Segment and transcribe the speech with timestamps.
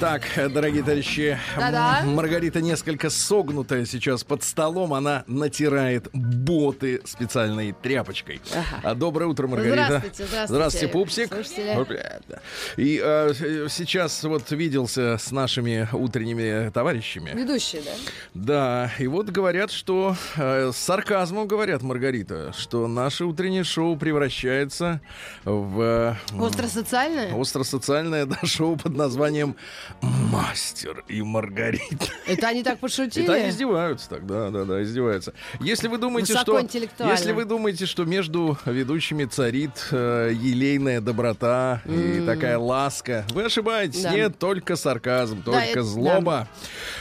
[0.00, 0.22] Так,
[0.52, 2.02] дорогие товарищи, Да-да.
[2.04, 4.94] Маргарита несколько согнутая сейчас под столом.
[4.94, 8.40] Она натирает боты специальной тряпочкой.
[8.52, 8.80] Ага.
[8.84, 9.86] А, Доброе утро, Маргарита.
[9.86, 11.28] Здравствуйте, здравствуйте, Здравствуйте, Пупсик.
[11.34, 11.86] слушатели.
[12.28, 12.38] Да.
[12.76, 17.30] И э, с- сейчас вот виделся с нашими утренними товарищами.
[17.34, 17.90] Ведущий, да?
[18.34, 25.00] Да, и вот говорят, что э, с сарказмом говорят, Маргарита, что наше утреннее шоу превращается
[25.44, 27.34] в э, Остросоциальное?
[27.40, 29.56] остросоциальное да, шоу под названием
[30.02, 32.06] «Мастер и Маргарита».
[32.26, 33.24] Это они так пошутили?
[33.24, 35.32] Это они издеваются так, да, да, да, издеваются.
[35.60, 36.58] Если вы думаете, что...
[36.58, 44.02] Если вы думаете, что между ведущими царит э, елейная доброта и такая ласка, вы ошибаетесь.
[44.02, 44.10] Да.
[44.12, 46.48] Нет, только сарказм, Да, только это- злоба.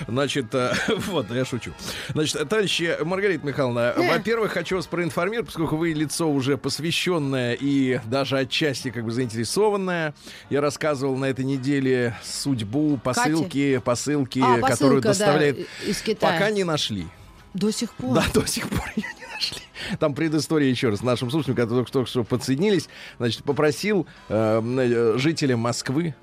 [0.07, 0.71] Значит, э,
[1.07, 1.73] вот, я шучу.
[2.09, 4.07] Значит, товарищи, Маргарита Михайловна, Э.
[4.17, 10.13] во-первых, хочу вас проинформировать, поскольку вы лицо уже посвященное и даже отчасти как бы заинтересованное.
[10.49, 15.67] Я рассказывал на этой неделе судьбу посылки, посылки, А, которую посылка, да, доставляет...
[15.85, 16.33] из Китая.
[16.33, 17.07] Пока не нашли.
[17.53, 18.15] До сих пор?
[18.15, 19.61] Да, до сих пор ее не нашли.
[19.99, 21.01] Там предыстория еще раз.
[21.01, 26.13] Нашим слушателям, которые только, только что подсоединились, значит, попросил э, э, жителям Москвы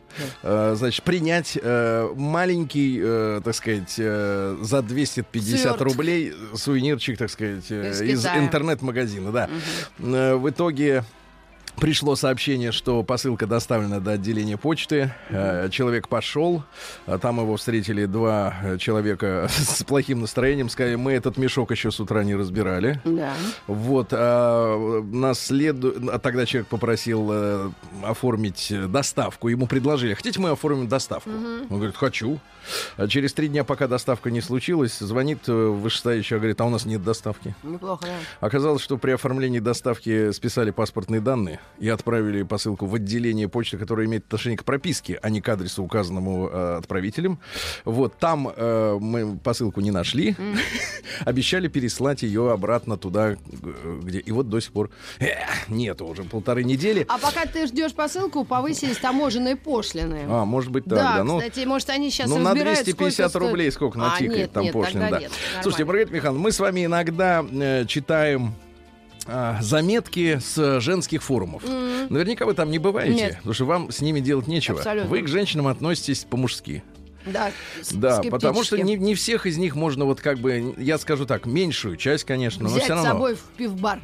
[0.42, 5.80] э, значит, принять э, маленький, э, так сказать, э, за 250 Свёрток.
[5.82, 9.48] рублей сувенирчик, так сказать, э, Из из, интернет-магазина, да.
[9.98, 11.04] Э, в итоге
[11.76, 15.12] Пришло сообщение, что посылка доставлена до отделения почты.
[15.28, 16.62] Э, Человек пошел,
[17.06, 20.68] а там его встретили два э, человека с плохим настроением.
[20.68, 23.00] Сказали, мы этот мешок еще с утра не разбирали.
[23.04, 23.34] Да.
[23.66, 27.70] Вот, а, нас следу- а тогда человек попросил э,
[28.04, 29.48] оформить э, доставку.
[29.48, 31.30] Ему предложили, хотите мы оформим доставку?
[31.30, 32.38] Он говорит, хочу.
[32.96, 36.86] А через три дня, пока доставка не случилась, звонит э, вышестоящий, говорит, а у нас
[36.86, 37.54] нет доставки.
[37.62, 38.46] Неплохо, да.
[38.46, 44.06] Оказалось, что при оформлении доставки списали паспортные данные и отправили посылку в отделение почты, которое
[44.06, 47.38] имеет отношение к прописке, а не к адресу, указанному э, отправителем.
[47.84, 50.36] Вот там э, мы посылку не нашли.
[51.24, 53.36] Обещали переслать ее обратно туда, э,
[54.02, 54.18] где...
[54.20, 55.26] И вот до сих пор э,
[55.68, 57.04] нету уже полторы недели.
[57.08, 60.26] А пока ты ждешь посылку, повысились таможенные пошлины.
[60.28, 61.24] А, может быть, так, да, да.
[61.24, 64.52] Ну, кстати, может, они сейчас ну, на разбирают, 250 сколько рублей сколько А, натикает нет,
[64.52, 65.20] там нет, пошлин, тогда да.
[65.20, 65.32] нет,
[65.62, 65.84] Слушайте.
[65.84, 68.54] Маргарита Михайловна, мы с вами иногда э, читаем
[69.26, 71.62] а, заметки с женских форумов.
[72.10, 73.36] Наверняка вы там не бываете, Нет.
[73.38, 74.78] потому что вам с ними делать нечего.
[74.78, 75.10] Абсолютно.
[75.10, 76.82] Вы к женщинам относитесь по-мужски.
[77.26, 80.98] Да, с- Да, потому что не, не всех из них можно вот как бы, я
[80.98, 83.12] скажу так, меньшую часть, конечно, но Взять все с равно.
[83.12, 84.00] собой в пивбар.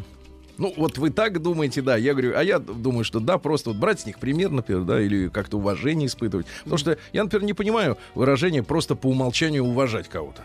[0.56, 3.78] Ну, вот вы так думаете, да, я говорю, а я думаю, что да, просто вот
[3.78, 6.46] брать с них пример, например, да, или как-то уважение испытывать.
[6.64, 10.42] Потому что я, например, не понимаю выражение просто по умолчанию уважать кого-то.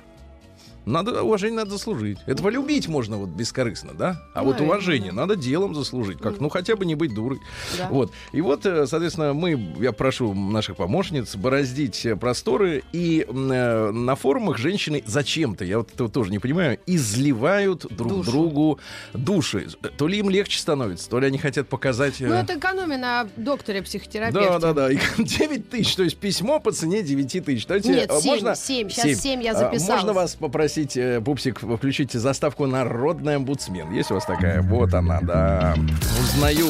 [0.86, 2.18] Надо уважение надо заслужить.
[2.26, 4.22] Это полюбить можно вот бескорыстно, да?
[4.34, 7.40] А вот Наверное, уважение надо делом заслужить, как ну хотя бы не быть дурой.
[7.78, 7.88] Да.
[7.90, 8.12] Вот.
[8.32, 14.16] И вот, э, соответственно, мы, я прошу наших помощниц бороздить э, просторы и э, на
[14.16, 18.32] форумах женщины зачем-то, я вот этого тоже не понимаю, изливают друг Душу.
[18.32, 18.80] другу
[19.14, 19.68] души.
[19.98, 22.22] То ли им легче становится, то ли они хотят показать.
[22.22, 24.50] э, Ну, это экономия на докторе психотерапевте.
[24.50, 24.92] Да, да, да.
[24.92, 27.66] И 9 тысяч, то есть письмо по цене 9 тысяч.
[27.66, 28.56] Давайте, Нет, а, семь, можно...
[28.56, 28.90] семь.
[28.90, 29.90] Сейчас семь я А, записалась.
[29.90, 33.92] Можно вас попросить, э, Пупсик, включите заставку «Народный омбудсмен».
[33.92, 34.62] Есть у вас такая?
[34.62, 35.76] Вот она, да.
[36.20, 36.68] Узнаю.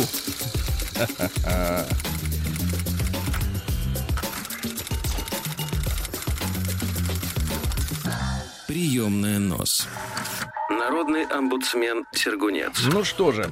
[8.68, 9.88] Приемная нос.
[10.70, 12.84] Народный омбудсмен Сергунец.
[12.92, 13.52] Ну что же,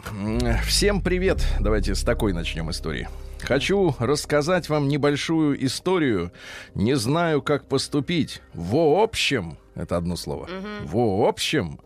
[0.66, 1.46] всем привет.
[1.60, 3.08] Давайте с такой начнем истории.
[3.42, 6.32] Хочу рассказать вам небольшую историю.
[6.76, 8.42] Не знаю, как поступить.
[8.54, 10.50] В общем, это одно слово.
[10.84, 11.80] В общем,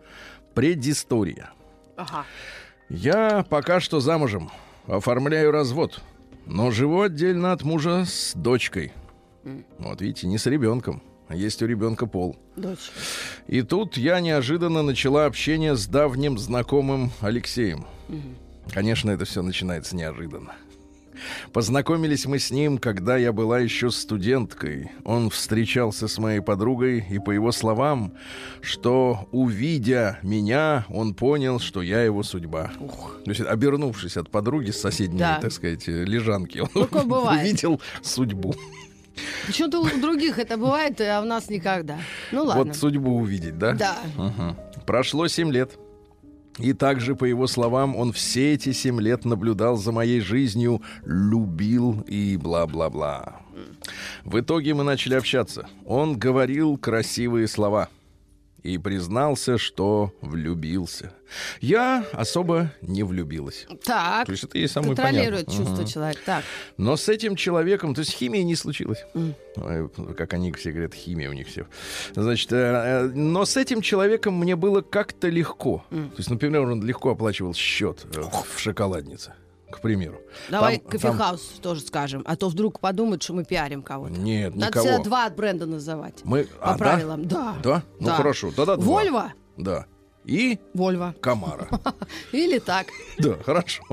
[0.54, 1.52] предыстория.
[1.96, 2.26] Ага.
[2.90, 4.50] Я пока что замужем,
[4.86, 6.02] оформляю развод,
[6.46, 8.94] но живу отдельно от мужа с дочкой.
[9.78, 12.38] Вот видите, не с ребенком, а есть у ребенка пол.
[12.56, 12.92] Дочь.
[13.48, 17.86] И тут я неожиданно начала общение с давним знакомым Алексеем.
[18.74, 20.54] Конечно, это все начинается неожиданно.
[21.54, 24.92] Познакомились мы с ним, когда я была еще студенткой.
[25.04, 28.14] Он встречался с моей подругой, и по его словам,
[28.62, 32.72] что увидя меня, он понял, что я его судьба.
[33.26, 35.40] То есть, обернувшись от подруги с соседней, Да.
[35.42, 36.70] так сказать, лежанки, он
[37.12, 38.54] увидел судьбу.
[39.48, 41.98] Почему-то у других это бывает, а у нас никогда.
[42.32, 42.66] Ну ладно.
[42.66, 43.74] Вот судьбу увидеть, да?
[43.74, 43.98] Да.
[44.16, 44.56] Мгм.
[44.86, 45.78] Прошло 7 лет.
[46.58, 52.02] И также, по его словам, он все эти семь лет наблюдал за моей жизнью, любил
[52.08, 53.42] и бла-бла-бла.
[54.24, 55.68] В итоге мы начали общаться.
[55.86, 57.90] Он говорил красивые слова
[58.68, 61.14] и признался, что влюбился.
[61.62, 63.66] Я особо не влюбилась.
[63.84, 64.26] Так.
[64.26, 65.66] То есть это ей самое Контролирует понятно.
[65.66, 65.92] чувство Мгм.
[65.92, 66.20] человека.
[66.26, 66.44] Так.
[66.78, 69.00] Но с этим человеком, то есть химии не случилось.
[69.56, 71.68] Ой, Как они все говорят, химия у них всех.
[72.14, 75.86] Значит, э, э, но с этим человеком мне было как-то легко.
[75.90, 79.34] То есть, например, он легко оплачивал счет э, в шоколаднице,
[79.72, 80.20] к примеру.
[80.50, 82.24] Давай Там- кофехаус тоже скажем.
[82.26, 84.14] А то вдруг подумают, что мы пиарим кого-то.
[84.16, 84.86] там- Нет, Надо никого.
[84.86, 86.16] всегда два бренда называть.
[86.24, 86.46] Мы...
[86.46, 86.78] По а, да?
[86.78, 87.28] правилам.
[87.28, 87.56] Да.
[87.64, 87.84] Да?
[88.00, 88.16] Ну Да.
[88.16, 88.86] хорошо, тогда два.
[88.86, 89.34] Вольво?
[89.58, 89.86] Да.
[90.26, 91.16] И Вольво.
[91.22, 91.68] Камара.
[92.32, 92.88] Или так.
[93.18, 93.84] Да, хорошо.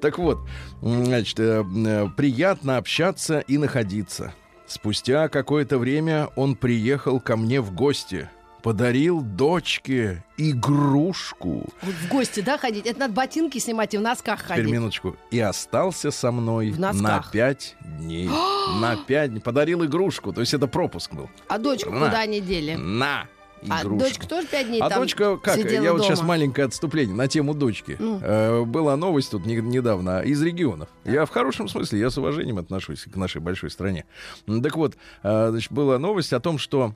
[0.00, 0.38] Так вот,
[0.82, 4.34] значит, э, э, приятно общаться и находиться.
[4.66, 8.28] Спустя какое-то время он приехал ко мне в гости.
[8.66, 11.68] Подарил дочке игрушку.
[11.82, 12.84] Вот в гости, да, ходить?
[12.84, 14.72] Это надо ботинки снимать и в носках Теперь ходить.
[14.72, 15.16] минуточку.
[15.30, 18.28] И остался со мной на пять дней.
[18.80, 19.38] на пять дней.
[19.40, 20.32] Подарил игрушку.
[20.32, 21.30] То есть это пропуск был.
[21.46, 22.06] А дочку На.
[22.06, 22.74] куда они дели?
[22.74, 23.28] На
[23.68, 24.04] А игрушку.
[24.08, 25.58] дочка тоже пять дней А там дочка, как?
[25.58, 26.02] Я вот дома?
[26.02, 27.94] сейчас маленькое отступление на тему дочки.
[28.00, 28.18] Ну.
[28.20, 30.88] Э, была новость тут не- недавно из регионов.
[31.04, 34.06] Я в хорошем смысле, я с уважением отношусь к нашей большой стране.
[34.44, 36.94] Так вот, э, значит, была новость о том, что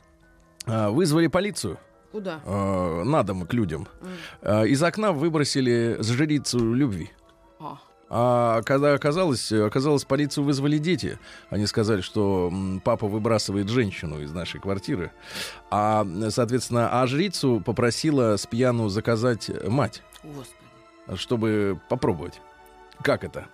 [0.67, 1.79] вызвали полицию
[2.13, 2.41] Куда?
[2.45, 3.89] э, на дом к людям.
[4.43, 7.11] Э, из окна выбросили жрицу любви.
[7.59, 7.79] А.
[8.13, 11.19] А когда оказалось, оказалось, полицию вызвали дети.
[11.49, 12.53] Они сказали, что
[12.83, 15.13] папа выбрасывает женщину из нашей квартиры.
[15.71, 21.17] А, соответственно, а жрицу попросила с пьяну заказать мать, Господи.
[21.17, 22.41] чтобы попробовать.
[23.03, 23.47] Как это?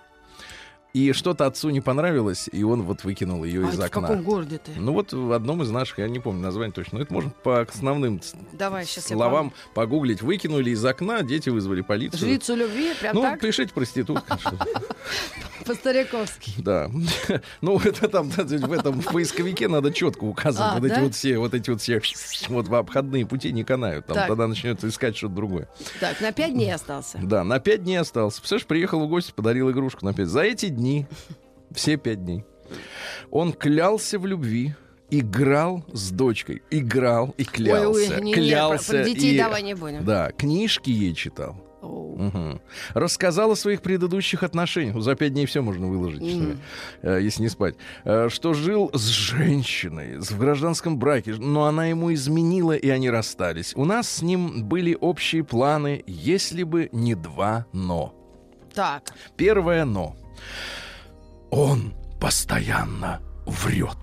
[0.96, 4.00] И что-то отцу не понравилось, и он вот выкинул ее А из это в окна.
[4.08, 4.70] каком городе ты?
[4.76, 7.60] Ну вот в одном из наших, я не помню название точно, но это можно по
[7.60, 8.18] основным
[8.54, 10.22] Давай, словам погуглить.
[10.22, 12.20] Выкинули из окна, дети вызвали полицию.
[12.20, 14.38] Жрицу любви, прям ну, так, пишите проститутка.
[15.66, 16.52] по-стариковски.
[16.58, 16.90] Да.
[17.60, 20.72] Ну, это там, в этом поисковике надо четко указывать.
[20.72, 22.00] А, вот эти вот все, вот эти вот все,
[22.48, 24.06] вот обходные пути не канают.
[24.06, 24.28] Там Так.
[24.28, 25.68] тогда начнется искать что-то другое.
[26.00, 27.18] Так, на пять дней остался.
[27.22, 28.38] Да, на пять дней остался.
[28.38, 30.28] Представляешь, приехал в гости, подарил игрушку на пять.
[30.28, 30.85] За эти дни,
[31.72, 32.44] все пять дней,
[33.30, 34.74] он клялся в любви,
[35.10, 39.38] играл с дочкой, играл и клялся, Ой, ой, не, не, клялся про, про детей и-
[39.38, 40.04] давай не будем.
[40.04, 41.56] Да, книжки ей читал.
[41.82, 42.60] Мгм.
[42.94, 45.00] Рассказал о своих предыдущих отношениях.
[45.00, 46.56] За пять дней все можно выложить, что,
[47.02, 47.76] э, если не спать.
[48.04, 53.72] Э, Что жил с женщиной в гражданском браке, но она ему изменила, и они расстались.
[53.76, 58.14] У нас с ним были общие планы, если бы не два «но».
[58.74, 60.16] Так, Первое «но».
[61.50, 63.96] Он постоянно врет.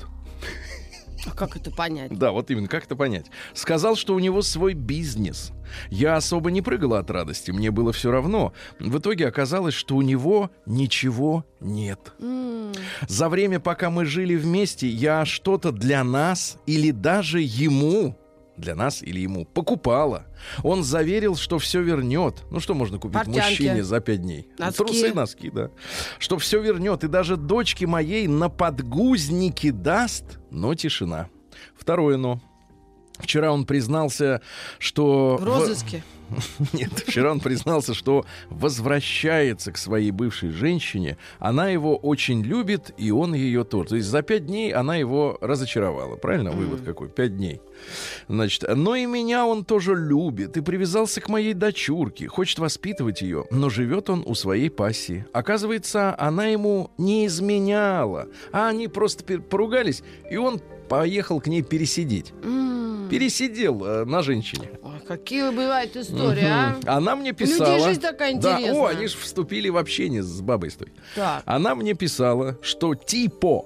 [1.25, 2.17] а как это понять?
[2.17, 3.27] Да, вот именно, как это понять?
[3.53, 5.51] Сказал, что у него свой бизнес.
[5.89, 8.53] Я особо не прыгала от радости, мне было все равно.
[8.79, 12.13] В итоге оказалось, что у него ничего нет.
[12.19, 12.71] М,
[13.07, 18.17] За время, пока мы жили вместе, я что-то для нас или даже ему
[18.57, 20.25] для нас или ему покупала.
[20.63, 22.43] Он заверил, что все вернет.
[22.51, 23.39] Ну что можно купить Портянки.
[23.39, 24.47] мужчине за пять дней?
[24.57, 24.77] Носки.
[24.77, 25.69] Трусы, носки, да.
[26.19, 27.03] Что все вернет.
[27.03, 31.29] И даже дочке моей на подгузники даст, но тишина.
[31.75, 32.39] Второе но.
[33.19, 34.41] Вчера он признался,
[34.79, 35.37] что...
[35.37, 36.03] В розыске.
[36.73, 41.17] Нет, вчера он признался, что возвращается к своей бывшей женщине.
[41.39, 43.89] Она его очень любит, и он ее тоже.
[43.89, 46.15] То есть за пять дней она его разочаровала.
[46.15, 46.51] Правильно?
[46.51, 47.09] Вывод какой?
[47.09, 47.61] Пять дней.
[48.27, 53.45] Значит, но и меня он тоже любит и привязался к моей дочурке, хочет воспитывать ее,
[53.51, 55.25] но живет он у своей пассии.
[55.33, 62.33] Оказывается, она ему не изменяла, а они просто поругались, и он поехал к ней пересидеть.
[62.43, 64.69] М, Пересидел э, на женщине.
[64.81, 66.77] ой, какие бывают истории, а?
[66.85, 67.79] Она мне У людей писала.
[67.87, 68.81] жизнь такая Да, интересная.
[68.81, 70.87] о, они же вступили в общение с бабой с той.
[71.15, 71.43] Так.
[71.45, 73.65] Она мне писала, что типо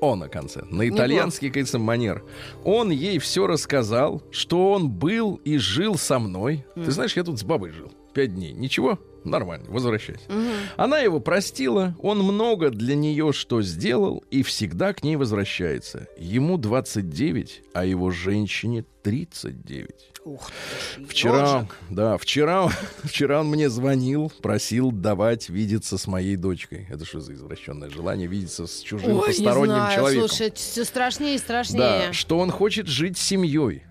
[0.00, 2.24] о на конце, на итальянский, кажется, манер.
[2.64, 6.64] Он ей все рассказал, что он был и жил со мной.
[6.74, 8.52] Ты знаешь, я тут с бабой жил пять дней.
[8.52, 8.98] Ничего,
[9.30, 10.22] нормально, возвращайся.
[10.28, 10.50] Мгм.
[10.76, 16.08] Она его простила, он много для нее что сделал и всегда к ней возвращается.
[16.18, 19.90] Ему 29, а его женщине 39.
[20.24, 20.50] Ух
[20.96, 21.76] ты Вчера, ёжик.
[21.90, 22.68] да, вчера,
[23.04, 26.86] вчера он мне звонил, просил давать видеться с моей дочкой.
[26.90, 30.28] Это что за извращенное желание видеться с чужим Ой, не посторонним знаю, человеком?
[30.28, 31.78] слушай, все страшнее и страшнее.
[32.08, 33.84] да, что он хочет жить семьей.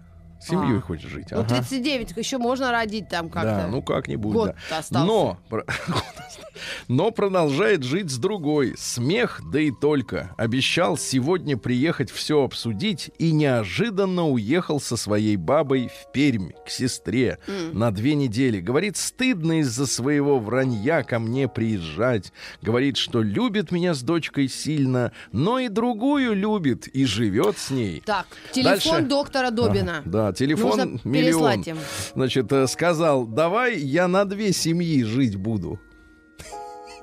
[0.48, 0.82] Семьей А.
[0.82, 1.28] хочет жить.
[1.32, 1.56] Ну, ага.
[1.56, 3.64] 39 еще можно родить там как-то.
[3.64, 4.34] Да, ну как-нибудь.
[4.34, 4.78] Год да.
[4.80, 5.06] остался.
[5.06, 5.38] Но
[6.88, 8.76] Но продолжает жить с другой.
[8.78, 10.34] Смех, да и только.
[10.38, 17.40] Обещал сегодня приехать все обсудить и неожиданно уехал со своей бабой в Пермь к сестре
[17.74, 18.60] на две недели.
[18.60, 22.32] Говорит, стыдно из-за своего вранья ко мне приезжать.
[22.62, 28.02] Говорит, что любит меня с дочкой сильно, но и другую любит и живет с ней.
[28.06, 29.10] Так, телефон Дальше.
[29.10, 30.00] доктора Добина.
[30.00, 31.62] Ага, да, телефон Нужно миллион.
[31.62, 31.78] им.
[32.14, 35.80] Значит, э, сказал, давай я на две семьи жить буду.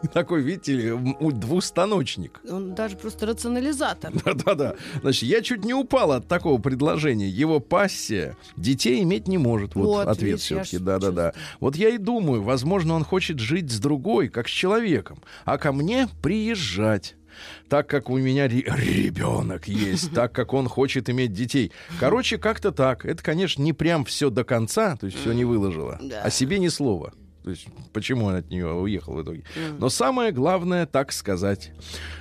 [0.12, 2.40] Такой, видите ли, двустаночник.
[2.48, 4.12] Он даже просто рационализатор.
[4.24, 4.74] Да-да-да.
[5.00, 7.28] Значит, я чуть не упал от такого предложения.
[7.28, 9.74] Его пассия детей иметь не может.
[9.74, 10.78] Вот, Вот, ответ все-таки.
[10.78, 11.32] Да-да-да.
[11.60, 15.72] Вот я и думаю, возможно, он хочет жить с другой, как с человеком, а ко
[15.72, 17.16] мне приезжать.
[17.68, 21.72] Так как у меня ре- ребенок есть, так как он хочет иметь детей.
[22.00, 23.04] Короче, как-то так.
[23.04, 25.98] Это, конечно, не прям все до конца, то есть все не выложила.
[26.02, 26.22] Да.
[26.22, 27.12] О себе ни слова.
[27.42, 29.42] То есть, почему он от нее уехал в итоге.
[29.78, 31.72] Но самое главное, так сказать.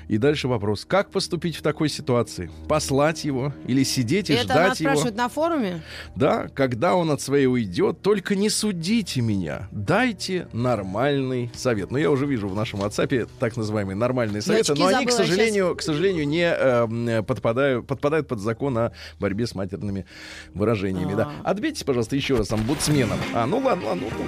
[0.07, 0.83] И дальше вопрос.
[0.83, 2.49] Как поступить в такой ситуации?
[2.67, 4.89] Послать его или сидеть и Это она ждать его?
[4.89, 5.83] спрашивает на форуме?
[6.15, 9.69] Да, когда он от своей уйдет, только не судите меня.
[9.71, 11.91] Дайте нормальный совет.
[11.91, 15.75] Но я уже вижу в нашем WhatsApp так называемые нормальные советы, но они, к сожалению,
[15.75, 20.05] к сожалению, не э, м, подпадают, подпадают под закон о борьбе с матерными
[20.53, 21.13] выражениями.
[21.13, 21.31] Да.
[21.43, 21.51] А.
[21.51, 23.19] Отбейте, пожалуйста, еще раз омбудсменом.
[23.33, 24.25] А, ну ладно, ладно, ну,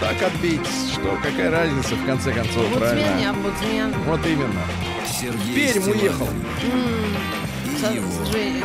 [0.00, 0.64] так отбейте.
[0.92, 3.18] Что, какая разница, в конце концов, Омбудсмен, правильно?
[3.18, 3.94] не омбудсмен.
[4.06, 4.62] Вот именно.
[5.06, 6.28] Сергей Пермь уехал.
[6.62, 7.43] И
[7.92, 8.62] с, жен-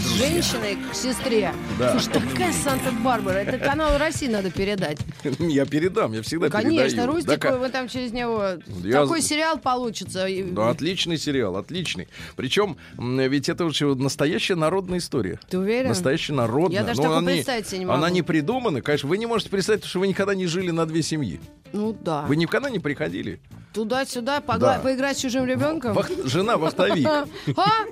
[0.00, 1.52] с женщиной к сестре.
[1.78, 1.92] Да.
[1.98, 3.38] Слушай, такая Санта-Барбара.
[3.38, 4.98] Это канал России надо передать.
[5.38, 7.12] Я передам, я всегда Конечно, передаю.
[7.12, 8.44] Рустику, Да, вы там через него...
[8.82, 10.26] Я- Такой сериал получится.
[10.52, 12.08] Да, отличный сериал, отличный.
[12.36, 15.38] Причем, ведь это вот настоящая народная история.
[15.48, 15.88] Ты уверен?
[15.88, 16.80] Настоящая народная.
[16.80, 17.98] Я даже Но такого представить себе не могу.
[17.98, 18.80] Она не придумана.
[18.82, 21.40] Конечно, вы не можете представить, потому что вы никогда не жили на две семьи.
[21.72, 22.22] Ну да.
[22.22, 23.40] Вы никогда не приходили.
[23.72, 24.78] Туда-сюда погла- Да.
[24.80, 25.92] поиграть с чужим ребенком?
[25.94, 27.06] Вах- Жена вахтовик.
[27.06, 27.26] А?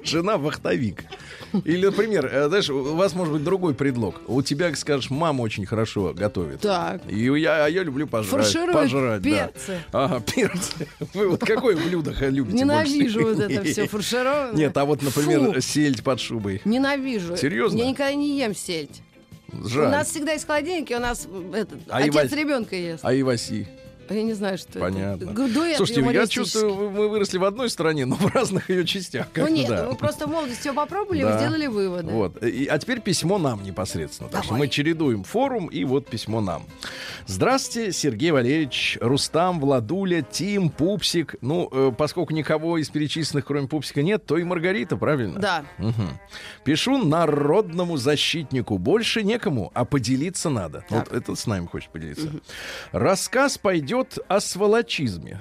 [0.04, 1.04] Жена вахтовик.
[1.64, 4.20] Или, например, э, знаешь, у вас может быть другой предлог.
[4.28, 6.60] У тебя, скажешь, мама очень хорошо готовит.
[6.60, 7.00] Так.
[7.08, 8.44] И я, а я люблю пожрать.
[8.44, 9.30] Фарширует пожрать, да.
[9.30, 9.78] перцы.
[9.92, 10.86] Ага, перцы.
[11.14, 14.52] Вы вот какое блюдо любите Ненавижу вот это все фаршированное.
[14.54, 16.60] Нет, а вот, например, Фу, сельдь под шубой.
[16.64, 17.36] Ненавижу.
[17.36, 17.78] Серьезно?
[17.78, 19.00] Я никогда не ем сельдь.
[19.64, 19.86] Жаль.
[19.86, 23.04] У нас всегда из холодильника, у нас этот, А отец Ивась- ребенка ест.
[23.04, 23.66] А Иваси?
[24.10, 25.30] Я не знаю, что Понятно.
[25.30, 25.48] это.
[25.48, 29.28] Дуэт Слушайте, я чувствую, мы выросли в одной стране, но в разных ее частях.
[29.36, 29.86] Ну нет, да.
[29.88, 31.36] мы просто в молодости все попробовали, Да.
[31.36, 32.10] и сделали выводы.
[32.10, 32.42] Вот.
[32.42, 34.28] И- а теперь письмо нам непосредственно.
[34.28, 34.66] Так что Давай.
[34.66, 36.64] мы чередуем форум и вот письмо нам.
[37.26, 41.36] Здравствуйте, Сергей Валерьевич, Рустам, Владуля, Тим, Пупсик.
[41.40, 45.38] Ну, э, поскольку никого из перечисленных, кроме Пупсика, нет, то и Маргарита, правильно?
[45.38, 45.64] Да.
[45.78, 46.18] Мгм.
[46.64, 48.76] Пишу народному защитнику.
[48.78, 50.84] Больше некому, а поделиться надо.
[50.90, 52.28] Вот это с нами хочет поделиться.
[52.90, 55.40] Рассказ пойдет о сволочизме.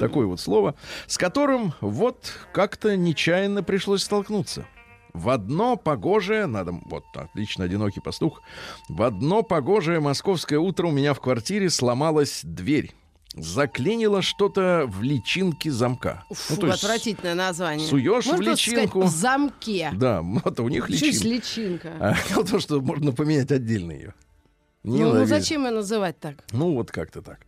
[0.00, 0.74] Такое вот слово,
[1.06, 4.66] с которым вот как-то нечаянно пришлось столкнуться.
[5.14, 8.42] В одно погожее, надо, вот отлично, одинокий пастух,
[8.88, 12.92] в одно погожее московское утро у меня в квартире сломалась дверь.
[13.34, 16.24] Заклинило что-то в личинке замка.
[16.30, 17.86] Фу, Ну, то есть отвратительное название.
[17.86, 19.02] суешь в просто сказать, личинку.
[19.02, 19.90] в замке.
[19.94, 21.28] Да, вот у них Чуть личинка.
[21.28, 22.16] личинка.
[22.34, 24.14] А том, что можно поменять отдельно ее.
[24.86, 26.36] Ну, ну надо зачем ее называть так?
[26.52, 27.40] Ну, вот как-то так.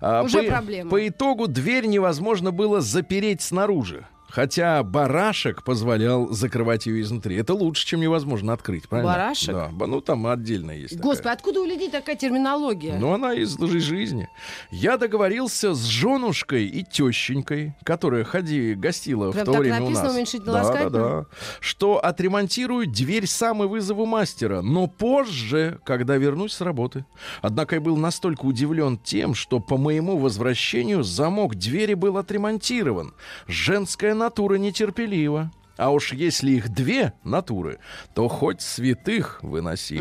[0.00, 0.88] А, Уже по, проблема.
[0.90, 4.06] По итогу дверь невозможно было запереть снаружи.
[4.28, 7.36] Хотя барашек позволял закрывать ее изнутри.
[7.36, 9.12] Это лучше, чем невозможно открыть, правильно?
[9.12, 9.54] Барашек?
[9.54, 10.96] Да, ну там отдельно есть.
[10.98, 11.32] Господи, такая.
[11.34, 12.98] откуда у людей такая терминология?
[12.98, 14.28] Ну, она из жи- жизни.
[14.70, 19.84] Я договорился с женушкой и тещенькой, которая ходи, гостила Прям в то так время у
[19.84, 20.14] написано, нас.
[20.14, 20.90] уменьшительно да, да, ласкательно?
[20.98, 21.26] да.
[21.60, 27.04] Что отремонтирую дверь сам и вызову мастера, но позже, когда вернусь с работы.
[27.42, 33.14] Однако я был настолько удивлен тем, что по моему возвращению замок двери был отремонтирован.
[33.46, 35.50] Женская натура нетерпелива.
[35.76, 37.78] А уж если их две натуры,
[38.14, 40.00] то хоть святых выноси.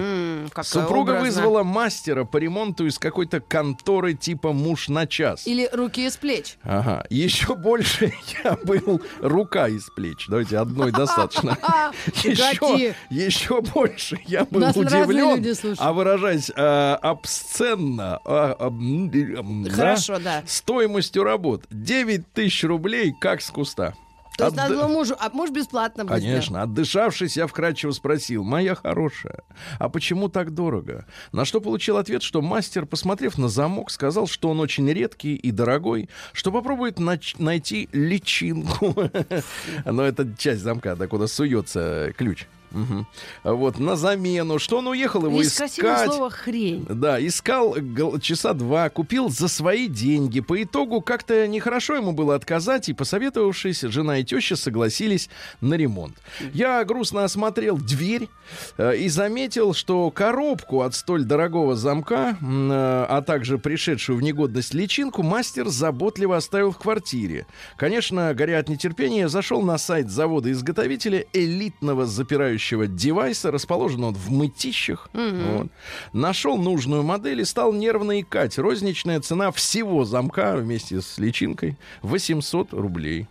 [0.49, 1.21] Какая Супруга образная.
[1.21, 5.45] вызвала мастера по ремонту из какой-то конторы типа муж на час.
[5.45, 6.55] Или руки из плеч.
[6.63, 7.05] Ага.
[7.09, 10.27] Еще больше я был рука из плеч.
[10.29, 11.57] Давайте одной достаточно.
[12.23, 15.75] Еще, еще больше я был удивлен.
[15.77, 18.71] А выражаясь э, обсценно, а,
[19.71, 20.43] Хорошо, да.
[20.45, 23.93] стоимостью работ 9 тысяч рублей как с куста.
[24.37, 26.19] То есть Отда- надо было мужу, а муж бесплатно сделал.
[26.21, 26.61] Конечно.
[26.61, 29.43] Отдышавшись, я вкрадчиво спросил, моя хорошая,
[29.79, 31.05] а почему так дорого?
[31.31, 35.51] На что получил ответ, что мастер, посмотрев на замок, сказал, что он очень редкий и
[35.51, 38.93] дорогой, что попробует нач- найти личинку.
[39.85, 42.45] Но это часть замка, да, куда суется ключ.
[42.75, 43.07] Мгм.
[43.43, 44.59] Вот, на замену.
[44.59, 46.05] Что он уехал его Есть искать?
[46.05, 46.85] слово «хрень».
[46.89, 47.77] Да, искал
[48.19, 50.41] часа два, купил за свои деньги.
[50.41, 55.29] По итогу как-то нехорошо ему было отказать, и, посоветовавшись, жена и теща согласились
[55.61, 56.15] на ремонт.
[56.53, 58.27] Я грустно осмотрел дверь
[58.77, 64.73] э, и заметил, что коробку от столь дорогого замка, э, а также пришедшую в негодность
[64.73, 67.47] личинку, мастер заботливо оставил в квартире.
[67.77, 75.09] Конечно, горя от нетерпения, зашел на сайт завода-изготовителя элитного запирающего девайса, расположен он в мытищах.
[75.13, 75.67] Вот.
[76.13, 78.57] Нашел нужную модель и стал нервно икать.
[78.57, 83.27] Розничная цена всего замка вместе с личинкой 800 рублей.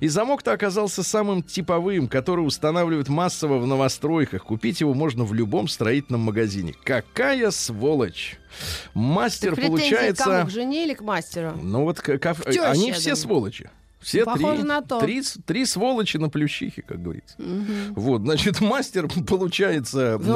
[0.00, 4.44] И замок-то оказался самым типовым, который устанавливают массово в новостройках.
[4.44, 6.74] Купить его можно в любом строительном магазине.
[6.84, 8.38] Какая сволочь!
[8.94, 10.24] Мастер Претензии получается...
[10.24, 10.46] к кому?
[10.46, 11.52] К жене или к мастеру?
[11.60, 13.16] Ну вот к- тёще, они все думаю.
[13.16, 13.70] сволочи.
[14.04, 15.00] Все Похоже три, на то.
[15.00, 17.36] Три, три сволочи на плющихе, как говорится.
[17.96, 20.34] Вот, значит, мастер, получается, В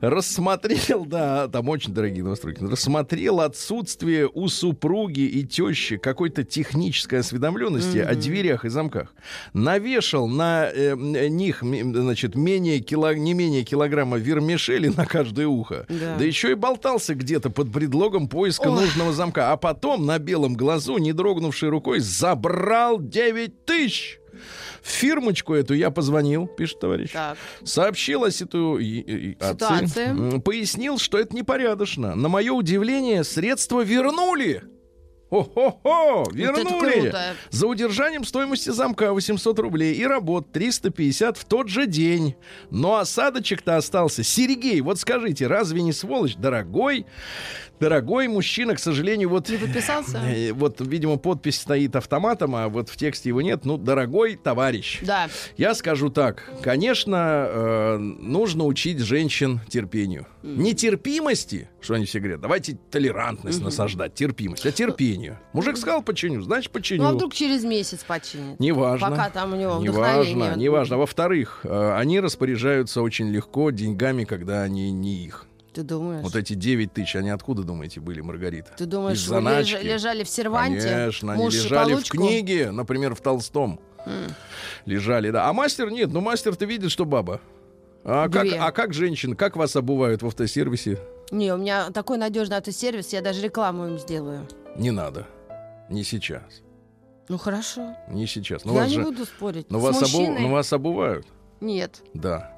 [0.00, 7.98] рассмотрел, да, там очень дорогие новостройки, рассмотрел отсутствие у супруги и тещи какой-то технической осведомленности
[7.98, 9.14] о дверях и замках.
[9.52, 10.94] Навешал на э,
[11.28, 15.84] них, значит, менее кило, не менее килограмма вермишели на каждое ухо.
[15.90, 16.16] Да.
[16.18, 18.80] Да еще и болтался где-то под предлогом поиска Ох.
[18.80, 19.52] нужного замка.
[19.52, 24.18] А потом на белом глазу, не дрогнувшей рукой, забрал 9 тысяч.
[24.82, 27.10] В фирмочку эту я позвонил, пишет товарищ.
[27.12, 27.38] Так.
[27.64, 28.78] Сообщил о ситу...
[28.80, 30.38] Ситуации.
[30.40, 32.14] Пояснил, что это непорядочно.
[32.14, 34.62] На мое удивление, средства вернули.
[35.28, 36.24] О-хо-хо!
[36.28, 37.00] это Вернули!
[37.00, 37.34] круто.
[37.50, 42.36] За удержанием стоимости замка 800 рублей и работ 350 в тот же день.
[42.70, 44.22] Но осадочек-то остался.
[44.22, 46.36] Сергей, вот скажите, разве не сволочь?
[46.36, 47.06] Дорогой,
[47.80, 49.48] дорогой мужчина, к сожалению, вот...
[49.48, 50.18] Не подписался?
[50.26, 53.64] э, Вот, видимо, подпись стоит автоматом, а вот в тексте его нет.
[53.64, 55.00] Ну, дорогой товарищ.
[55.02, 55.28] Да.
[55.56, 56.50] Я скажу так.
[56.62, 60.26] Конечно, э, нужно учить женщин терпению.
[60.42, 65.38] Нетерпимости, что они все говорят, давайте толерантность насаждать, терпимость, а терпению.
[65.52, 67.02] Мужик сказал починю, значит починю.
[67.02, 68.60] Ну а вдруг через месяц починит?
[68.60, 69.10] Неважно.
[69.10, 70.98] Пока там у него Неважно, неважно.
[70.98, 75.46] Во-вторых, э, они распоряжаются очень легко деньгами, когда они не их.
[75.76, 76.22] Ты думаешь?
[76.22, 78.72] Вот эти 9 тысяч, они откуда, думаете, были, Маргарита?
[78.78, 79.84] Ты думаешь, Из вы леж- заначки.
[79.84, 80.80] лежали в серванте?
[80.80, 83.78] Конечно, они лежали в книге, например, в Толстом.
[84.86, 85.48] Лежали, да.
[85.48, 87.42] А мастер нет, ну мастер-то видит, что баба.
[88.04, 90.98] А как, а как женщин, как вас обувают в автосервисе?
[91.30, 94.48] Не, у меня такой надежный автосервис, я даже рекламу им сделаю.
[94.76, 95.26] Не надо.
[95.90, 96.62] Не сейчас.
[97.28, 97.94] Ну хорошо.
[98.08, 98.64] Не сейчас.
[98.64, 99.70] Но я вас не же, буду спорить.
[99.70, 100.40] но С вас, обу- мужчиной?
[100.40, 101.26] но вас обувают.
[101.60, 102.00] Нет.
[102.14, 102.52] Да.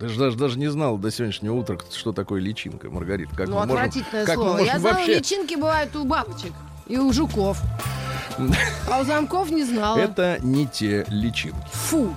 [0.00, 3.36] Ты же даже, даже не знал до сегодняшнего утра, что такое личинка, Маргарита.
[3.36, 4.56] Как ну, мы можем- отвратительное как мы слово.
[4.56, 6.52] можем Я знала, вообще- личинки бывают у бабочек
[6.86, 7.58] и у жуков.
[8.90, 9.98] А у замков не знала.
[9.98, 11.68] Это не те личинки.
[11.72, 12.16] Фу.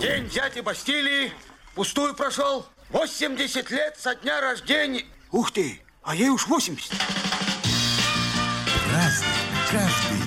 [0.00, 1.32] День дяди Бастилии
[1.74, 2.64] пустую прошел.
[2.88, 5.04] 80 лет со дня рождения.
[5.30, 6.92] Ух ты, а ей уж 80.
[8.90, 9.26] Разный,
[9.70, 10.19] каждый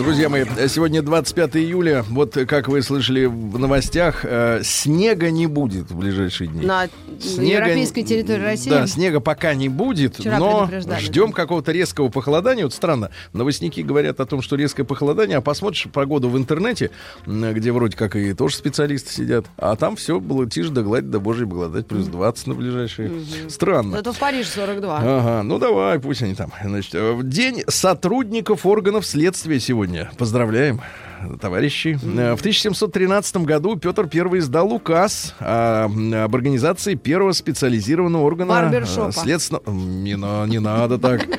[0.00, 2.06] Друзья мои, сегодня 25 июля.
[2.08, 6.64] Вот, как вы слышали в новостях, э, снега не будет в ближайшие дни.
[6.64, 8.70] На европейской территории России.
[8.70, 12.64] Да, снега пока не будет, Вчера но ждем какого-то резкого похолодания.
[12.64, 16.90] Вот странно, новостники говорят о том, что резкое похолодание, а посмотришь погоду в интернете,
[17.26, 21.18] где вроде как и тоже специалисты сидят, а там все было тишь да гладь, да
[21.18, 23.12] божьей благодать, плюс 20 на ближайшие.
[23.50, 23.98] Странно.
[23.98, 24.96] Зато в Париже 42.
[24.96, 26.50] Ага, ну давай, пусть они там.
[26.64, 29.89] Значит, э, день сотрудников органов следствия сегодня.
[30.18, 30.80] Поздравляем,
[31.40, 31.98] товарищи.
[32.02, 39.12] Э, В 1713 году Петр I издал указ м, об организации первого специализированного органа э,
[39.12, 39.70] следственного...
[39.70, 41.26] Не, на- не надо так.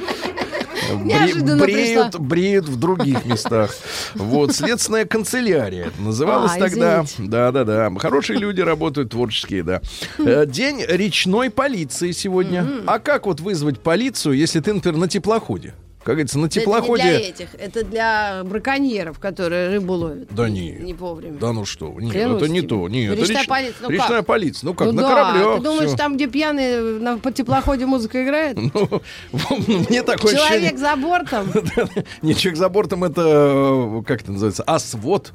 [0.91, 3.73] Бре- бреют, бреют в других местах.
[4.15, 7.03] Вот, следственная канцелярия это называлась А, тогда.
[7.05, 7.31] извините.
[7.31, 7.89] Да, да, да.
[7.99, 9.81] Хорошие люди работают, творческие, да.
[10.19, 12.65] Э, День речной полиции сегодня.
[12.87, 15.75] А как вот вызвать полицию, если ты, например, на теплоходе?
[16.03, 17.03] Как говорится, на Это не теплоходе...
[17.03, 20.27] для этих, это для браконьеров, которые рыбу ловят.
[20.33, 20.71] Да не.
[20.71, 21.37] Не вовремя.
[21.39, 22.67] Да ну что, нет, Клянусь это не тебе.
[22.69, 22.89] то.
[22.89, 24.25] Нет, Ну, это речная реч- полиция, ну речная как?
[24.25, 24.65] полиция.
[24.67, 25.55] Ну как, ну на да, кораблях.
[25.57, 25.97] ты думаешь, всё.
[25.97, 28.57] там, где пьяные на, по теплоходе музыка играет?
[28.71, 29.01] Ну,
[29.89, 31.51] мне такое Человек за бортом?
[32.23, 35.33] Не, человек за бортом это, э, как это называется, асвод.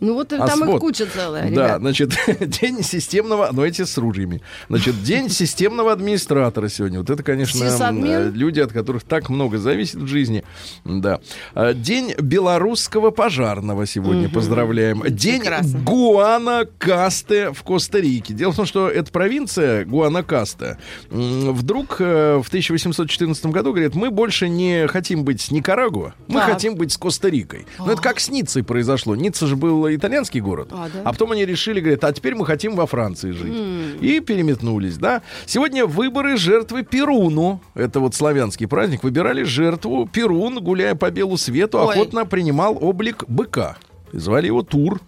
[0.00, 0.80] Ну вот А там их свод.
[0.80, 1.80] куча целая, Да, ребят.
[1.80, 4.42] значит, день системного, ну эти с ружьями.
[4.68, 6.98] Значит, день системного администратора сегодня.
[7.00, 8.04] Вот это, конечно, Сисадмин?
[8.06, 10.44] э, люди, от которых так много зависит в жизни.
[10.84, 11.20] Да.
[11.54, 15.02] А, День белорусского пожарного сегодня поздравляем.
[15.08, 15.80] День Прекрасно.
[15.80, 18.34] Гуанакасте в Коста-Рике.
[18.34, 20.78] Дело в том, что эта провинция Гуанакасте
[21.10, 26.50] вдруг э, в 1814 году говорит, мы больше не хотим быть с Никарагуа, мы Так.
[26.52, 27.66] хотим быть с Коста-Рикой.
[27.78, 29.14] Ну, это как с Ниццей произошло.
[29.16, 30.68] Ницца же был был итальянский город.
[30.72, 31.02] А, да?
[31.04, 33.54] А потом они решили, говорят, а теперь мы хотим во Франции жить.
[34.00, 35.22] И переметнулись, да.
[35.46, 37.60] Сегодня выборы жертвы Перуну.
[37.74, 39.02] Это вот славянский праздник.
[39.02, 40.08] Выбирали жертву.
[40.10, 41.94] Перун, гуляя по белу свету, Ой.
[41.94, 43.76] охотно принимал облик быка.
[44.14, 45.00] Звали его Тур.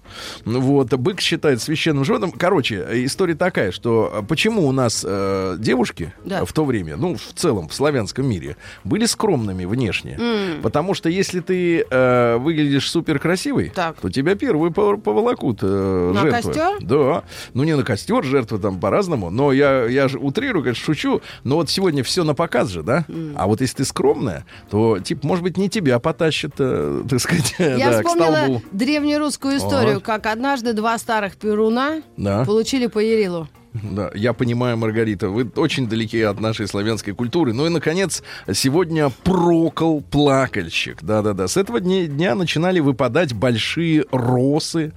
[0.45, 2.33] Вот, бык считает священным животным.
[2.33, 6.45] Короче, история такая, что э, почему у нас э, девушки Да.
[6.45, 10.19] в то время, ну, в целом, в славянском мире, были скромными внешне.
[10.63, 13.97] Потому что если ты э, выглядишь супер красивой, Так.
[14.01, 16.53] то тебя первые пов- поволокут э, На жертвы.
[16.53, 16.79] костер?
[16.81, 17.23] Да.
[17.55, 19.31] Ну, не на костер, жертвы там по-разному.
[19.31, 21.21] Но я, я же утрирую, конечно, шучу.
[21.45, 23.05] Но вот сегодня все на показ же, да?
[23.37, 27.55] А вот если ты скромная, то, типа, может быть, не тебя потащат, э, так сказать,
[27.59, 28.63] Я да, к столбу.
[29.01, 30.05] Древнерусскую историю, Вот.
[30.05, 32.45] как однажды два старых перуна Да.
[32.45, 33.47] получили по Ярилу.
[33.83, 37.53] Да, я понимаю, Маргарита, вы очень далеки от нашей славянской культуры.
[37.53, 40.99] Ну и, наконец, сегодня прокол плакальщик.
[41.03, 41.49] Да-да-да.
[41.49, 44.93] С этого дня, дня начинали выпадать большие росы.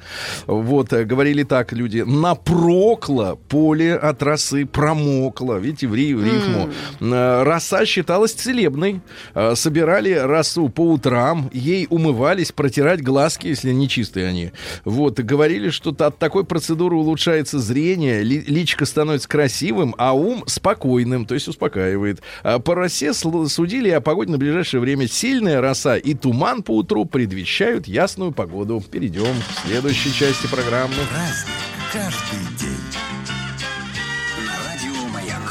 [0.48, 2.04] Вот, э, говорили так люди.
[2.06, 5.58] Напрокло поле от росы промокло.
[5.58, 6.70] Видите, в, ри- в рифму.
[7.00, 9.02] Э, Роса считалась целебной.
[9.36, 14.52] Э, Собирали росу по утрам, ей умывались, протирать глазки, если нечистые они.
[14.86, 21.26] Вот, говорили, что от такой процедуры улучшается зрение, ли- личико становится красивым, а ум спокойным,
[21.26, 22.22] то есть успокаивает.
[22.44, 25.08] А По росе судили о погоде на ближайшее время.
[25.08, 28.84] Сильная роса и туман по утру предвещают ясную погоду.
[28.92, 30.94] Перейдем к следующей части программы.
[31.10, 31.56] Праздник
[31.92, 33.09] каждый день.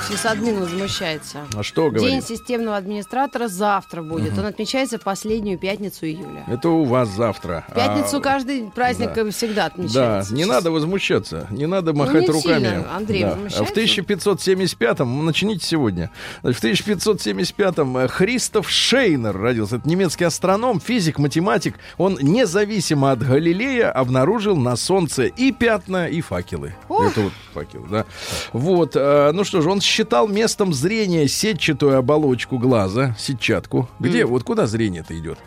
[0.09, 1.41] Сисадмин возмущается.
[1.55, 2.25] А что День говорит?
[2.27, 4.39] системного администратора завтра будет.
[4.39, 6.45] Он отмечается в последнюю пятницу июля.
[6.49, 7.65] Это у вас завтра.
[7.75, 9.31] Пятницу А, каждый праздник да.
[9.31, 10.35] всегда Да, отмечается.
[10.35, 12.65] не надо возмущаться, не надо махать не руками.
[12.65, 13.31] сильно, Андрей, Да.
[13.31, 13.65] возмущается?
[13.65, 16.11] В 1575-м, начните сегодня,
[16.43, 19.77] в 1575-м э, Христоф Шейнер родился.
[19.77, 21.75] Это немецкий астроном, физик, математик.
[21.99, 26.75] Он независимо от Галилея обнаружил на Солнце и пятна, и факелы.
[26.89, 27.11] Ох.
[27.11, 28.07] Это вот факелы, да.
[28.53, 33.89] Вот, э, ну что же, он считал местом зрения сетчатую оболочку глаза, сетчатку.
[33.99, 35.41] Где, вот куда зрение-то идет?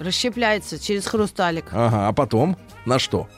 [0.00, 1.66] Расщепляется через хрусталик.
[1.70, 3.28] Ага, а потом на что?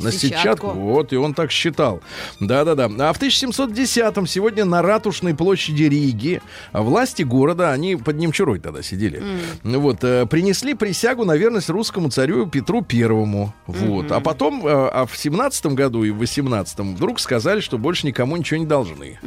[0.00, 0.38] На Сетчатку.
[0.38, 0.70] сетчатку.
[0.70, 2.00] Вот, и он так считал.
[2.40, 2.84] Да-да-да.
[2.84, 9.22] А в 1710-м сегодня на Ратушной площади Риги власти города, они под Немчурой тогда сидели,
[9.62, 13.54] ну вот, э, принесли присягу на верность русскому царю Петру Первому.
[13.66, 14.12] Вот.
[14.12, 18.36] А потом, э, а в 17 году и в 18 вдруг сказали, что больше никому
[18.36, 19.18] ничего не должны.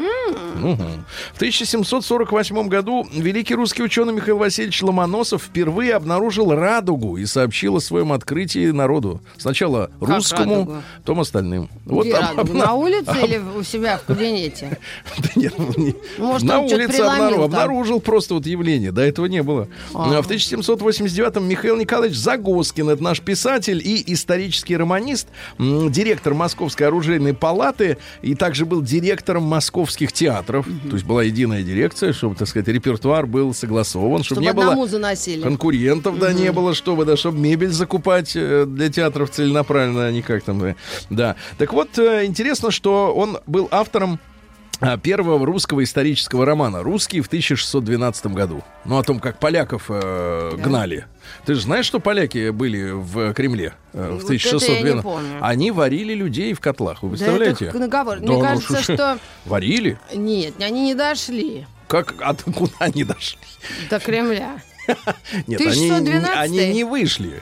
[0.56, 1.06] Мгм.
[1.34, 7.82] В 1748 году великий русский ученый Михаил Васильевич Ломоносов впервые обнаружил радугу и сообщил о
[7.82, 9.22] своем открытии народу.
[9.38, 10.84] Сначала русскому, радугу?
[10.98, 11.70] потом остальным.
[11.86, 14.78] Вот Где об- На улице или у себя в кабинете?
[15.18, 18.92] Да нет, не- Может, на улице обнаружил, обнаружил просто вот явление.
[18.92, 19.68] До этого не было.
[19.94, 20.18] А.
[20.18, 25.28] А В 1789-м Михаил Николаевич Загоскин, это наш писатель и исторический романист,
[25.60, 30.66] директор Московской оружейной палаты и также был директором московских театров.
[30.90, 34.66] То есть была единая дирекция, чтобы, так сказать, репертуар был согласован, чтобы, Чтобы не было
[34.72, 35.42] одному заносили.
[35.42, 40.22] конкурентов, да, не было, чтобы, да, чтобы мебель закупать э, для театров целенаправленно, а не
[40.22, 40.76] как там, э,
[41.10, 41.36] да.
[41.58, 44.20] Так вот, э, интересно, что он был автором
[44.80, 48.64] а, первого русского исторического романа «Русские» в 1612 году.
[48.84, 50.62] Ну, о том, как поляков э, Да.
[50.62, 51.06] гнали.
[51.46, 55.04] Ты же знаешь, что поляки были в Кремле э, в Вот это я не 1612?
[55.04, 55.38] помню.
[55.42, 57.66] Они варили людей в котлах, вы Да представляете?
[57.68, 58.20] это наговор.
[58.20, 59.20] Да Мне ну кажется, что что...
[59.46, 59.98] Варили?
[60.14, 63.40] Нет, они не дошли Как, а куда они дошли?
[63.90, 64.62] до Кремля.
[65.48, 66.36] Нет, они, 1612?
[66.36, 67.42] они не вышли.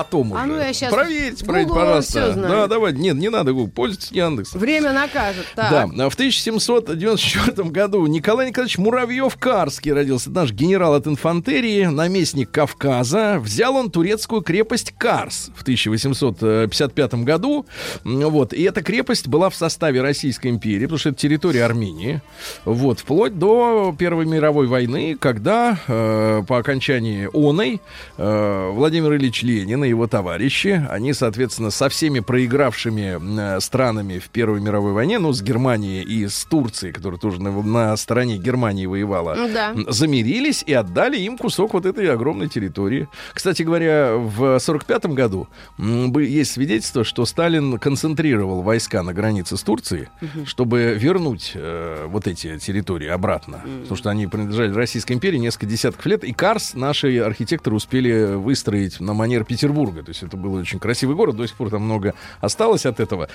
[0.00, 0.46] Потом А уже.
[0.46, 2.32] ну я щас Проверьте, проверьте, пожалуйста.
[2.34, 2.94] Да, давай.
[2.94, 4.58] Нет, не надо Google, пользуйтесь Яндексом.
[4.58, 5.44] Время накажет.
[5.54, 5.70] Так.
[5.70, 10.30] Да, а в 1794 году Николай Николаевич Муравьев-Карский родился.
[10.30, 13.38] Наш генерал от инфантерии, наместник Кавказа.
[13.40, 17.66] Взял он турецкую крепость Карс в 1855 году.
[18.04, 18.54] Вот.
[18.54, 22.22] И эта крепость была в составе Российской империи, потому что это территория Армении.
[22.64, 23.00] Вот.
[23.00, 27.82] Вплоть до Первой мировой войны, когда э, по окончании оной
[28.16, 34.28] э, Владимир Ильич Ленин и его товарищи, они, соответственно, со всеми проигравшими э, странами в
[34.30, 38.86] Первой мировой войне, ну, с Германией и с Турцией, которая тоже на, на стороне Германии
[38.86, 39.74] воевала, Ну да.
[39.88, 43.08] замирились и отдали им кусок вот этой огромной территории.
[43.34, 45.48] Кстати говоря, в 45 году
[45.78, 50.08] есть свидетельство, что Сталин концентрировал войска на границе с Турцией,
[50.46, 53.62] чтобы вернуть э, вот эти территории обратно.
[53.82, 56.24] Потому что они принадлежали Российской империи несколько десятков лет.
[56.24, 59.69] И Карс наши архитекторы успели выстроить на манер Петербурга.
[59.70, 60.02] Петербурга.
[60.02, 63.28] То есть это был очень красивый город, до сих пор там много осталось от этого.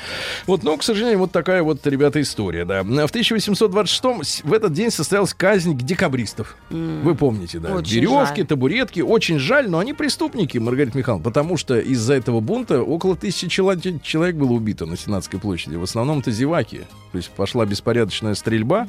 [0.47, 2.83] Вот, но, к сожалению, вот такая вот, ребята, история, да.
[2.83, 6.57] В 1826-м в этот день состоялась казнь декабристов.
[6.69, 7.73] Вы помните, да?
[7.75, 8.47] Очень Веревки, жаль.
[8.47, 8.99] табуретки.
[9.01, 13.75] Очень жаль, но они преступники, Маргарита Михайловна, потому что из-за этого бунта около тысячи чело-
[14.03, 15.75] человек было убито на Сенатской площади.
[15.75, 16.81] В основном это зеваки.
[17.11, 18.87] То есть пошла беспорядочная стрельба,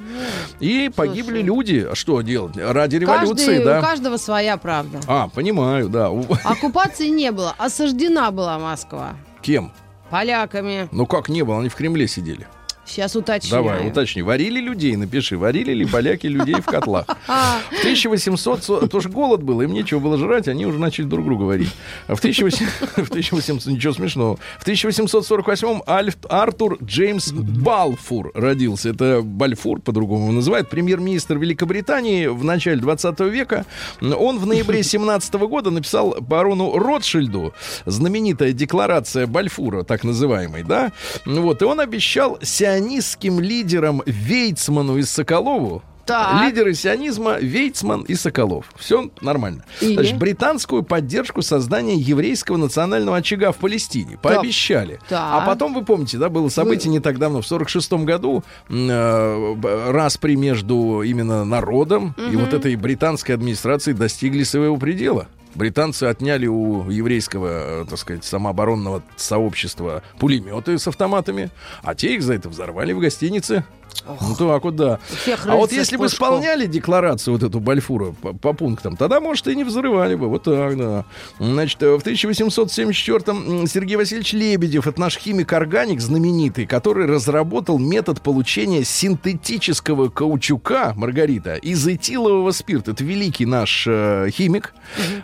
[0.58, 1.42] и погибли слушай.
[1.42, 1.86] люди.
[1.90, 2.56] А что делать?
[2.56, 3.78] Ради революции, Каждый- да.
[3.78, 5.00] У каждого своя правда.
[5.06, 6.10] А, понимаю, да.
[6.44, 9.16] Оккупации не было, осаждена была Москва.
[9.42, 9.72] Кем?
[10.10, 10.88] Поляками.
[10.90, 12.48] Ну как не было, они в Кремле сидели.
[12.86, 13.62] Сейчас уточняю.
[13.64, 14.22] Давай, уточни.
[14.22, 15.36] Варили людей, напиши.
[15.36, 17.06] Варили ли поляки людей в котлах?
[17.28, 18.62] А, В 1800...
[18.64, 21.70] со- Тоже голод был, им нечего было жрать, они уже начали друг друга варить.
[22.06, 22.68] В 1800...
[23.06, 23.72] в 1800...
[23.72, 24.38] Ничего смешного.
[24.60, 26.16] В 1848-м Альф...
[26.28, 28.90] Артур Джеймс Балфур родился.
[28.90, 30.68] Это Бальфур, по-другому называют.
[30.70, 33.66] Премьер-министр Великобритании в начале 20 века.
[34.00, 37.52] Он в ноябре 17 года написал барону Ротшильду
[37.86, 40.92] знаменитая декларация Бальфура, так называемый, да?
[41.24, 42.38] Вот, и он обещал
[42.76, 46.42] сионистским лидерам Вейцману и Соколову Так.
[46.42, 48.66] Лидеры сионизма Вейцман и Соколов.
[48.76, 49.64] Все нормально.
[49.80, 49.94] И?
[49.94, 54.18] Значит, британскую поддержку создания еврейского национального очага в Палестине.
[54.22, 55.00] Пообещали.
[55.08, 55.42] Так.
[55.42, 60.36] А потом, вы помните, да, было событие не так давно, в 46 году, э, распри
[60.36, 65.26] между именно народом и вот этой британской администрацией достигли своего предела.
[65.56, 71.50] Британцы отняли у еврейского, э, так сказать, самооборонного сообщества пулеметы с автоматами,
[71.82, 73.64] а те их за это взорвали в гостинице.
[74.06, 74.98] Ну так вот, да.
[75.22, 79.48] Всех А вот если бы исполняли декларацию вот эту Бальфура по, по пунктам, тогда, может,
[79.48, 80.28] и не взрывали бы.
[80.28, 81.04] Вот так, да.
[81.38, 88.84] Значит, э, в 1874-м Сергей Васильевич Лебедев, это наш химик-органик знаменитый, который разработал метод получения
[88.84, 92.92] синтетического каучука, Маргарита, из этилового спирта.
[92.92, 94.74] Это великий наш э, химик,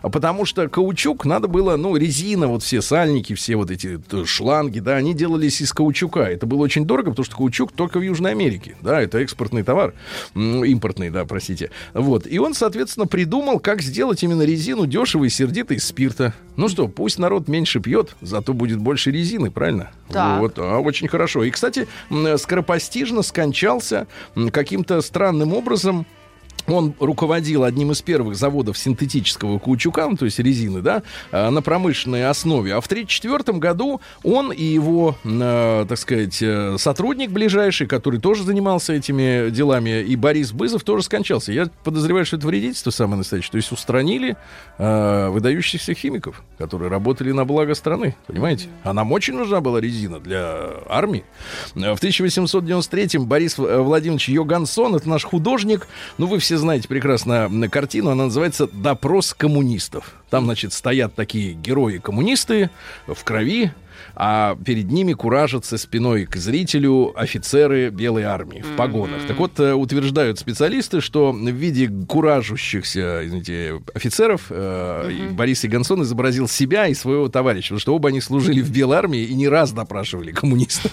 [0.03, 4.81] а потому что каучук надо было, ну, резина, вот все сальники, все вот эти шланги,
[4.81, 6.21] да, они делались из каучука.
[6.21, 9.95] Это было очень дорого, потому что каучук только в Южной Америке, да, это экспортный товар,
[10.35, 11.71] импортный, да, простите.
[11.95, 16.35] Вот, и он, соответственно, придумал, как сделать именно резину дешево и сердито из спирта.
[16.57, 19.91] Ну что, пусть народ меньше пьет, зато будет больше резины, правильно?
[20.09, 20.41] Так.
[20.41, 21.45] Вот, а, очень хорошо.
[21.45, 21.89] И, кстати,
[22.37, 24.07] скоропостижно скончался
[24.51, 26.07] каким-то странным образом
[26.67, 31.63] он руководил одним из первых заводов синтетического каучука, ну, то есть резины, да, э, на
[31.63, 32.75] промышленной основе.
[32.75, 38.45] А в 1934 году он и его, э, так сказать, э, сотрудник ближайший, который тоже
[38.45, 41.53] занимался этими делами, и Борис Бызов тоже скончался.
[41.53, 43.53] Я подозреваю, что это вредительство самое настоящее.
[43.53, 44.37] То есть устранили
[44.79, 48.69] выдающихся химиков, которые работали на благо страны, понимаете?
[48.83, 51.25] А нам очень нужна была резина для армии.
[51.75, 55.87] В 1893-м Борис Владимирович Йогансон, это наш художник,
[56.19, 60.15] ну, вы все знаете прекрасно м, картину, она называется «Допрос коммунистов».
[60.31, 62.71] Там, значит, стоят такие герои-коммунисты
[63.07, 63.73] в крови,
[64.25, 69.27] а перед ними куражатся спиной к зрителю офицеры белой армии в погонах.
[69.27, 76.47] Так вот, э, утверждают специалисты, что в виде куражущихся, извините, офицеров э, Борис Игансон изобразил
[76.47, 79.73] себя и своего товарища, потому что оба они служили в белой армии и не раз
[79.73, 80.93] допрашивали коммунистов.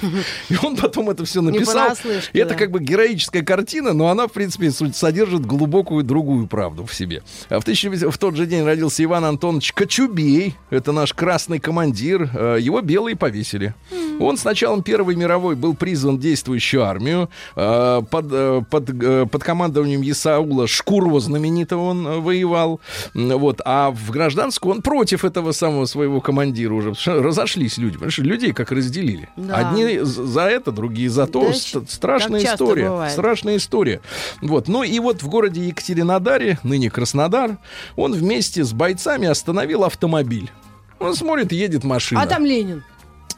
[0.49, 1.95] И он потом это все написал.
[2.33, 6.95] И это как бы героическая картина, но она, в принципе, содержит глубокую другую правду в
[6.95, 7.21] себе.
[7.49, 10.55] А В, 1900 в тот же день родился Иван Антонович Кочубей.
[10.71, 12.27] Это наш красный командир.
[12.33, 13.75] Э, Его белые повесили.
[14.19, 17.29] Он с началом Первой мировой был призван в действующую армию.
[17.55, 22.79] Э, Под, э, под, э, под командованием Исаула Шкурова знаменитого он э, воевал.
[23.13, 23.61] Вот.
[23.65, 26.93] А в гражданскую он против этого самого своего командира уже.
[27.05, 27.97] Разошлись люди.
[28.09, 29.29] Что людей как разделили.
[29.37, 29.69] Да.
[29.69, 31.51] Одни за это, другие за то.
[31.73, 32.89] Да, Страшная история.
[32.89, 33.11] бывает.
[33.11, 34.01] Страшная история.
[34.41, 34.67] Вот.
[34.67, 37.57] Ну и вот в городе Екатеринодаре, ныне Краснодар,
[37.95, 40.51] он вместе с бойцами остановил автомобиль.
[40.99, 42.21] Он смотрит, едет машина.
[42.21, 42.83] А там Ленин.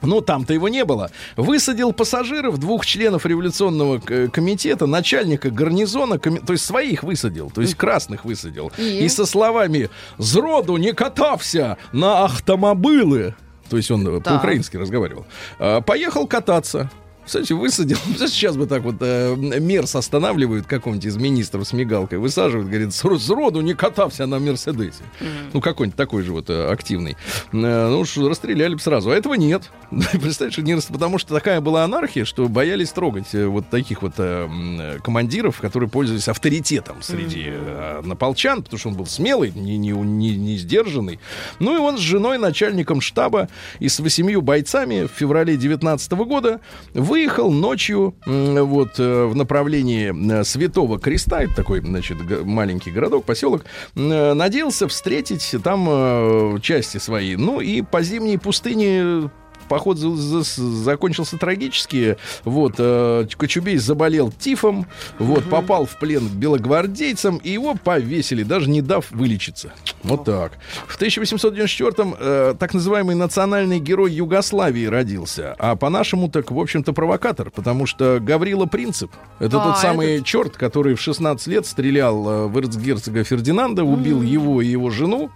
[0.02, 1.12] Ну, там-то его не было.
[1.38, 7.62] Высадил пассажиров, двух членов революционного э, комитета, начальника гарнизона, коми- то есть своих высадил, то
[7.62, 8.72] есть красных высадил.
[8.78, 9.06] И?
[9.06, 13.36] И со словами «Зроду не катався на автомобилы»,
[13.70, 14.34] то есть он э, Так.
[14.34, 15.26] по-украински разговаривал,
[15.60, 16.90] а, поехал кататься.
[17.32, 17.96] Кстати, высадил.
[18.28, 23.18] Сейчас бы так вот э, Мерс останавливают какого-нибудь из министров с мигалкой, высаживают, говорит, «Сро-
[23.18, 25.06] сроду не катався на Мерседесе.
[25.54, 27.16] Ну, какой-нибудь такой же вот э, активный.
[27.54, 29.12] Э, ну уж расстреляли бы сразу.
[29.12, 29.72] А этого нет.
[29.92, 34.16] Представляешь, не рас- потому что такая была анархия, что боялись трогать э, вот таких вот
[34.18, 39.92] э, командиров, которые пользовались авторитетом среди э, наполчан, потому что он был смелый, не, не,
[39.92, 41.22] не, не сдержанный.
[41.60, 43.48] Ну и он с женой, начальником штаба
[43.80, 46.60] и с восемью бойцами в феврале 19 года
[46.94, 53.26] выехал выехал ночью вот э, в направлении э, Святого Креста, это такой, значит, маленький городок,
[53.26, 53.64] поселок,
[53.96, 57.36] э, надеялся встретить там части свои.
[57.36, 59.30] Ну и по зимней пустыне
[59.72, 62.18] поход за- за- закончился трагически.
[62.44, 64.86] Вот, э, Кочубей заболел тифом,
[65.18, 69.72] вот, попал в плен к белогвардейцам, и его повесили, даже не дав вылечиться.
[70.04, 70.54] Вот так.
[70.88, 77.50] В 1894-м э, так называемый национальный герой Югославии родился, а по-нашему так, в общем-то, провокатор,
[77.50, 80.26] потому что Гаврила Принцип, это А, тот самый этот.
[80.28, 85.32] черт, который в 16 лет стрелял э, в эрцгерцога Фердинанда, убил его и его жену,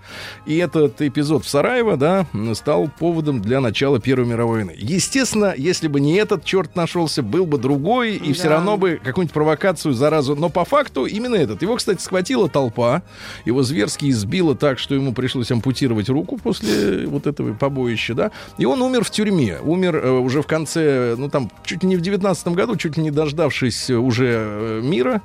[0.46, 4.76] и этот эпизод в Сараево, да, стал поводом для начала Первой мировой войны.
[4.78, 8.50] Естественно, если бы не этот черт нашелся, был бы другой, и все Да.
[8.56, 10.36] равно бы какую-нибудь провокацию, заразу.
[10.36, 11.62] Но по факту именно этот.
[11.62, 13.02] Его, кстати, схватила толпа,
[13.46, 18.66] его зверски избила так, что ему пришлось ампутировать руку после вот этого побоища, да, и
[18.66, 19.60] он умер в тюрьме.
[19.64, 23.04] Умер э, уже в конце, ну там, чуть ли не в 19 году, чуть ли
[23.04, 25.22] не дождавшись уже э, мира.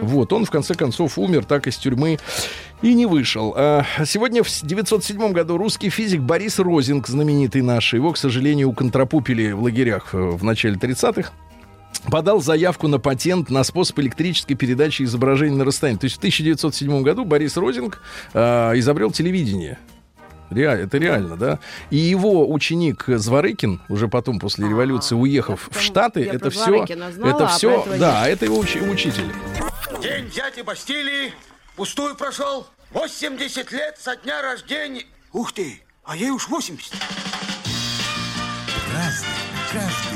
[0.00, 2.18] Вот, он в конце концов умер так из тюрьмы
[2.82, 3.54] и не вышел.
[3.56, 9.52] А, Сегодня в 1907 году русский физик Борис Розинг, знаменитый наш, его, к сожалению, уконтропупили
[9.52, 11.32] в лагерях э, в начале 30-х,
[12.10, 15.98] подал заявку на патент на способ электрической передачи изображений на расстоянии.
[15.98, 18.00] То есть в 1907 году Борис Розинг
[18.34, 19.78] э, изобрел телевидение.
[20.50, 21.58] Реаль- это реально, да.
[21.90, 26.86] И его ученик Зворыкин, уже потом после А, революции, уехав я в Штаты, это все,
[26.86, 29.30] знала, это а все, да, это его учи- учитель.
[30.02, 31.32] День взятия Бастилии
[31.78, 32.66] пустую прошел.
[32.90, 35.06] 80 лет со дня рождения.
[35.32, 36.92] Ух ты, а ей уж 80.
[38.92, 39.28] Разный,
[39.72, 40.07] каждый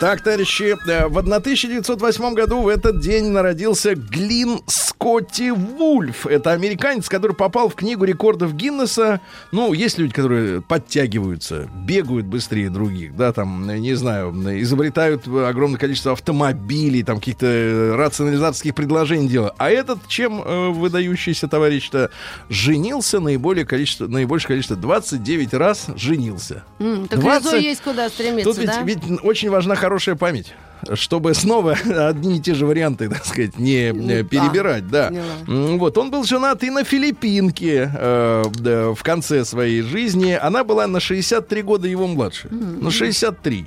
[0.00, 6.26] Так, товарищи, э, в 1908 году в этот день народился Глин Скотти Вульф.
[6.26, 9.20] Это американец, который попал в книгу рекордов Гиннесса.
[9.52, 15.28] Ну, есть люди, которые подтягиваются, бегают быстрее других, да, там, э, не знаю, э, изобретают
[15.28, 19.54] огромное количество автомобилей, там, каких-то э, рационализаторских предложений делают.
[19.58, 22.10] А этот, чем э, выдающийся товарищ-то,
[22.48, 26.64] женился наиболее количество, наибольшее количество, 29 раз женился.
[26.78, 28.80] М, так 20 лицо есть куда стремиться, Тут ведь, да?
[28.82, 30.54] ведь очень важна хорошая память.
[30.94, 31.72] Чтобы снова
[32.08, 35.12] одни и те же варианты, так сказать, не да, перебирать, да.
[35.46, 40.32] М, Вот, он был женат и на Филиппинке э, да, в конце своей жизни.
[40.40, 42.48] Она была на 63 года его младше.
[42.50, 43.66] На 63.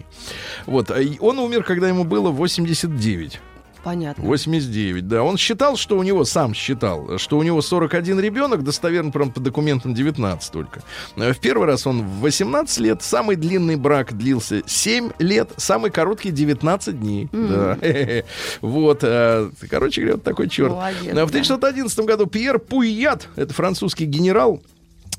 [0.65, 3.39] Вот, он умер, когда ему было 89.
[3.83, 4.23] Понятно.
[4.23, 5.23] 89, да.
[5.23, 9.39] Он считал, что у него, сам считал, что у него 41 ребенок, достоверно, прям по
[9.39, 10.81] документам 19 только.
[11.15, 16.31] В первый раз он в 18 лет, самый длинный брак длился 7 лет, самый короткий
[16.31, 17.29] 19 дней.
[17.31, 17.77] Да.
[18.61, 20.71] Вот, э, короче говоря, вот такой черт.
[20.71, 21.23] Молодец, В да.
[21.23, 24.61] 1911 году Пьер Пуйят, это французский генерал,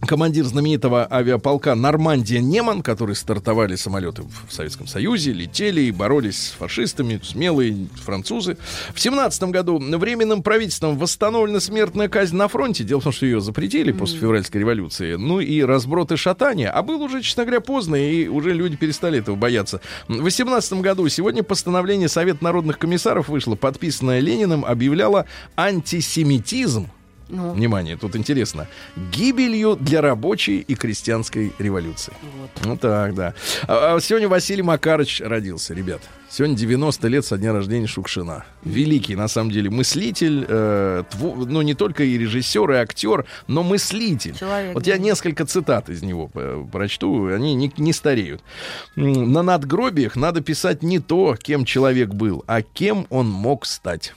[0.07, 6.51] командир знаменитого авиаполка Нормандия Неман, которые стартовали самолеты в Советском Союзе, летели и боролись с
[6.53, 8.57] фашистами, смелые французы.
[8.95, 12.85] В 17 году временным правительством восстановлена смертная казнь на фронте.
[12.85, 15.15] Дело в том, что ее запретили после февральской революции.
[15.15, 16.71] Ну и разброд и шатание.
[16.71, 19.81] А было уже, честно говоря, поздно, и уже люди перестали этого бояться.
[20.09, 26.89] В 18 году сегодня постановление Совета народных комиссаров вышло, подписанное Лениным, объявляло антисемитизм
[27.29, 28.69] Ну, Внимание, тут интересно.
[29.13, 32.13] Гибелью для рабочей и крестьянской революции.
[32.65, 33.35] Ну так, да.
[33.67, 36.03] А, а сегодня Василий Макарович родился, ребят.
[36.29, 38.45] Сегодня 90 лет со дня рождения Шукшина.
[38.65, 43.63] Великий, на самом деле, мыслитель, э, тво- ну не только и режиссер, и актер, но
[43.63, 44.37] мыслитель.
[44.37, 45.03] Человек, вот я да.
[45.03, 48.43] несколько цитат из него э, прочту, они не, не стареют.
[48.97, 54.13] На надгробиях надо писать не то, кем человек был, а кем он мог стать.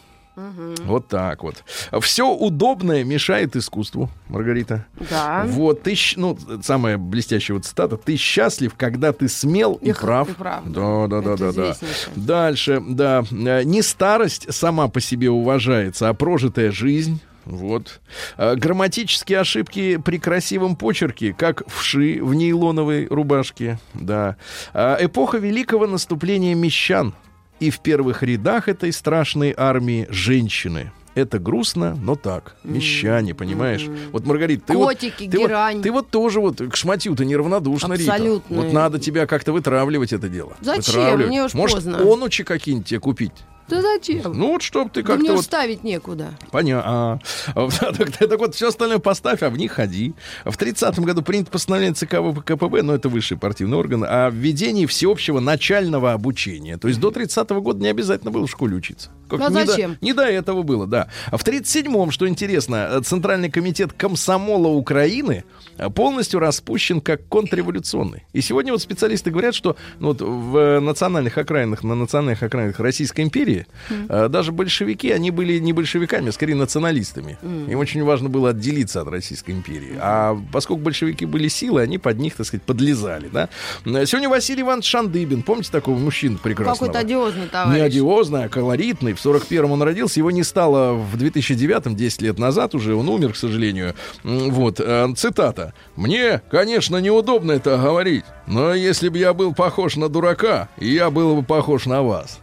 [0.85, 1.63] Вот так вот.
[2.01, 4.85] Все удобное мешает искусству, Маргарита.
[5.09, 5.45] да.
[5.47, 7.97] Вот, ты, ну, самая блестящая вот цитата.
[7.97, 10.29] Ты счастлив, когда ты смел и, И прав.
[10.29, 11.75] и прав, Да, да, да, Это да, да.
[12.15, 13.23] Дальше, да.
[13.31, 17.19] Э, Не старость сама по себе уважается, а прожитая жизнь.
[17.45, 18.01] Вот.
[18.35, 23.79] А, Грамматические ошибки при красивом почерке, как вши в нейлоновой рубашке.
[23.93, 24.35] Да.
[24.73, 27.13] А, Эпоха великого наступления мещан.
[27.59, 30.91] И в первых рядах этой страшной армии женщины.
[31.15, 32.57] Это грустно, но так.
[32.63, 33.87] Мещане, понимаешь?
[34.11, 38.13] Вот, Маргарита, ты Котики, вот, ты вот- ты вот тоже вот к шматью-то неравнодушна, Рита.
[38.13, 38.57] Абсолютно.
[38.57, 40.55] Вот надо тебя как-то вытравливать это дело.
[40.61, 40.83] Зачем?
[40.93, 41.27] Вытравливать.
[41.29, 41.97] Мне уж Может, поздно.
[42.01, 43.31] онучи какие-нибудь тебе купить?
[43.67, 44.33] Да зачем?
[44.33, 45.45] Ну вот, чтоб ты Да мне как-то вот...
[45.45, 46.33] ставить некуда.
[46.51, 47.19] Понятно.
[47.55, 50.13] так, так вот, все остальное поставь, а в них ходи.
[50.45, 55.39] В 30-м году принято постановление ЦК ВКПБ, но это высший партийный орган, о введении всеобщего
[55.39, 56.77] начального обучения.
[56.77, 59.11] То есть до 30-го года не обязательно было в школе учиться.
[59.29, 59.97] Как Ну, а не, зачем?
[59.99, 61.07] До, не до этого было, да.
[61.31, 65.43] В 37-м, что интересно, э, Центральный комитет комсомола Украины
[65.77, 68.23] э, полностью распущен как контрреволюционный.
[68.33, 72.79] И сегодня вот специалисты говорят, что ну, вот в э, национальных окраинах, на национальных окраинах
[72.79, 77.37] Российской империи э, даже большевики, они были не большевиками, а скорее националистами.
[77.43, 79.97] Им очень важно было отделиться от Российской империи.
[79.99, 83.49] А поскольку большевики были силы, они под них, так сказать, подлезали, да.
[83.83, 86.91] Сегодня Василий Иванович Шандыбин, помните такого мужчину прекрасного?
[86.91, 87.81] Какой-то одиозный Не товарищ.
[87.81, 89.13] одиозный, а колоритный.
[89.17, 90.19] В 41-м он родился.
[90.19, 92.95] Его не стало в 2009-м, 10 лет назад уже.
[92.95, 93.95] Он умер, к сожалению.
[94.23, 94.79] Вот.
[94.79, 95.73] э, Цитата.
[95.95, 101.35] «Мне, конечно, неудобно это говорить, но если бы я был похож на дурака, я был
[101.35, 102.39] бы похож на вас».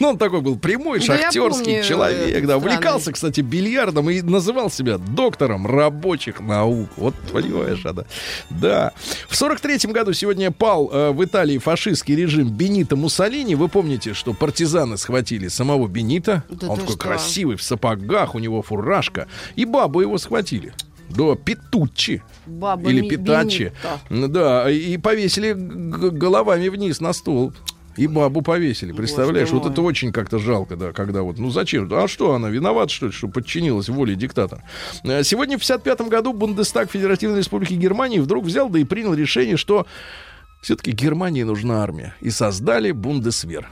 [0.00, 2.76] Ну, он такой был прямой, Да, шахтерский помню, человек, э, да, странный.
[2.76, 6.88] увлекался, кстати, бильярдом и называл себя доктором рабочих наук.
[6.96, 8.04] Вот, понимаешь, а, да.
[8.50, 8.92] Да.
[9.28, 13.54] В 43-м году сегодня пал э, в Италии фашистский режим Бенита Муссолини.
[13.54, 16.44] Вы помните, что партизаны схватили самого Бенита.
[16.48, 16.98] Да он такой что?
[16.98, 19.28] красивый, в сапогах, у него фуражка.
[19.54, 20.74] И бабу его схватили.
[21.08, 22.22] До Петуччи.
[22.46, 23.72] Баба Или Питачи.
[24.10, 27.52] Да, и повесили головами вниз на стол.
[27.96, 29.50] И бабу повесили, представляешь?
[29.50, 31.88] Вот это очень как-то жалко, да, когда вот, ну зачем?
[31.92, 34.62] А что она, виновата, что ли, что подчинилась воле диктатора?
[35.04, 39.56] Э, Сегодня в 55 году Бундестаг Федеративной Республики Германии вдруг взял, да и принял решение,
[39.56, 39.86] что
[40.62, 42.14] все-таки Германии нужна армия.
[42.20, 43.68] И создали Бундесвер.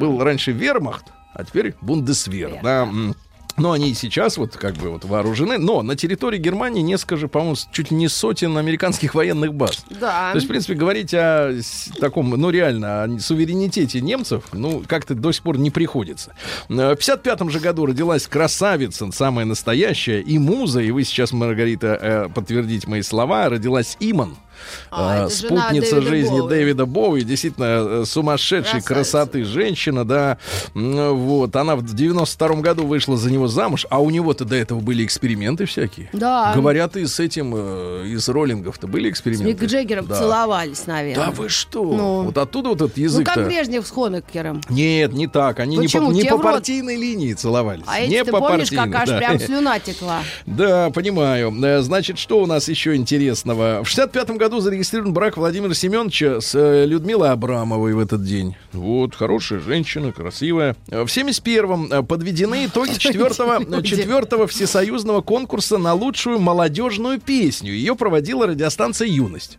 [0.00, 2.60] Был раньше Вермахт, а теперь Бундесвер.
[2.62, 3.14] Да, м.
[3.56, 5.58] Но они и сейчас вот как бы вот вооружены.
[5.58, 9.84] Но на территории Германии несколько же, по-моему, чуть ли не сотен американских военных баз.
[9.90, 10.30] Да.
[10.32, 11.54] То есть, в принципе, говорить о
[12.00, 16.32] таком, ну, реально, о суверенитете немцев, ну, как-то до сих пор не приходится.
[16.68, 21.98] Э, В 55 же году родилась красавица, самая настоящая, и муза, и вы сейчас, Маргарита,
[22.00, 24.36] э, подтвердите мои слова, родилась Иман.
[24.90, 26.48] А, э, жена спутница Дэвида жизни Боуи.
[26.50, 28.94] Дэвида Боуи, действительно э, сумасшедшей Красавица.
[28.94, 30.38] красоты женщина, да,
[30.74, 35.04] вот, она в 92 году вышла за него замуж, а у него-то до этого были
[35.04, 36.08] эксперименты всякие.
[36.12, 36.52] Да.
[36.54, 39.46] Говорят, и с этим, э, и с роллингов-то были С эксперименты.
[39.64, 40.18] Мик Джаггером Да.
[40.18, 41.26] целовались, наверное.
[41.26, 41.82] Да вы что?
[41.84, 42.22] Ну.
[42.24, 43.34] Вот оттуда вот этот Ну, язык-то.
[43.34, 44.60] как Брежнев с Хонекером.
[44.68, 45.60] Нет, не так.
[45.60, 46.12] Они не по, Почему?
[46.12, 46.52] не по в рот?
[46.52, 47.84] партийной линии целовались.
[47.86, 49.18] А не эти, по помнишь, как партийной, аж да.
[49.18, 50.20] прям слюна текла?
[50.46, 51.52] Да, понимаю.
[51.64, 53.82] Э, Значит, что у нас еще интересного?
[53.82, 58.56] В 65 году зарегистрирован брак Владимира Семеновича с э, Людмилой Абрамовой в этот день.
[58.72, 60.76] Вот, хорошая женщина, красивая.
[60.88, 67.72] Э, В 71-м э, подведены итоги четвертого, э, четвертого всесоюзного конкурса на лучшую молодежную песню.
[67.72, 69.58] Ее проводила радиостанция «Юность».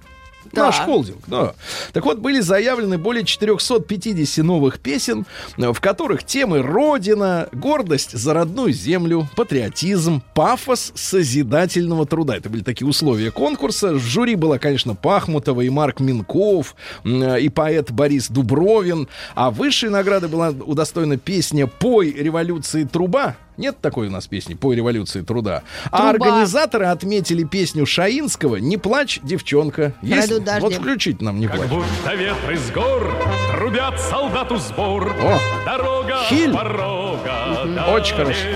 [0.53, 0.85] Наш Так.
[0.85, 1.53] холдинг, да.
[1.93, 5.25] Так вот, были заявлены более 450 новых песен,
[5.57, 12.37] э, в которых темы Родина, гордость за родную землю, патриотизм, пафос созидательного труда.
[12.37, 13.93] Это были такие условия конкурса.
[13.93, 19.07] В жюри была, конечно, Пахмутова и Марк Минков, э, и поэт Борис Дубровин.
[19.35, 23.35] А высшей награды была удостоена песня «Пой революции труба».
[23.57, 25.63] Нет такой у нас песни «Пой революции труда».
[25.91, 26.27] А Труба.
[26.27, 29.93] организаторы отметили песню Шаинского «Не плачь, девчонка».
[30.01, 30.31] Есть?
[30.59, 31.69] Вот включить нам «Не Как плачь».
[31.69, 33.15] будто ветры с гор
[33.51, 35.11] трубят солдату сбор.
[35.21, 36.53] О, Дорога Хиль.
[36.53, 38.47] порога Очень хорошо.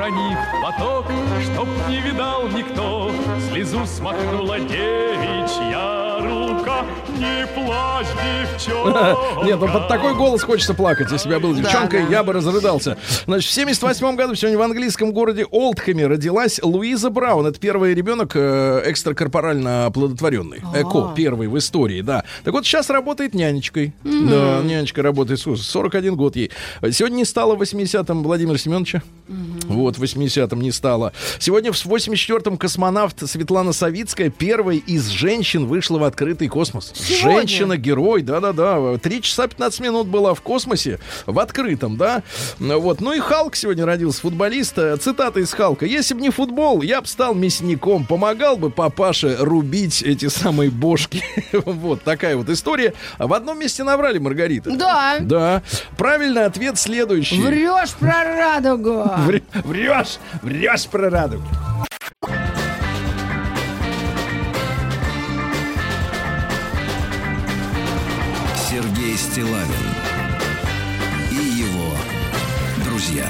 [0.00, 1.06] уронив платок,
[1.44, 3.12] чтоб не видал никто,
[3.50, 6.84] слезу смахнула девичья рука.
[7.20, 9.16] Не плачь, девчонка.
[9.44, 11.12] Нет, ну под такой голос хочется плакать.
[11.12, 12.08] Если бы я был девчонкой, да.
[12.08, 12.96] я бы разрыдался.
[13.26, 17.46] Значит, в 78 году сегодня в английском городе Олдхэме родилась Луиза Браун.
[17.46, 20.62] Это первый ребенок э, экстракорпорально оплодотворенный.
[20.74, 22.24] ЭКО, первый в истории, да.
[22.44, 23.92] Так вот, сейчас работает нянечкой.
[24.02, 26.50] Да, нянечка работает, слушай, 41 год ей.
[26.90, 29.02] Сегодня не стало в 80-м Владимира Семеновича.
[29.28, 31.12] Вот, в 80-м не стало.
[31.38, 36.92] Сегодня в 84-м космонавт Светлана Савицкая первой из женщин вышла в открытый космос.
[37.10, 37.38] Сегодня?
[37.40, 38.98] Женщина-герой, да-да-да.
[38.98, 42.22] Три часа 15 минут была в космосе, в открытом, да.
[42.58, 43.00] Вот.
[43.00, 44.78] Ну и Халк сегодня родился, футболист.
[44.78, 45.86] Э, Цитата из Халка.
[45.86, 51.22] «Если бы не футбол, я бы стал мясником, помогал бы папаше рубить эти самые бошки».
[51.80, 52.94] Вот такая вот история.
[53.18, 54.70] В одном месте наврали, Маргарита.
[54.70, 55.16] Да.
[55.20, 55.62] Да.
[55.96, 57.40] Правильный ответ следующий.
[57.40, 59.04] Врешь про радугу.
[59.26, 61.44] Вре- Врешь, врешь про радугу.
[69.10, 69.66] Сергей Стилавин
[71.32, 71.90] и его
[72.84, 73.26] друзья.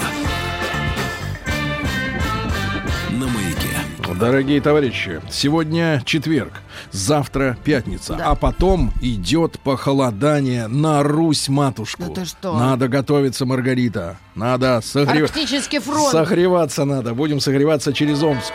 [3.11, 4.14] На маяке.
[4.18, 6.53] Дорогие товарищи, сегодня четверг,
[6.91, 8.26] завтра пятница, Да.
[8.33, 12.03] а потом идет похолодание на Русь-матушку.
[12.03, 12.59] Да ты что?
[12.59, 14.18] Надо готовиться, Маргарита.
[14.35, 16.11] Надо согре- Арктический фронт.
[16.11, 17.14] согреваться надо.
[17.14, 18.53] Будем согреваться через Омск.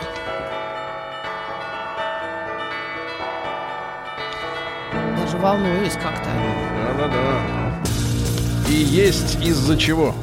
[5.16, 6.30] Даже волнуюсь как-то.
[6.86, 8.70] Да-да-да.
[8.70, 10.14] И есть из-за чего.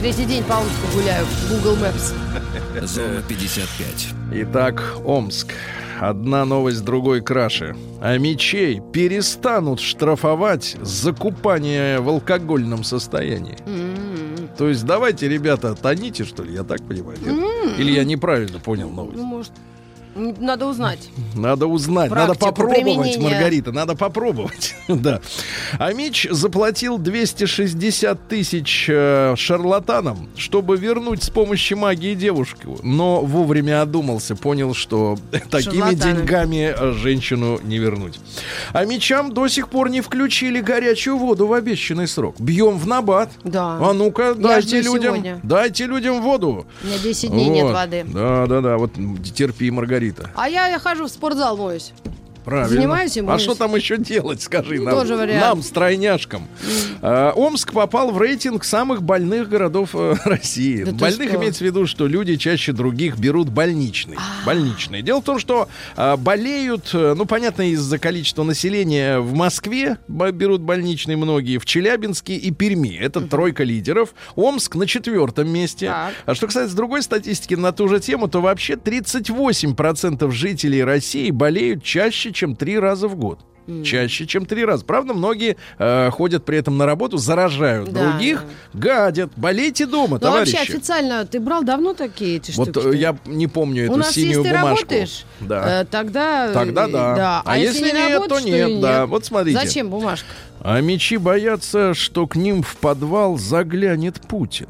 [0.00, 1.24] третий день по Омску гуляю.
[1.48, 2.14] Google Maps.
[2.86, 4.08] Зона 55.
[4.32, 5.52] Итак, Омск.
[6.00, 7.76] Одна новость другой краше.
[8.00, 13.56] А мечей перестанут штрафовать за купание в алкогольном состоянии.
[14.58, 17.18] То есть давайте, ребята, тоните, что ли, я так понимаю.
[17.24, 17.78] нет?
[17.78, 19.16] Или я неправильно понял новость?
[19.18, 19.52] Ну, может,
[20.14, 21.08] надо узнать.
[21.34, 23.28] Надо узнать, надо Практику попробовать, применения.
[23.28, 24.74] Маргарита, надо попробовать.
[24.88, 25.20] да.
[25.78, 32.78] А Мич заплатил 260 тысяч э, шарлатанам, чтобы вернуть с помощью магии девушку.
[32.82, 35.18] Но вовремя одумался, понял, что
[35.50, 38.20] такими деньгами э, женщину не вернуть.
[38.72, 42.36] А Мечам до сих пор не включили горячую воду в обещанный срок.
[42.38, 43.30] Бьем в набат.
[43.44, 43.78] Да.
[43.80, 45.40] А ну-ка, дайте людям, сегодня.
[45.42, 46.66] дайте людям воду.
[46.82, 47.74] У меня 10 дней нет Вот.
[47.74, 48.04] воды.
[48.06, 48.76] Да, да, да.
[48.76, 48.92] Вот
[49.34, 50.01] терпи, Маргарита.
[50.34, 51.92] А я, я хожу в спортзал моюсь.
[52.44, 52.68] Правильно.
[52.68, 54.94] Занимаюсь и а что там еще делать, скажи нам.
[54.94, 55.40] тоже вариант.
[55.40, 56.48] Нам, стройняшкам.
[57.00, 60.84] А, Омск попал в рейтинг самых больных городов э, России.
[60.84, 64.16] Да Больных имеется в виду, что люди чаще других берут больничный.
[64.18, 64.46] А.
[64.46, 65.02] Больничный.
[65.02, 70.62] Дело в том, что а, болеют, э, ну, понятно, из-за количества населения в Москве берут
[70.62, 72.96] больничный многие, в Челябинске и Перми.
[72.96, 74.14] Это тройка лидеров.
[74.34, 75.86] Омск на четвертом месте.
[75.86, 76.14] Так.
[76.26, 81.82] А что касается другой статистики на ту же тему, то вообще 38% жителей России болеют
[81.84, 83.38] чаще, чем три раза в год.
[83.84, 84.84] Чаще, чем три раза.
[84.84, 88.10] Правда, многие э, ходят при этом на работу, заражают Да.
[88.10, 88.42] других,
[88.74, 89.30] гадят.
[89.36, 90.56] Болейте дома, Ну, товарищи.
[90.56, 92.88] вообще официально ты брал давно такие эти вот штуки?
[92.88, 94.76] э, я не помню эту У нас, синюю если ты бумажку.
[94.78, 95.82] работаешь, Да.
[95.82, 96.50] э, тогда...
[96.50, 97.14] э, Тогда да.
[97.14, 99.06] А, А если, если не нет, работаешь, то нет, и да.
[99.06, 99.58] Вот смотрите.
[99.60, 100.26] Зачем бумажка?
[100.60, 104.66] А мечи боятся, что к ним в подвал заглянет Путин.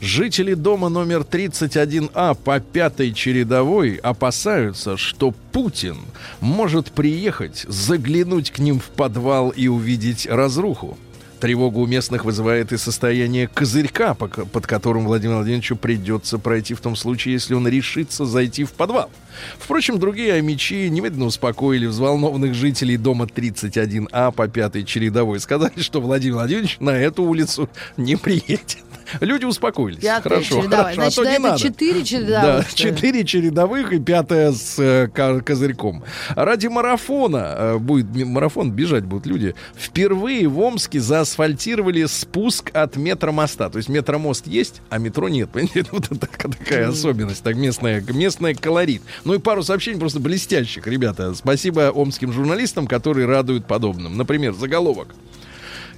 [0.00, 5.98] Жители дома номер 31А по пятой чередовой опасаются, что Путин
[6.40, 10.96] может приехать, заглянуть к ним в подвал и увидеть разруху.
[11.38, 16.96] Тревогу у местных вызывает и состояние козырька, под которым Владимиру Владимировичу придется пройти в том
[16.96, 19.10] случае, если он решится зайти в подвал.
[19.58, 25.40] Впрочем, другие амичи немедленно успокоили взволнованных жителей дома 31А по пятой чередовой.
[25.40, 28.78] Сказали, что Владимир Владимирович на эту улицу не приедет.
[29.20, 30.00] Люди успокоились.
[30.02, 30.94] Пятая хорошо, чередовая.
[30.94, 31.58] хорошо, а Значит, то да, не это надо.
[31.58, 32.64] четыре чередовых, Да, ли?
[32.74, 36.04] четыре чередовых и пятая с э, ко- козырьком.
[36.30, 39.54] Ради марафона э, будет марафон, бежать будут люди.
[39.76, 43.70] Впервые в Омске заасфальтировали спуск от метромоста.
[43.70, 45.50] То есть метромост есть, а метро нет.
[45.52, 49.02] Понимаете, вот это так- такая особенность, так местная, местная колорит.
[49.24, 51.34] Ну и пару сообщений просто блестящих, ребята.
[51.34, 54.16] Спасибо омским журналистам, которые радуют подобным.
[54.16, 55.08] Например, заголовок.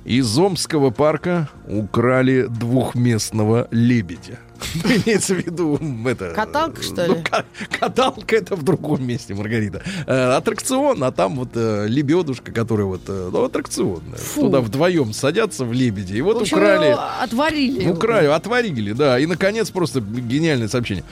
[0.04, 4.38] Из Омского парка украли двухместного лебедя.
[4.84, 6.32] Имеется в виду это...
[6.34, 7.22] Каталка, что ну, ли?
[7.22, 7.44] ка-
[7.78, 9.82] каталка это в другом месте, Маргарита.
[10.06, 13.02] Э, аттракцион, а там вот э, лебедушка, которая вот...
[13.08, 14.02] э, ну, аттракцион.
[14.34, 16.16] Туда вдвоем садятся в лебеди.
[16.16, 16.90] И вот украли...
[16.90, 17.84] его отварили.
[17.84, 19.18] Ну, краю, отварили, да.
[19.18, 21.04] И, наконец, просто гениальное сообщение.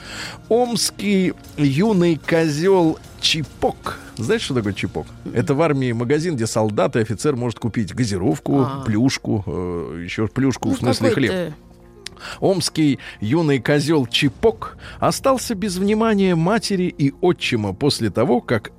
[0.49, 3.99] Омский юный козел Чипок.
[4.17, 5.07] Знаешь, что такое чипок?
[5.33, 8.83] Это в армии магазин, где солдат и офицер может купить газировку, А.
[8.85, 11.53] плюшку, э, еще плюшку, Ну, в смысле хлеб.
[12.39, 18.71] Омский юный козел Чипок остался без внимания матери и отчима после того, как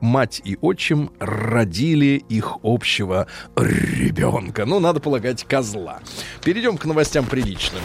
[0.00, 3.26] мать и отчим родили их общего
[3.56, 4.64] ребенка.
[4.64, 6.00] Ну, надо полагать, козла.
[6.44, 7.82] Перейдем к новостям приличным.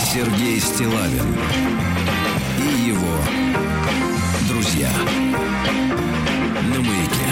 [0.00, 1.36] Сергей Стилавин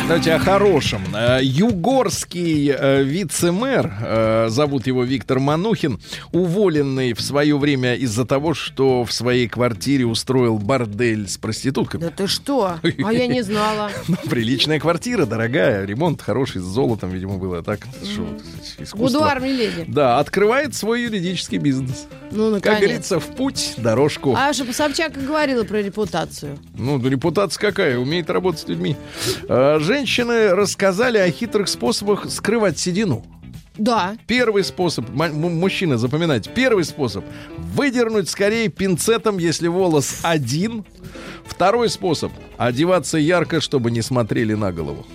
[0.08, 1.02] Давайте о хорошем.
[1.16, 5.98] Э, Югорский э, вице-мэр, э, зовут его Виктор Манухин,
[6.30, 12.02] уволенный в свое время из-за того, что в своей квартире устроил бордель с проститутками.
[12.02, 12.78] Да ты что?
[12.82, 13.90] А я не знала.
[14.08, 17.64] Ну, Приличная квартира, дорогая, ремонт хороший, с золотом, видимо, было.
[17.64, 18.24] Так, что,
[18.78, 18.96] искусство.
[18.96, 19.86] Будуар Миледи.
[19.88, 22.06] Да, открывает свой юридический бизнес.
[22.30, 22.80] Ну, Как наконец.
[22.80, 24.34] говорится, в путь, дорожку.
[24.36, 26.56] А чтобы Собчак говорила про репутацию.
[26.76, 28.96] Ну, репутация какая, умеет работать с людьми.
[29.48, 33.24] А, женщины рассказали о хитрых способах скрывать седину.
[33.78, 34.16] Да.
[34.26, 37.24] Первый способ, мужчина, запоминайте, первый способ
[37.56, 40.84] выдернуть скорее пинцетом, если волос один.
[41.46, 45.06] Второй способ одеваться ярко, чтобы не смотрели на голову.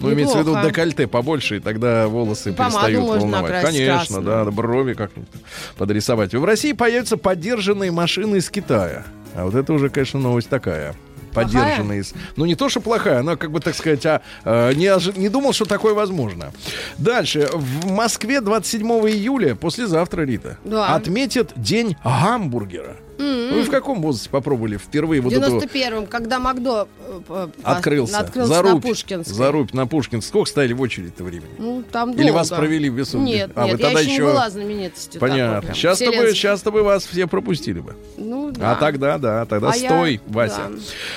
[0.00, 0.68] Ну, имеется в виду Неплохо.
[0.68, 3.62] декольте побольше, и тогда волосы помаду перестают волновать.
[3.64, 4.24] Конечно, красную.
[4.24, 5.30] да, брови как-нибудь
[5.76, 6.34] подрисовать.
[6.34, 9.04] В России появятся поддержанные машины из Китая.
[9.36, 10.94] А вот это уже, конечно, новость такая.
[11.34, 12.00] Поддержанные.
[12.00, 15.12] из- Ну, не то, что плохая, она, как бы, так сказать, а, э, не, ожи-
[15.18, 16.52] не думал, что такое возможно.
[16.98, 17.48] Дальше.
[17.52, 20.94] В Москве 27 июля, послезавтра, Рита, Да.
[20.94, 22.96] отметят День гамбургера.
[23.18, 26.88] Вы в каком возрасте попробовали впервые В вот эту 91-м, когда Макдо
[27.28, 28.18] э, открылся?
[28.18, 28.82] открылся на Зарубь.
[28.82, 29.34] Пушкинской.
[29.34, 30.28] Зарубь на Пушкинской.
[30.28, 31.50] Сколько стояли в очереди-то времени?
[31.58, 32.32] Ну, там Или долго.
[32.34, 33.18] вас провели в весу?
[33.18, 35.20] Нет, А, нет, вы я тогда еще не была знаменитостью.
[35.20, 35.74] Понятно.
[35.74, 37.94] Сейчас-то бы, сейчас-то бы вас все пропустили бы.
[38.16, 38.72] Ну, да.
[38.72, 40.70] А тогда, да, тогда А я- стой, Вася.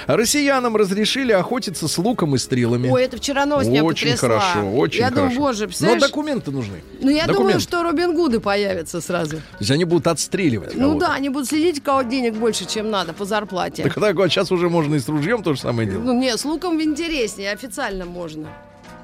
[0.06, 2.89] Россиянам разрешили охотиться с луком и стрелами.
[2.89, 4.39] Ой, это вчера новость мне очень потрясла.
[4.39, 5.22] хорошо, очень Я хорошо.
[5.30, 6.82] думаю, боже, Но документы нужны.
[7.02, 9.38] Ну, я думаю, что Робин Гуды появятся сразу.
[9.38, 13.13] То есть они будут отстреливать Ну да, они будут следить, кого денег больше, чем надо
[13.13, 13.83] по зарплате.
[13.83, 16.05] Так, так вот, сейчас уже можно и с ружьем то же самое делать.
[16.05, 18.49] Ну, не, с луком интереснее, официально можно.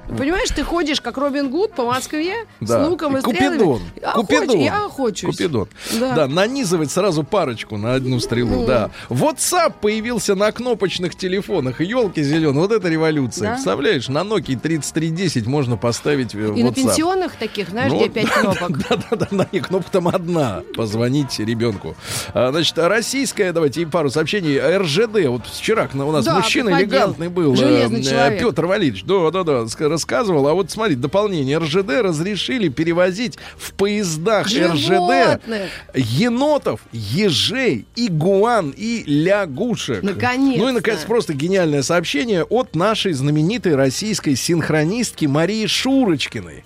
[0.08, 2.84] Понимаешь, ты ходишь как Робин Гуд по Москве Да.
[2.84, 3.54] с луком и Купидон.
[3.54, 3.80] стрелами.
[4.02, 4.58] Охоч- Купидон.
[4.58, 5.36] Я охочусь.
[5.36, 5.68] Купидон.
[5.98, 6.14] Да.
[6.14, 6.26] Да.
[6.28, 8.90] нанизывать сразу парочку на одну стрелу, да.
[9.08, 11.80] WhatsApp появился на кнопочных телефонах.
[11.80, 13.48] Елки зеленые, вот это революция.
[13.48, 13.52] Да.
[13.54, 16.74] Представляешь, на Nokia 3310 можно поставить э, И на WhatsApp.
[16.74, 18.78] пенсионных таких, знаешь, Ну, где пять кнопок.
[18.88, 20.62] Да-да-да, на ней кнопка там одна.
[20.76, 21.96] Позвонить ребенку.
[22.34, 24.58] А, Значит, российская, давайте и пару сообщений.
[24.58, 25.26] РЖД.
[25.28, 26.88] Вот вчера у нас Да, мужчина приходил.
[26.88, 27.56] элегантный был.
[27.56, 28.40] Железный человек.
[28.40, 29.04] Петр Валерьевич.
[29.04, 30.48] Да-да-да, рассказывал.
[30.48, 31.58] А вот смотри, дополнение.
[31.58, 35.70] РЖД разрешили перевозить в поездах РЖД Животных.
[35.94, 40.02] енотов, ежей, игуан и лягушек.
[40.02, 40.62] Наконец-то.
[40.62, 46.64] Ну и, наконец, просто гениальное сообщение от нашей знаменитой российской синхронистки Марии Шурочкиной.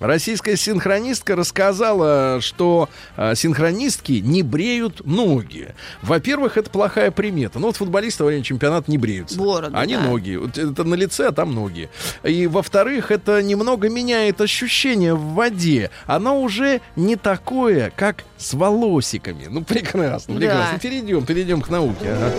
[0.00, 5.74] Российская синхронистка рассказала, что а, синхронистки не бреют ноги.
[6.02, 7.58] Во-первых, это плохая примета.
[7.58, 9.38] Ну вот футболисты во время чемпионата не бреются.
[9.38, 10.02] Бороду, Они да.
[10.02, 10.36] ноги.
[10.36, 11.88] Вот это на лице, а там ноги.
[12.22, 15.90] И во-вторых, это немного меняет ощущение в воде.
[16.06, 19.46] Оно уже не такое, как с волосиками.
[19.48, 20.40] Ну прекрасно, Да.
[20.40, 20.78] прекрасно.
[20.78, 22.10] Перейдем, перейдем к науке.
[22.12, 22.32] ага.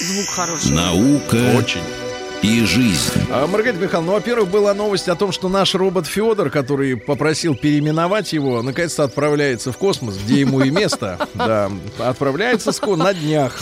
[0.00, 0.70] Звук хороший.
[0.72, 1.80] Наука Очень.
[2.44, 3.10] И жизнь.
[3.30, 7.54] А, Маргарита Михайловна, ну, во-первых, была новость о том, что наш робот Федор, который попросил
[7.54, 11.18] переименовать его, наконец-то отправляется в космос, где ему и место.
[11.34, 13.60] Да, отправляется на днях.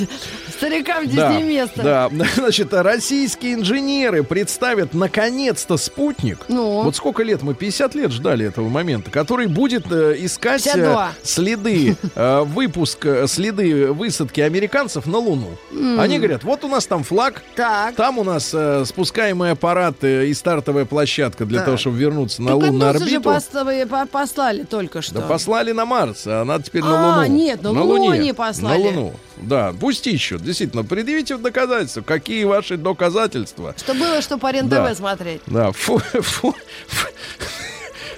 [0.57, 1.83] Старикам здесь Да, не место.
[1.83, 6.41] да, значит, российские инженеры представят наконец-то спутник.
[6.49, 6.83] Ну?
[6.83, 11.13] Вот сколько лет мы 50 лет ждали этого момента, который будет э, искать э, 52.
[11.23, 15.57] следы э, выпуска, следы высадки американцев на Луну.
[15.99, 17.95] Они говорят, вот у нас там флаг, Так.
[17.97, 21.67] там у нас э, спускаемый аппарат э, и стартовая площадка для Так.
[21.67, 23.23] того, чтобы вернуться на лунную индусы же орбиту.
[23.23, 25.15] поставили- по- послали только что.
[25.17, 27.29] Да послали на Марс, а надо теперь на А, Луну.
[27.37, 28.09] нет, на Луне.
[28.09, 28.83] Луне послали.
[28.83, 29.15] На Луну.
[29.39, 30.43] Да, пусть ищут.
[30.43, 32.03] Действительно, предъявите доказательства.
[32.03, 33.75] Какие ваши доказательства?
[33.77, 34.95] Что было, что по рен Да.
[34.95, 35.41] Смотреть.
[35.47, 36.55] Да, фу, фу,
[36.87, 37.09] фу.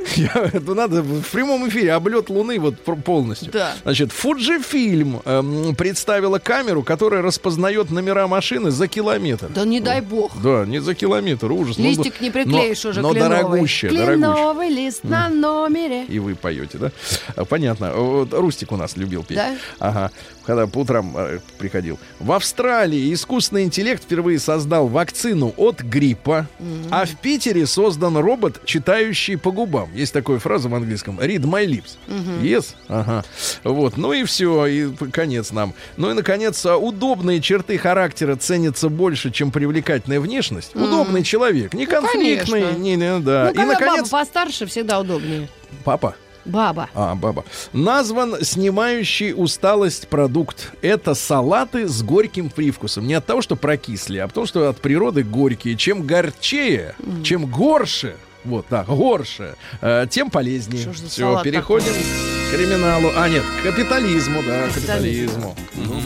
[0.17, 3.51] Я- это надо в прямом эфире облет Луны вот полностью.
[3.53, 3.75] Да.
[3.83, 9.49] Значит, Fujifilm эм, представила камеру, которая распознает номера машины за километр.
[9.49, 10.33] Да не дай бог.
[10.43, 11.79] Да, не за километр, ужас.
[11.79, 13.37] Ну, Листик не приклеишь но- уже Но кленовый.
[13.39, 13.91] дорогущая.
[13.91, 16.05] Кленовый лист на номере.
[16.05, 16.93] И вы поете, да?
[17.37, 17.93] А, Понятно.
[17.95, 19.37] Вот Рустик у нас любил петь.
[19.37, 19.55] Да?
[19.79, 20.11] Ага.
[20.47, 21.99] Когда по утрам э, приходил.
[22.21, 26.47] В Австралии искусственный интеллет впервые создал вакцину от гриппа,
[26.91, 29.95] а в Питере создан робот, читающий по губам.
[29.95, 31.19] Есть такая фраза в английском.
[31.21, 31.97] Read my lips.
[32.43, 32.75] Yes?
[32.89, 33.25] Ага.
[33.63, 33.97] Вот.
[33.97, 34.67] Ну и все.
[34.67, 35.75] И конец нам.
[35.97, 40.75] Ну и, наконец, а, удобные черты характера ценятся больше, чем привлекательная внешность.
[40.75, 41.75] Удобный человек.
[41.75, 42.63] Не конфликтный.
[42.63, 42.79] конечно.
[42.81, 43.53] не, не, да.
[43.55, 44.11] Ну, и, наконец...
[44.11, 45.49] баба постарше, всегда удобнее.
[45.85, 46.15] Папа.
[46.45, 46.89] Баба.
[46.95, 47.45] А, баба.
[47.73, 50.73] Назван снимающий усталость продукт.
[50.83, 53.07] Это салаты с горьким привкусом.
[53.07, 55.77] Не от того, что прокисли, а потому что от природы горькие.
[55.77, 60.93] Чем горчее, чем горше, вот так, горше, э, тем полезнее.
[61.09, 63.11] Все, переходим к криминалу.
[63.17, 65.41] А, нет, к капитализму, да, Капитализм.
[65.41, 65.57] капитализму.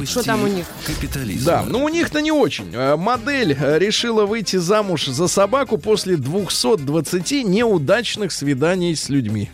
[0.06, 0.66] Что там у них?
[0.86, 1.44] Капитализма.
[1.44, 2.70] Да, ну у них-то не очень.
[2.74, 9.50] Э, Модель э, решила выйти замуж за собаку после 220 неудачных свиданий с людьми.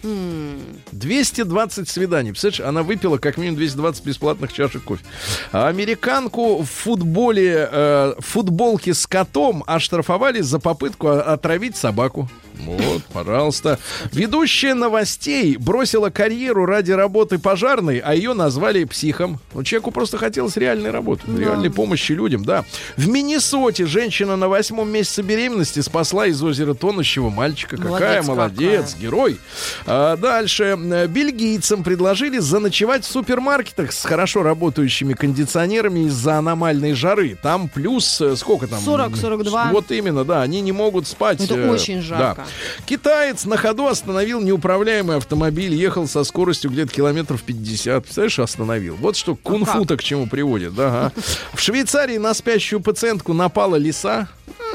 [0.93, 2.31] 220 свиданий.
[2.31, 5.05] Представляешь, она выпила как минимум 220 бесплатных чашек кофе.
[5.53, 12.29] А Американку в футболе, э, в футболке с котом оштрафовали за попытку отравить собаку.
[12.61, 13.79] Вот, пожалуйста.
[14.13, 19.41] Ведущая новостей бросила карьеру ради работы пожарной, а ее назвали психом.
[19.53, 22.65] Ну, человеку просто хотелось реальной работы, реальной помощи людям, да.
[22.97, 27.77] В Миннесоте женщина на восьмом месяце беременности спасла из озера тонущего мальчика.
[27.77, 29.03] Какая Молодец молодец, какая.
[29.03, 29.41] герой.
[29.87, 30.79] А, дальше.
[31.09, 37.37] Бельгийцам предложили заночевать в супермаркетах с хорошо работающими кондиционерами из-за аномальной жары.
[37.43, 38.81] Там плюс э, сколько там?
[38.81, 39.71] 40-42.
[39.73, 40.43] Вот именно, да.
[40.43, 41.41] Они не могут спать.
[41.41, 42.43] Это э, очень жарко.
[42.43, 42.44] да.
[42.87, 48.03] Китаец на ходу остановил неуправляемый автомобиль, ехал со скоростью где-то километров 50.
[48.03, 48.97] Представляешь, остановил.
[48.97, 50.75] Вот что кунг-фу-то к чему приводит.
[50.75, 51.13] Да, ага.
[51.55, 54.29] В Швейцарии на спящую пациентку напала лиса.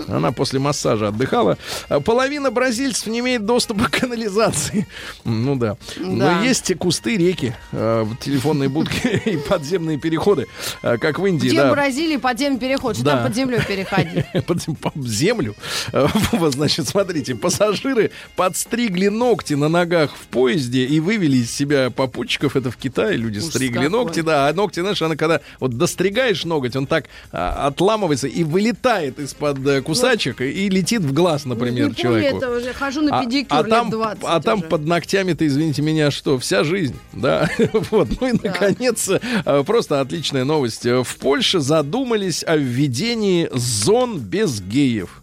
[0.08, 1.58] Она после массажа отдыхала.
[2.06, 4.88] Половина бразильцев не имеет доступа к канализации.
[5.26, 5.76] Ну да.
[5.98, 6.38] Да.
[6.40, 10.48] Но есть и кусты, реки, э, телефонные будки и подземные переходы,
[10.82, 11.50] э, как в Индии.
[11.50, 11.70] Где да.
[11.70, 12.96] в Бразилии подземный переход?
[12.96, 13.12] Что Да.
[13.18, 14.26] там под землей переходить?
[14.46, 15.56] под, по землю.
[16.50, 17.36] Значит, смотрите,
[17.70, 22.56] пассажиры подстригли ногти на ногах в поезде и вывели из себя попутчиков.
[22.56, 23.90] Это в Китае люди Ужас стригли какой.
[23.90, 24.48] ногти, да.
[24.48, 29.66] А ногти, знаешь, она когда вот достригаешь ноготь, он так а, отламывается и вылетает из-под
[29.68, 32.38] э, кусачек и, и летит в глаз, например, Не человеку.
[32.38, 32.74] это уже.
[32.74, 34.68] Хожу на А- педикюр а, лет там, 20 а там уже.
[34.70, 37.50] под ногтями-то, извините меня, что, вся жизнь, да?
[37.92, 40.86] вот, ну и, наконец, э, просто отличная новость.
[40.86, 45.19] Э, В Польше задумались о введении зон без геев.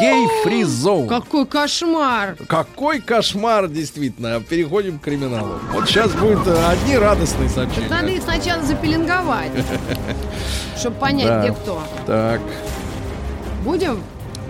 [0.00, 1.08] Гей-фри зон.
[1.08, 2.36] Какой кошмар!
[2.48, 4.40] Какой кошмар, действительно.
[4.40, 5.58] Переходим к криминалу.
[5.72, 7.88] Вот сейчас будут э, одни радостные сообщения.
[7.88, 9.50] Надо их сначала запеленговать,
[10.78, 11.82] чтобы понять, где кто.
[12.06, 12.40] Так,
[13.64, 14.02] Будем?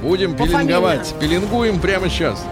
[0.03, 1.15] будем пеленговать.
[1.21, 2.45] Пеленгуем прямо сейчас.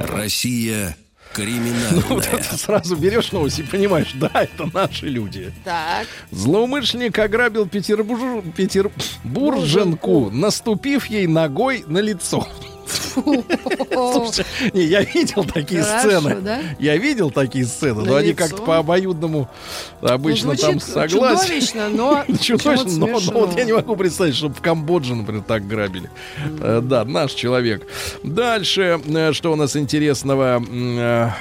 [0.00, 0.96] Россия
[1.38, 2.32] Вот криминальная.
[2.32, 5.52] это сразу берешь новость и понимаешь, да, это наши люди.
[5.64, 6.06] Так.
[6.30, 8.42] Злоумышленник ограбил Петербур...
[8.56, 12.46] Петербурженку, наступив ей ногой на лицо.
[12.86, 16.40] Слушайте, не, я видел такие Хорошо, сцены.
[16.40, 16.60] да?
[16.78, 18.38] Я видел такие сцены, На но они лицо?
[18.44, 19.48] как-то по обоюдному
[20.00, 21.16] обычно Ну, там согласен.
[21.18, 25.66] чудовищно, но Чудовищно, но, но вот я не могу представить, чтобы в Камбодже, например, так
[25.66, 26.10] грабили.
[26.60, 27.86] Э, Да, наш человек.
[28.22, 30.62] Дальше, э, что у нас интересного?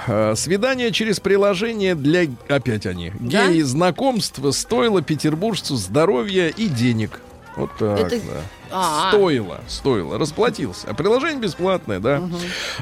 [0.08, 2.24] Э, Свидание через приложение для...
[2.48, 3.12] Опять они.
[3.20, 3.48] Да?
[3.48, 7.20] Геи знакомств стоило петербуржцу здоровья и денег.
[7.56, 8.42] Вот так, Это- да.
[8.78, 9.10] А.
[9.12, 10.88] Стоило, стоило, расплатился.
[10.90, 12.22] А приложение бесплатное, да.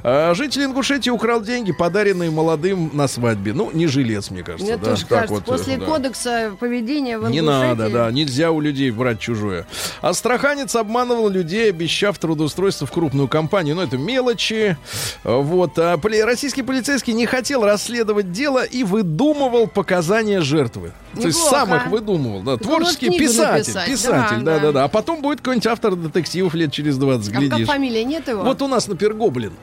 [0.04, 3.54] А, житель Ингушетии украл деньги, подаренные молодым на свадьбе.
[3.54, 4.66] Ну, не жилец, мне кажется.
[4.66, 4.86] Мне да.
[4.92, 5.86] тоже Так кажется, вот, после да.
[5.86, 9.68] кодекса поведения в Не Ингушетии- надо, да, нельзя у людей брать чужое.
[10.02, 13.76] Астраханец обманывал людей, обещав трудоустройство в крупную компанию.
[13.76, 14.78] Ну, это мелочи.
[15.24, 15.78] Вот.
[15.78, 20.92] А российский полицейский не хотел расследовать дело и выдумывал показания жертвы.
[21.16, 21.56] То есть Неплохо.
[21.66, 22.42] сам их выдумывал.
[22.42, 22.58] Да.
[22.58, 23.74] Творческий писатель.
[23.74, 23.86] написать.
[23.88, 24.72] Писатель, Да, да, да, да.
[24.72, 24.84] да.
[24.86, 27.68] А потом будет какой-нибудь автор детективов лет через 20, А глядишь.
[27.68, 28.44] фамилия нет его?
[28.44, 29.54] Вот у нас, например, Гоблин.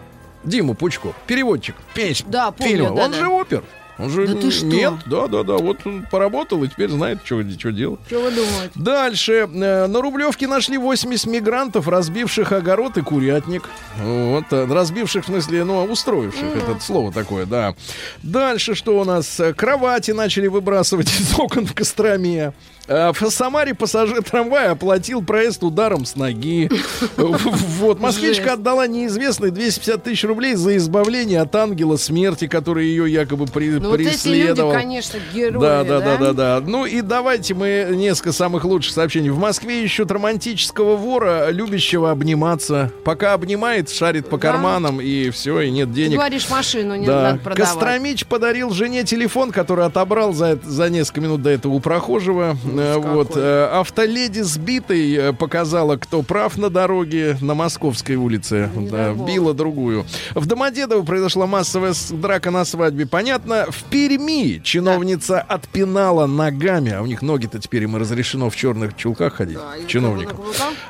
[0.45, 2.97] Дима Пучков, переводчик, песня, Да, помню, фильма.
[2.97, 3.19] да, он да.
[3.19, 3.63] же опер.
[4.01, 4.67] Он же Да ты что?
[4.67, 5.55] нет, да, да, да.
[5.59, 8.01] Вот он поработал и теперь знает, что, что делать.
[8.07, 8.71] Что вы думаете?
[8.75, 9.33] Дальше.
[9.53, 13.69] Э, На Рублевке нашли 80 мигрантов, разбивших огород и курятник.
[13.99, 14.45] Вот.
[14.51, 16.57] э, Разбивших, в смысле, ну, устроивших.
[16.57, 17.75] Это слово такое, да.
[18.23, 19.39] Дальше что у нас?
[19.41, 22.53] Э, Кровати начали выбрасывать из окон в Костроме.
[22.89, 26.69] В Самаре пассажир трамвая оплатил проезд ударом с ноги.
[27.17, 28.01] Вот.
[28.01, 33.79] Москвичка отдала неизвестной 250 тысяч рублей за избавление от ангела смерти, который ее якобы при-
[33.91, 36.63] Ну вот эти люди, конечно, герои, Да, да, да, да, да.
[36.67, 39.31] Ну и давайте мы несколько самых лучших сообщений.
[39.31, 42.93] В Москве ищут романтического вора, любящего обниматься.
[43.05, 46.17] Пока обнимает, шарит по карманам и все, и нет Ты денег.
[46.19, 47.23] говоришь, машину не Да.
[47.23, 47.73] надо продавать.
[47.73, 52.57] Костромич подарил жене телефон, который отобрал за, за несколько минут до этого у прохожего.
[52.65, 53.33] Э, вот.
[53.37, 58.71] Э, Автоледи сбитой э, показала, кто прав на дороге на Московской улице.
[58.77, 60.05] Не Да, била другую.
[60.35, 63.07] В Домодедово произошла массовая драка на свадьбе.
[63.07, 68.97] Понятно, в Перми чиновница отпинала ногами, а у них ноги-то теперь им разрешено в черных
[68.97, 70.39] чулках ходить, Да, чиновникам.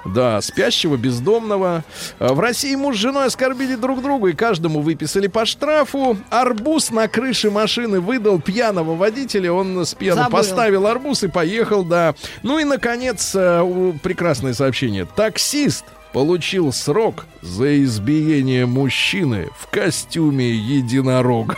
[0.04, 1.84] Да, спящего, бездомного.
[2.18, 6.16] А, В России муж с женой оскорбили друг друга и каждому выписали по штрафу.
[6.30, 9.52] Арбуз на крыше машины выдал пьяного водителя.
[9.52, 10.38] Он с пьяну Забыл.
[10.38, 12.14] поставил арбуз и поехал, да.
[12.42, 15.06] Ну и, наконец, э, прекрасное сообщение.
[15.06, 21.56] Таксист получил срок за избиение мужчины в костюме единорога.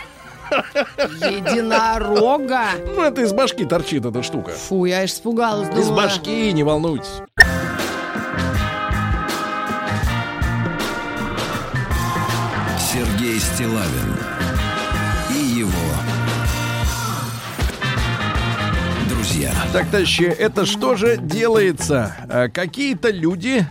[1.29, 2.63] Единорога.
[2.95, 4.51] Ну, это из башки торчит эта штука.
[4.51, 5.69] Фу, я аж испугалась.
[5.69, 7.21] Из думала, башки, не волнуйтесь.
[12.79, 14.32] Сергей Стилавин
[19.73, 22.15] Так, товарищи, это что же делается?
[22.29, 23.65] А, Какие-то люди,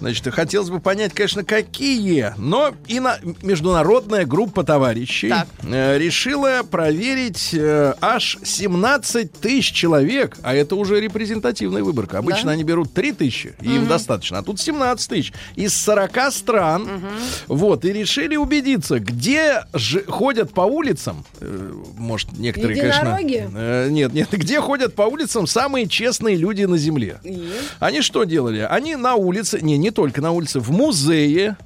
[0.00, 5.48] значит, хотелось бы понять, конечно, какие, но и на международная группа товарищей Так.
[5.62, 12.16] э, решила проверить э, аж 17 тысяч человек, а это уже репрезентативная выборка.
[12.16, 12.50] Обычно Да?
[12.52, 16.88] они берут 3 тысячи, и им достаточно, а тут 17 тысяч из 40 стран.
[17.48, 23.18] Вот, и решили убедиться, где же ходят по улицам, э, может, некоторые, конечно...
[23.54, 27.18] Э, нет, нет, где ходят по улицам самые честные люди на земле.
[27.24, 27.42] И?
[27.80, 28.66] Они что делали?
[28.68, 31.56] Они на улице, не, не только на улице, в музее,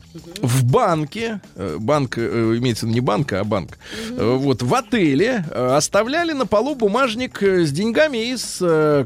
[0.41, 3.79] в банке, э, банк э, имеется не банка, а банк,
[4.11, 8.59] э, вот, в отеле оставляли на полу бумажник с деньгами и с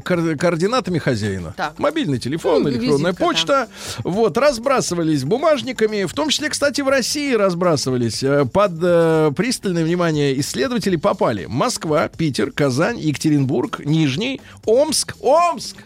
[0.05, 1.53] кор- координатами хозяина.
[1.57, 1.77] Так.
[1.79, 3.67] Мобильный телефон, Ну, электронная визитка, почта.
[4.03, 8.23] Вот, разбрасывались бумажниками, в том числе, кстати, в России разбрасывались.
[8.51, 15.77] Под э, пристальное внимание исследователей попали Москва, Питер, Казань, Екатеринбург, Нижний, Омск, Омск!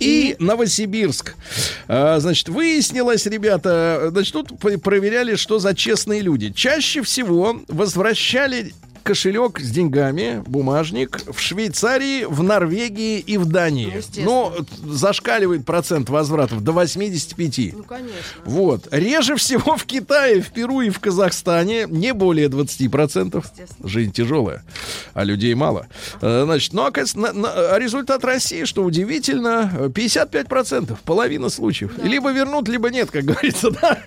[0.00, 1.34] И Новосибирск.
[1.88, 6.52] А, значит, выяснилось, ребята, значит, тут проверяли, что за честные люди.
[6.52, 8.72] Чаще всего возвращали
[9.12, 13.86] кошелек с деньгами, бумажник в Швейцарии, в Норвегии и в Дании.
[13.96, 14.26] Естественно.
[14.26, 14.54] Но
[14.84, 17.72] зашкаливает процент возвратов до 85.
[17.74, 18.12] Ну, конечно.
[18.44, 18.86] Вот.
[18.90, 23.42] Реже всего в Китае, в Перу и в Казахстане не более 20%.
[23.42, 23.88] Естественно.
[23.88, 24.62] Жизнь тяжелая,
[25.14, 25.86] а людей мало.
[26.20, 31.92] Э, Значит, ну, на- а результат России, что удивительно, э, 55%, половина случаев.
[32.02, 33.98] Либо вернут, либо нет, как говорится, да?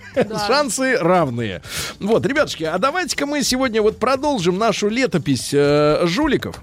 [0.46, 1.60] Шансы равные.
[1.98, 6.60] Вот, ребятушки, а давайте-ка мы сегодня вот продолжим нашу летопись э, жуликов.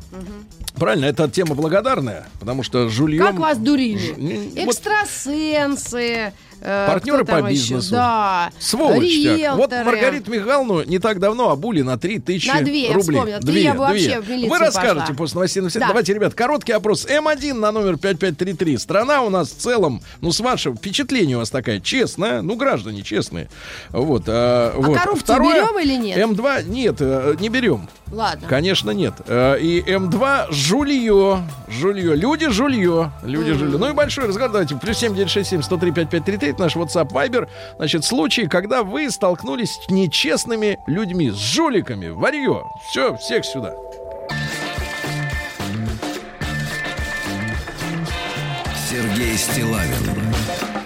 [0.75, 3.25] Правильно, это тема благодарная, потому что жульем...
[3.25, 3.97] Как вас дурили?
[3.97, 6.31] Ж- вот Экстрасенсы.
[6.61, 7.91] Э, Партнеры по бизнесу.
[7.91, 8.51] Да.
[8.59, 9.25] Сволочь.
[9.55, 9.71] Вот.
[9.71, 13.17] Маргариту Михайловну не так давно обули на 3 тысячи На две, я рублей.
[13.17, 13.39] вспомнила.
[13.41, 15.61] Три я вообще Вы расскажете после новостей.
[15.63, 15.79] на все.
[15.79, 15.87] Да.
[15.87, 17.05] Давайте, ребят, короткий опрос.
[17.05, 18.77] М1 на номер 5533.
[18.77, 22.41] Страна у нас в целом, ну, с вашего впечатления у вас такая честная.
[22.41, 23.49] Ну, граждане честные.
[23.89, 24.23] Вот.
[24.27, 24.97] А, вот.
[24.97, 26.17] коррупцию Второе, берем или нет?
[26.17, 27.87] М2 нет, э, не берем.
[28.11, 28.47] Ладно.
[28.47, 29.13] Конечно, нет.
[29.27, 31.43] Э, И М2 жулье.
[31.67, 32.15] Жулье.
[32.15, 33.11] Люди жулье.
[33.23, 33.77] Люди жулье.
[33.77, 34.51] Ну и большой разговор.
[34.51, 34.75] Давайте.
[34.75, 36.48] Плюс 7967 103 5533.
[36.49, 37.47] Это наш WhatsApp Viber.
[37.77, 42.09] Значит, случаи, когда вы столкнулись с нечестными людьми, с жуликами.
[42.09, 42.63] Варье.
[42.89, 43.73] Все, всех сюда.
[48.89, 50.78] Сергей Стилавин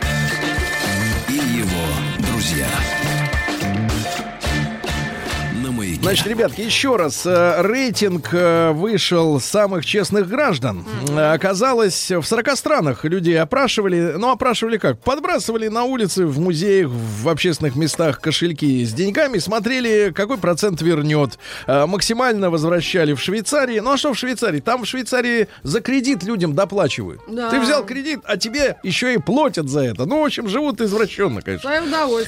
[6.03, 7.25] Значит, ребятки, еще раз.
[7.25, 10.85] э, Рейтинг э, вышел самых честных граждан.
[11.09, 14.13] Э, Оказалось, в 40 странах людей опрашивали.
[14.17, 14.99] Ну, опрашивали как?
[14.99, 21.39] Подбрасывали на улице, в музеях, в общественных местах кошельки с деньгами, смотрели, какой процент вернет.
[21.67, 23.79] Максимально возвращали в Швейцарии.
[23.79, 24.59] Ну, а что в Швейцарии?
[24.59, 27.21] Там в Швейцарии за кредит людям доплачивают.
[27.29, 27.49] Да.
[27.49, 30.05] Ты взял кредит, а тебе еще и платят за это.
[30.05, 31.69] Ну, в общем, живут извращенно, конечно.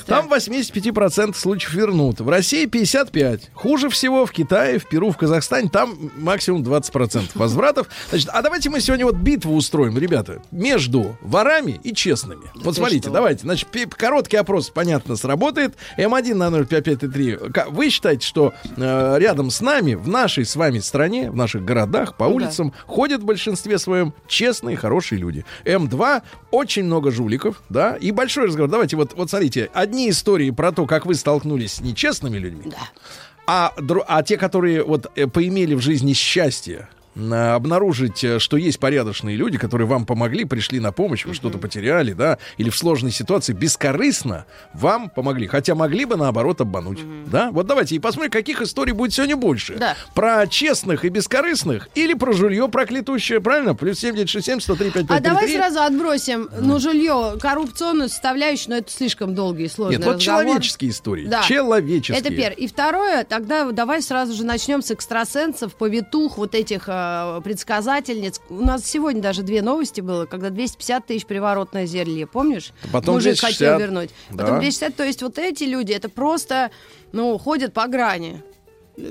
[0.05, 2.21] Там 85% случаев вернут.
[2.21, 3.49] В России 55.
[3.66, 5.70] Хуже всего в Китае, в Перу, в Казахстане.
[5.70, 7.88] Там максимум 20% возвратов.
[8.11, 12.43] Значит, а давайте мы сегодня вот битву устроим, ребята, между ворами и честными.
[12.63, 13.11] Вот смотрите, что?
[13.11, 13.41] давайте.
[13.41, 15.74] Значит, короткий опрос, понятно, сработает.
[15.97, 17.38] М1 на 05533.
[17.51, 21.66] Ка- Вы считаете, что э, рядом с нами, в нашей с вами стране, в наших
[21.66, 22.36] городах, по Ну да.
[22.36, 25.43] улицам ходят в большинстве своем честные, хорошие люди.
[25.66, 28.70] М2 очень много жуликов, да, и большой разговор.
[28.70, 32.78] Давайте вот, вот смотрите, одни истории про то, как вы столкнулись с нечестными людьми, Да.
[33.48, 33.74] А,
[34.08, 39.57] а те, которые вот э, поимели в жизни счастье, обнаружить, э, что есть порядочные люди,
[39.57, 44.45] которые вам помогли, пришли на помощь, вы что-то потеряли, да, или в сложной ситуации бескорыстно
[44.74, 47.51] вам помогли, хотя могли бы наоборот обмануть, да.
[47.51, 49.76] Вот давайте и посмотрим, каких историй будет сегодня больше.
[49.76, 49.95] Да.
[50.13, 53.76] Про честных и бескорыстных или про жулье проклятущее, правильно?
[53.76, 59.66] Плюс 7967 103 А давай сразу отбросим, ну, жилье, коррупционную составляющую, но это слишком долгий
[59.66, 60.43] и сложный Нет, вот разговор.
[60.45, 61.28] человеческие истории.
[61.28, 61.43] Да.
[61.43, 62.20] Человеческие.
[62.20, 62.55] Это первое.
[62.55, 67.05] И второе, тогда давай сразу же начнем с экстрасенсов, повитух, вот этих э,
[67.43, 68.41] предсказательниц.
[68.49, 72.72] У нас сегодня даже две новости было, когда 250 тысяч приворотное зелье, помнишь?
[72.91, 73.58] Потом Мужик 260.
[73.58, 74.10] хотел вернуть.
[74.30, 74.60] Потом Да.
[74.60, 76.72] 260, то есть вот эти люди, это просто,
[77.12, 78.41] ну, ходят по грани.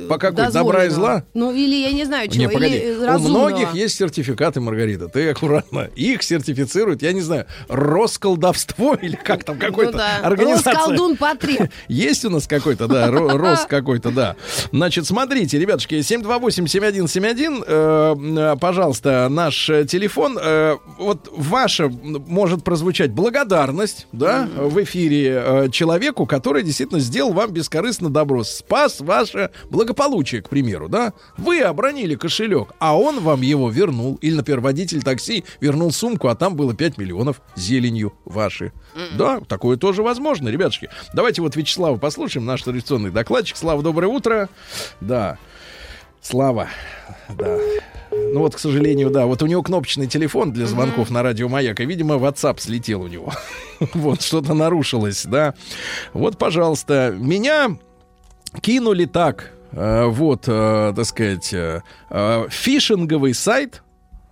[0.09, 0.51] По какой?
[0.51, 1.25] Добра и зла?
[1.35, 2.45] Ну, или я не знаю, чего.
[2.45, 2.77] Не, погоди.
[2.77, 5.09] или У многих есть сертификаты, Маргарита.
[5.09, 5.91] Ты аккуратно.
[5.95, 10.19] Их сертифицируют, я не знаю, Росколдовство или как там какой-то Ну да.
[10.23, 10.75] организация.
[10.75, 11.71] Росколдун потреб.
[11.89, 14.37] Есть у нас какой-то, да, ро- Рос какой-то, да.
[14.73, 18.15] Значит, смотрите, ребятушки, 728-7171, э,
[18.55, 20.39] э, пожалуйста, наш э, телефон.
[20.99, 28.45] Вот ваша может прозвучать благодарность, да, в эфире человеку, который действительно сделал вам бескорыстно добро,
[28.45, 31.13] спас ваше благополучие, к примеру, да.
[31.37, 34.17] Вы обронили кошелек, а он вам его вернул.
[34.23, 38.73] Или, например, водитель такси вернул сумку, а там было 5 миллионов зеленью ваши.
[39.17, 40.89] Да, такое тоже возможно, ребятушки.
[41.13, 43.57] Давайте вот Вячеслава послушаем, наш традиционный докладчик.
[43.57, 44.49] Слава, доброе утро.
[45.01, 45.39] Да,
[46.25, 46.69] Слава,
[47.29, 47.59] да.
[48.11, 51.81] Ну вот, к сожалению, да, вот у него кнопочный телефон для звонков на радио Маяк,
[51.81, 53.31] и, видимо, WhatsApp слетел у него.
[53.93, 55.55] вот, что-то нарушилось, да.
[56.15, 57.77] Вот, пожалуйста, меня
[58.63, 63.83] кинули так, вот, э, так сказать, э, э, фишинговый сайт,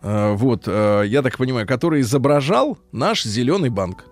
[0.02, 4.04] э, вот, э, я так понимаю, который изображал наш зеленый банк.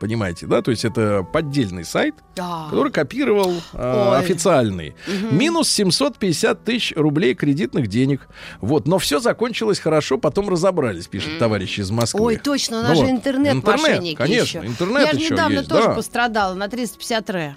[0.00, 0.60] Понимаете, да?
[0.60, 2.66] То есть это поддельный сайт, Да.
[2.68, 4.94] который копировал э, официальный.
[5.30, 8.28] Минус 750 тысяч рублей кредитных денег.
[8.60, 12.20] Вот, но все закончилось хорошо, потом разобрались, пишет товарищ из Москвы.
[12.22, 14.66] Ой, точно, у Ну нас же вот, интернет-мошенники конечно, еще.
[14.68, 15.94] интернет Я же недавно есть, тоже да.
[15.94, 17.56] пострадала на 350 ре.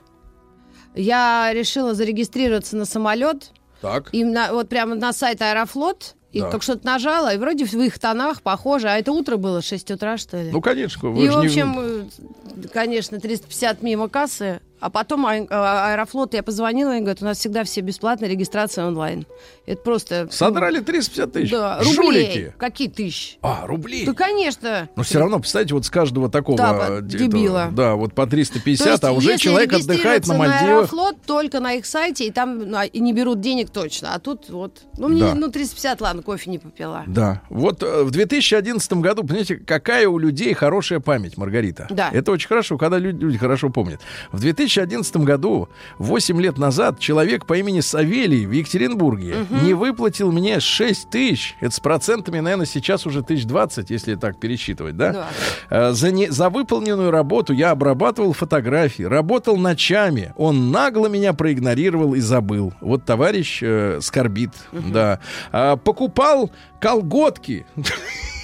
[0.97, 4.09] Я решила зарегистрироваться на самолет, Так.
[4.11, 6.49] и на- вот прямо на сайт Аэрофлот, и Да.
[6.51, 10.17] только что-то нажала, и вроде в их тонах похоже, а это утро было, 6 утра,
[10.17, 10.49] что ли?
[10.51, 15.45] Ну, конечно, вы и, в не- общем, э, конечно, 350 мимо кассы, а потом а-
[15.49, 19.25] а- Аэрофлот, я позвонила, и говорят, у нас всегда все бесплатная регистрация онлайн.
[19.65, 20.27] Это просто...
[20.31, 21.51] Содрали 350 тысяч.
[21.51, 21.97] Да, Жулики.
[21.99, 22.51] рублей.
[22.57, 23.37] Какие тысячи?
[23.41, 24.05] А, рублей.
[24.05, 24.89] Да, конечно.
[24.95, 27.59] Но все равно, представьте, вот с каждого такого Да, э, дебила.
[27.65, 30.61] этого, да, вот по То 350, есть, а уже человек отдыхает на Мальдивах.
[30.61, 34.13] Аэрофлот только на их сайте, и там ну, и не берут денег точно.
[34.13, 35.35] А тут вот, ну, мне, Да.
[35.35, 37.03] ну, 350, ладно, кофе не попила.
[37.07, 37.41] Да.
[37.49, 41.87] Вот э, в 2011 году, понимаете, какая у людей хорошая память, Маргарита.
[41.89, 42.09] Да.
[42.13, 43.99] Это очень хорошо, когда люди, люди хорошо помнят.
[44.31, 50.59] В 2011 году, 8 лет назад, человек по имени Савелий в Екатеринбурге не выплатил мне
[50.59, 51.55] 6 тысяч.
[51.59, 55.13] Это с процентами, наверное, сейчас уже тысяч 20, если так пересчитывать, да?
[55.13, 55.27] Да.
[55.69, 60.33] Э, За, не, за выполненную работу я обрабатывал фотографии, работал ночами.
[60.35, 62.73] Он нагло меня проигнорировал и забыл.
[62.81, 65.19] Вот товарищ э, скорбит, да.
[65.51, 67.65] А, покупал колготки.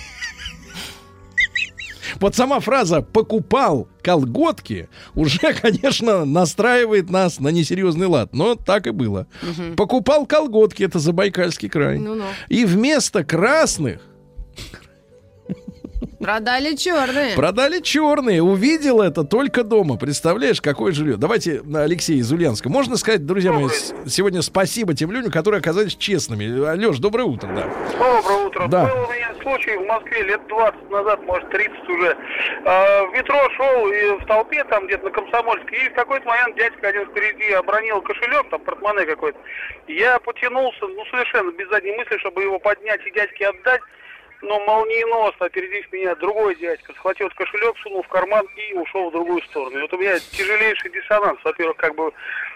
[2.19, 8.33] Вот сама фраза «покупал колготки» уже, конечно, настраивает нас на несерьезный лад.
[8.33, 9.27] Но так и было.
[9.75, 11.99] Покупал колготки, это Забайкальский край.
[11.99, 12.25] Ну-ну.
[12.49, 14.01] И вместо красных
[16.19, 17.35] Продали черные.
[17.35, 19.97] Продали черные, увидел это только дома.
[19.97, 21.17] Представляешь, какое жилье.
[21.17, 22.69] Давайте, на Алексей из Ульянска.
[22.69, 23.67] Можно сказать, друзья мои,
[24.07, 26.45] сегодня спасибо тем людям, которые оказались честными.
[26.45, 27.69] Леш, доброе утро, да.
[27.97, 28.67] Доброе утро.
[28.67, 28.85] Да.
[28.85, 32.17] Был у меня случай в Москве лет 20 назад, может 30 уже.
[32.65, 36.55] А, в метро шел и в толпе там где-то на Комсомольске, и в какой-то момент
[36.55, 39.37] дядька один впереди обронил кошелек, там портмоне какой-то.
[39.87, 43.81] Я потянулся, ну совершенно без задней мысли, чтобы его поднять и дядьке отдать.
[44.43, 49.41] Но молниеносно, опередив меня, другой дядька схватил кошелек, сунул в карман и ушел в другую
[49.43, 49.77] сторону.
[49.77, 51.39] И вот у меня тяжелейший диссонанс.
[51.45, 52.11] Во-первых, как бы,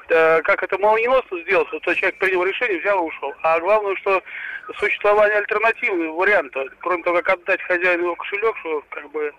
[0.09, 3.33] э, как это молниеносно сделать, тот человек принял решение, взял и ушел.
[3.41, 4.21] А главное, что
[4.79, 9.33] существование альтернативного варианта, кроме того, как отдать хозяину его кошелек, что как бы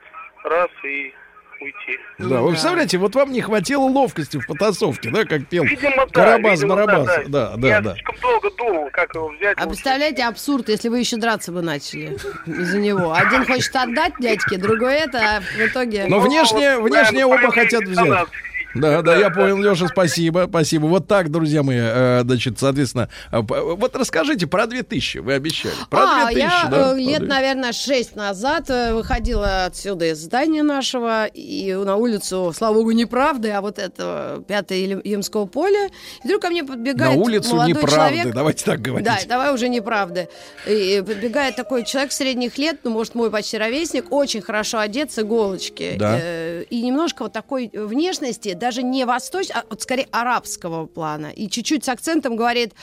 [0.45, 1.13] раз и
[1.61, 1.99] уйти.
[2.19, 6.13] Да, вы представляете, вот вам не хватило ловкости в потасовке, да, как пел Видимо, да.
[6.13, 7.07] Карабас видимо, Барабас.
[7.07, 7.93] да, Да, да, Я да.
[7.95, 9.57] слишком долго думал, как его взять.
[9.59, 13.13] А представляете, абсурд, если вы еще драться бы начали из-за него.
[13.13, 16.07] Один хочет отдать дядьке, другой это, а в итоге...
[16.09, 18.29] Но внешне, вот, внешне оба хотят взять.
[18.75, 20.87] Да, да, я понял, Леша, спасибо, спасибо.
[20.87, 25.75] Вот так, друзья мои, э, значит, соответственно, э, вот расскажите про 2000, вы обещали.
[25.91, 26.93] Про а, 2000, я да?
[26.93, 27.29] э, лет, 2000.
[27.29, 33.51] наверное, шесть назад выходила отсюда из здания нашего и на улицу, слава богу, не правды,
[33.51, 35.87] а вот это пятое Ильи- Ямского поля.
[36.23, 38.35] И вдруг ко мне На подбегает улицу молодой неправды, человек.
[38.35, 39.07] давайте так говорить.
[39.07, 40.29] Да, давай уже неправды.
[40.67, 45.19] И подбегает такой человек средних лет, ну, может, мой почти ровесник, очень хорошо одет с
[45.19, 45.97] иголочки.
[45.99, 46.21] Да.
[46.63, 51.27] И немножко вот такой внешности, даже не восточной, а вот скорее арабского плана.
[51.27, 52.75] И чуть-чуть с акцентом говорит,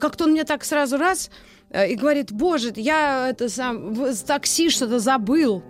[0.00, 1.30] как-то он мне так сразу раз
[1.70, 5.62] э, и говорит, боже, я это сам в такси что-то забыл.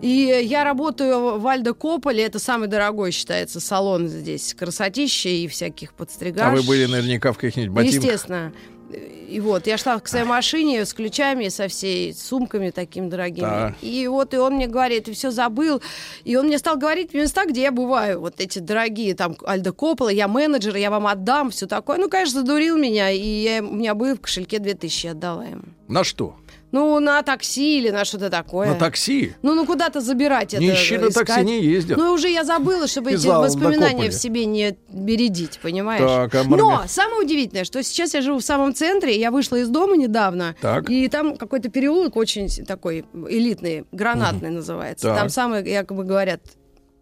[0.00, 5.94] И я работаю в Альдо Кополе, это самый дорогой считается салон здесь, красотища и всяких
[5.94, 6.46] подстригаш.
[6.46, 8.04] А вы были наверняка в каких-нибудь ботинках.
[8.04, 8.52] Естественно.
[8.92, 13.46] И вот, я шла к своей машине с ключами, со всей сумками такими дорогими.
[13.46, 13.74] Да.
[13.80, 15.80] И вот, и он мне говорит, ты все забыл.
[16.24, 18.20] И он мне стал говорить места, где я бываю.
[18.20, 21.98] Вот эти дорогие, там, Альдо Коппола, я менеджер, я вам отдам, все такое.
[21.98, 25.62] Ну, конечно, задурил меня, и я, у меня были в кошельке 2000, я отдала ему.
[25.86, 26.36] На что?
[26.72, 28.68] Ну, на такси или на что-то такое.
[28.68, 29.34] На такси?
[29.42, 30.62] Ну, ну куда-то забирать это.
[30.62, 31.98] Нищие на такси не ездят.
[31.98, 36.00] Ну, уже я забыла, чтобы эти воспоминания в себе не бередить, понимаешь?
[36.00, 39.68] Так, а Но самое удивительное, что сейчас я живу в самом центре, я вышла из
[39.68, 40.88] дома недавно, Так.
[40.90, 45.08] и там какой-то переулок очень такой элитный, гранатный называется.
[45.08, 45.18] Так.
[45.18, 46.40] Там самые, якобы говорят,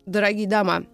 [0.07, 0.85] дорогие дома,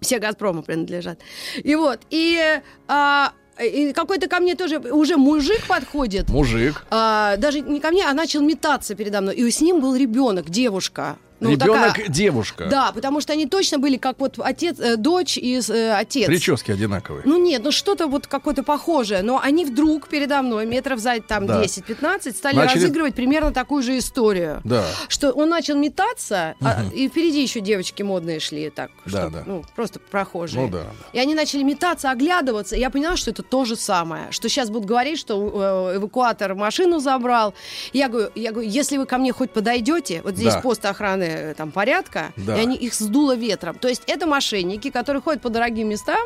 [0.00, 1.18] все Газпрому принадлежат.
[1.62, 2.60] И вот, и...
[2.88, 3.32] а,
[3.62, 6.84] и какой-то ко мне тоже уже мужик подходит, Мужик.
[6.90, 9.34] а, даже не ко мне, а начал метаться передо мной.
[9.34, 11.16] И с ним был ребенок, девушка.
[11.40, 12.66] Ну, Ребенок, такая- девушка.
[12.70, 16.26] Да, потому что они точно были как вот отец, э, дочь и э, отец.
[16.26, 17.22] Прически одинаковые.
[17.26, 19.22] Ну нет, ну что-то вот какое-то похожее.
[19.22, 21.62] Но они вдруг передо мной, метров за там Да.
[21.62, 24.60] 10-15, стали Начали- разыгрывать примерно такую же историю.
[24.64, 24.84] Да.
[25.08, 29.42] Что он начал метаться, а, и впереди еще девочки модные шли так, Да, чтоб, да.
[29.46, 30.62] ну просто прохожие.
[30.64, 30.90] Ну да, да.
[31.12, 32.76] И они начали метаться, оглядываться.
[32.76, 34.28] И я поняла, что это то же самое.
[34.30, 37.52] Что сейчас будут говорить, что э, эвакуатор машину забрал.
[37.92, 40.60] Я говорю, я говорю, если вы ко мне хоть подойдете, вот здесь Да.
[40.60, 42.56] пост охраны э, там порядка, Да.
[42.56, 43.76] и они их сдуло ветром.
[43.78, 46.18] То есть это мошенники, которые ходят по дорогим местам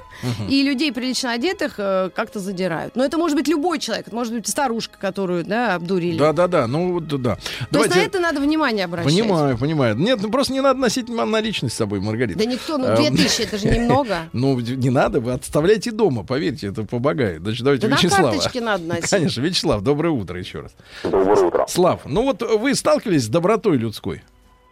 [0.49, 2.97] и людей прилично одетых э, как-то задирают.
[2.97, 6.19] Но это может быть любой человек, это может быть старушка, которую да, обдурили.
[6.19, 7.37] Да-да-да, ну вот да.
[7.71, 9.13] То есть на это надо внимание обращать.
[9.13, 9.97] Понимаю, понимаю.
[9.97, 12.39] Нет, ну просто не надо носить наличность с собой, Маргарита.
[12.39, 14.17] Да никто, ну Эм, 2000 это же немного.
[14.33, 17.43] Ну, не надо, вы отставляйте дома, поверьте, это помогает.
[17.43, 18.31] Значит, давайте Да на Вячеслава.
[18.33, 19.11] карточке надо носить.
[19.11, 20.73] Конечно, Вячеслав, доброе утро еще раз.
[21.03, 21.67] Доброе утро.
[21.69, 24.23] Слав, ну вот вы сталкивались с добротой людской?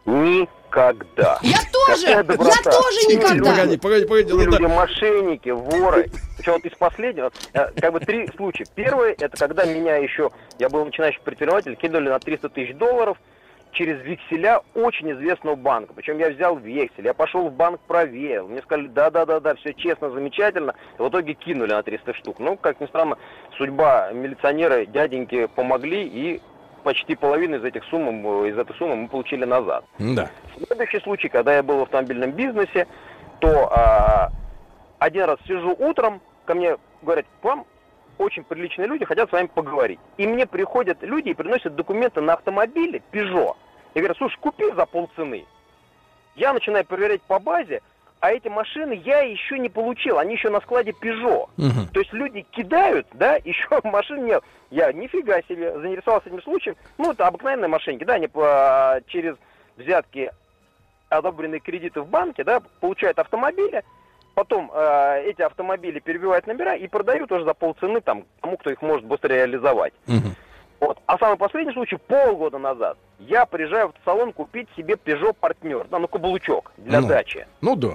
[0.09, 1.39] Никогда.
[1.43, 2.07] Я тоже!
[2.09, 3.35] Я тоже никогда!
[3.35, 4.33] люди- Погоди, погоди, погоди.
[4.33, 4.69] ну люди да.
[4.69, 6.11] мошенники, воры.
[6.37, 8.65] Причем вот из последнего, э, как бы три случая.
[8.75, 13.19] Первый, это когда меня еще, я был начинающий предприниматель, кинули на 300 тысяч долларов
[13.73, 15.93] через векселя очень известного банка.
[15.95, 18.49] Причем я взял вексель, я пошел в банк, проверил.
[18.49, 20.75] Мне сказали, да-да-да-да, все честно, замечательно.
[20.99, 22.37] И в итоге кинули на 300 штук.
[22.39, 23.19] Ну, как ни странно,
[23.59, 26.41] судьба милиционера, дяденьки помогли, и
[26.89, 28.09] почти половину из этих сумм,
[28.45, 29.85] э, из этой суммы мы получили назад.
[29.99, 30.31] Да.
[30.57, 32.87] Следующий случай, когда я был в автомобильном бизнесе,
[33.41, 34.31] то а,
[34.99, 37.67] один раз сижу утром, ко мне говорят, к вам
[38.17, 40.01] очень приличные люди хотят с вами поговорить.
[40.17, 43.55] И мне приходят люди и приносят документы на автомобиле Peugeot.
[43.93, 45.45] И говорят, слушай, купи за полцены.
[46.37, 47.83] Я начинаю проверять по базе,
[48.21, 51.49] а эти машины я еще не получил, они еще на складе Peugeot.
[51.57, 51.89] Мгм.
[51.93, 54.43] То есть люди кидают, да, еще машин нет.
[54.71, 56.77] Я нифига себе заинтересовался этим случаем.
[56.99, 59.37] Ну, это обыкновенные мошенники, да, они по- через
[59.77, 60.31] взятки
[61.09, 63.83] одобренные кредиты в банке, да, получают автомобили,
[64.35, 68.83] потом э, эти автомобили перебивают номера и продают уже за полцены там тому, кто их
[68.83, 69.95] может быстро реализовать.
[70.07, 70.35] Мгм.
[70.81, 70.99] Вот.
[71.07, 75.99] А самый последний случай, полгода назад, я приезжаю в салон купить себе Peugeot партнер, да,
[75.99, 77.09] ну, каблучок для Ну.
[77.09, 77.47] дачи.
[77.63, 77.95] Ну да.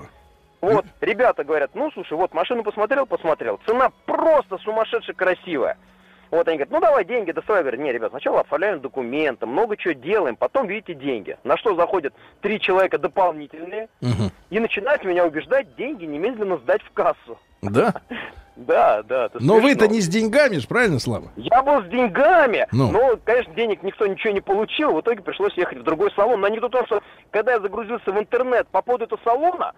[0.64, 5.78] Вот, ребята говорят, ну, слушай, вот машину посмотрел, посмотрел, цена просто сумасшедше красивая.
[6.32, 7.59] Вот они говорят, ну давай деньги доставай.
[7.59, 11.38] Я говорю, не, ребят, сначала оформляем документы, много чего делаем, потом видите деньги.
[11.43, 14.32] На что заходят три человека дополнительные Мгм.
[14.49, 17.38] и начинают меня убеждать деньги немедленно сдать в кассу.
[17.61, 17.93] Да?
[18.55, 19.30] Да, да.
[19.39, 21.30] Но вы-то не с деньгами ж, правильно, Слава?
[21.38, 22.91] Я был с деньгами, Ну.
[22.91, 24.93] но, конечно, денег никто ничего не получил.
[24.93, 26.39] В итоге пришлось ехать в другой салон.
[26.39, 27.01] Но в том, что
[27.32, 29.74] когда я загрузился в интернет по поводу этого салона,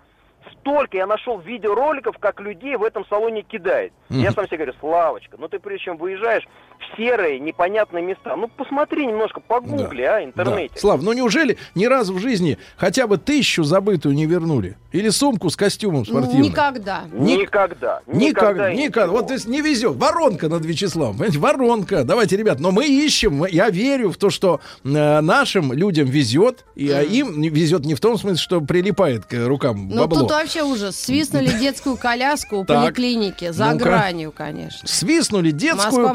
[0.53, 3.93] столько я нашел видеороликов, как людей в этом салоне кидает.
[4.09, 4.19] Мгм.
[4.19, 6.47] Я сам себе говорю, Славочка, ну ты прежде чем выезжаешь
[6.79, 10.71] в серые, непонятные места, ну посмотри немножко, погугли, а, интернете.
[10.75, 10.79] Да.
[10.79, 14.77] Слав, ну неужели ни разу в жизни хотя бы тысячу забытую не вернули?
[14.91, 16.41] Или сумку с костюмом спортивным?
[16.43, 17.03] Никогда.
[17.11, 18.01] Ни- Никогда.
[18.07, 19.11] Никогда, никогда.
[19.11, 19.95] Вот то есть не везет.
[19.97, 21.13] Воронка над Вячеславом.
[21.17, 22.03] Понимаете, воронка.
[22.05, 23.45] Давайте, ребят, но мы ищем.
[23.45, 24.87] Я верю в то, что э,
[25.21, 29.89] нашим людям везет, и а им везет не в том смысле, что прилипает к рукам
[29.89, 30.21] Ну бабло.
[30.21, 30.95] тут вообще ужас.
[30.95, 33.51] Свистнули детскую коляску у поликлиники.
[33.51, 34.87] За гранью, конечно.
[34.87, 36.13] Свистнули детскую Москва,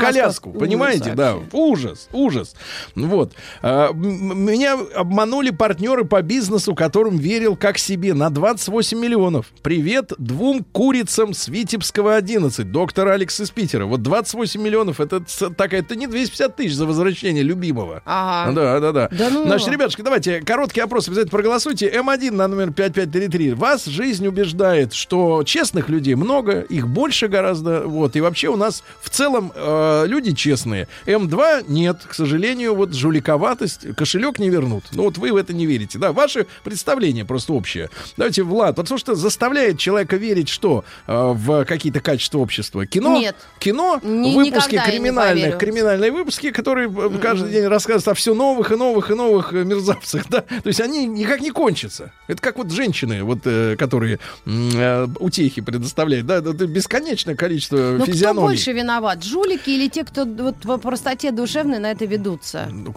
[0.50, 0.66] Москва.
[0.66, 1.48] понимаете, Ужас да, вообще.
[1.56, 2.54] ужас, ужас.
[2.94, 3.32] Вот.
[3.62, 9.46] А, меня обманули партнеры по бизнесу, которым верил как себе, на 28 миллионов.
[9.62, 13.84] Привет двум курицам с Витебского 11, доктор Алекс из Питера.
[13.86, 18.02] Вот 28 миллионов, это ц- так, это не 250 тысяч за возвращение любимого.
[18.04, 18.52] Ага.
[18.52, 19.08] Да, да, да.
[19.10, 21.88] Да ну Значит, ребятушки, давайте короткий опрос обязательно проголосуйте.
[21.90, 23.52] М1 на номер 5533.
[23.54, 27.82] Вас жизнь убеждает, что честных людей много, их больше гораздо.
[27.86, 28.16] Вот.
[28.16, 30.88] И вообще у нас в целом э, люди честные.
[31.06, 34.84] М2 нет, к сожалению, вот жуликоватость, кошелек не вернут.
[34.92, 35.98] Ну вот вы в это не верите.
[35.98, 37.90] Да, ваше представление просто общее.
[38.16, 42.86] Давайте, Влад, потому что заставляет человека верить, что э, в какие-то качества общества.
[42.86, 43.36] Кино, Нет.
[43.58, 48.76] кино, Ни- выпуски криминальных, криминальные выпуски, которые э, каждый день рассказывают о все новых и
[48.76, 50.40] новых и новых э, мерзавцах, да.
[50.40, 52.12] То есть они никак не кончатся.
[52.28, 57.90] Это как вот женщины, вот, э, которые э, утехи предоставляют, да, это бесконечное количество Но
[57.98, 58.48] Ну, кто физиономий.
[58.48, 59.22] больше виноват?
[59.24, 62.68] Жулики или те, кто вот по простоте душевной на это ведутся?
[62.70, 62.94] Ну,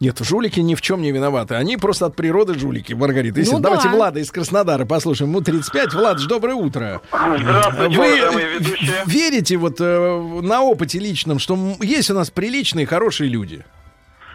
[0.00, 1.54] Нет, жулики ни в чем не виноваты.
[1.54, 3.40] Они просто от природы жулики, Маргарита.
[3.40, 3.94] Если Ну давайте да.
[3.94, 5.30] Влада из Краснодара послушаем.
[5.30, 5.94] Ему 35.
[5.94, 7.00] Влад, доброе утро.
[7.10, 8.60] Здравствуйте, Вы
[9.06, 13.64] верите вот э, на опыте личном, что есть у нас приличные, хорошие люди?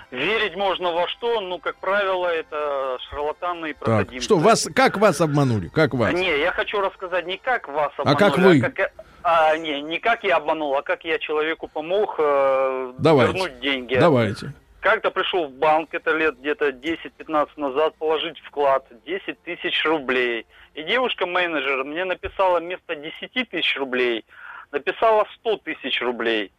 [0.10, 4.26] Верить можно во что, ну, как правило, это шарлатаны и Так, проходимцы.
[4.26, 5.70] что вас, как вас обманули?
[5.70, 6.12] Как вас?
[6.14, 8.60] Не, я хочу рассказать не как вас А обманули, как вы?
[8.60, 8.90] как я-
[9.24, 13.34] а, не, не как я обманул, а как я человеку помог э, Давайте.
[13.34, 13.96] вернуть деньги.
[13.96, 14.54] Давайте.
[14.80, 20.46] Как-то пришел в банк, это лет где-то 10-15 назад, положить вклад 10 тысяч рублей.
[20.74, 24.26] И девушка-менеджер мне написала вместо 10 тысяч рублей,
[24.72, 26.52] написала 100 тысяч рублей.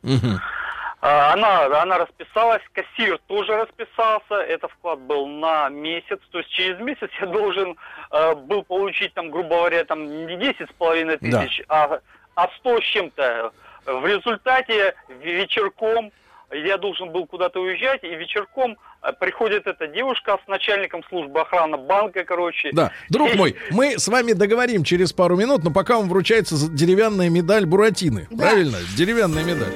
[1.05, 6.79] А, Она, она расписалась, кассир тоже расписался, это вклад был на месяц, то есть через
[6.79, 7.77] месяц я должен
[8.13, 11.41] э, был получить, там, грубо говоря, там не 10 с половиной Да.
[11.43, 11.99] тысяч, а,
[12.35, 13.53] а 100 с чем-то.
[13.87, 16.13] В результате вечерком
[16.53, 21.79] я должен был куда-то уезжать, и вечерком э, приходит эта девушка с начальником службы охраны
[21.79, 22.71] банка, короче.
[22.73, 26.55] Да, друг И- мой, мы с вами договорим через пару минут, но пока вам вручается
[26.71, 28.29] деревянная медаль Буратины.
[28.31, 28.45] Да.
[28.49, 28.79] Правильно?
[28.97, 29.73] Деревянная медаль.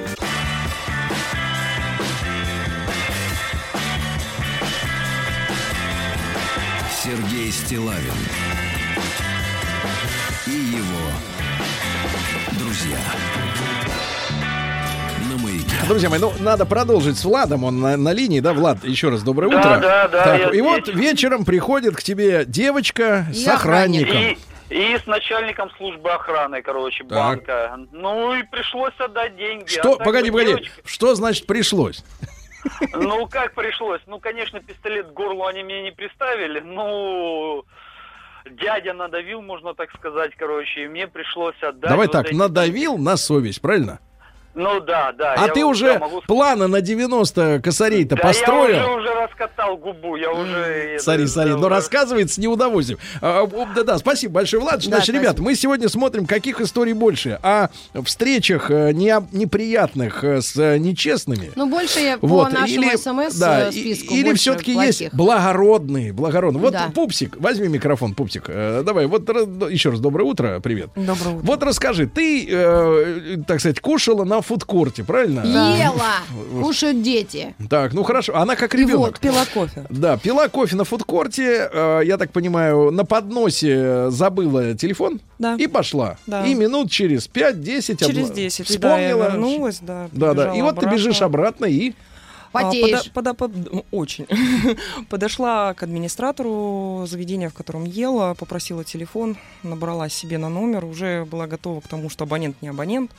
[7.03, 8.13] Сергей Стилавин
[10.47, 10.96] и его
[12.77, 12.97] друзья.
[15.87, 17.63] Друзья мои, ну надо продолжить с Владом.
[17.63, 18.83] Он на, на линии, да, Влад?
[18.83, 19.79] Еще раз доброе Да, утро.
[19.79, 20.95] да, да, Так, я и вот здесь.
[20.95, 24.15] вечером приходит к тебе девочка И с охранником.
[24.17, 24.37] И,
[24.69, 27.09] и с начальником службы охраны, короче, Так.
[27.09, 27.79] банка.
[27.93, 29.67] Ну и пришлось отдать деньги.
[29.69, 32.03] Что, А погоди, погоди, девочка- что значит пришлось?
[32.93, 34.01] Ну как пришлось?
[34.07, 36.59] Ну, конечно, пистолет к горлу они мне не приставили.
[36.59, 37.63] Ну,
[38.51, 41.89] дядя надавил, можно так сказать, короче, и мне пришлось отдать.
[41.89, 43.99] Давай вот так, эти- надавил на совесть, правильно?
[44.57, 45.35] Ну да, да.
[45.37, 48.75] А ты уже могу планы на 90 косарей-то Да построил?
[48.75, 50.97] я уже, уже раскатал губу, я уже...
[50.99, 52.99] Сори, сори, но рассказывает с неудовольствием.
[53.21, 54.81] Да-да, спасибо большое, Влад.
[54.83, 57.39] Значит, ребят, мы сегодня смотрим, каких историй больше.
[57.43, 57.67] О
[58.03, 61.51] встречах э, неприятных э, с э, нечестными.
[61.55, 66.13] Ну, больше я по нашему или, смс да, э, и- списку или все-таки есть благородные,
[66.13, 66.61] благородные.
[66.63, 66.75] Вот.
[66.95, 68.47] Пупсик, возьми микрофон, Пупсик.
[68.47, 69.29] Давай, вот
[69.69, 70.89] еще раз доброе утро, привет.
[70.95, 71.45] Доброе утро.
[71.45, 75.41] Вот расскажи, ты, так сказать, кушала на фудкорте, правильно?
[75.45, 76.15] Ела,
[76.63, 77.55] кушают дети.
[77.69, 78.35] Так, ну хорошо.
[78.35, 78.97] Она как И ребенок.
[78.99, 79.85] вот, пила кофе.
[79.89, 85.55] Да, пила кофе на фудкорте, э, я так понимаю, на подносе забыла телефон Да.
[85.55, 86.17] и пошла.
[86.27, 86.45] Да.
[86.45, 89.31] И минут через 5-10 Через обла- 10, и да, я вспомнила.
[89.31, 90.09] вернулась, да.
[90.11, 90.43] да, да.
[90.43, 91.93] И побежала вот ты бежишь обратно и...
[92.53, 93.11] А, Потеешь.
[93.13, 94.25] пода- пода- под- очень.
[95.09, 101.45] Подошла к администратору заведения, в котором ела, попросила телефон, набрала себе на номер, уже была
[101.47, 103.11] готова к тому, что абонент не абонент.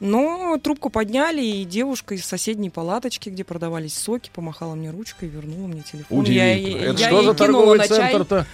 [0.00, 5.30] Но трубку подняли, и девушка из соседней палаточки, где продавались соки, помахала мне ручкой и
[5.32, 6.18] вернула мне телефон.
[6.18, 6.76] Удивительно.
[6.78, 8.46] я- Это я что за торговый центр-то?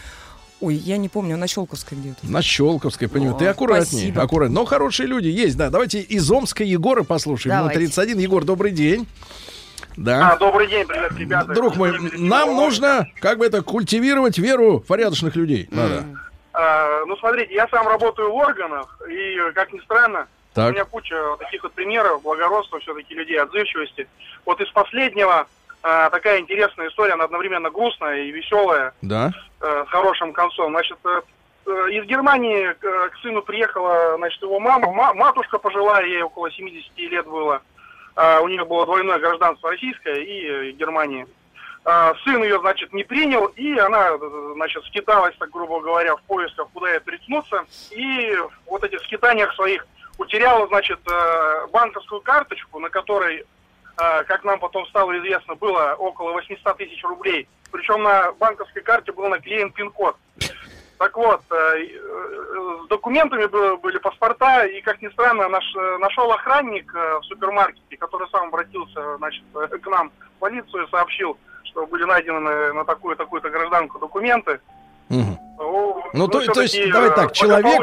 [0.61, 2.19] Ой, я не помню, на Щелковской где-то.
[2.23, 3.35] На Щелковской, понимаю.
[3.35, 3.85] О, Ты аккуратнее.
[3.87, 4.23] спасибо.
[4.23, 4.55] Аккуратнее.
[4.55, 5.71] Но хорошие люди есть, да.
[5.71, 7.55] Давайте из Омска Егора послушаем.
[7.57, 7.81] Ему Давайте.
[7.81, 8.19] 31.
[8.21, 9.09] Егор, добрый день.
[9.91, 10.37] А, Да.
[10.37, 11.53] добрый день, привет, ребята.
[11.53, 15.67] Друг мой, нам нужно, как бы это, культивировать веру порядочных людей.
[15.73, 16.05] Надо.
[16.53, 20.71] А, ну, смотрите, я сам работаю в органах, и, как ни странно, Так.
[20.71, 24.09] у меня куча таких вот примеров благородства все-таки людей, отзывчивости.
[24.45, 25.47] Вот из последнего
[25.83, 29.33] а, такая интересная история, она одновременно грустная и веселая, Да.
[29.61, 30.71] э, с хорошим концом.
[30.73, 31.23] Значит, э,
[31.67, 36.51] э, из Германии э, к сыну приехала, значит, его мама, ма- матушка пожилая, ей около
[36.51, 37.63] 70 лет было.
[38.15, 41.27] А, у нее было двойное гражданство российское и э, Германии.
[41.85, 46.23] А, сын ее, значит, не принял, и она, э, значит, скиталась, так грубо говоря, в
[46.23, 47.65] поисках, куда ей приткнуться.
[47.91, 49.85] И вот этих скитаниях своих
[50.19, 56.33] утеряла, значит, э, банковскую карточку, на которой, э, как нам потом стало известно, было около
[56.33, 57.49] 800 тысяч рублей.
[57.71, 60.17] Причем на банковской карте был наклеен пин-код.
[60.99, 61.87] Так вот, э,
[62.85, 65.65] с документами бы- были паспорта, и, как ни странно, наш,
[65.99, 71.87] нашел охранник в супермаркете, который сам обратился значит, к нам в полицию и сообщил, что
[71.87, 74.61] были найдены на, на такую-такую-то гражданку документы.
[75.13, 75.39] Мгм.
[75.59, 77.81] О, Ну, то, то есть, давай э, так, человек,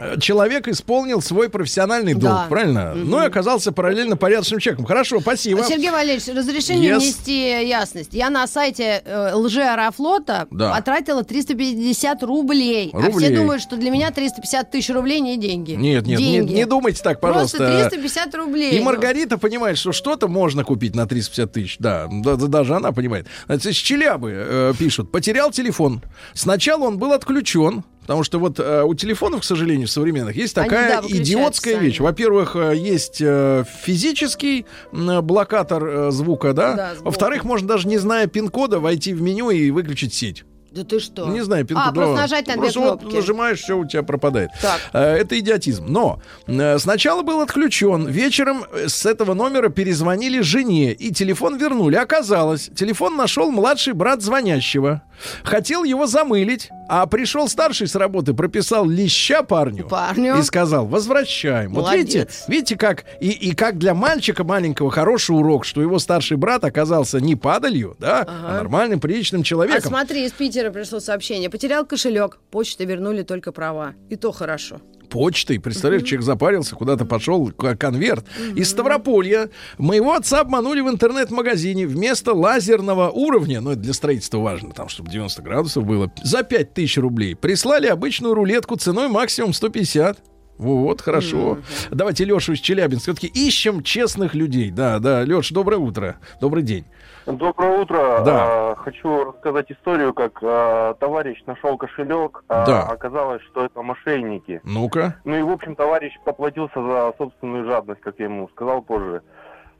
[0.00, 2.46] э, человек исполнил свой профессиональный долг, Да.
[2.48, 2.94] правильно?
[2.94, 4.86] Ну и оказался параллельно порядочным человеком.
[4.86, 5.62] Хорошо, спасибо.
[5.64, 6.98] Сергей Валерьевич, разрешение Yes.
[6.98, 8.14] внести ясность.
[8.14, 10.74] Я на сайте э, лжеаэрофлота Да.
[10.74, 12.90] потратила 350 рублей.
[12.92, 13.28] А Рублей.
[13.28, 15.72] все думают, что для меня 350 тысяч рублей не деньги.
[15.72, 16.52] Нет, нет, не, деньги.
[16.54, 17.58] не думайте так, пожалуйста.
[17.58, 18.72] Просто 350 рублей.
[18.72, 21.76] И Ну, Маргарита понимает, что что-то можно купить на 350 тысяч.
[21.78, 23.26] Да, да, да, даже она понимает.
[23.46, 25.12] Значит, из Челябы э, пишут.
[25.12, 26.02] Потерял телефон.
[26.34, 27.84] Сначала он был отключен.
[28.02, 31.74] Потому что вот э, у телефонов, к сожалению, современных есть Они, такая да, выключаются идиотская
[31.74, 31.86] сами.
[31.86, 32.00] вещь.
[32.00, 36.74] Во-первых, э, есть э, физический м, блокатор э, звука, да.
[36.74, 36.92] Да.
[37.02, 40.44] Во-вторых, можно даже не зная пин-кода войти в меню и выключить сеть.
[40.72, 41.26] Да ты что?
[41.28, 41.86] Не знаю, пин-код.
[41.88, 43.16] А, просто нажать на две Просто вот кнопки.
[43.16, 44.50] нажимаешь, все у тебя пропадает.
[44.62, 44.80] Так.
[44.92, 45.86] Э, Это идиотизм.
[45.88, 48.06] Но э, сначала был отключен.
[48.06, 51.96] Вечером э, с этого номера перезвонили жене и телефон вернули.
[51.96, 55.02] Оказалось, телефон нашел младший брат звонящего.
[55.42, 59.86] Хотел его замылить, а пришел старший с работы, прописал леща парню.
[59.86, 60.38] Парню.
[60.38, 61.74] И сказал, возвращаем.
[61.74, 62.06] Вот Молодец.
[62.14, 66.64] видите, видите, как и, и как для мальчика маленького хороший урок, что его старший брат
[66.64, 69.82] оказался не падалью, да, а нормальным, приличным А человеком.
[69.90, 71.48] смотри, из Питера пришло сообщение.
[71.48, 73.94] Потерял кошелек, почта вернули только права.
[74.10, 74.82] И то хорошо.
[75.08, 75.58] почтой.
[75.58, 78.24] Представляешь, человек запарился, куда-то пошел, конверт.
[78.54, 84.70] Из Ставрополья моего отца обманули в интернет-магазине вместо лазерного уровня, ну это для строительства важно,
[84.72, 87.34] там, чтобы 90 градусов было, за 5000 рублей.
[87.34, 90.18] Прислали обычную рулетку ценой максимум 150.
[90.58, 91.58] Вот, хорошо.
[91.90, 93.14] Давайте Лешу из Челябинска.
[93.14, 94.70] Все-таки ищем честных людей.
[94.70, 95.22] Да, да.
[95.22, 96.18] Леш, доброе утро.
[96.38, 96.84] Добрый день.
[97.26, 98.22] Доброе утро.
[98.24, 98.70] Да.
[98.72, 102.82] А, хочу рассказать историю, как а, товарищ нашел кошелек, а Да.
[102.84, 104.60] оказалось, что это мошенники.
[104.64, 105.16] Ну-ка.
[105.24, 109.22] Ну и, в общем, товарищ поплатился за собственную жадность, как я ему сказал позже.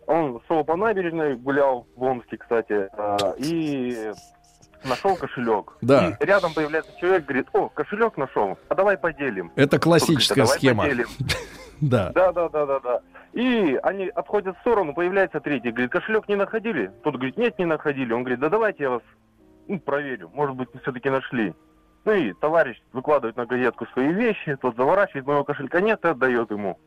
[0.07, 2.89] Он шел по набережной, гулял в Омске, кстати,
[3.39, 4.13] и
[4.85, 5.73] нашел кошелек.
[5.83, 6.17] Да.
[6.21, 9.53] И рядом появляется человек, говорит, о, кошелек нашел, а давай поделим.
[9.57, 10.83] Это классическая «А давай схема.
[10.85, 11.07] поделим».
[11.81, 12.11] Да.
[12.15, 13.01] Да, да, да, да, да.
[13.33, 16.91] И они отходят в сторону, появляется третий, говорит, кошелек не находили?
[17.03, 18.13] Тот говорит, нет, не находили.
[18.13, 19.03] Он говорит, да давайте я вас
[19.71, 21.55] ну, проверю, может быть, все-таки нашли.
[22.05, 26.51] Ну и товарищ выкладывает на газетку свои вещи, тот заворачивает, моего кошелька нет и отдает
[26.51, 26.79] ему.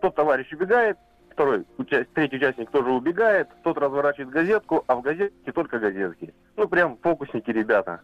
[0.00, 0.98] Тот товарищ убегает,
[1.32, 6.32] второй, уча- третий участник тоже убегает, тот разворачивает газетку, а в газетке только газетки.
[6.56, 8.02] Ну, прям фокусники ребята.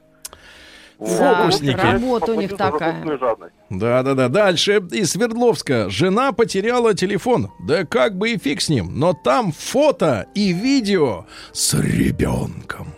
[1.01, 1.74] Фокусники.
[1.74, 1.82] Вот.
[1.82, 2.93] Работа у них такая.
[2.93, 3.55] собственную жадность.
[3.70, 4.28] Да, да, да.
[4.28, 5.89] Дальше из Свердловска.
[5.89, 7.51] Жена потеряла телефон.
[7.60, 8.98] Да как бы и фиг с ним.
[8.98, 12.89] Но там фото и видео с ребенком.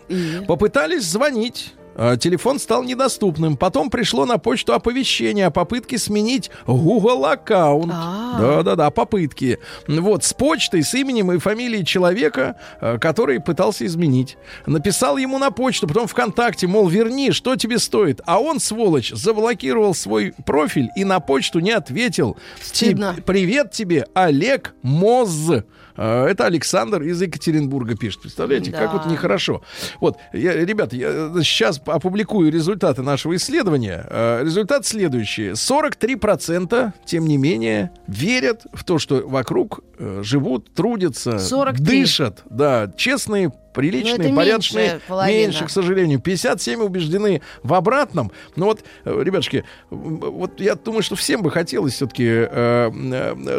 [0.48, 1.74] Попытались звонить.
[1.94, 3.56] А Телефон стал недоступным.
[3.56, 7.92] Потом пришло на почту оповещение о попытке сменить Google аккаунт.
[7.94, 8.38] А.
[8.38, 9.58] Да-да-да, попытки.
[9.86, 14.36] Вот, с почтой, с именем и фамилией человека, э, который пытался изменить.
[14.66, 18.20] Написал ему на почту, потом ВКонтакте, мол, верни, что тебе стоит.
[18.26, 22.36] А он, сволочь, заблокировал свой профиль и на почту не ответил.
[22.60, 23.16] Стыдно.
[23.24, 25.50] Привет тебе, Олег Моз.
[25.96, 28.22] Э, Это Александр из Екатеринбурга пишет.
[28.22, 28.98] Представляете, как Да.
[28.98, 29.62] вот нехорошо.
[30.00, 31.08] Вот, я, ребята, я
[31.42, 34.06] сейчас опубликую результаты нашего исследования.
[34.08, 35.54] Э, Результат следующий.
[35.54, 41.84] 43% тем не менее верят в то, что вокруг э, живут, трудятся, 43.
[42.02, 42.42] дышат.
[42.50, 45.00] Да, честные, приличные, Ну, порядочные.
[45.08, 45.26] меньше.
[45.32, 46.20] Меньше, к сожалению.
[46.20, 48.30] 57 убеждены в обратном.
[48.56, 52.48] Но вот, э, ребятушки, вот я думаю, что всем бы хотелось все-таки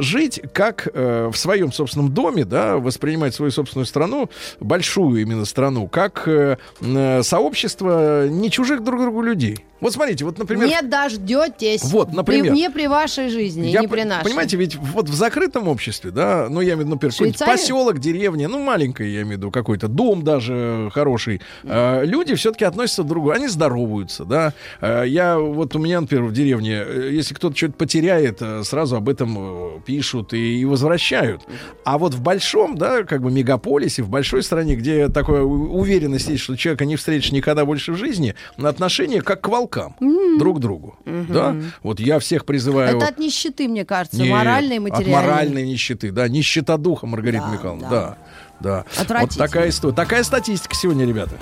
[0.01, 4.29] жить как э, в своем собственном доме, да, воспринимать свою собственную страну,
[4.59, 9.57] большую именно страну, как э, э, сообщество не чужих друг другу людей.
[9.79, 10.67] Вот смотрите, вот, например...
[10.69, 11.83] Не дождетесь.
[11.83, 12.53] Вот, например.
[12.53, 14.23] При- не при вашей жизни, Я не при нашей.
[14.23, 18.47] Понимаете, ведь вот в закрытом обществе, да, ну, я имею в виду, например, поселок, деревня,
[18.47, 23.11] ну, маленькая, я имею в виду, какой-то дом даже хороший, э, люди все-таки относятся друг
[23.11, 24.53] к другу, они здороваются, да.
[24.81, 28.95] Э, я, вот у меня, например, в деревне, э, если кто-то что-то потеряет, э, сразу
[28.97, 31.41] об этом э, пишут и, и возвращают.
[31.85, 36.43] А вот в большом, да, как бы мегаполисе, в большой стране, где такая уверенность есть,
[36.43, 39.95] что человека не встретишь никогда больше в жизни, отношение как к волкам
[40.39, 41.55] друг к другу, да.
[41.81, 42.97] Вот я всех призываю...
[42.97, 45.13] Это от нищеты, мне кажется, Нет, моральной и От материальной.
[45.13, 47.89] моральной нищеты, да, нищета духа, Маргарита Да, Михайловна, да.
[47.89, 48.17] да.
[48.63, 48.85] Да.
[49.19, 49.93] Вот такая история.
[49.93, 51.35] Такая статистика сегодня, ребята.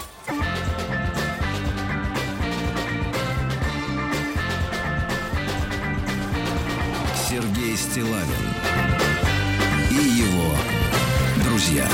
[7.30, 8.26] Сергей Стилавин
[9.92, 10.56] и его
[11.46, 11.88] друзья.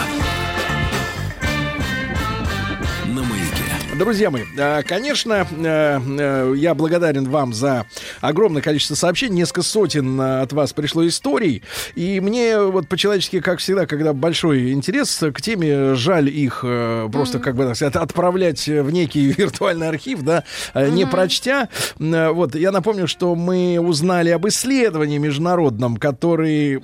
[3.97, 7.87] Друзья мои, э, конечно, э, э, я благодарен вам за
[8.21, 9.37] огромное количество сообщений.
[9.37, 11.63] Несколько сотен от вас пришло историй.
[11.95, 16.63] И мне вот по-человечески, как всегда, когда большой интерес к теме, жаль их
[17.11, 20.43] просто, как бы так сказать, отправлять в некий виртуальный архив, да,
[20.75, 21.67] э, не прочтя.
[21.97, 26.79] Вот, я напомню, что мы узнали об исследовании международном, который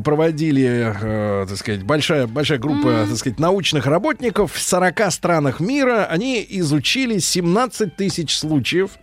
[0.00, 6.06] проводили, так сказать, большая, большая группа, так сказать, научных работников в 40 странах мира.
[6.10, 8.98] Они изучили 17 тысяч случаев.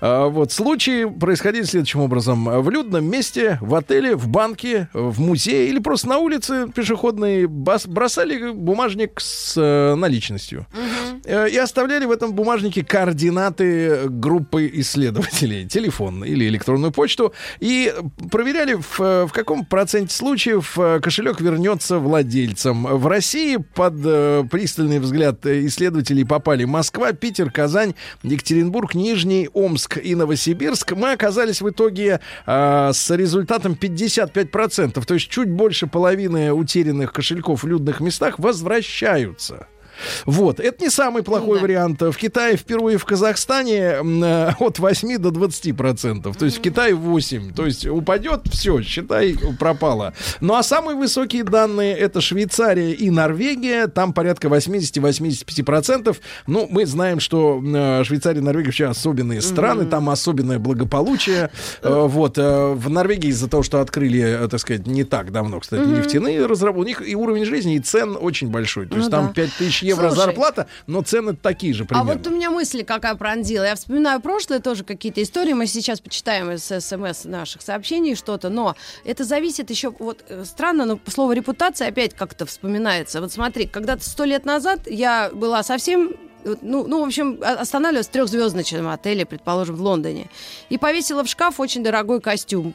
[0.00, 5.68] А, Вот случаи происходили следующим образом: в людном месте, в отеле, в банке, в музее
[5.68, 10.66] или просто на улице пешеходной бас- бросали бумажник с э, наличностью.
[11.24, 17.92] Э, и оставляли в этом бумажнике координаты группы исследователей, телефон или электронную почту, и
[18.30, 22.84] проверяли, в, в каком проценте случаев э, кошелек вернется владельцам.
[22.84, 30.14] В России под э, пристальный взгляд исследователей попали Москва, Питер, Казань, Екатеринбург, Нижний, Омск и
[30.14, 30.92] Новосибирск.
[30.92, 37.62] Мы оказались в итоге э, с результатом 55%, то есть чуть больше половины утерянных кошельков
[37.62, 39.66] в людных местах возвращаются.
[40.26, 42.02] Вот, это не самый плохой вариант.
[42.02, 46.36] В Китае впервые в Казахстане э, от 8 до 20 процентов.
[46.36, 47.52] То есть в Китае 8.
[47.54, 50.14] То есть упадет, все, считай, пропало.
[50.40, 53.86] Ну а самые высокие данные это Швейцария и Норвегия.
[53.86, 56.20] Там порядка 80-85 процентов.
[56.46, 59.86] Ну, мы знаем, что э, Швейцария и Норвегия вообще особенные страны.
[59.86, 61.50] Там особенное благополучие.
[61.82, 66.46] Э, Вот, в Норвегии из-за того, что открыли, так сказать, не так давно, кстати, нефтяные
[66.46, 68.86] разработки, у них и уровень жизни, и цен очень большой.
[68.86, 69.32] То есть Ну там да.
[69.32, 72.12] 5000 евро Слушай, зарплата, но цены такие же А примерно.
[72.14, 73.64] вот у меня мысль какая пронзила.
[73.64, 75.52] Я вспоминаю прошлое, тоже какие-то истории.
[75.52, 79.90] Мы сейчас почитаем из СМС наших сообщений что-то, но это зависит еще...
[79.98, 83.20] Вот э, странно, но слово репутация опять как-то вспоминается.
[83.20, 86.14] Вот смотри, когда-то сто лет назад я была совсем
[86.62, 90.28] ну, ну, в общем, останавливалась в трехзвездочном отеле, предположим, в Лондоне.
[90.68, 92.74] И повесила в шкаф очень дорогой костюм,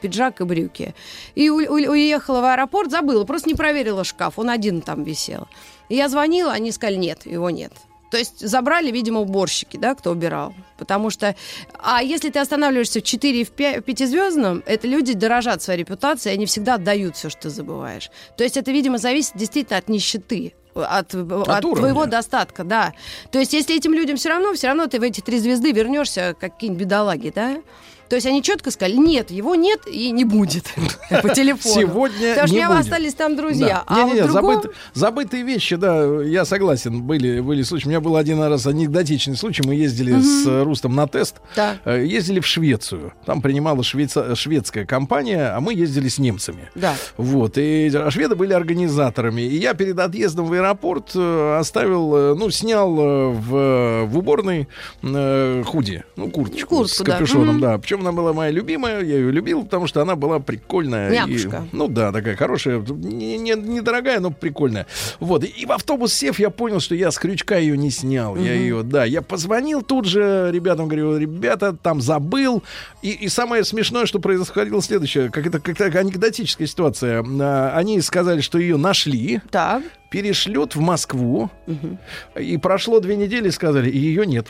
[0.00, 0.94] пиджак и брюки.
[1.34, 5.48] И у- у- уехала в аэропорт, забыла, просто не проверила шкаф, он один там висел.
[5.88, 7.72] И я звонила, они сказали, нет, его нет.
[8.10, 10.54] То есть забрали, видимо, уборщики, да, кто убирал.
[10.78, 11.34] Потому что...
[11.78, 16.34] А если ты останавливаешься в 4 и в 5, пятизвездном, это люди дорожат своей репутацией,
[16.34, 18.10] они всегда отдают все, что ты забываешь.
[18.36, 20.54] То есть это, видимо, зависит действительно от нищеты.
[20.76, 21.74] От, от, уровня.
[21.74, 22.92] твоего достатка, да.
[23.30, 26.36] То есть, если этим людям все равно, все равно ты в эти три звезды вернешься,
[26.38, 27.56] как какие-нибудь бедолаги, да?
[28.08, 30.64] То есть они четко сказали, нет, его нет и не будет
[31.22, 31.74] по телефону.
[31.74, 33.66] Сегодня Потому что не у меня остались там друзья.
[33.66, 33.84] Да.
[33.86, 37.86] А Не-не-не, вот другом- забыты- забытые вещи, да, я согласен, были, были случаи.
[37.86, 39.62] У меня был один раз анекдотичный случай.
[39.66, 41.36] Мы ездили с э, Рустом на тест.
[41.56, 41.76] Да.
[41.84, 43.12] Э, Ездили в Швецию.
[43.24, 46.70] Там принимала швейца- шведская компания, а мы ездили с немцами.
[46.74, 46.94] Да.
[47.16, 49.42] Вот, и а шведы были организаторами.
[49.42, 54.68] И я перед отъездом в аэропорт э, оставил, э, ну, снял в, в уборной
[55.02, 57.12] худи, ну, курточку Куртку, с да.
[57.12, 57.60] капюшоном, Мгм.
[57.60, 57.78] да.
[57.96, 61.10] Причем она была моя любимая, я ее любил, потому что она была прикольная.
[61.10, 61.66] и- Мякушка.
[61.72, 64.86] ну да, такая хорошая, не, не, недорогая, но прикольная.
[65.18, 68.36] Вот, и, и в автобус сев, я понял, что я с крючка ее не снял.
[68.36, 68.60] Я Мгм.
[68.62, 72.62] ее, да, я позвонил тут же ребятам, говорю, ребята, там забыл.
[73.02, 77.24] И, и самое смешное, что происходило следующее, как это как анекдотическая ситуация.
[77.40, 79.82] А, Они сказали, что ее нашли, Так.
[80.10, 81.50] перешлют в Москву,
[82.38, 84.48] и прошло две недели, сказали, и ее нет.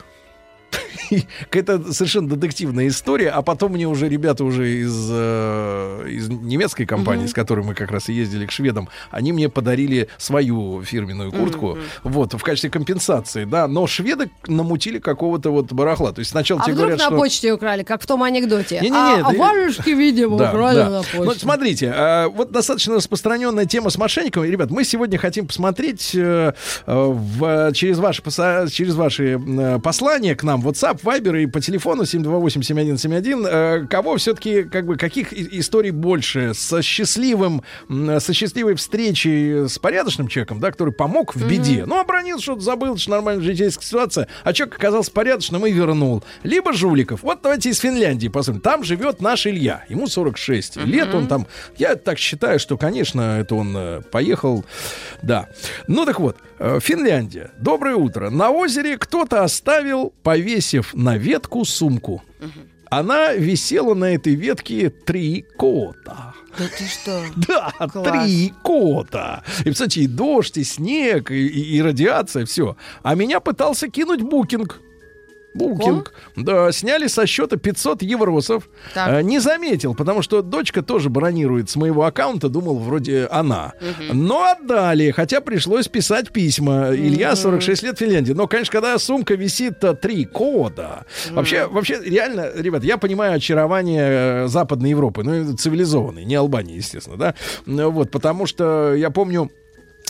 [1.50, 7.22] Это совершенно детективная история, а потом мне уже ребята уже из, э, из немецкой компании,
[7.22, 7.28] Мгм.
[7.28, 11.78] с которой мы как раз и ездили к шведам, они мне подарили свою фирменную куртку,
[12.02, 16.12] вот, в качестве компенсации, да, но шведы намутили какого-то вот барахла.
[16.12, 17.16] То есть сначала А тебе говорят, на что...
[17.16, 18.80] почте украли, как в том анекдоте.
[18.80, 20.90] Не-не-не, а, а это- варежки, видимо, Да, украли да.
[20.90, 21.22] на почте.
[21.22, 24.46] Ну, смотрите, а, вот достаточно распространенная тема с мошенниками.
[24.48, 26.52] Ребят, мы сегодня хотим посмотреть э,
[26.86, 28.22] э, в, через, ваши,
[28.70, 34.64] через ваши э, послания к нам, WhatsApp, Viber и по телефону 728-7171, э, кого все-таки,
[34.64, 36.54] как бы, каких историй больше?
[36.54, 41.84] Со счастливым, со счастливой встречей с порядочным человеком, да, который помог в беде.
[41.86, 46.22] Ну, обронил что-то, забыл, же нормальная житейская ситуация, а человек оказался порядочным и вернул.
[46.42, 47.22] Либо жуликов.
[47.22, 48.60] Вот давайте из Финляндии посмотрим.
[48.60, 49.84] Там живет наш Илья.
[49.88, 51.46] Ему 46 лет, он там...
[51.76, 54.64] Я так считаю, что, конечно, это он э, поехал...
[55.22, 55.48] Да.
[55.88, 57.50] Ну так вот, э, Финляндия.
[57.58, 58.30] Доброе утро.
[58.30, 60.12] На озере кто-то оставил,
[60.56, 62.22] повесив на ветку сумку.
[62.90, 66.34] Она висела на этой ветке три кота.
[66.58, 67.22] Да ты что?
[67.48, 68.08] Да, Класс.
[68.24, 69.42] три кота.
[69.66, 72.76] И, кстати, и дождь, и снег, и, и- и радиация, все.
[73.02, 74.80] А меня пытался кинуть букинг.
[75.56, 76.12] Букинг.
[76.36, 78.68] Да, сняли со счета 500 евросов.
[78.94, 79.08] Так.
[79.08, 83.72] Э, не заметил, потому что дочка тоже бронирует с моего аккаунта, думал, вроде она.
[84.12, 86.90] Но отдали, хотя пришлось писать письма.
[86.94, 88.34] Илья, 46 лет, Финляндия.
[88.34, 91.04] Но, конечно, когда сумка висит а, три кода.
[91.30, 97.16] Вообще, вообще, реально, ребят, я понимаю очарование э, Западной Европы, ну, цивилизованной, не Албании, естественно,
[97.16, 97.34] да.
[97.66, 99.50] Вот, потому что я помню,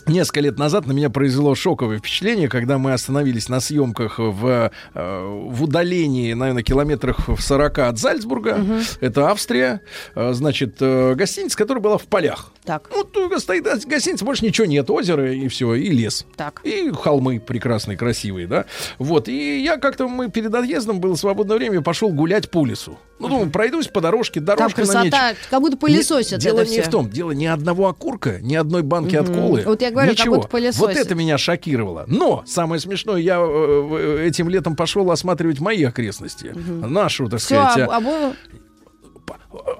[0.06, 5.24] Несколько лет назад на меня произвело шоковое впечатление, когда мы остановились на съемках в, э,
[5.48, 8.64] в удалении, наверное, километрах в 40 от Зальцбурга.
[9.00, 9.80] Это Австрия.
[10.14, 12.52] Э, Значит, э, гостиница, которая была в полях.
[12.64, 12.88] Так.
[12.94, 14.88] Ну, тут стоит гостиница, больше ничего нет.
[14.90, 16.24] Озеро и все, и лес.
[16.36, 16.60] Так.
[16.64, 18.66] И холмы прекрасные, красивые, да.
[18.98, 22.98] Вот, и я как-то, мы перед отъездом, было свободное время, пошел гулять по лесу.
[23.18, 25.10] Ну, думаю, пройдусь по дорожке, Там дорожка на меч.
[25.12, 28.82] красота, как будто пылесосят Дело это не в том, дело ни одного окурка, ни одной
[28.82, 29.40] банки от Мгм.
[29.40, 29.62] колы.
[29.64, 30.36] Вот я говорю, как ничего.
[30.36, 30.80] будто пылесосят.
[30.80, 32.04] Вот это меня шокировало.
[32.06, 36.54] Но самое смешное, я э, э, этим летом пошел осматривать мои окрестности.
[36.56, 37.88] Нашу, так Все, сказать.
[37.90, 38.34] а- обои...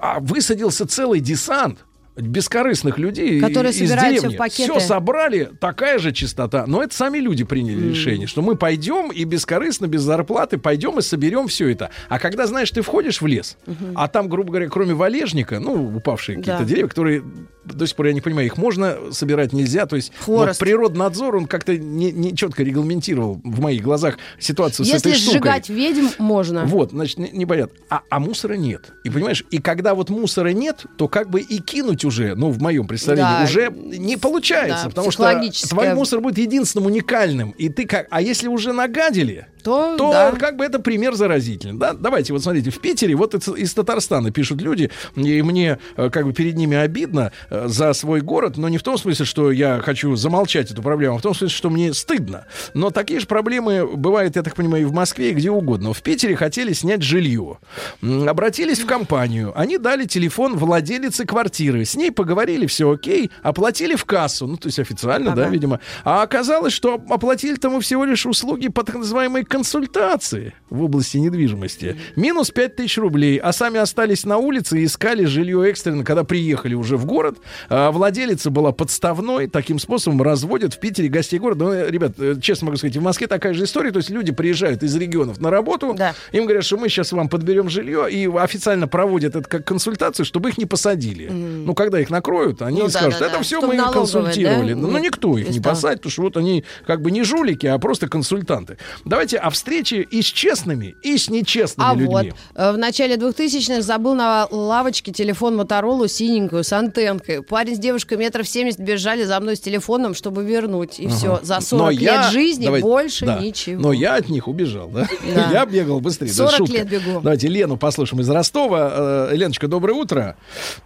[0.01, 1.79] а высадился целый десант
[2.17, 4.35] бескорыстных людей Которые из собирают всё деревни.
[4.35, 4.71] в пакеты.
[4.71, 6.65] Всё собрали, такая же чистота.
[6.67, 11.01] Но это сами люди приняли решение, что мы пойдем и бескорыстно, без зарплаты пойдем и
[11.01, 11.89] соберем все это.
[12.09, 13.57] А когда, знаешь, ты входишь в лес,
[13.95, 16.65] а там, грубо говоря, кроме валежника, ну, упавшие какие-то Да.
[16.65, 17.23] деревья, которые
[17.65, 19.85] до сих пор я не понимаю, их можно собирать, нельзя.
[19.85, 20.59] То есть вот Хворост.
[20.59, 25.39] природнадзор, он как-то не, не четко регламентировал в моих глазах ситуацию с Если этой штукой.
[25.39, 26.63] сжигать ведьм, можно.
[26.65, 27.77] Вот, значит, не, не понятно.
[27.89, 28.93] А, а муусора нет.
[29.03, 32.59] И понимаешь, и когда вот мусора нет, то как бы и кинуть уже, ну, в
[32.61, 33.43] моем представлении, Да.
[33.43, 37.51] уже не получается, Да, потому что твой мусор будет единственным уникальным.
[37.51, 40.31] И ты как, а если уже нагадили, То, то да.
[40.31, 41.77] как бы это пример заразительный.
[41.77, 41.93] Да?
[41.93, 46.25] Давайте вот смотрите, в Питере вот из, из Татарстана пишут люди, и мне э, как
[46.25, 49.81] бы перед ними обидно э, за свой город, но не в том смысле, что я
[49.83, 52.45] хочу замолчать эту проблему, а в том смысле, что мне стыдно.
[52.73, 55.91] Но такие же проблемы бывают, я так понимаю, и в Москве, и где угодно.
[55.93, 57.57] В Питере хотели снять жилье.
[58.01, 59.51] Обратились в компанию.
[59.55, 61.83] Они дали телефон владелице квартиры.
[61.97, 64.47] Ней поговорили, все окей, оплатили в кассу.
[64.47, 65.51] Ну, то есть официально, да, Ага.
[65.51, 65.79] видимо.
[66.03, 71.97] А оказалось, что оплатили-то мы всего лишь услуги по так называемой консультации в области недвижимости.
[72.15, 73.37] Минус 5 тысяч рублей.
[73.37, 77.37] А сами остались на улице и искали жилье экстренно, когда приехали уже в город.
[77.69, 79.47] А владелица была подставной.
[79.47, 81.65] Таким способом разводят в Питере гостей города.
[81.65, 83.91] Ну, ребят, э, честно могу сказать, в Москве такая же история.
[83.91, 85.93] То есть люди приезжают из регионов на работу.
[86.31, 88.07] Им говорят, что мы сейчас вам подберем жилье.
[88.11, 91.27] И официально проводят это как консультацию, чтобы их не посадили.
[91.29, 93.41] Ну, когда их накроют, они Ну да, скажут, да, это да.
[93.43, 94.73] все мы консультировали.
[94.73, 94.79] да?
[94.79, 95.69] Ну, Ну, никто их не да.
[95.69, 98.77] посадит, потому что вот они как бы не жулики, а просто консультанты.
[99.05, 102.07] Давайте о встрече и с честными, и с нечестными А людьми.
[102.07, 107.41] вот э, в начале 2000-х забыл на лавочке телефон Моторолу синенькую с антенкой.
[107.41, 110.99] Парень с девушкой метров 70 бежали за мной с телефоном, чтобы вернуть.
[110.99, 111.15] И Ага.
[111.15, 111.39] все.
[111.43, 113.39] За Но 40 лет я- жизни давайте- больше да.
[113.39, 113.81] ничего.
[113.81, 115.07] Но я от них убежал, да?
[115.33, 115.49] Да.
[115.53, 116.27] Я бегал быстрее.
[116.27, 116.73] да, 40 шутка.
[116.73, 117.21] лет бегу.
[117.21, 119.29] Давайте Лену послушаем из Ростова.
[119.31, 120.35] Э, Леночка, доброе утро.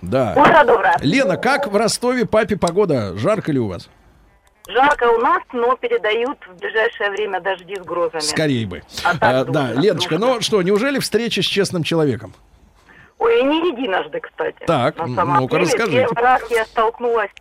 [0.02, 0.34] Да.
[0.38, 0.81] Утро доброе.
[1.02, 3.16] Лена, как в Ростове папе погода?
[3.18, 3.90] Жарко ли у вас?
[4.68, 8.22] Жарко у нас, но передают в ближайшее время дожди с грозами.
[8.22, 8.84] Скорее бы.
[9.04, 12.34] А А, да, Леночка, ну что, неужели встреча с честным человеком?
[13.18, 14.64] Ой, не единожды, кстати.
[14.66, 15.62] Так, ну-ка, деле.
[15.64, 15.98] расскажите.
[16.00, 17.32] Первый раз я столкнулась,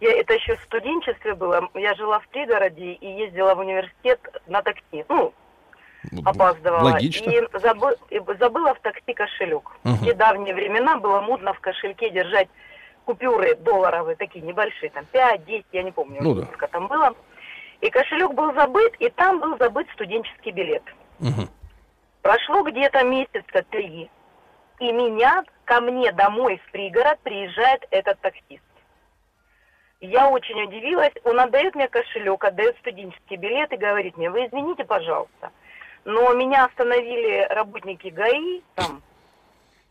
[0.00, 4.62] я, это еще в студенчестве было, я жила в пригороде и ездила в университет на
[4.62, 5.04] такси.
[5.08, 5.32] Ну,
[6.24, 6.90] опаздывала.
[6.90, 7.30] Логично.
[7.30, 9.70] И, забы- и забыла в такси кошелек.
[9.84, 9.94] Ага.
[9.96, 12.48] В те давние времена было модно в кошельке держать
[13.04, 16.44] купюры долларовые, такие небольшие, там 5, 10, я не помню, Ну да.
[16.44, 17.14] сколько там было.
[17.80, 20.84] И кошелек был забыт, и там был забыт студенческий билет.
[21.18, 21.48] Мгм.
[22.22, 24.08] Прошло где-то месяца три,
[24.78, 28.62] и меня ко мне домой в пригород приезжает этот таксист.
[30.00, 31.12] Я очень удивилась.
[31.24, 35.50] Он отдает мне кошелек, отдает студенческий билет и говорит мне, вы извините, пожалуйста,
[36.04, 39.02] но меня остановили работники ГАИ там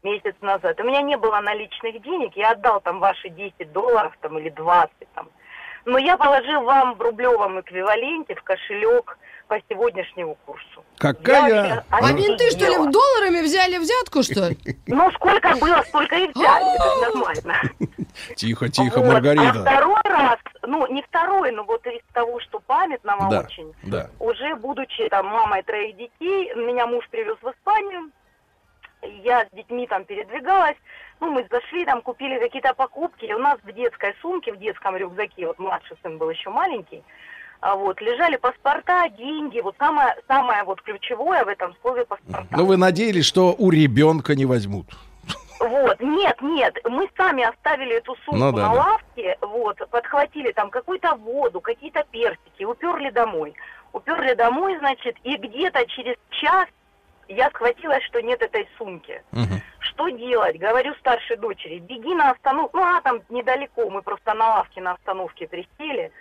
[0.03, 0.79] месяц назад.
[0.79, 4.91] У меня не было наличных денег, я отдал там ваши 10 долларов там или 20
[5.15, 5.29] там.
[5.85, 9.17] Но я положил вам в рублевом эквиваленте в кошелек
[9.47, 10.85] по сегодняшнему курсу.
[10.97, 11.83] Какая...
[11.89, 14.57] А менты, что ли, в долларами взяли взятку, что ли?
[14.87, 16.75] Ну, сколько было, столько и взяли.
[16.75, 17.61] Это нормально.
[18.35, 19.09] Тихо, тихо, Вот.
[19.09, 19.61] А Маргарита.
[19.61, 24.09] второй раз, ну, не второй, но вот из того, что памятного Да, очень, да.
[24.19, 28.11] уже будучи там мамой троих детей, меня муж привез в Испанию,
[29.01, 30.77] я с детьми там передвигалась,
[31.19, 34.95] ну, мы зашли, там купили какие-то покупки, и у нас в детской сумке, в детском
[34.95, 37.03] рюкзаке, вот младший сын был еще маленький,
[37.59, 42.47] а вот, лежали паспорта, деньги, вот самое, самое вот ключевое в этом слове паспорта.
[42.51, 44.87] Ну, вы надеялись, что у ребенка не возьмут.
[45.59, 48.81] Вот, нет, нет, мы сами оставили эту сумку Ну да, на да.
[48.81, 53.53] лавке, вот, подхватили там какую-то воду, какие-то персики, уперли домой.
[53.93, 56.67] Уперли домой, значит, и где-то через час
[57.33, 59.23] я схватилась, что нет этой сумки.
[59.79, 60.57] Что делать?
[60.57, 64.93] Говорю старшей дочери, беги на остановку, ну, а там недалеко, мы просто на лавке на
[64.93, 66.11] остановке присели.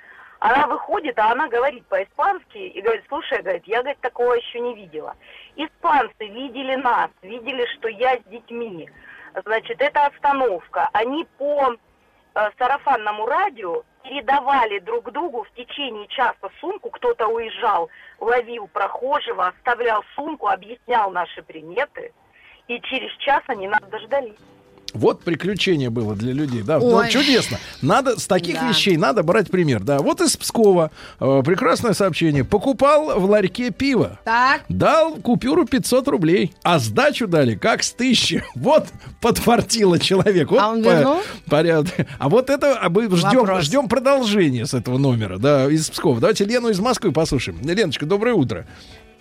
[0.41, 4.75] Она выходит, а она говорит по-испански и говорит, слушай, говорит, я, говорит, такого еще не
[4.75, 5.15] видела.
[5.55, 8.89] Испанцы видели нас, видели, что я с детьми.
[9.45, 10.89] Значит, это остановка.
[10.93, 11.75] Они по
[12.35, 16.91] э, сарафанному радио передавали друг другу в течение часа сумку.
[16.91, 22.13] Кто-то уезжал, ловил прохожего, оставлял сумку, объяснял наши приметы.
[22.69, 24.39] И через час они нас дождались.
[24.95, 27.09] Вот приключение было для людей, да, Ой.
[27.11, 27.59] чудесно.
[27.83, 28.69] Надо с таких Да.
[28.69, 29.99] вещей надо брать пример, да.
[29.99, 30.91] Вот из Пскова
[31.21, 32.45] э, прекрасное сообщение.
[32.45, 34.19] Покупал в ларьке пиво.
[34.25, 34.63] Так.
[34.69, 38.43] Дал купюру 500 рублей, а сдачу дали как с тысячи.
[38.55, 38.87] Вот
[39.21, 40.51] подфартило человек.
[40.51, 41.21] Вот А он по- вернул?
[41.49, 41.95] порядок.
[42.19, 43.65] А вот это а мы ждем, Вопрос.
[43.65, 46.21] ждем продолжения с этого номера, да, из Пскова.
[46.21, 47.59] Давайте Лену из Москвы послушаем.
[47.63, 48.67] Леночка, доброе утро.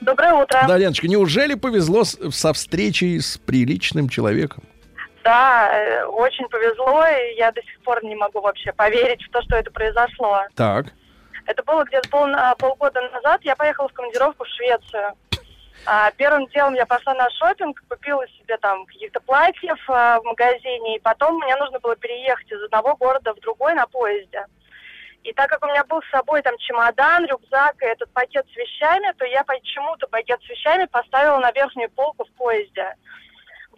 [0.02, 0.64] Доброе утро.
[0.68, 4.64] Да, Леночка, неужели повезло с- со встречей с приличным человеком?
[5.30, 9.44] Да, э, очень повезло, и я до сих пор не могу вообще поверить в то,
[9.44, 10.42] что это произошло.
[10.56, 10.88] Так.
[11.46, 13.42] Это было где-то пол- а, полгода назад.
[13.44, 15.14] Я поехала в командировку в Швецию.
[15.86, 20.96] А, первым делом я пошла на шопинг, купила себе там каких-то платьев а, в магазине,
[20.96, 24.48] и потом мне нужно было переехать из одного города в другой на поезде.
[25.24, 28.56] И так как у меня был с собой там чемодан, рюкзак и этот пакет с
[28.58, 32.96] вещами, то я почему-то пакет с вещами поставила на верхнюю полку в поезде.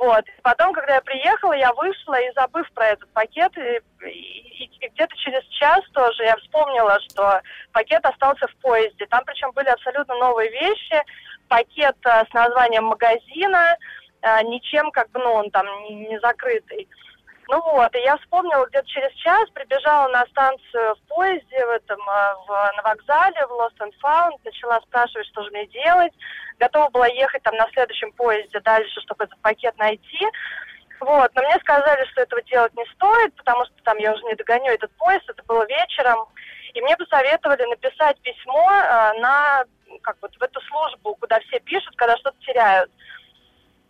[0.02, 0.26] Вот.
[0.42, 3.80] Потом, когда я приехала, я вышла и забыв про этот пакет, и,
[4.10, 7.40] и- и где-то через час тоже я вспомнила, что
[7.72, 9.06] пакет остался в поезде.
[9.06, 11.04] Там причем были абсолютно новые вещи.
[11.50, 13.78] Пакет э, с названием магазина,
[14.24, 16.88] э, ничем как бы, ну, он там не, не закрытый.
[17.52, 22.00] Ну вот, и я вспомнила где-то через час, прибежала на станцию в поезде, в этом,
[22.00, 26.14] э, в, на вокзале, в Lost and Found, начала спрашивать, что же мне делать.
[26.60, 30.26] Готова была ехать там на следующем поезде дальше, чтобы этот пакет найти.
[31.02, 34.36] Вот, но мне сказали, что этого делать не стоит, потому что там я уже не
[34.36, 36.30] догоню этот поезд, это было вечером.
[36.74, 39.66] И мне посоветовали написать письмо э, на,
[40.04, 42.90] как вот, в эту службу, куда все пишут, когда что-то теряют.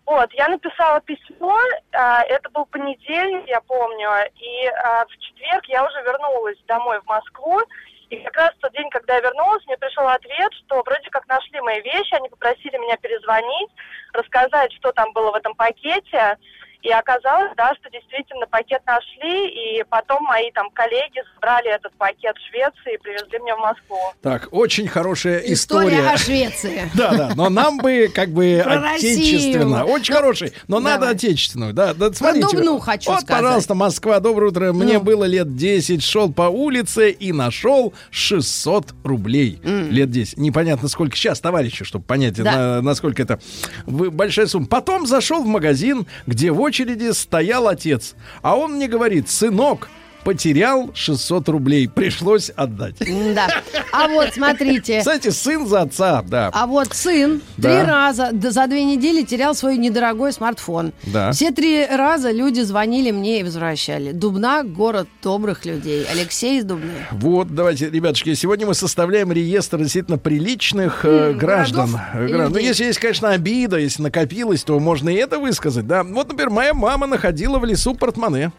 [0.05, 1.57] Вот, я написала письмо,
[1.93, 7.05] а, это был понедельник, я помню, и а, в четверг я уже вернулась домой в
[7.05, 7.61] Москву,
[8.09, 11.25] и как раз в тот день, когда я вернулась, мне пришел ответ, что вроде как
[11.27, 13.69] нашли мои вещи, они попросили меня перезвонить,
[14.13, 16.37] рассказать, что там было в этом пакете,
[16.81, 22.35] и оказалось, да, что действительно пакет нашли, и потом мои там коллеги забрали этот пакет
[22.37, 23.97] в Швеции и привезли мне в Москву.
[24.21, 26.09] Так, очень хорошая История история.
[26.09, 26.89] о Швеции.
[26.95, 29.85] Да, да, но нам бы как бы отечественно.
[29.85, 31.73] Очень хороший, но надо отечественную.
[31.73, 32.47] Да, да, смотрите.
[32.55, 34.73] Дубну хочу вот, пожалуйста, Москва, доброе утро.
[34.73, 35.01] Мне Ну.
[35.01, 39.59] было лет 10, шел по улице и нашел 600 рублей.
[39.63, 40.37] Лет 10.
[40.37, 43.39] Непонятно, сколько сейчас, товарищи, чтобы понять, насколько это
[43.85, 44.67] большая сумма.
[44.67, 48.15] Потом зашел в магазин, где в очереди стоял отец.
[48.41, 49.89] А он мне говорит, сынок,
[50.23, 51.87] потерял 600 рублей.
[51.89, 52.95] Пришлось отдать.
[53.35, 53.47] Да.
[53.91, 54.99] А вот смотрите.
[54.99, 56.49] Кстати, сын за отца, да.
[56.53, 57.69] А вот сын Да.
[57.81, 60.93] три раза за две недели терял свой недорогой смартфон.
[61.03, 61.31] Да.
[61.31, 64.11] Все три раза люди звонили мне и возвращали.
[64.11, 66.05] Дубна– город добрых людей.
[66.11, 66.91] Алексей из Дубны.
[67.11, 71.89] Вот, давайте, ребятушки, сегодня мы составляем реестр действительно приличных э, М, граждан.
[72.13, 72.47] Э.
[72.49, 76.03] Ну, если есть, конечно, обида, если накопилось, то можно и это высказать, да.
[76.03, 78.51] Вот, например, моя мама находила в лесу портмоне.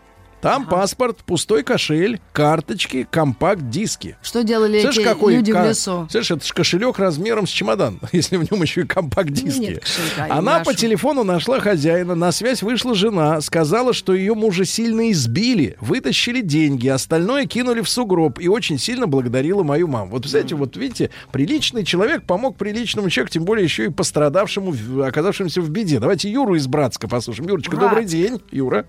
[0.42, 4.16] Там паспорт, пустой кошель, карточки, компакт-диски.
[4.22, 6.08] Что делали Слышь, эти какой люди ка- в лесу?
[6.10, 9.80] Слышь, это ж кошелек размером с чемодан, если в нем еще и компакт-диски.
[10.18, 15.76] Она по телефону нашла хозяина, на связь вышла жена, сказала, что ее мужа сильно избили,
[15.80, 20.10] вытащили деньги, остальное кинули в сугроб и очень сильно благодарила мою маму.
[20.10, 24.74] Вот, кстати, вот видите, приличный человек помог приличному человеку, тем более еще и пострадавшему,
[25.04, 26.00] оказавшемуся в беде.
[26.00, 27.48] Давайте Юру из Братска послушаем.
[27.48, 27.88] Юрочка, Братск.
[27.90, 28.86] добрый день, Юра.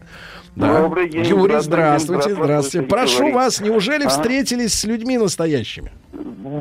[0.56, 2.44] Добрый день, Юрий, здравствуйте, здравствуйте, здравствуйте.
[2.44, 3.36] здравствуйте, Прошу говорит.
[3.36, 4.10] вас, неужели А?
[4.10, 5.92] встретились с людьми настоящими?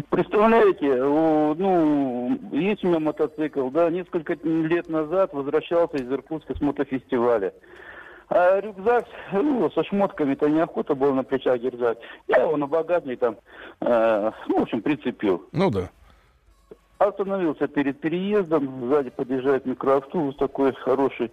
[0.09, 7.53] Представляете, ну, есть у меня мотоцикл, да, несколько лет назад возвращался из Иркутска с мотофестиваля.
[8.31, 11.99] А рюкзак, ну, со шмотками-то неохота было на плечах держать.
[12.29, 13.37] Я его на багажник там,
[13.83, 15.45] э, ну, в общем, прицепил.
[15.53, 15.91] Ну да.
[16.97, 21.31] Остановился перед переездом, сзади подъезжает микроавтобус такой хороший.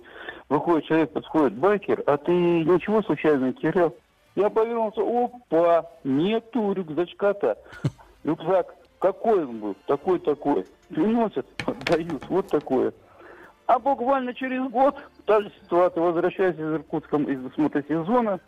[0.50, 3.96] Выходит человек, подходит, байкер, а ты ничего случайно не терял?
[4.36, 7.58] Я повернулся, опа, нету рюкзачка-то.
[8.24, 9.76] Рюкзак, какой он был?
[9.86, 10.66] Такой-такой.
[10.90, 12.94] Приносят, отдают, вот такое.
[13.68, 16.02] А буквально через год та же ситуация.
[16.02, 18.40] Возвращаюсь из Иркутска из мотосезона.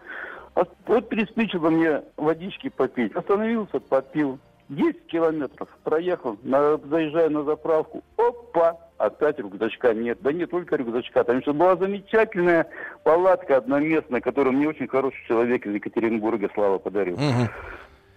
[0.55, 3.15] Вот приспичило мне водички попить.
[3.15, 4.39] Остановился, попил.
[4.71, 8.03] 10 километров проехал, на, заезжаю на заправку.
[8.17, 8.77] Опа!
[8.97, 10.19] Опять рюкзачка нет.
[10.21, 11.23] Да не только рюкзачка.
[11.23, 12.67] Там еще была замечательная
[13.03, 17.17] палатка одноместная, которую мне очень хороший человек из Екатеринбурга Слава подарил.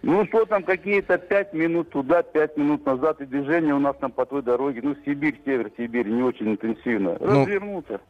[0.02, 4.12] Ну что там, какие-то пять минут туда, пять минут назад, и движение у нас там
[4.12, 7.16] по той дороге, ну, Сибирь, север Сибирь, не очень интенсивно.
[7.18, 7.40] Ну.
[7.40, 8.00] Развернулся.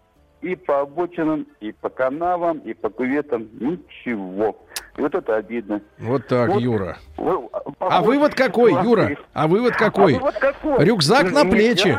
[0.43, 4.57] И по обочинам, и по канавам, и по кюветам ничего.
[4.97, 5.81] И вот это обидно.
[5.99, 6.61] Вот так, Вот.
[6.61, 6.99] Юра.
[7.17, 7.49] Вы-
[7.81, 9.17] А вывод какой, Юра?
[9.33, 10.15] А вывод какой?
[10.15, 10.85] А вывод какой?
[10.85, 11.51] Рюкзак на Нельзя.
[11.51, 11.99] плечи.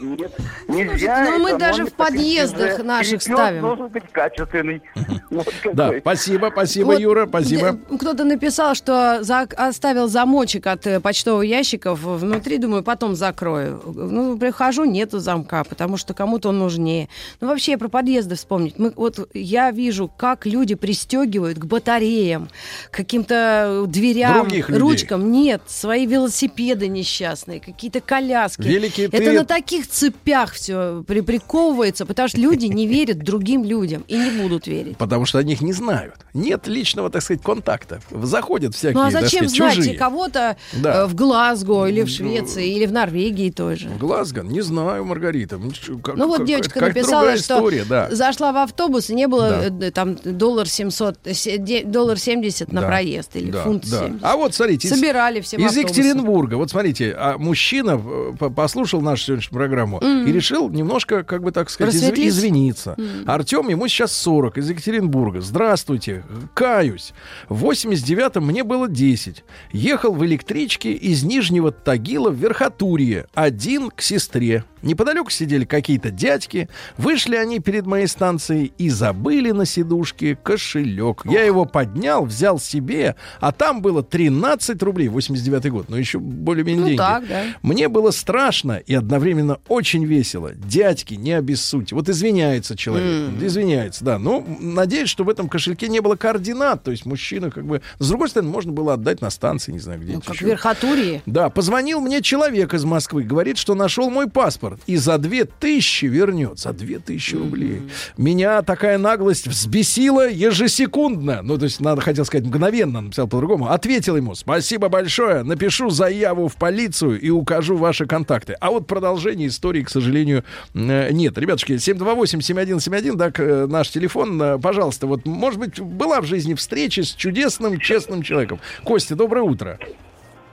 [0.00, 0.32] Нет,
[0.68, 3.62] нельзя ну мы даже в на подъездах наших ставим.
[3.62, 4.82] должен быть качественный.
[5.72, 7.78] Да, спасибо, спасибо, Юра, спасибо.
[7.98, 9.20] Кто-то написал, что
[9.56, 13.80] оставил замочек от э, почтового ящика в- внутри, думаю, потом закрою.
[13.86, 17.08] Ну, прихожу, нету замка, потому что кому-то он нужнее.
[17.40, 18.78] Ну, вообще, про подъезды вспомнить.
[18.78, 22.48] Мы, вот я вижу, как люди пристегивают к батареям,
[22.90, 24.80] каким-то дверям, Других людей.
[24.80, 25.32] ручкам.
[25.32, 28.62] Нет, свои велосипеды несчастные, какие-то коляски.
[28.62, 34.04] Велики, Это ты- на таких цепях все приковывается, потому что люди не верят другим людям
[34.08, 34.96] и не будут верить.
[34.96, 36.14] Потому что о них не знают.
[36.32, 38.00] Нет личного, так сказать, контакта.
[38.22, 39.98] Заходят всякие, Ну а зачем сказать, знать чужие.
[39.98, 41.02] кого-то Да.
[41.02, 43.88] э, в Глазго или в Швеции или в Норвегии той же?
[44.00, 44.42] Глазго?
[44.42, 45.58] Не знаю, Маргарита.
[45.58, 45.72] Ну,
[46.02, 48.08] как- Ну вот девочка написала, что история, да.
[48.14, 49.86] зашла в автобус, и не было Да.
[49.86, 53.88] э, там доллар 700, э, се- де- доллар 70 на Да, проезд или да, фунт
[53.90, 54.00] да.
[54.06, 54.24] 70.
[54.24, 55.76] А вот смотрите, Собирали всем из.
[55.76, 56.54] Екатеринбурга.
[56.56, 60.26] Вот смотрите, а мужчина э, по- послушал нашу сегодняшнюю программу Мгм.
[60.26, 62.94] и решил немножко, как бы так сказать, изв- извиниться.
[62.96, 63.30] Мгм.
[63.30, 65.40] Артем, ему сейчас 40, из Екатеринбурга.
[65.40, 66.24] Здравствуйте,
[66.54, 67.12] каюсь.
[67.48, 69.44] В 89-м мне было 10.
[69.72, 73.26] Ехал в электричке из Нижнего Тагила в Верхотурье.
[73.34, 74.64] Один к сестре.
[74.84, 76.68] Неподалеку сидели какие-то дядьки.
[76.98, 81.22] Вышли они перед моей станцией и забыли на сидушке кошелек.
[81.24, 85.08] Я его поднял, взял себе, а там было 13 рублей.
[85.08, 86.98] 89 год, но еще более-менее Ну деньги.
[86.98, 87.42] так, да.
[87.62, 90.52] Мне было страшно и одновременно очень весело.
[90.54, 91.94] Дядьки, не обессудьте.
[91.94, 93.30] Вот извиняется человек.
[93.40, 93.46] М.
[93.46, 94.18] Извиняется, да.
[94.18, 96.82] Но надеюсь, что в этом кошельке не было координат.
[96.84, 97.80] То есть мужчина как бы...
[97.98, 101.22] С другой стороны, можно было отдать на станции, не знаю, где Ну, как в Верхотурье.
[101.26, 106.06] да, позвонил мне человек из Москвы, говорит, что нашел мой паспорт и за две тысячи
[106.06, 106.58] вернет.
[106.58, 107.82] За две тысячи рублей.
[108.16, 111.40] Меня такая наглость взбесила ежесекундно.
[111.42, 113.70] Ну, то есть, надо, хотел сказать, мгновенно, написал по-другому.
[113.70, 118.54] Ответил ему, спасибо большое, напишу заяву в полицию и укажу ваши контакты.
[118.60, 120.44] А вот продолжение истории, к сожалению,
[120.74, 121.36] э, нет.
[121.38, 124.40] Ребятушки, 728-7171, так, э, наш телефон.
[124.40, 128.60] Э, Пожалуйста, вот, может быть, была в жизни встреча с чудесным, честным человеком.
[128.84, 129.78] Костя, доброе утро.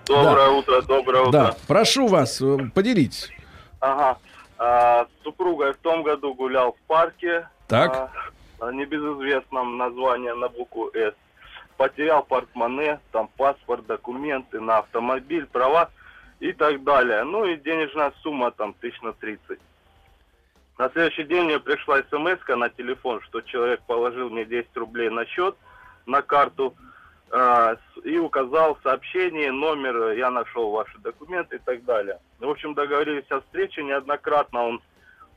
[0.07, 1.31] Доброе утро, доброе утро.
[1.31, 2.41] Да, прошу вас,
[2.73, 3.29] поделитесь.
[3.81, 4.17] Ага.
[4.57, 7.47] А, с супругой в том году гулял в парке.
[7.67, 8.11] Так.
[8.59, 11.13] а, небезызвестном названии на букву «С».
[11.77, 15.89] Потерял портмоне, там паспорт, документы на автомобиль, права
[16.39, 17.23] и так далее.
[17.23, 19.59] Ну и денежная сумма там тысяч на 30.
[20.77, 25.25] На следующий день мне пришла смс на телефон, что человек положил мне 10 рублей на
[25.25, 25.55] счет,
[26.05, 26.75] на карту,
[28.03, 32.19] и указал в сообщении номер, э, я нашел ваши документы и так далее.
[32.39, 34.81] В общем, договорились о встрече, неоднократно он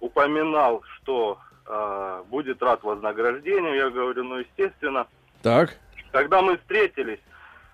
[0.01, 5.07] упоминал, что а, будет рад вознаграждению, я говорю, ну, естественно.
[5.43, 5.77] Так.
[6.13, 7.21] Когда мы встретились,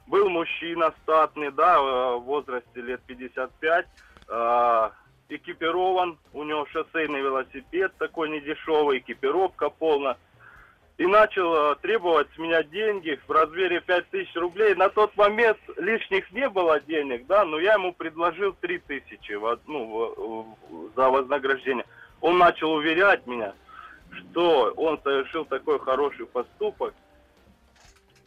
[0.07, 3.87] был мужчина статный, да, э, в возрасте лет 55,
[4.29, 4.91] э,
[5.29, 10.17] экипирован, у него шоссейный велосипед такой недешевый, экипировка полная.
[11.01, 14.75] И начал э, требовать с меня деньги в размере 5000 рублей.
[14.75, 20.57] На тот момент лишних не было денег, да, но я ему предложил 3000 в ну,
[20.69, 21.87] в- за вознаграждение.
[22.21, 23.55] Он начал уверять меня,
[24.15, 26.93] что он совершил такой хороший поступок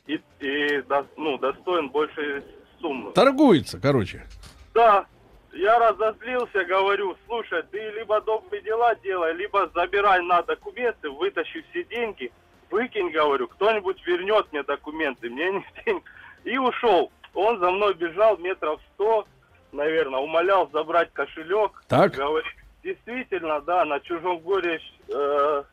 [0.08, 0.84] и, и
[1.16, 2.42] ну, достоин большей
[2.82, 3.12] суммы.
[3.12, 4.26] Торгуется, короче.
[4.74, 5.06] Да,
[5.52, 11.84] я разозлился, говорю, слушай, ты либо добрые дела делай, либо забирай на документы, вытащи все
[11.84, 12.32] деньги,
[12.74, 16.04] выкинь, говорю, кто-нибудь вернет мне документы, мне не денег.
[16.44, 17.12] И ушел.
[17.34, 19.26] Он за мной бежал метров сто,
[19.72, 21.84] наверное, умолял забрать кошелек.
[21.88, 22.16] Так.
[22.16, 22.52] Говорит,
[22.84, 25.64] действительно, да, на чужом горе э,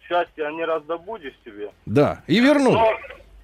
[0.00, 1.70] счастья не раздобудешь себе.
[1.86, 2.72] Да, и вернул.
[2.72, 2.90] Но,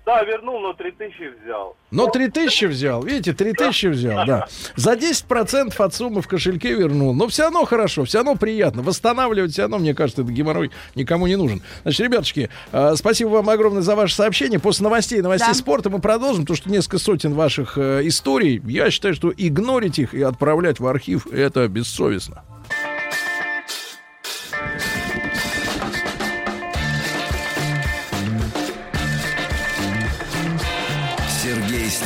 [0.07, 1.77] да, вернул, но 3000 взял.
[1.91, 4.49] Но 3000 взял, видите, 3000 взял, да.
[4.77, 7.15] За 10% от суммы в кошельке вернул.
[7.15, 8.83] Но все равно хорошо, все равно приятно.
[8.83, 11.63] Восстанавливать все равно, мне кажется, этот геморрой никому не нужен.
[11.83, 14.59] Значит, ребятушки, э, спасибо вам огромное за ваше сообщение.
[14.59, 15.55] После новостей, новостей Да.
[15.55, 18.61] спорта мы продолжим, потому что несколько сотен ваших э, историй.
[18.67, 22.43] Я считаю, что игнорить их и отправлять в архив это бессовестно.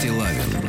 [0.05, 0.64] Сергей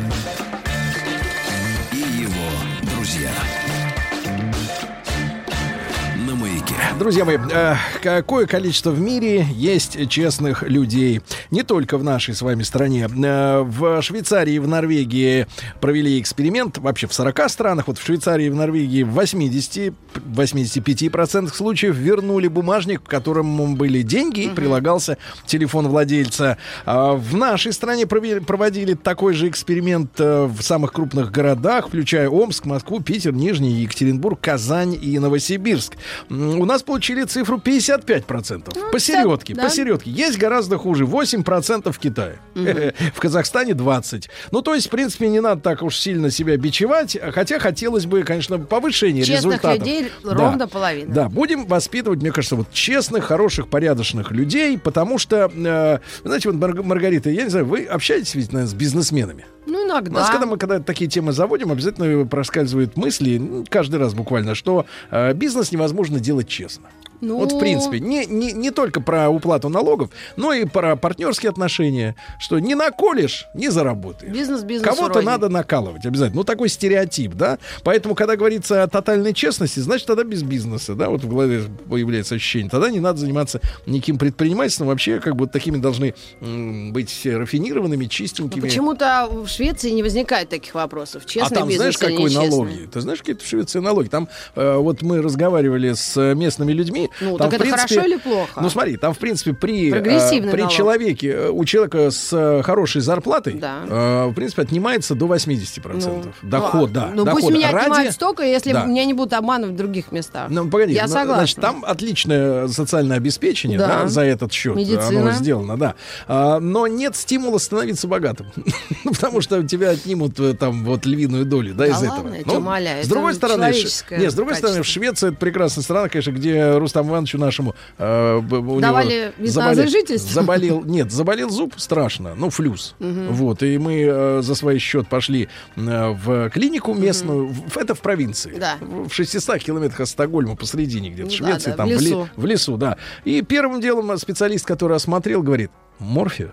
[6.98, 11.22] Друзья мои, э, какое количество в мире есть честных людей?
[11.52, 13.10] Не только в нашей с вами стране.
[13.22, 15.46] Э, в Швейцарии и в Норвегии
[15.82, 16.78] провели эксперимент.
[16.78, 17.88] Вообще в 40 странах.
[17.88, 24.02] Вот в Швейцарии и в Норвегии в 80, 85% случаев вернули бумажник, в котором были
[24.02, 26.58] деньги и прилагался телефон владельца.
[26.86, 32.30] А в нашей стране провели- проводили такой же эксперимент э, в самых крупных городах, включая
[32.30, 35.98] Омск, Москву, Питер, Нижний, Екатеринбург, Казань и Новосибирск.
[36.30, 38.92] У нас получили цифру 55%.
[38.92, 39.64] посередке, да.
[39.64, 40.12] посередке.
[40.12, 41.06] Есть гораздо хуже.
[41.06, 42.40] 8% в Китае.
[43.16, 44.26] В Казахстане 20%.
[44.52, 47.18] Ну, то есть, в принципе, не надо так уж сильно себя бичевать.
[47.34, 49.80] Хотя хотелось бы, конечно, повышения Честных результатов.
[49.80, 50.34] людей Да.
[50.34, 51.14] ровно половина.
[51.14, 56.58] Да, будем воспитывать, мне кажется, вот честных, хороших, порядочных людей, потому что, э, знаете, вот,
[56.60, 59.46] Марг- Маргарита, я не знаю, вы общаетесь ведь, наверное, с бизнесменами?
[59.76, 60.12] Ну, У иногда.
[60.12, 65.34] нас, когда мы когда такие темы заводим, обязательно проскальзывают мысли, каждый раз буквально, что э,
[65.34, 66.88] бизнес невозможно делать честно.
[67.22, 67.38] Ну.
[67.38, 72.16] Вот в принципе, не, не, не только про уплату налогов, но и про партнерские отношения,
[72.40, 74.34] что не наколешь, не заработаешь.
[74.34, 76.38] Бизнес бизнес Кого-то надо накалывать обязательно.
[76.40, 77.58] Ну, такой стереотип, да?
[77.84, 81.10] Поэтому, когда говорится о тотальной честности, значит, тогда без бизнеса, да?
[81.10, 82.70] Вот в голове появляется ощущение.
[82.70, 84.88] Тогда не надо заниматься никаким предпринимательством.
[84.88, 88.62] Вообще, как бы такими должны м, быть рафинированными, чистенькими.
[88.62, 91.26] Почему-то в Швеции не возникает таких вопросов.
[91.26, 92.50] Честный а там бизнес знаешь, какой нечестный?
[92.50, 92.90] налоги?
[92.92, 94.08] Ты знаешь, какие в Швеции налоги?
[94.08, 97.10] Там э, вот мы разговаривали с э, местными людьми.
[97.22, 98.62] Ну, там, так в это принципе, хорошо или плохо?
[98.62, 100.72] Ну, смотри, там, в принципе, при, э, при налог.
[100.72, 103.80] человеке, э, у человека с э, хорошей зарплатой, Да.
[103.88, 107.10] э, в принципе, отнимается до 80% дохода.
[107.14, 107.54] Ну, пусть дохода.
[107.54, 108.86] меня Ради- отнимают столько, если Да.
[108.86, 110.48] меня не будут обманывать в других местах.
[110.50, 111.36] Ну, погоди, Я ну, согласна.
[111.38, 113.88] Значит, там отличное социальное обеспечение Да.
[114.04, 114.76] да, за этот счет.
[114.76, 115.22] Медицина.
[115.22, 115.96] Оно сделано, да.
[116.28, 118.48] А, но нет стимула становиться богатым.
[119.04, 122.58] Ну, Потому что у тебя отнимут э, там вот львиную долю, да, Да из этого.
[122.58, 124.84] умоляю, С другой стороны, нет, с другой стороны, качество.
[124.84, 130.32] Швеция это прекрасная страна, конечно, где Рустам Ивановичу нашему э, у Давали него заболел- жительство?
[130.34, 132.96] Заболел, нет, заболел зуб страшно, ну флюс.
[133.00, 133.28] Мгм.
[133.34, 137.48] Вот и мы э, за свой счет пошли э, в клинику местную.
[137.48, 138.56] В- Это в провинции.
[138.60, 138.76] Да.
[138.82, 142.08] В 600 километрах от Стокгольма посредине где-то Ну да, Швеции, да, там в в, ли-
[142.08, 142.30] лесу.
[142.36, 142.98] в лесу, да.
[143.26, 146.52] И первым делом специалист, который осмотрел, говорит: морфия.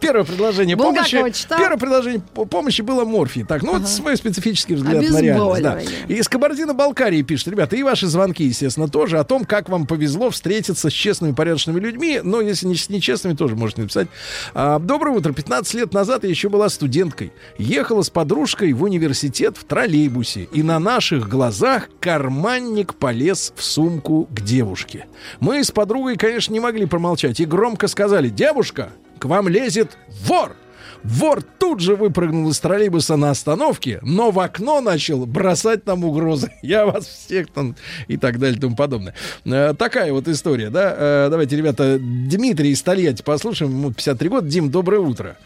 [0.00, 1.16] Первое предложение помощи.
[1.58, 3.44] Первое предложение по- помощи было морфий.
[3.44, 5.62] Так, ну вот свой специфический взгляд на реальность.
[6.08, 6.14] Да.
[6.14, 10.90] Из Кабардино-Балкарии пишет, ребята, и ваши звонки, естественно, тоже о том, как вам повезло встретиться
[10.90, 12.20] с честными, порядочными людьми.
[12.22, 14.08] Но если не с нечестными, тоже можете написать.
[14.54, 15.32] А, Доброе утро.
[15.32, 17.32] 15 лет назад я еще была студенткой.
[17.58, 20.48] Ехала с подружкой в университет в троллейбусе.
[20.52, 25.06] И на наших глазах карманник полез в сумку к девушке.
[25.40, 27.40] Мы с подругой, конечно, не могли промолчать.
[27.40, 30.56] И громко сказали, девушка, к вам лезет вор.
[31.02, 36.52] Вор тут же выпрыгнул из троллейбуса на остановке, но в окно начал бросать нам угрозы.
[36.62, 37.74] Я вас всех там
[38.08, 39.14] и так далее и тому подобное.
[39.46, 40.94] Э, такая вот история, да?
[40.96, 43.70] Э, давайте, ребята, Дмитрий из Тольятти послушаем.
[43.70, 44.46] Ему 53 года.
[44.48, 45.36] Дим, доброе утро.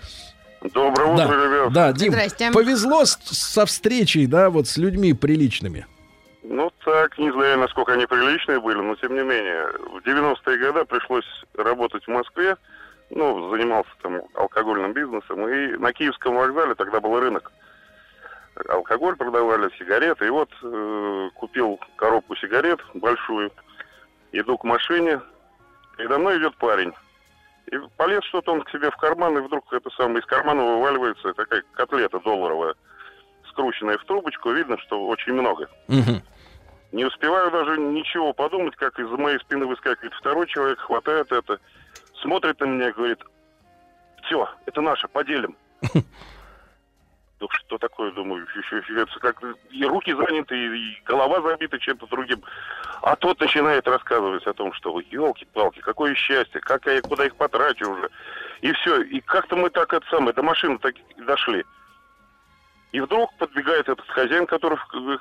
[0.63, 1.73] Доброе утро, да, ребят.
[1.73, 2.51] Да, Дим, Здрасте.
[2.51, 5.87] повезло с- со встречей, да, вот с людьми приличными.
[6.43, 9.67] Ну так, не знаю, насколько они приличные были, но тем не менее.
[9.95, 11.25] В 90-е годы пришлось
[11.57, 12.57] работать в Москве.
[13.15, 15.49] Ну, занимался там алкогольным бизнесом.
[15.49, 17.53] И на Киевском вокзале тогда был рынок.
[18.69, 20.27] Алкоголь продавали, сигареты.
[20.27, 23.53] И вот э, купил коробку сигарет большую.
[24.33, 25.21] Иду к машине.
[25.97, 26.93] Передо мной идет парень.
[27.71, 31.33] И полез что-то он к себе в карман, и вдруг это самое из кармана вываливается
[31.35, 32.75] такая котлета долларовая,
[33.49, 34.51] скрученная в трубочку.
[34.51, 35.69] Видно, что очень много.
[36.91, 41.59] Не успеваю даже ничего подумать, как из-за моей спины выскакивает второй человек, хватает это,
[42.25, 43.23] смотрит на меня и говорит,
[44.25, 45.57] все, это наше, поделим.
[47.41, 52.43] Ну, что такое, думаю, еще, еще как и руки заняты, и, голова забита чем-то другим.
[53.03, 57.91] А тот начинает рассказывать о том, что елки-палки, какое счастье, как я куда их потрачу
[57.91, 58.09] уже.
[58.63, 59.03] И все.
[59.03, 61.65] И как-то мы так это самое, до машины так и дошли.
[62.93, 64.79] И вдруг подбегает этот хозяин, который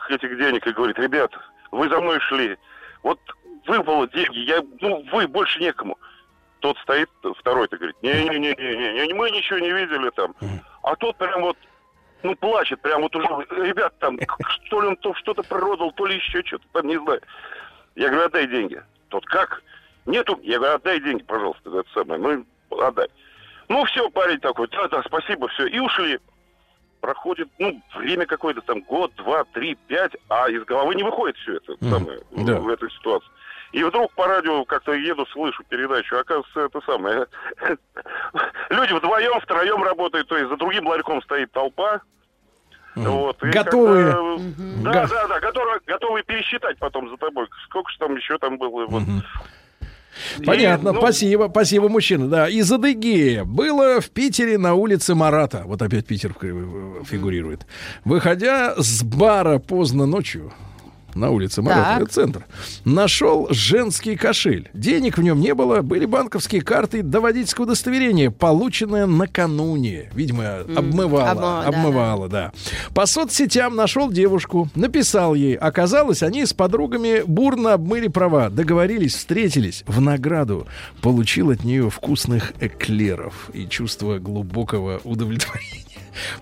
[0.09, 2.57] этих денег, и говорит, ребята, вы за мной шли.
[3.01, 3.19] Вот
[3.65, 5.97] выпало деньги, я, ну, вы больше некому.
[6.64, 7.10] Тот стоит,
[7.40, 10.34] второй-то говорит, не-не-не, мы ничего не видели там.
[10.81, 11.57] А тот прям вот,
[12.23, 13.27] ну, плачет, прям вот уже,
[13.68, 14.18] ребят, там,
[14.65, 17.19] что ли он то что-то продал, то ли еще что-то там, не знаю.
[17.95, 18.81] Я говорю, отдай деньги.
[19.10, 19.61] Тот, как?
[20.06, 20.40] Нету?
[20.41, 22.22] Я говорю, отдай деньги, пожалуйста, это самое.
[22.22, 22.45] Ну,
[22.81, 23.10] отдай.
[23.68, 25.68] Ну, все, парень такой, да-да, спасибо, все.
[25.68, 26.18] И ушли.
[27.02, 31.57] Проходит, ну, время какое-то там, год, два, три, пять, а из головы не выходит все
[31.57, 32.57] это самое, в- да.
[32.61, 33.27] в этой ситуации.
[33.74, 37.26] И вдруг по радио как-то еду, слышу передачу, оказывается, это самое.
[38.70, 42.02] Люди вдвоем, втроем работают, то есть за другим ларьком стоит толпа.
[42.95, 44.12] Вот, и Готовые.
[44.14, 48.60] когда- Да, да, да, готовы, готовы пересчитать потом за тобой, сколько же там еще там
[48.60, 48.86] было.
[48.86, 49.04] Вот.
[50.38, 52.28] И, Понятно, ну, спасибо, спасибо, мужчина.
[52.28, 55.64] Да, из Адыгеи было в Питере на улице Марата.
[55.66, 57.66] Вот опять Питер э, фигурирует.
[58.06, 60.54] Выходя с бара поздно ночью,
[61.15, 62.45] на улице это центр,
[62.85, 64.69] нашел женский кошель.
[64.73, 70.10] Денег в нем не было, были банковские карты до водительского удостоверения, полученное накануне.
[70.14, 72.52] Видимо, обмывала, обмыва, да, обмывала, да.
[72.94, 75.56] По соцсетям нашел девушку, написал ей.
[75.56, 79.84] Оказалось, они с подругами бурно обмыли права, договорились, встретились.
[79.88, 80.68] В награду
[81.02, 85.93] получил от нее вкусных эклеров и чувство глубокого удовлетворения.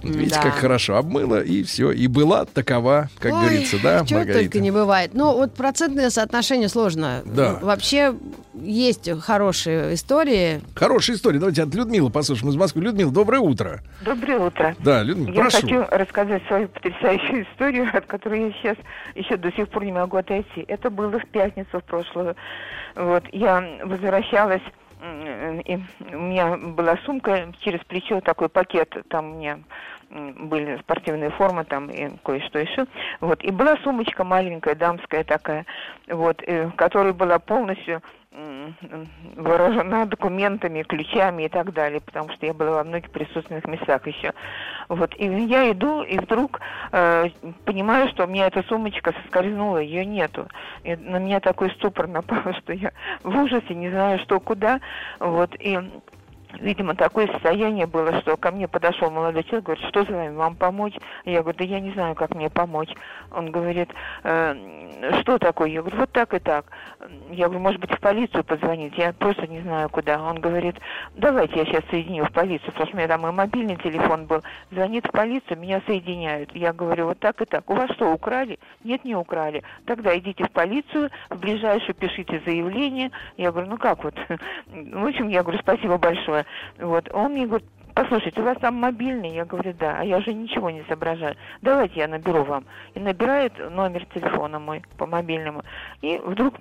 [0.03, 0.41] Видите, Да.
[0.41, 1.91] как хорошо обмыла, и все.
[1.91, 4.43] И была такова, как Ой, говорится, да, чего Маргарита?
[4.43, 5.11] только не бывает.
[5.13, 7.21] Ну, вот процентное соотношение сложно.
[7.25, 7.57] Да.
[7.59, 8.13] Ну, Вообще,
[8.53, 10.61] есть хорошие истории.
[10.75, 11.39] Хорошая история.
[11.39, 12.81] Давайте от Людмилы послушаем из Москвы.
[12.81, 13.81] Людмила, доброе утро.
[14.01, 14.75] Доброе утро.
[14.79, 15.61] Да, Людмила, Я прошу.
[15.61, 18.77] хочу рассказать свою потрясающую историю, от которой я сейчас
[19.15, 20.65] еще до сих пор не могу отойти.
[20.67, 22.35] Это было в пятницу в прошлую.
[22.95, 24.61] Вот, я возвращалась,
[25.01, 25.79] и
[26.13, 29.65] у меня была сумка через плечо, такой пакет, там у меня м,
[30.11, 32.85] были спортивные формы там и кое-что еще.
[33.19, 35.65] Вот, и была сумочка маленькая, дамская такая,
[36.07, 38.01] вот, э, в которой была полностью
[39.35, 44.33] вооружена документами, ключами и так далее, потому что я была во многих присутственных местах еще.
[44.87, 46.61] Вот, и я иду, и вдруг
[46.93, 47.27] э,
[47.65, 50.47] понимаю, что у меня эта сумочка соскользнула, ее нету.
[50.83, 52.93] И на меня такой ступор напал, что я
[53.23, 54.79] в ужасе, не знаю, что куда.
[55.19, 55.77] Вот, и
[56.59, 60.55] Видимо, такое состояние было, что ко мне подошел молодой человек, говорит, что за вами, вам
[60.55, 60.95] помочь?
[61.25, 62.89] Я говорю, да я не знаю, как мне помочь.
[63.31, 63.89] Он говорит,
[64.23, 64.55] «Э,
[65.21, 65.69] что такое?
[65.69, 66.65] Я говорю, вот так и так.
[67.29, 68.97] Я говорю, может быть, в полицию позвонить?
[68.97, 70.21] Я просто не знаю, куда.
[70.21, 70.75] Он говорит,
[71.15, 74.41] давайте я сейчас соединю в полицию, потому что у меня там и мобильный телефон был.
[74.71, 76.53] Звонит в полицию, меня соединяют.
[76.55, 77.69] Я говорю, вот так и так.
[77.69, 78.59] У вас что, украли?
[78.83, 79.63] Нет, не украли.
[79.85, 83.11] Тогда идите в полицию, в ближайшую пишите заявление.
[83.37, 84.15] Я говорю, ну как вот?
[84.67, 86.40] В общем, я говорю, спасибо большое.
[86.79, 87.09] Вот.
[87.13, 89.33] Он мне говорит, послушайте, у вас там мобильный?
[89.33, 89.97] Я говорю, да.
[89.99, 91.35] А я же ничего не соображаю.
[91.61, 92.65] Давайте я наберу вам.
[92.93, 95.63] И набирает номер телефона мой по мобильному.
[96.01, 96.55] И вдруг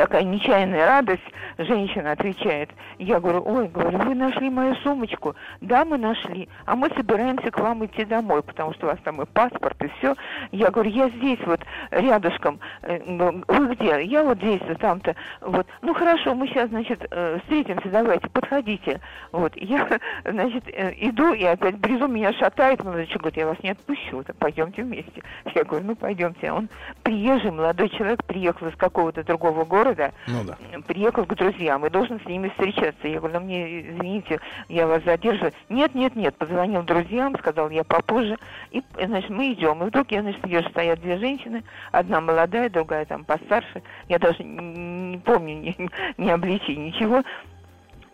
[0.00, 1.22] такая нечаянная радость,
[1.58, 2.70] женщина отвечает.
[2.98, 5.34] Я говорю, ой, говорю, вы нашли мою сумочку?
[5.60, 6.48] Да, мы нашли.
[6.64, 9.88] А мы собираемся к вам идти домой, потому что у вас там и паспорт, и
[9.98, 10.14] все.
[10.52, 11.60] Я говорю, я здесь вот
[11.90, 12.60] рядышком.
[12.80, 14.02] Э, ну, Вы где?
[14.04, 15.14] Я вот здесь, вот там-то.
[15.42, 15.66] Вот.
[15.82, 19.00] Ну хорошо, мы сейчас, значит, э, встретимся, давайте, подходите.
[19.32, 19.52] Вот.
[19.56, 19.86] Я,
[20.24, 22.82] значит, э, иду, и опять брезу меня шатает.
[22.82, 25.22] Молодой человек говорит, я вас не отпущу, так пойдемте вместе.
[25.54, 26.52] Я говорю, ну пойдемте.
[26.52, 26.70] Он
[27.02, 29.89] приезжий, молодой человек, приехал из какого-то другого города,
[30.26, 30.56] Ну да.
[30.86, 33.08] приехал к друзьям и должен с ними встречаться.
[33.08, 35.52] Я говорю, ну мне, извините, я вас задерживаю.
[35.68, 38.38] Нет, нет, нет, позвонил друзьям, сказал, я попозже.
[38.70, 39.82] И, значит, мы идем.
[39.82, 43.82] И вдруг я, значит, вижу, стоят две женщины, одна молодая, другая там постарше.
[44.08, 47.22] Я даже не, не помню ни, ни обличий, ничего.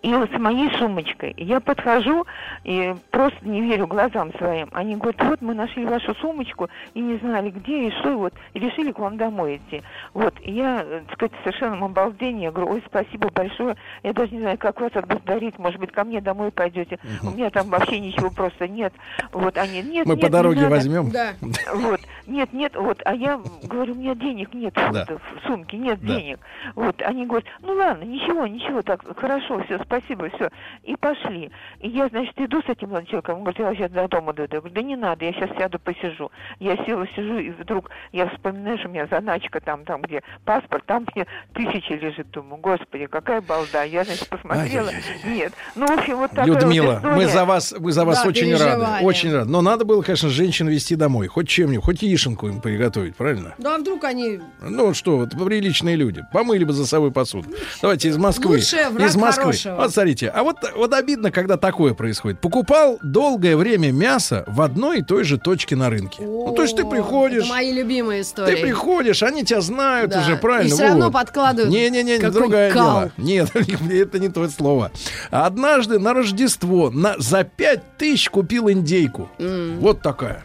[0.03, 2.27] И вот с моей сумочкой я подхожу
[2.65, 4.69] и просто не верю глазам своим.
[4.73, 8.35] Они говорят, вот мы нашли вашу сумочку и не знали где и что, и вот,
[8.55, 9.83] и решили к вам домой идти.
[10.15, 13.75] Вот, и я, э, так сказать, в совершенном обалдении, я говорю, ой, спасибо большое,
[14.05, 16.99] я даже не знаю, как вас отблагодарить, может быть, ко мне домой пойдете.
[17.23, 18.93] У меня там вообще ничего просто нет.
[19.33, 20.75] Вот, они, нет, Мы нет, по не дороге надо».
[20.75, 21.11] возьмем.
[21.11, 21.33] Да.
[21.75, 25.05] Вот, нет, нет, вот, а я говорю, у меня денег нет Да.
[25.07, 26.15] в сумке, нет Да.
[26.17, 26.39] денег.
[26.75, 30.51] Вот, они говорят, ну ладно, ничего, ничего, так, хорошо, все, спасибо, все.
[30.85, 31.51] И пошли.
[31.81, 34.57] И я, значит, иду с этим молодым человеком, он говорит, я сейчас до дома дойду.
[34.57, 36.31] Я говорю, да не надо, я сейчас сяду, посижу.
[36.59, 40.85] Я села, сижу, и вдруг я вспоминаю, что у меня заначка там, там, где паспорт,
[40.87, 42.31] там мне тысячи лежит.
[42.31, 43.83] Думаю, господи, какая балда.
[43.85, 44.91] Я, значит, посмотрела.
[45.25, 45.53] Нет.
[45.75, 47.29] Ну, в общем, вот такая вот Людмила, мы история.
[47.29, 49.51] за вас, мы за вас Да, очень рады, очень рады.
[49.51, 53.55] Но надо было, конечно, женщин вести домой, хоть чем-нибудь, хоть яишенку им приготовить, правильно?
[53.59, 54.41] Ну а вдруг они...
[54.61, 57.49] Ну вот что, вот приличные люди, помыли бы за собой посуду.
[57.81, 58.57] Давайте из Москвы.
[58.57, 59.43] Лучший враг из Москвы.
[59.45, 59.76] хорошего.
[59.77, 62.41] Вот смотрите, а вот, вот обидно, когда такое происходит.
[62.41, 66.23] Покупал долгое время мясо в одной и той же точке на рынке.
[66.23, 68.55] ну то есть ты приходишь, Это мои любимые истории.
[68.57, 70.21] ты приходишь, они тебя знают Да.
[70.21, 70.69] уже, правильно?
[70.69, 73.01] И все равно подкладывают Не-не-не, другое кал.
[73.01, 73.13] дело.
[73.17, 73.51] Нет,
[73.91, 74.91] это не то слово.
[75.31, 79.29] Однажды на Рождество на, за пять тысяч купил индейку.
[79.39, 80.43] Вот такая.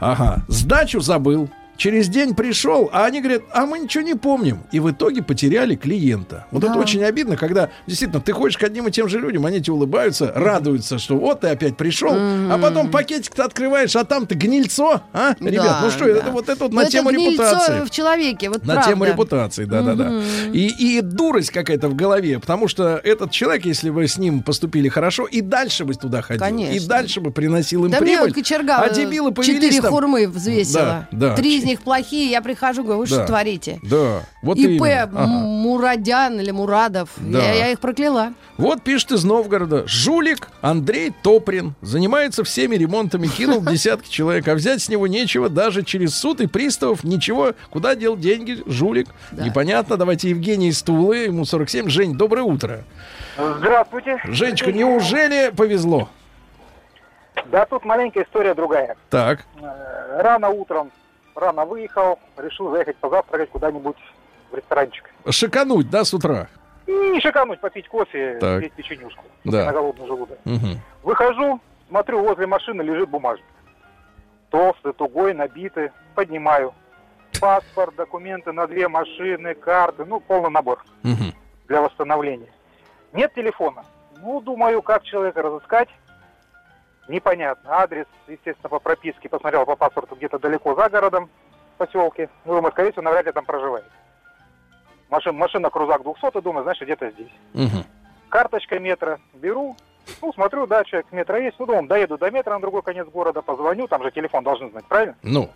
[0.00, 0.42] Ага.
[0.48, 1.48] Сдачу забыл.
[1.76, 4.60] Через день пришел, а они говорят, а мы ничего не помним.
[4.72, 6.46] И в итоге потеряли клиента.
[6.50, 6.80] Вот это Да.
[6.80, 10.32] очень обидно, когда действительно ты ходишь к одним и тем же людям, они тебе улыбаются,
[10.34, 15.34] радуются, что вот ты опять пришел, а потом пакетик-то открываешь, а там-то гнильцо, а?
[15.38, 16.10] Ребят, Да, ну что, да.
[16.12, 17.84] это вот это вот Но на это тему репутации.
[17.84, 18.90] в человеке, вот На правда.
[18.90, 20.22] тему репутации, да-да-да.
[20.52, 24.88] И, и дурость какая-то в голове, потому что этот человек, если вы с ним поступили
[24.88, 26.72] хорошо, и дальше бы туда ходил, Конечно.
[26.74, 28.28] и дальше бы приносил им Да мне прибыль.
[28.28, 31.06] вот кочерга а дебилы повелись четыре там- хурмы взвесила.
[31.10, 31.34] Да, да.
[31.36, 33.14] Три них плохие, я прихожу, говорю, вы Да.
[33.16, 33.78] что творите?
[33.82, 35.26] Да, вот ИП Ага.
[35.26, 37.10] Мурадян или Мурадов.
[37.18, 37.38] Да.
[37.38, 38.32] Я, я их прокляла.
[38.56, 39.84] Вот пишет из Новгорода.
[39.86, 45.82] Жулик Андрей Топрин занимается всеми ремонтами, кинул десятки человек, а взять с него нечего даже
[45.82, 47.04] через суд и приставов.
[47.04, 47.52] Ничего.
[47.70, 49.08] Куда дел деньги, жулик?
[49.32, 49.96] Непонятно.
[49.96, 51.88] Давайте Евгений из Тулы, ему 47.
[51.88, 52.84] Жень, доброе утро.
[53.36, 54.18] Здравствуйте.
[54.24, 56.08] Женечка, неужели повезло?
[57.52, 58.96] Да, тут маленькая история другая.
[59.10, 59.44] Так.
[59.60, 60.90] Э, Рано утром,
[61.36, 63.96] рано выехал, решил заехать позавтракать куда-нибудь
[64.50, 65.10] в ресторанчик.
[65.30, 66.48] Шикануть, да, с утра?
[66.86, 68.60] И не шикануть, попить кофе, Так.
[68.60, 69.24] съесть печенюшку.
[69.44, 69.66] Да.
[69.66, 70.38] На голодный желудок.
[70.44, 70.80] Мгм.
[71.02, 73.44] Выхожу, смотрю, возле машины лежит бумажник.
[74.50, 75.90] Толстый, тугой, набитый.
[76.14, 76.72] Поднимаю.
[77.40, 80.82] Паспорт, документы на две машины, карты, ну, полный набор.
[81.02, 81.32] Мгм.
[81.68, 82.48] для восстановления.
[83.12, 83.84] Нет телефона.
[84.22, 85.88] Ну, думаю, как человека разыскать.
[87.08, 87.70] Непонятно.
[87.78, 91.30] Адрес, естественно, по прописке посмотрел по паспорту где-то далеко за городом,
[91.74, 92.28] в поселке.
[92.44, 93.84] Ну, думаю, скорее всего, навряд ли там проживает.
[95.08, 97.32] Машина, машина крузак 200, думаю, значит, где-то здесь.
[97.54, 97.84] Мгм.
[98.28, 99.76] Карточка метра беру,
[100.20, 101.58] ну, смотрю, да, человек метра есть.
[101.58, 104.84] Ну, думаю, доеду до метра на другой конец города, позвоню, там же телефон должны знать,
[104.86, 105.16] правильно?
[105.22, 105.50] Ну,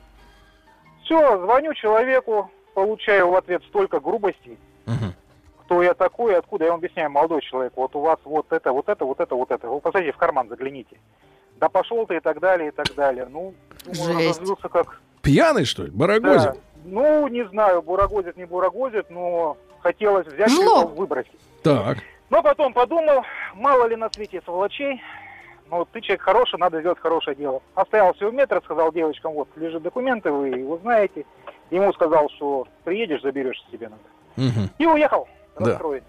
[1.05, 4.59] Все, звоню человеку, получаю в ответ столько грубостей,
[5.70, 6.64] кто я такой, откуда.
[6.64, 9.52] Я вам объясняю, молодой человек, вот у вас вот это, вот это, вот это, вот
[9.52, 9.68] это.
[9.68, 10.98] Вы посмотрите в карман, загляните.
[11.60, 13.28] Да пошел ты и так далее, и так далее.
[13.30, 14.40] Ну, думаю, Жесть.
[14.40, 15.01] разозлился как...
[15.22, 15.90] пьяный, что ли?
[15.92, 16.55] Барагозин?
[16.55, 16.56] Да.
[16.84, 21.38] Ну, не знаю, бурагозит, не бурагозит, но хотелось взять телефон, выбросить.
[21.62, 21.98] Так.
[22.30, 23.22] Но потом подумал,
[23.55, 25.01] мало ли на свете сволочей,
[25.70, 27.62] ну, ты человек хороший, надо сделать хорошее дело.
[27.76, 31.24] Оставил всего метр, сказал девочкам, вот, лежат документы, вы его знаете.
[31.70, 34.02] Ему сказал, что приедешь, заберешь себе надо.
[34.36, 34.70] Мгм.
[34.78, 35.28] И уехал,
[35.60, 35.72] Да.
[35.72, 36.02] расстроен.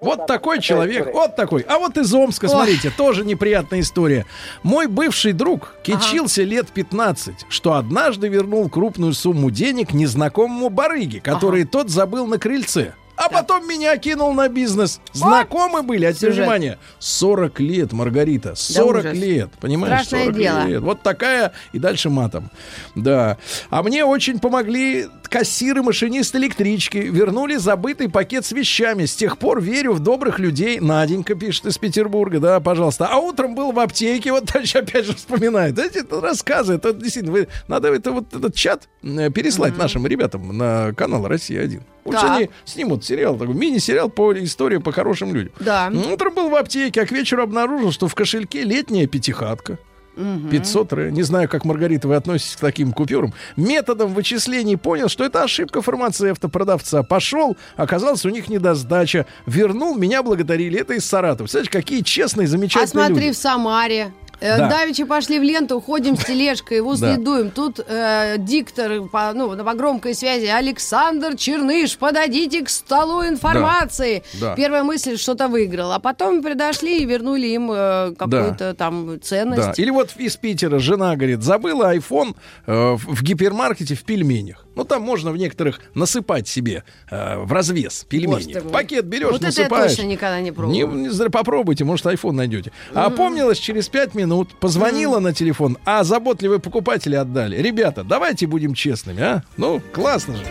[0.00, 1.12] Вот такой человек, история.
[1.14, 1.62] вот такой.
[1.62, 4.26] А вот из Омска, смотрите, тоже неприятная история.
[4.64, 11.64] Мой бывший друг кичился лет 15, что однажды вернул крупную сумму денег незнакомому барыге, который
[11.64, 12.94] тот забыл на крыльце.
[13.14, 15.00] А потом меня кинул на бизнес.
[15.12, 19.16] Знакомы были, а теперь внимание, 40 лет, Маргарита, 40 ужас.
[19.16, 20.06] лет, понимаешь?
[20.06, 20.64] Страшное 40 дело.
[20.66, 20.80] лет.
[20.80, 22.50] Вот такая, и дальше матом.
[22.96, 23.36] Да.
[23.70, 26.98] А мне очень помогли кассиры, машинист электрички.
[26.98, 29.06] Вернули забытый пакет с вещами.
[29.06, 30.78] С тех пор верю в добрых людей.
[30.78, 33.08] Наденька пишет из Петербурга, да, пожалуйста.
[33.10, 35.78] А утром был в аптеке, вот дальше опять же вспоминает.
[35.78, 40.92] Эти рассказы, это действительно, вы, надо это вот этот чат э, переслать нашим ребятам на
[40.92, 41.80] канал «Россия-1».
[42.04, 42.36] Пусть Так.
[42.36, 45.52] они снимут сериал, такой мини-сериал по истории по хорошим людям.
[45.60, 45.90] Да.
[46.12, 49.78] Утром был в аптеке, а к вечеру обнаружил, что в кошельке летняя пятихатка.
[50.16, 51.10] 500 рэ.
[51.10, 53.32] Не знаю, как, Маргарита, вы относитесь к таким купюрам.
[53.56, 57.02] Методом вычислений понял, что это ошибка фармацевта, продавца.
[57.02, 59.26] Пошел, оказалось, у них недосдача.
[59.46, 60.80] Вернул, меня благодарили.
[60.80, 61.44] Это из Саратова.
[61.44, 63.32] Представляете, какие честные, А замечательные смотри, люди.
[63.32, 64.12] в Самаре.
[64.42, 64.68] Э, Да.
[64.68, 67.50] Давичи пошли в ленту, ходим с тележкой, его следуем.
[67.50, 70.46] Тут э, диктор по, ну, по громкой связи.
[70.46, 74.24] Александр Черныш, подойдите к столу информации.
[74.40, 74.54] Да.
[74.56, 75.92] Первая мысль, что-то выиграл.
[75.92, 79.62] А потом подошли и вернули им э, какую-то там ценность.
[79.62, 79.72] Да.
[79.76, 82.34] Или вот из Питера жена говорит, забыла iPhone
[82.66, 84.66] э, в гипермаркете в пельменях.
[84.74, 88.58] Ну, там можно в некоторых насыпать себе э, в развес пельмени.
[88.70, 89.90] Пакет берешь, Вот это я насыпаешь.
[89.96, 90.94] точно никогда не Не, пробовала.
[90.94, 92.72] не зря попробуйте, может, iPhone найдете.
[92.94, 97.56] А Опомнилась через 5 минут, позвонила на телефон, а заботливые покупатели отдали.
[97.60, 99.42] Ребята, давайте будем честными, а?
[99.56, 100.44] Ну, классно же.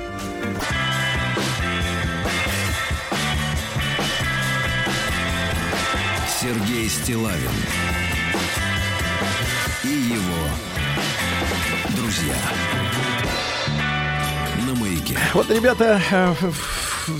[6.40, 7.52] Сергей Стилавин
[15.34, 16.34] Вот, ребята, э,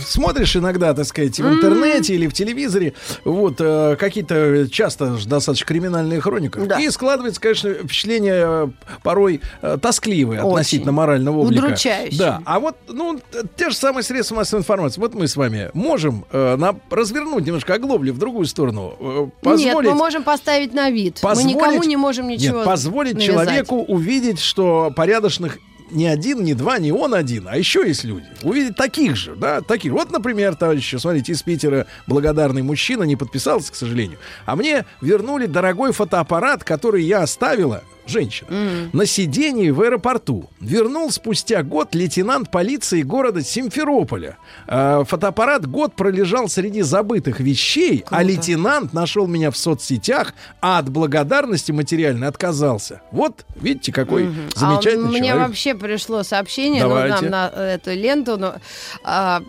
[0.06, 2.94] смотришь иногда, так сказать, в интернете или в телевизоре,
[3.24, 6.60] вот, э, какие-то часто достаточно криминальные хроники.
[6.82, 8.68] И складывается, конечно, впечатление э,
[9.04, 9.40] порой
[9.82, 10.50] тоскливое Очень.
[10.52, 11.66] относительно морального облика.
[11.66, 12.20] Удручающее.
[12.20, 13.20] Да, а вот, ну,
[13.56, 15.00] те же самые средства массовой информации.
[15.00, 19.86] Вот мы с вами можем э, на- развернуть немножко оглобли в другую сторону, э, позволить...
[19.86, 21.20] Нет, мы можем поставить на вид.
[21.22, 23.32] Позволить- Мы никому не можем ничего Нет, позволить навязать.
[23.48, 25.60] человеку увидеть, что порядочных
[25.92, 28.26] не один, не два, не он один, а еще есть люди.
[28.44, 29.92] Увидеть таких же, да, таких.
[29.92, 34.18] Вот, например, товарищи, смотрите, из Питера благодарный мужчина не подписался, к сожалению.
[34.46, 40.50] А мне вернули дорогой фотоаппарат, который я оставила, женщина, на сидении в аэропорту.
[40.60, 44.38] Вернул спустя год лейтенант полиции города Симферополя.
[44.68, 50.90] А, фотоаппарат год пролежал среди забытых вещей, а лейтенант нашел меня в соцсетях, а от
[50.90, 53.02] благодарности материально отказался.
[53.12, 55.48] Вот, видите, какой замечательный а мне человек.
[55.48, 57.30] вообще пришло сообщение ну, Давайте.
[57.30, 58.38] нам на эту ленту.
[58.38, 58.56] но,
[59.04, 59.44] а, э,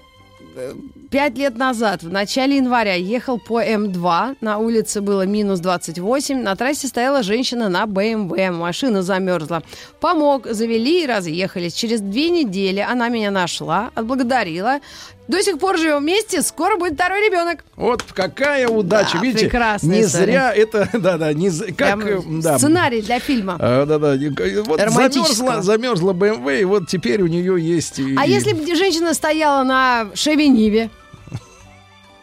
[1.11, 4.37] Пять лет назад, в начале января, ехал по М2.
[4.41, 6.43] На улице было минус 28.
[6.43, 8.35] На трассе стояла женщина на БМВ.
[8.51, 9.63] Машина замерзла.
[10.01, 11.75] Помог, завели и разъехались.
[11.75, 14.81] Через две недели она меня нашла, отблагодарила.
[15.29, 16.43] До сих пор живем вместе.
[16.43, 17.65] Скоро будет второй ребенок.
[17.77, 19.45] Вот какая удача, Да, видите?
[19.47, 20.25] прекрасная не история.
[20.27, 22.59] зря это, да-да, не з- как, Прям э, да.
[22.59, 23.57] Сценарий для фильма.
[23.59, 28.01] А, да-да, и- и вот замерзла, замерзла БМВ, и вот теперь у нее есть...
[28.19, 30.49] А и- если бы женщина стояла на Шеве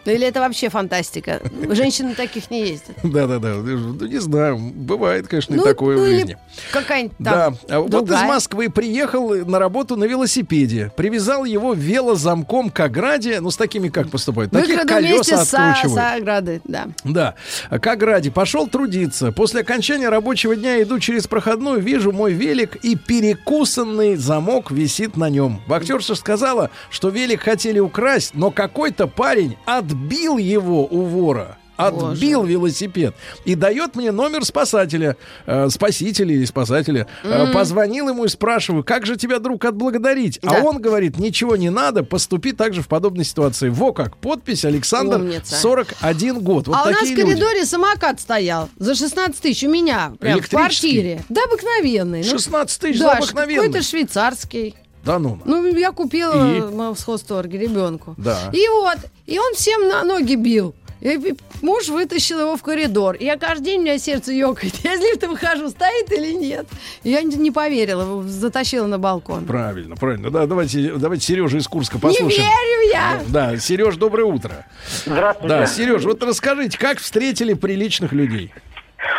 [0.05, 0.15] Ниве?
[0.15, 1.41] Или это вообще фантастика?
[1.69, 2.95] Женщины таких не ездят.
[3.03, 6.37] Да-да-да, ну, не знаю, бывает, конечно, и Ну, такое ну в жизни.
[6.71, 8.21] Какая-нибудь Да, там А вот из.
[8.21, 14.09] Москвы приехал на работу на велосипеде, привязал его велозамком к ограде, ну с такими как
[14.09, 15.93] поступают, таких Выкраду колеса а, откручивают.
[15.93, 16.87] с оградой, да.
[17.03, 17.35] Да,
[17.69, 19.31] к ограде пошел трудиться.
[19.31, 25.29] После окончания рабочего дня иду через проходную, вижу мой велик и перекусанный замок висит на
[25.29, 25.61] нем.
[25.67, 29.57] Вахтерша сказала, что велик хотели украсть, но какой-то парень
[29.89, 31.57] отбил его у вора.
[31.77, 37.07] Отбил велосипед и дает мне номер спасателя, э, спасителя или спасателя.
[37.23, 37.53] Э, Мгм.
[37.53, 40.39] позвонил ему и спрашиваю, как же тебя, друг, отблагодарить?
[40.43, 40.63] А Да.
[40.63, 43.69] он говорит, ничего не надо, поступи также в подобной ситуации.
[43.69, 45.55] Во как, подпись Александр, Умница.
[45.55, 46.67] 41 год.
[46.67, 47.21] Вот а у нас в люди.
[47.21, 51.23] коридоре самокат стоял за 16 тысяч у меня, прям в квартире.
[51.29, 52.23] Да, обыкновенный.
[52.25, 53.67] Ну, 16 тысяч да, за обыкновенный?
[53.67, 54.75] какой-то швейцарский.
[55.03, 55.39] Да ну.
[55.45, 56.59] Ну, я купила И?
[56.61, 58.15] в хозторге ребенку.
[58.17, 58.49] Да.
[58.51, 60.75] И вот, и он всем на ноги бил.
[61.01, 63.15] И муж вытащил его в коридор.
[63.15, 64.75] И я каждый день, у меня сердце ёкает.
[64.83, 66.67] Я из лифта выхожу, стоит или нет.
[67.03, 69.45] И я не, не поверила, затащила на балкон.
[69.45, 70.29] Правильно, правильно.
[70.29, 72.29] Да, давайте, давайте Сережа из Курска послушаем.
[72.41, 73.21] верю я!
[73.29, 74.65] Да, Сереж, доброе утро.
[75.05, 75.47] Здравствуйте.
[75.47, 78.51] Да, Сереж, вот расскажите, как встретили приличных людей?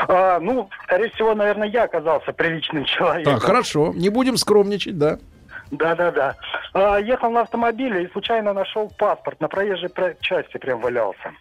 [0.09, 3.35] А, ну, скорее всего, наверное, я оказался приличным человеком.
[3.35, 5.19] Так, хорошо, не будем скромничать, да.
[5.71, 6.37] Да, да, да.
[6.73, 9.41] А, ехал на автомобиле и случайно нашел паспорт.
[9.41, 11.33] На проезжей про- части прям валялся.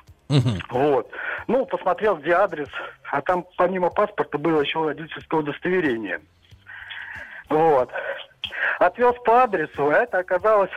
[0.70, 1.10] Вот.
[1.48, 2.70] Ну, посмотрел, где адрес,
[3.12, 6.20] а там помимо паспорта было еще водительское удостоверение.
[7.50, 7.92] Вот.
[8.78, 10.72] Отвез по адресу, а это оказалось...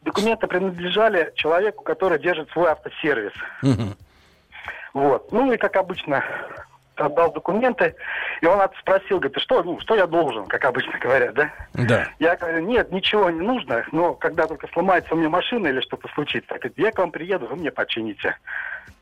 [0.00, 3.32] Документы принадлежали человеку, который держит свой автосервис.
[4.94, 5.30] Вот.
[5.30, 6.24] Ну и как обычно
[7.06, 7.94] отдал документы,
[8.40, 11.50] и он спросил, говорит, «Ты что, ну, что я должен, как обычно говорят, да?
[11.74, 12.08] Да.
[12.18, 16.08] Я говорю, нет, ничего не нужно, но когда только сломается у меня машина или что-то
[16.14, 18.36] случится, говорит, я к вам приеду, вы мне почините.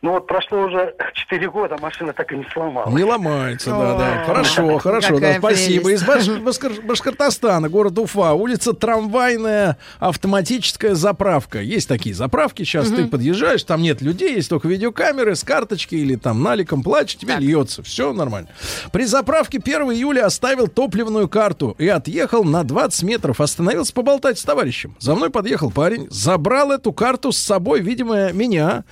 [0.03, 2.95] Ну вот прошло уже 4 года, машина так и не сломалась.
[2.95, 4.25] Не ломается, да, да.
[4.25, 5.93] Хорошо, хорошо, да, спасибо.
[5.93, 11.61] Из Башкортостана, город Уфа, улица Трамвайная автоматическая заправка.
[11.61, 16.17] Есть такие заправки, сейчас ты подъезжаешь, там нет людей, есть только видеокамеры с карточки или
[16.17, 18.49] там наликом плачешь, тебе льется, все нормально.
[18.93, 24.45] При заправке 1 июля оставил топливную карту и отъехал на 20 метров, остановился поболтать с
[24.45, 24.97] товарищем.
[24.99, 28.85] За мной подъехал парень, забрал эту карту с собой, видимо, меня,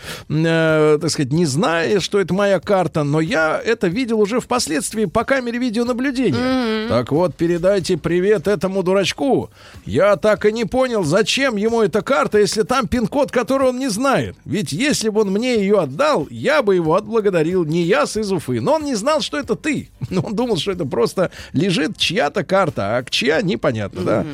[0.78, 5.04] э, так сказать, не зная, что это моя карта, но я это видел уже впоследствии
[5.06, 6.88] по камере видеонаблюдения.
[6.88, 9.50] Так вот, передайте привет этому дурачку.
[9.84, 13.88] Я так и не понял, зачем ему эта карта, если там пин-код, который он не
[13.88, 14.36] знает.
[14.44, 17.64] Ведь если бы он мне ее отдал, я бы его отблагодарил.
[17.64, 18.60] Не я с из Уфы.
[18.60, 19.88] Но он не знал, что это ты.
[20.28, 24.26] Он думал, что это просто лежит чья-то карта, а чья непонятно, да.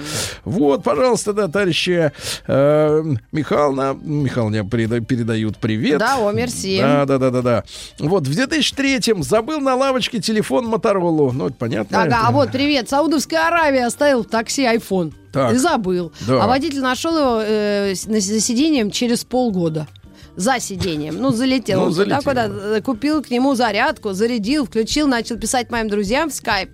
[0.44, 2.10] Вот, пожалуйста, да, товарищи
[2.46, 5.98] э, Михайловна, Михайловне переда- передают привет.
[5.98, 6.78] Да, о, мерси.
[6.80, 7.64] Да, да, да, да, да.
[7.98, 11.32] Вот, в 2003-м забыл на лавочке телефон Моторолу.
[11.32, 11.98] Ну, это понятно.
[12.02, 15.12] Ага, это- а вот, привет, Саудовская Аравия оставил в такси iPhone.
[15.32, 15.52] Так.
[15.52, 16.12] И забыл.
[16.28, 16.44] Да.
[16.44, 19.86] А водитель нашел его э, за сиденьем через полгода.
[20.36, 21.16] За сиденьем.
[21.20, 21.80] Ну, залетел.
[21.80, 25.88] Ну, он туда, залетел, куда э, купил к нему зарядку, зарядил, включил, начал писать моим
[25.88, 26.70] друзьям в скайп.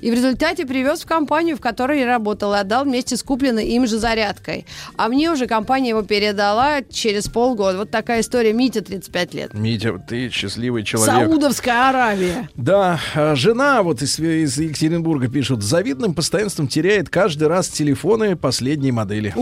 [0.00, 3.66] И в результате привез в компанию, в которой я работал, и отдал вместе с купленной
[3.68, 4.66] им же зарядкой.
[4.96, 7.78] А мне уже компания его передала через полгода.
[7.78, 8.52] Вот такая история.
[8.52, 9.54] Митя, 35 лет.
[9.54, 11.14] Митя, ты счастливый человек.
[11.14, 12.48] Саудовская Аравия.
[12.56, 18.92] Да, а жена вот из, из Екатеринбурга пишет, завидным постоянством теряет каждый раз телефоны последней
[18.92, 19.34] модели.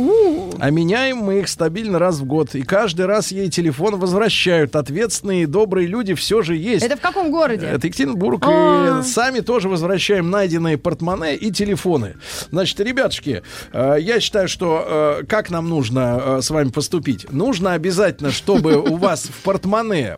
[0.59, 2.55] А меняем мы их стабильно раз в год.
[2.55, 4.74] И каждый раз ей телефон возвращают.
[4.74, 6.84] Ответственные добрые люди все же есть.
[6.84, 7.66] Это в каком городе?
[7.66, 8.42] Это Екатеринбург.
[8.46, 9.00] А.
[9.00, 12.14] И сами тоже возвращаем найденные портмоне и телефоны.
[12.50, 13.42] Значит, ребятушки,
[13.72, 17.30] э, я считаю, что э, как нам нужно э, с вами поступить?
[17.30, 20.16] Нужно обязательно, чтобы у вас в портмоне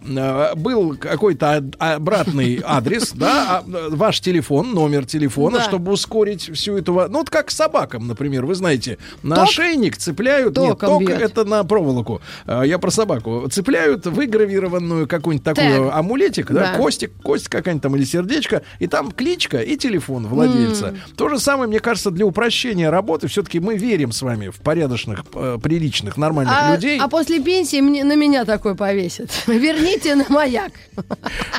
[0.57, 5.65] был какой-то обратный адрес, да, а, ваш телефон, номер телефона, Да.
[5.65, 6.93] чтобы ускорить всю эту...
[6.93, 9.45] Ну, вот как собакам, например, вы знаете, на Ток?
[9.49, 10.57] ошейник цепляют...
[10.57, 11.21] Нет, Током ток бьет.
[11.21, 12.21] это на проволоку.
[12.47, 13.32] Я про собаку.
[13.51, 15.95] Цепляют выгравированную какую-нибудь такую Тег.
[15.95, 16.75] амулетик, да, Да.
[16.79, 20.89] костик, кость какая-нибудь там или сердечко, и там кличка и телефон владельца.
[20.89, 20.99] М.
[21.17, 25.25] То же самое, мне кажется, для упрощения работы все-таки мы верим с вами в порядочных,
[25.35, 26.99] э, приличных, нормальных А, людей.
[27.01, 29.31] а после пенсии мне, на меня такой повесят.
[29.47, 30.73] Верните на маяк.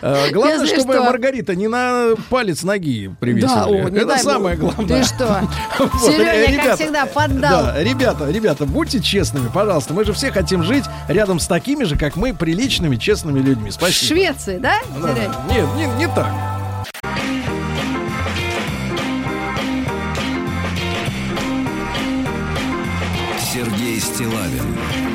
[0.02, 1.04] Э, Главное, Если чтобы что.
[1.04, 3.48] Маргарита не на палец ноги привесили.
[3.48, 4.76] Да, о, Это самое бог.
[4.76, 5.02] главное.
[5.02, 5.42] Ты что?
[5.80, 7.64] Вот, ребята, как всегда, поддал.
[7.66, 9.94] Да, ребята, ребята, будьте честными, пожалуйста.
[9.94, 13.70] Мы же все хотим жить рядом с такими же, как мы, приличными, честными людьми.
[13.70, 14.16] В Спасибо.
[14.16, 14.80] Швеции, да?
[15.02, 15.14] Да?
[15.50, 16.32] Нет, не, не так.
[23.54, 25.13] Сергей Стилавин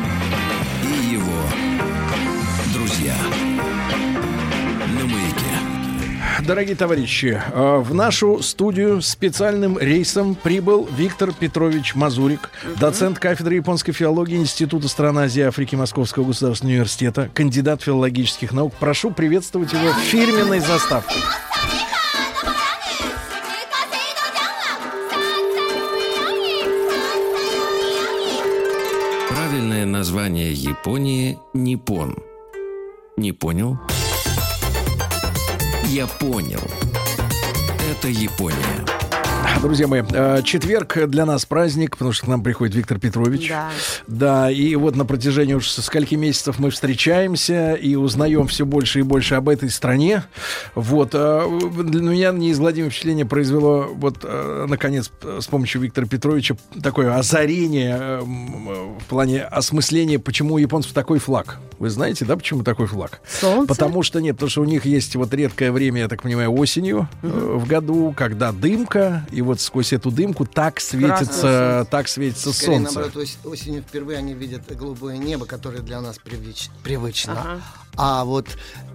[6.47, 13.93] Дорогие товарищи, э, в нашу студию специальным рейсом прибыл Виктор Петрович Мазурик, доцент кафедры японской
[13.93, 18.73] филологии Института стран Азии и Африки Московского государственного университета, кандидат филологических наук.
[18.78, 21.16] Прошу приветствовать его фирменной заставкой.
[29.28, 32.16] Правильное название Японии– Ниппон.
[33.16, 33.78] Не понял?
[35.89, 36.60] Я понял.
[37.90, 38.88] Это Япония.
[39.62, 43.48] Друзья мои, э, четверг для нас праздник, потому что к нам приходит Виктор Петрович.
[43.48, 43.70] Да.
[44.06, 49.02] Да, и вот на протяжении уж скольки месяцев мы встречаемся и узнаем все больше и
[49.02, 50.23] больше об этой стране.
[50.77, 51.10] Вот.
[51.12, 58.20] э, Для меня неизгладимое впечатление произвело вот, э, наконец, с помощью Виктора Петровича такое озарение
[58.20, 61.59] в плане осмысления, почему у японцев такой флаг.
[61.81, 63.20] Вы знаете, да, почему такой флаг?
[63.28, 63.69] Солнце?
[63.69, 67.09] Потому что нет, потому что у них есть вот редкое время, я так понимаю, осенью
[67.23, 72.78] э, в году, когда дымка, и вот сквозь эту дымку так светится, так светится Скорее,
[72.78, 72.94] солнце.
[73.00, 77.40] наоборот, ос- осенью впервые они видят голубое небо, которое для нас привлеч- привычно.
[77.40, 77.60] Ага.
[78.00, 78.46] А вот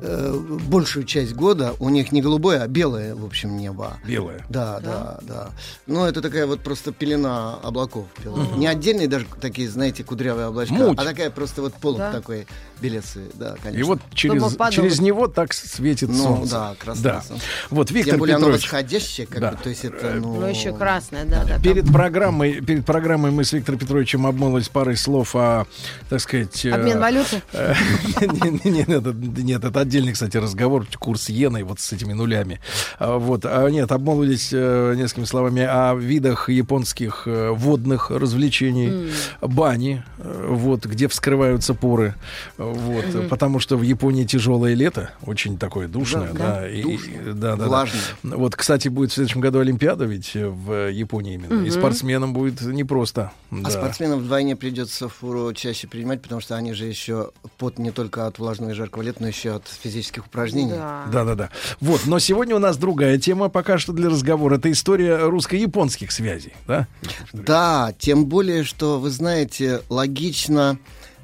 [0.01, 0.34] э,
[0.67, 3.97] большую часть года у них не голубое, а белое, в общем, небо.
[4.07, 4.45] Белое.
[4.47, 5.49] Да, да, да.
[5.88, 8.05] Ну, это такая вот просто пелена облаков.
[8.23, 8.45] белая.
[8.45, 8.59] Мгм.
[8.61, 10.97] Не отдельные даже такие, знаете, кудрявые облачка, Муть.
[10.97, 12.11] а такая просто вот полок Да.
[12.13, 12.47] такой
[12.81, 13.80] белесый, да, конечно.
[13.80, 16.51] И вот через, через него так светит Ну, солнце.
[16.51, 17.21] да, красное Да.
[17.21, 17.43] солнце.
[17.69, 18.63] Вот Виктор Тем более оно Петрович.
[18.63, 19.51] восходящее, как Да.
[19.51, 20.35] бы, то есть это, ну...
[20.39, 21.59] Ну, еще красное, да, да.
[21.59, 25.65] Перед программой, перед программой мы с Виктором Петровичем обмолвились парой слов о,
[26.09, 26.65] так сказать...
[26.65, 27.41] э, Обмен валюты?
[28.94, 30.86] это- нет, это отдельный, кстати, разговор.
[30.99, 32.60] Курс иены вот с этими нулями.
[32.99, 39.11] А, Вот, а нет, обмолвились э, несколькими словами о видах японских э, водных развлечений,
[39.41, 42.15] бани, э, вот, где вскрываются поры,
[42.57, 43.30] вот, Мгм.
[43.30, 47.24] потому что в Японии тяжелое лето, очень такое душное, Да, да, да, и- и- душное,
[47.26, 47.68] да, да, да.
[47.68, 48.02] влажное.
[48.24, 51.72] Вот, кстати, будет в следующем году Олимпиада ведь в Японии именно, и Мгм.
[51.72, 53.32] спортсменам будет непросто.
[53.52, 53.70] А да.
[53.70, 58.40] спортсменам вдвойне придется фуру чаще принимать, потому что они же еще пот не только от
[58.40, 60.73] влажного и жаркого лета, но еще от физических упражнений.
[60.73, 61.49] Да, да, да.
[61.80, 64.57] Вот, но сегодня у нас другая тема пока что для разговора.
[64.57, 66.88] Это история русско-японских связей, да?
[67.31, 70.77] Да, тем более, что, вы знаете, логично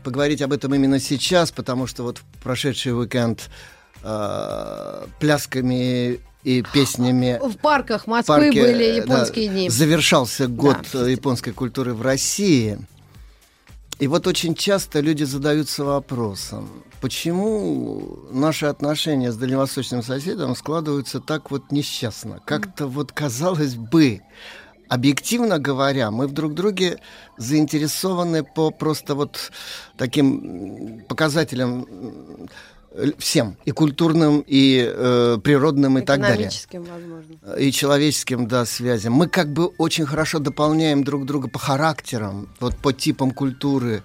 [0.04, 3.50] поговорить об этом именно сейчас, потому что вот в прошедший уикенд
[4.02, 9.70] э, плясками и песнями В парках Москвы парке, были э, японские да, дни.
[9.70, 12.80] Завершался год Да, э, японской культуры в России.
[14.00, 16.70] И вот очень часто люди задаются вопросом,
[17.02, 22.40] почему наши отношения с дальневосточным соседом складываются так вот несчастно.
[22.46, 24.22] Как-то вот казалось бы,
[24.88, 27.00] объективно говоря, мы друг друге
[27.38, 29.52] заинтересованы по просто вот
[29.98, 31.88] таким показателям
[33.18, 37.54] всем, и культурным, и э, природным, и так далее возможно.
[37.58, 39.14] и человеческим, да, связям.
[39.14, 44.04] Мы как бы очень хорошо дополняем друг друга по характерам, вот по типам культуры,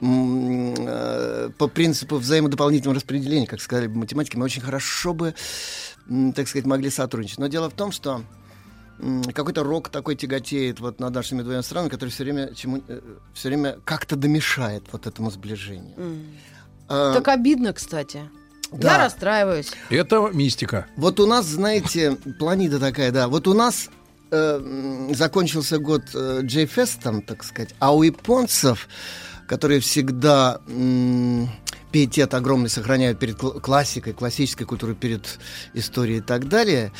[0.00, 5.34] по принципу взаимодополнительного распределения, как сказали бы математики, мы очень хорошо бы,
[6.34, 7.38] так сказать, могли сотрудничать.
[7.38, 8.22] Но дело в том, что
[9.32, 12.82] какой-то рок такой тяготеет вот над нашими двумя странами, который все время чему
[13.34, 15.94] все время как-то домешает вот этому сближению.
[16.88, 18.28] А, Так обидно, кстати.
[18.72, 18.92] да.
[18.92, 19.72] Я расстраиваюсь.
[19.90, 20.86] Это мистика.
[20.96, 23.28] Вот у нас, знаете, планида такая, да.
[23.28, 23.88] Вот у нас
[24.30, 28.88] э, закончился год э, Джей-фестом, так сказать, а у японцев,
[29.48, 30.60] которые всегда
[31.90, 35.38] пиетет огромный сохраняют перед кл- классикой, классической культурой, перед
[35.72, 36.92] историей и так далее,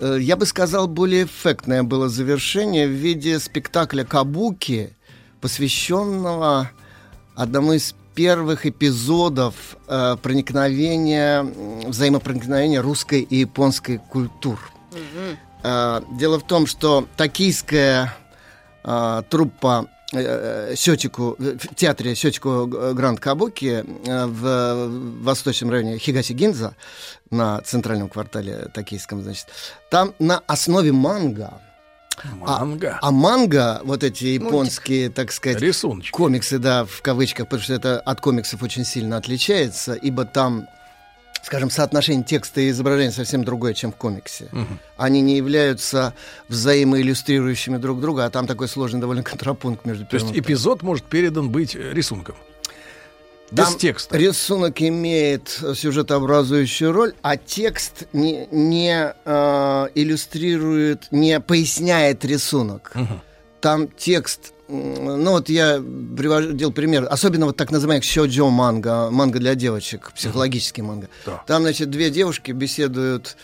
[0.00, 4.96] э, я бы сказал, более эффектное было завершение в виде спектакля «Кабуки»,
[5.40, 6.70] посвященного
[7.36, 9.54] одному из первых эпизодов
[9.86, 11.42] э, проникновения,
[11.86, 14.58] взаимопроникновения русской и японской культур.
[15.62, 18.12] Э, дело в том, что токийская
[18.84, 24.88] э, труппа э, Сётику, в театре Сётику Гранд Кабуки э, в
[25.22, 26.72] восточном районе Хигаси-Гинза
[27.30, 29.46] на центральном квартале токийском, значит,
[29.90, 31.60] там на основе манга
[32.24, 32.98] Манга.
[33.00, 36.12] А, а манга, вот эти японские, так сказать, Рисуночки.
[36.12, 40.68] комиксы, да, в кавычках, потому что это от комиксов очень сильно отличается, ибо там,
[41.42, 44.48] скажем, соотношение текста и изображения совсем другое, чем в комиксе.
[44.52, 44.78] Мгм.
[44.96, 46.14] Они не являются
[46.48, 51.50] взаимоиллюстрирующими друг друга, а там такой сложный довольно контрапункт между То есть эпизод может передан
[51.50, 52.36] быть рисунком.
[53.50, 54.16] Без Там текста.
[54.16, 62.94] Рисунок имеет сюжетообразующую роль, а текст не, не э, иллюстрирует, не поясняет рисунок.
[63.60, 69.54] там текст, ну вот я приводил пример, особенно вот так называемых сёджо манга, манга для
[69.54, 71.08] девочек, психологический манга.
[71.26, 71.42] Да.
[71.46, 73.36] Там, значит, две девушки беседуют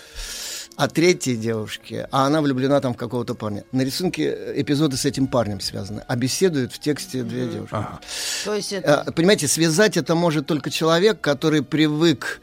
[0.79, 3.65] о третьей девушке, а она влюблена там в какого-то парня.
[3.73, 7.75] На рисунке эпизоды с этим парнем связаны, а беседуют в тексте две девушки.
[8.45, 9.05] То есть это...
[9.05, 12.41] Э, Понимаете, связать это может только человек, который привык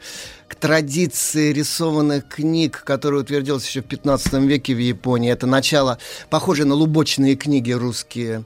[0.48, 5.32] к традиции рисованных книг, которая утвердилась еще в 15 веке в Японии.
[5.32, 5.96] Это начало,
[6.28, 8.44] похоже на лубочные книги русские,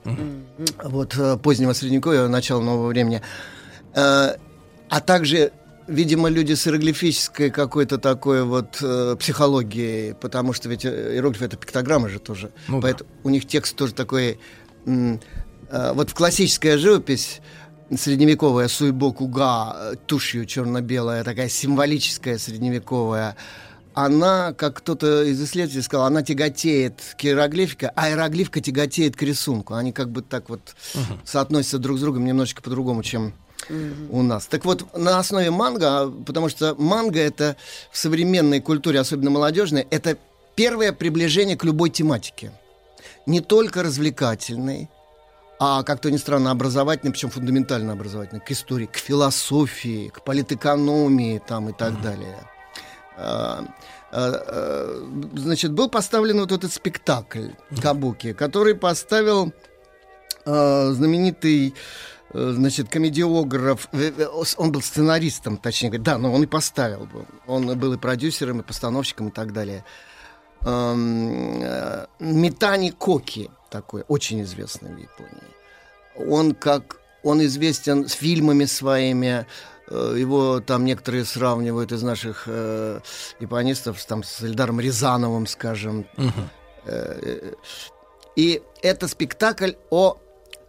[0.85, 3.23] вот э, позднего средневековья, начала нового времени.
[3.97, 4.37] Э,
[4.89, 5.51] А также
[5.91, 11.57] видимо, люди с иероглифической какой-то такой вот э, психологией, потому что ведь э, иероглифы это
[11.57, 12.51] пиктограммы же тоже.
[12.69, 12.83] Ну да.
[12.83, 14.39] Поэтому у них текст тоже такой.
[14.87, 15.21] м,
[15.69, 17.41] э, вот в классическая живопись
[17.97, 23.37] средневековая суйбокуга э, тушью черно-белая, такая символическая средневековая,
[23.95, 29.75] она, как кто-то из исследователей сказал, она тяготеет к иероглифике, а иероглифка тяготеет к рисунку.
[29.75, 30.61] Они как бы так вот
[31.25, 33.35] соотносятся друг с другом немножечко по-другому, чем
[34.11, 34.47] у нас.
[34.47, 37.57] Так вот, на основе манго, а, потому что манго это
[37.91, 40.17] в современной культуре, особенно молодежной, это
[40.55, 42.53] первое приближение к любой тематике.
[43.27, 44.89] Не только развлекательной,
[45.59, 51.41] а, как то ни странно, образовательной, причем фундаментально образовательной, к истории, к философии, к политэкономии
[51.47, 52.39] там, и так далее.
[53.17, 53.65] А,
[54.11, 57.49] а, а, Значит, был поставлен вот этот спектакль
[57.83, 59.53] Кабуки, который поставил
[60.47, 61.75] знаменитый
[62.33, 64.27] значит, комедиограф, э, э,
[64.57, 67.27] он был сценаристом, точнее говоря, да, но он и поставил был.
[67.47, 69.85] Он был и продюсером, и постановщиком, и так далее.
[70.63, 76.31] Эм, э, Митани Коки такой, очень известный в Японии.
[76.31, 79.47] Он как, он известен с фильмами своими,
[79.89, 83.01] э, его там некоторые сравнивают из наших э,
[83.41, 86.07] японистов там, с Эльдаром Рязановым, скажем.
[86.85, 87.53] Э, э,
[88.37, 90.19] И это спектакль о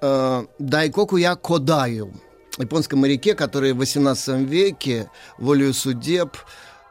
[0.02, 2.14] э, Дайкоку я Кодаю,
[2.58, 6.38] японском моряке, который в 18 веке волею судеб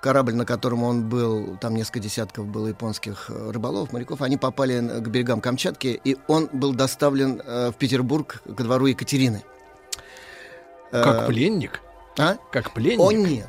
[0.00, 4.80] корабль, на котором он был, там несколько десятков было японских э, рыболов, моряков, они попали
[4.80, 9.42] к берегам Камчатки, и он был доставлен э, в Петербург ко двору Екатерины.
[10.90, 11.80] Как Э, пленник?
[12.18, 12.36] А?
[12.50, 13.00] Как пленник?
[13.00, 13.48] О, нет.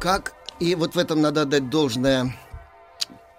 [0.00, 2.34] Как, и вот в этом надо отдать должное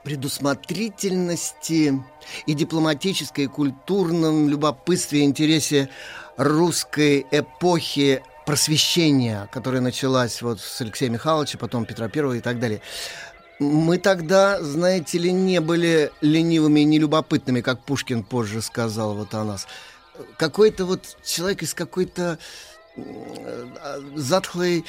[0.03, 2.03] предусмотрительности
[2.45, 5.89] и дипломатической, и культурном любопытстве, интересе
[6.37, 12.81] русской эпохи просвещения, которая началась вот с Алексея Михайловича, потом Петра Первого и так далее.
[13.59, 19.43] Мы тогда, знаете ли, не были ленивыми и нелюбопытными, как Пушкин позже сказал вот о
[19.43, 19.67] нас.
[20.37, 22.39] Какой-то вот человек из какой-то
[22.95, 23.65] э,
[24.15, 24.83] затхлой,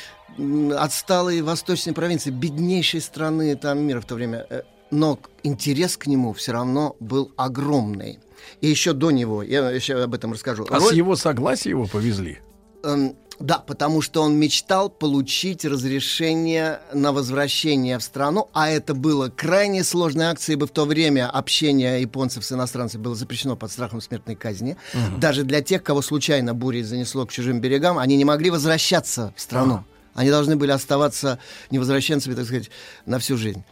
[0.78, 4.46] отсталой восточной провинции, беднейшей страны там мира в то время.
[4.92, 8.20] Но интерес к нему все равно был огромный.
[8.60, 10.66] И еще до него, я еще об этом расскажу.
[10.70, 12.38] А с Роль- его согласия его повезли?
[12.84, 19.30] Эм, да, потому что он мечтал получить разрешение на возвращение в страну, а это было
[19.30, 24.02] крайне сложной акцией, ибо в то время общение японцев с иностранцами было запрещено под страхом
[24.02, 24.76] смертной казни.
[24.92, 25.20] Мгм.
[25.20, 29.40] Даже для тех, кого случайно бурей занесло к чужим берегам, они не могли возвращаться в
[29.40, 29.74] страну.
[29.74, 29.84] Ага.
[30.14, 31.38] Они должны были оставаться
[31.70, 32.70] невозвращенцами, так сказать,
[33.06, 33.64] на всю жизнь.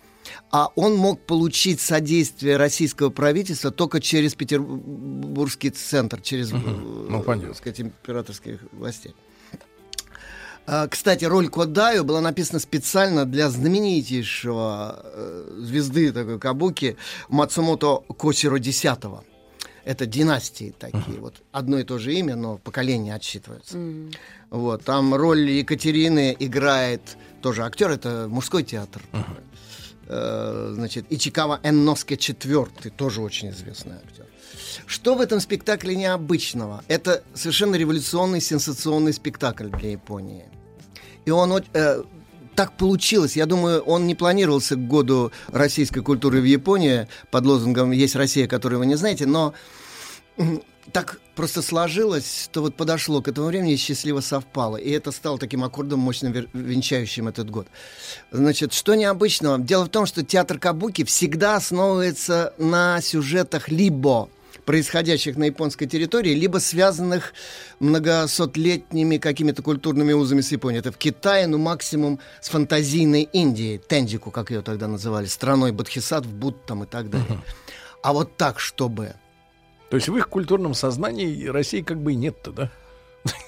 [0.52, 7.48] А он мог получить содействие российского правительства только через Петербургский центр, через, Ну, понятно.
[7.51, 9.14] так сказать, императорских властей.
[10.66, 16.97] А, Кстати, роль Кодаю была написана специально для знаменитейшего э, звезды такой кабуки
[17.28, 18.85] Мацумото Косиро X.
[19.85, 21.18] Это династии такие.
[21.20, 23.78] Вот одно и то же имя, но поколение отсчитывается.
[24.51, 29.01] Вот, там роль Екатерины играет тоже актер, это мужской театр.
[30.12, 34.27] Э, значит, Ичикава Энноске IV, тоже очень известный актер.
[34.85, 36.82] Что в этом спектакле необычного?
[36.89, 40.47] Это совершенно революционный, сенсационный спектакль для Японии.
[41.27, 42.03] И он э,
[42.57, 43.37] так получилось.
[43.37, 48.49] Я думаю, он не планировался к году российской культуры в Японии под лозунгом «Есть Россия,
[48.49, 49.55] которую вы не знаете», но
[50.93, 54.77] так просто сложилось, что вот подошло к этому времени и счастливо совпало.
[54.77, 57.67] И это стало таким аккордом, мощно вер- венчающим этот год.
[58.31, 59.59] Значит, что необычного?
[59.59, 64.29] Дело в том, что театр Кабуки всегда основывается на сюжетах либо
[64.67, 67.33] происходящих на японской территории, либо связанных
[67.79, 70.81] многосотлетними какими-то культурными узами с Японией.
[70.81, 76.29] Это в Китае, ну, максимум с фантазийной Индией, Тендику, как ее тогда называли, страной Бодхисаттв,
[76.29, 77.41] Будд там и так далее.
[78.03, 79.15] А вот так, чтобы...
[79.91, 82.71] То есть в их культурном сознании России как бы и нет-то, да?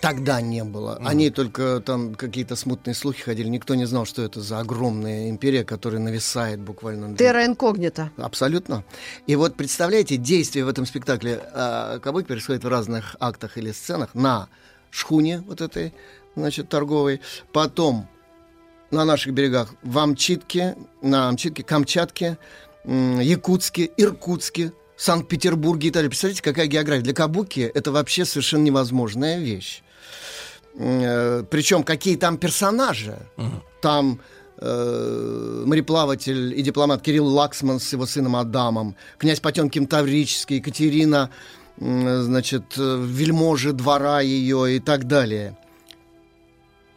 [0.02, 1.01] Тогда не было.
[1.02, 3.48] Они только там какие-то смутные слухи ходили.
[3.48, 7.16] Никто не знал, что это за огромная империя, которая нависает буквально.
[7.16, 8.10] Терра инкогнита.
[8.19, 8.85] Абсолютно.
[9.27, 14.14] И вот представляете, действие в этом спектакле э, Кабуки происходит в разных актах или сценах
[14.14, 14.48] на
[14.90, 15.94] шхуне вот этой,
[16.36, 17.20] значит, торговой.
[17.52, 18.09] Потом
[18.90, 22.36] на наших берегах в Амчитке, на Амчитке, Камчатке,
[22.85, 26.09] Якутске, Иркутске, Санкт-Петербурге, Италии.
[26.09, 27.02] Представляете, какая география?
[27.02, 29.82] Для Кабуки это вообще совершенно невозможная вещь.
[30.74, 33.19] Э, Причем какие там персонажи?
[33.81, 34.20] Там
[34.59, 41.31] э, мореплаватель и дипломат Кирилл Лаксман с его сыном Адамом, князь Потемкин Таврический, Екатерина,
[41.78, 45.56] м, значит, э, вельможи двора ее и так далее.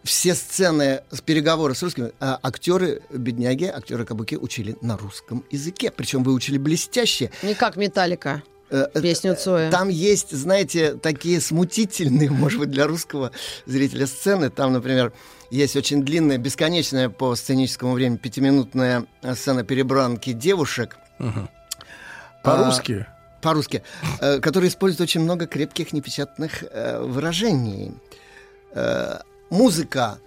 [0.05, 5.89] Все сцены с переговоры с русскими, а актеры, бедняги, актеры Кабуки учили на русском языке.
[5.89, 7.31] Причем выучили блестяще.
[7.41, 8.43] Не как Металлика.
[8.69, 9.71] Э, э, Песню Цоя.
[9.71, 13.31] Там есть, знаете, такие смутительные, может быть, для русского
[13.65, 14.51] зрителя сцены.
[14.51, 15.11] Там, например,
[15.49, 20.97] есть очень длинная, бесконечная по сценическому времени пятиминутная э, сцена перебранки девушек.
[22.43, 23.07] По-русски?
[23.09, 23.81] А, По-русски.
[24.19, 27.93] э, Который использует очень много крепких непечатных э, выражений.
[29.49, 30.19] Музыка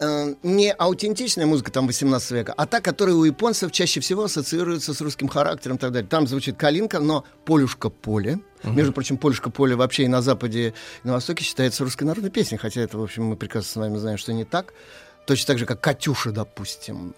[0.00, 4.94] э, не аутентичная музыка там 18 века, а та, которая у японцев чаще всего ассоциируется
[4.94, 6.08] с русским характером и так далее.
[6.08, 8.40] Там звучит калинка, но полюшка поле.
[8.64, 10.74] Между прочим, полюшка поле вообще и на Западе,
[11.04, 13.96] и на Востоке считается русской народной песней, хотя это, в общем, мы прекрасно с вами
[13.98, 14.72] знаем, что не так.
[15.26, 17.14] Точно так же, как Катюша, допустим.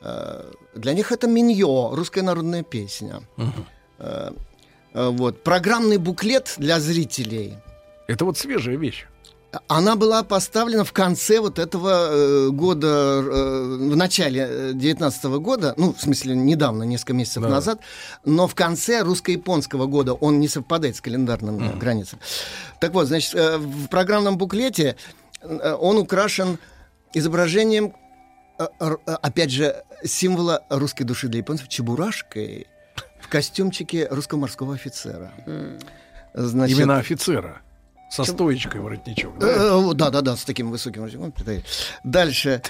[0.00, 3.22] Э, Для них это миньо, русская народная песня.
[3.98, 4.30] Э,
[4.92, 5.42] э, Вот.
[5.42, 7.54] Программный буклет для зрителей.
[8.06, 9.06] Это вот свежая вещь.
[9.68, 15.92] Она была поставлена в конце вот этого э, года, э, в начале 19 года, ну,
[15.94, 17.48] в смысле, недавно, несколько месяцев Да.
[17.48, 17.80] назад,
[18.24, 22.20] но в конце русско-японского года он не совпадает с календарными границами.
[22.80, 24.96] Так вот, значит, э, в программном буклете
[25.42, 26.58] э, он украшен
[27.12, 27.94] изображением,
[28.58, 32.66] э, э, опять же, символа русской души для японцев, чебурашкой
[33.20, 35.32] в костюмчике русского морского офицера.
[36.34, 37.60] Значит, Именно офицера.
[38.14, 39.38] Со стоечкой воротничок.
[39.38, 39.92] да?
[39.94, 41.32] Да, да, да, с таким высоким воротником.
[42.04, 42.62] Дальше.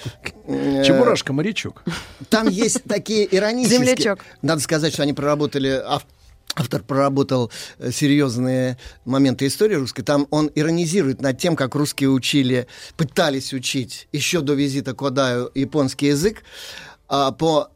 [0.46, 1.82] э, Чебурашка-морячок.
[2.30, 3.78] Там есть такие иронические...
[3.78, 4.20] Землячок.
[4.42, 5.68] Надо сказать, что они проработали...
[5.68, 6.06] ав-
[6.56, 10.02] Автор проработал э, серьезные моменты истории русской.
[10.02, 16.06] Там он иронизирует над тем, как русские учили, пытались учить еще до визита Кодаю японский
[16.06, 16.44] язык.
[17.08, 17.70] А по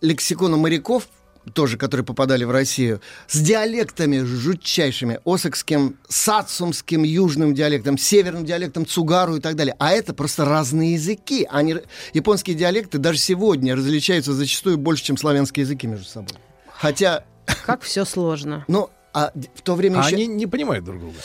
[0.00, 1.06] лексикону моряков,
[1.52, 9.36] тоже, которые попадали в Россию, с диалектами жутчайшими, осокским, сацумским, южным диалектом, северным диалектом цугару
[9.36, 9.76] и так далее.
[9.78, 11.46] А это просто разные языки.
[11.50, 11.76] Они,
[12.12, 16.34] японские диалекты даже сегодня различаются зачастую больше, чем славянские языки между собой.
[16.72, 17.24] Хотя,
[17.66, 18.64] Как все сложно.
[18.68, 20.16] ну, а в то время А еще...
[20.16, 21.16] они не понимают друг друга.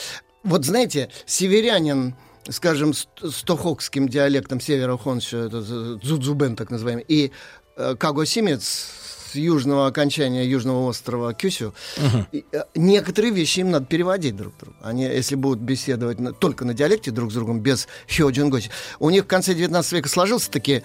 [0.44, 2.16] Вот знаете, северянин,
[2.50, 5.62] скажем, с, с тохокским диалектом севера Хонша, это
[5.96, 7.32] дзудзубен так называемый, и
[7.76, 12.42] э, кагосимец с южного окончания южного острова Кюсю, э,
[12.76, 14.76] некоторые вещи им надо переводить друг другу.
[14.82, 18.70] Они, если будут беседовать на- только на диалекте друг с другом, без хёджингоси.
[19.00, 20.84] У них в конце 19 века сложился таки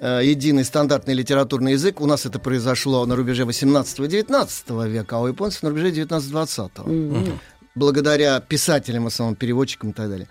[0.00, 2.00] э, единый стандартный литературный язык.
[2.00, 5.92] У нас это произошло на рубеже 18 и 19 века, а у японцев на рубеже
[5.92, 7.38] 19-20.
[7.74, 10.28] Благодаря писателям, основном переводчикам и так далее.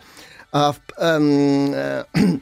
[0.51, 2.03] А в, эм, э,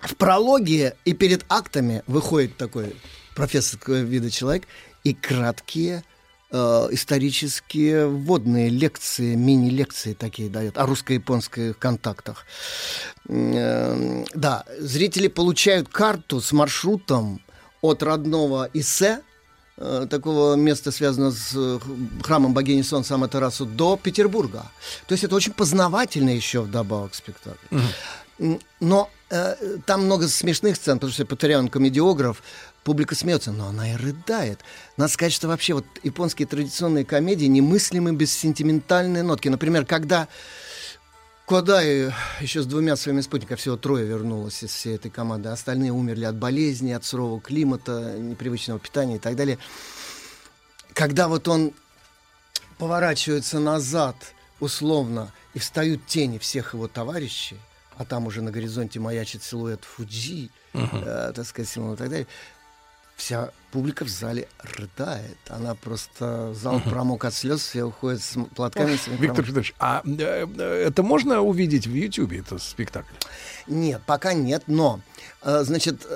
[0.00, 2.96] в прологе и перед актами выходит такой
[3.36, 4.64] профессорского вида человек
[5.04, 6.02] и краткие
[6.50, 12.44] э, исторические вводные лекции, мини-лекции такие дает о русско-японских контактах.
[13.28, 17.40] Э, Да, зрители получают карту с маршрутом
[17.82, 19.20] от родного Исе,
[19.76, 21.78] э, такого места, связанного с э,
[22.22, 24.62] храмом богини Солнца Аматерасу, до Петербурга.
[25.06, 27.66] То есть это очень познавательно еще вдобавок спектакль.
[28.80, 32.42] Но э, там много смешных сцен, потому что Патариан комедиограф,
[32.86, 34.60] публика смеется, но она и рыдает.
[34.96, 39.48] Надо сказать, что вообще вот японские традиционные комедии немыслимы без сентиментальной нотки.
[39.48, 40.28] Например, когда
[41.46, 46.24] Кодай еще с двумя своими спутниками, всего трое вернулось из всей этой команды, остальные умерли
[46.24, 49.58] от болезни, от сурового климата, непривычного питания и так далее.
[50.92, 51.72] Когда вот он
[52.78, 54.16] поворачивается назад,
[54.60, 57.56] условно, и встают тени всех его товарищей,
[57.96, 62.26] а там уже на горизонте маячит силуэт Фуджи, э, так сказать, и так далее,
[63.16, 65.38] вся публика в зале рыдает.
[65.48, 66.54] Она просто...
[66.54, 68.96] Зал промок от слез, все уходят с платками.
[68.96, 73.14] своими Виктор промок- Федорович, а э, э, это можно увидеть в Ютьюбе, этот спектакль?
[73.66, 75.00] Нет, пока нет, но,
[75.42, 76.06] э, значит,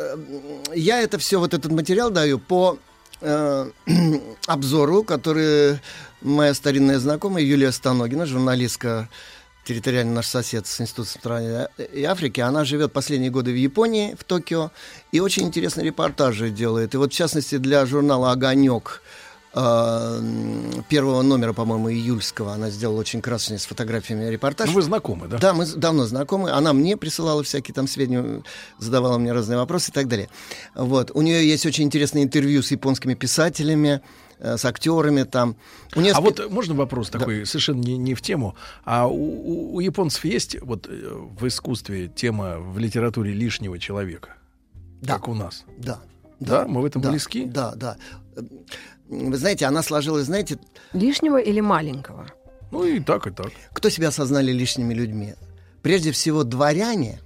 [0.74, 2.78] я это все, вот этот материал даю по
[4.46, 5.78] обзору, который
[6.22, 9.10] моя старинная знакомая Юлия Станогина, журналистка
[9.64, 14.24] территориально наш сосед с Институтом страны и Африки, она живет последние годы в Японии, в
[14.24, 14.70] Токио,
[15.12, 16.94] и очень интересные репортажи делает.
[16.94, 19.02] И вот, в частности, для журнала «Огонек»
[19.52, 20.20] э,
[20.88, 24.68] первого номера, по-моему, июльского, она сделала очень красочный с фотографиями репортаж.
[24.68, 25.38] Ну, вы знакомы, да?
[25.38, 26.50] Да, мы давно знакомы.
[26.50, 28.42] Она мне присылала всякие там сведения,
[28.78, 30.28] задавала мне разные вопросы и так далее.
[30.74, 31.10] Вот.
[31.14, 34.00] У нее есть очень интересные интервью с японскими писателями,
[34.42, 35.56] с актерами там.
[35.94, 38.54] У нее А вот можно вопрос такой, совершенно не, не в тему.
[38.84, 44.34] А у, у- у японцев есть вот э, в искусстве тема в литературе лишнего человека?
[45.00, 45.14] Да.
[45.14, 45.64] Как у нас?
[45.78, 46.00] Да.
[46.40, 47.44] Да, мы в этом да, близки?
[47.44, 47.96] Да, да.
[49.08, 50.58] Вы знаете, она сложилась, знаете,
[50.92, 52.26] Лишнего или маленького?
[52.70, 53.50] Ну и так, и так.
[53.72, 55.34] кто себя осознали лишними людьми?
[55.82, 57.20] Прежде всего, дворяне,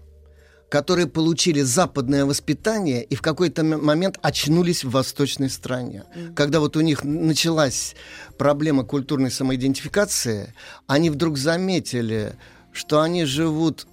[0.74, 6.02] которые получили западное воспитание и в какой-то момент очнулись в восточной стране.
[6.34, 7.94] Когда вот у них началась
[8.38, 10.52] проблема культурной самоидентификации,
[10.88, 12.34] они вдруг заметили,
[12.72, 13.86] что они живут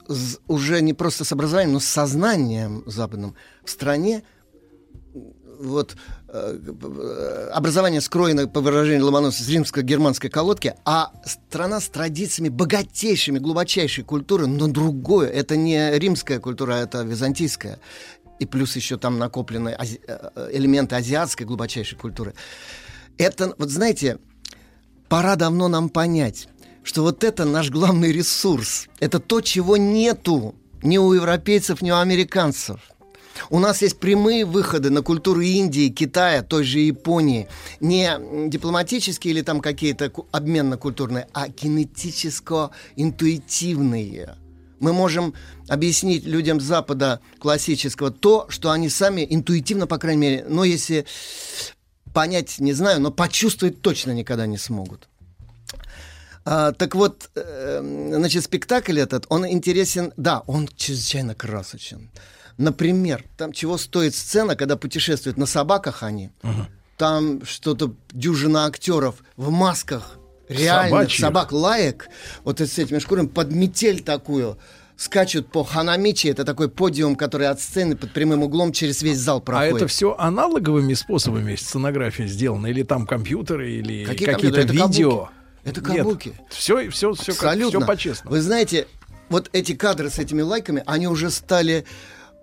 [0.48, 4.24] уже не просто с образованием, но с сознанием западным в стране,
[5.60, 5.96] вот
[6.32, 14.48] образование скроено, по выражению Ломоносова, с римско-германской колодки, а страна с традициями богатейшими, глубочайшей культуры,
[14.48, 15.30] но другое.
[15.30, 17.80] Это не римская культура, а это византийская.
[18.40, 22.34] И плюс еще там накоплены ази- э, элементы азиатской глубочайшей культуры.
[23.18, 24.18] Это, вот знаете,
[25.10, 26.48] пора давно нам понять,
[26.84, 28.88] что вот это наш главный ресурс.
[29.00, 32.80] Это то, чего нету ни у европейцев, ни у американцев.
[33.50, 37.48] У нас есть прямые выходы на культуру Индии, Китая, той же Японии.
[37.80, 44.36] Не дипломатические или там какие-то ку- обменно-культурные, а кинетическо-интуитивные.
[44.80, 45.34] Мы можем
[45.68, 51.06] объяснить людям Запада классического то, что они сами интуитивно, по крайней мере, но если
[52.14, 55.08] понять не знаю, но почувствовать точно никогда не смогут.
[56.44, 62.10] А, так вот, э, значит, спектакль этот, он интересен, да, он чрезвычайно красочен.
[62.58, 66.30] Например, там чего стоит сцена, когда путешествуют на собаках они,
[66.98, 70.18] там что-то дюжина актеров в масках,
[70.48, 71.20] реально Собачьих?
[71.20, 72.08] собак лаек,
[72.44, 74.58] вот с этими шкурами, под метель такую,
[74.98, 79.38] скачут по ханамичи, это такой подиум, который от сцены под прямым углом через весь зал
[79.38, 79.76] А проходит.
[79.78, 82.68] это все аналоговыми способами сценография сделана?
[82.68, 84.60] Или там компьютеры, или Какие какие-то?
[84.60, 85.10] Это видео?
[85.12, 85.32] кабуки.
[85.64, 86.34] Это кабуки.
[86.50, 87.80] Все, все, все, Абсолютно.
[87.80, 88.36] все по-честному.
[88.36, 88.88] Вы знаете,
[89.30, 91.86] вот эти кадры с этими лайками, они уже стали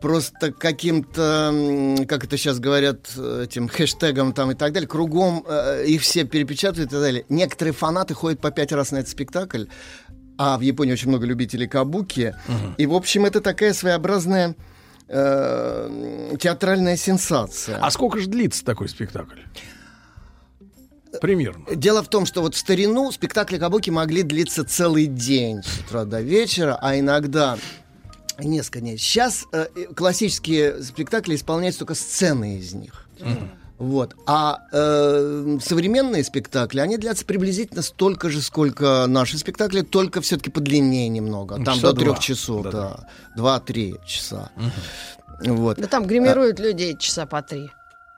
[0.00, 5.84] просто каким-то, как это сейчас говорят, э, этим хэштегом там и так далее, кругом э,
[5.86, 7.24] их все перепечатывают и так далее.
[7.28, 9.64] Некоторые фанаты ходят по пять раз на этот спектакль,
[10.36, 12.34] а в Японии очень много любителей кабуки.
[12.76, 14.54] И, в общем, это такая своеобразная
[15.08, 17.78] э, театральная сенсация.
[17.78, 19.40] А сколько же длится такой спектакль?
[21.20, 21.64] Примерно.
[21.74, 26.04] Дело в том, что вот в старину спектакли кабуки могли длиться целый день с утра
[26.04, 27.58] до вечера, а иногда
[28.38, 28.98] несколько дней.
[28.98, 33.08] Сейчас э, классические спектакли исполняются только сцены из них.
[33.78, 34.16] Вот.
[34.26, 41.08] А э, современные спектакли, они длятся приблизительно столько же, сколько наши спектакли, только все-таки подлиннее
[41.08, 41.56] немного.
[41.58, 42.22] Ну, Там часа до трех два.
[42.22, 43.08] часов, Да, да.
[43.36, 44.50] Два-три часа.
[45.44, 45.78] Вот.
[45.78, 47.70] Да там гримируют людей часа по три.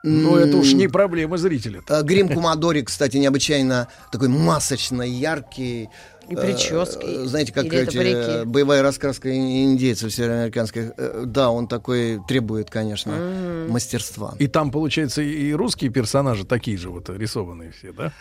[0.03, 1.81] Ну, это уж не проблема зрителя.
[1.87, 5.89] Э, Грим Кумадори, кстати, необычайно такой масочно яркий.
[6.31, 10.91] И прически, Э, Знаете, как эти, э, боевая раскраска ин- индейцев североамериканских.
[10.97, 13.69] Э, Да, он такой требует, конечно, М.
[13.71, 14.33] мастерства.
[14.39, 18.11] И там, получается, и русские персонажи такие же вот рисованные все, да?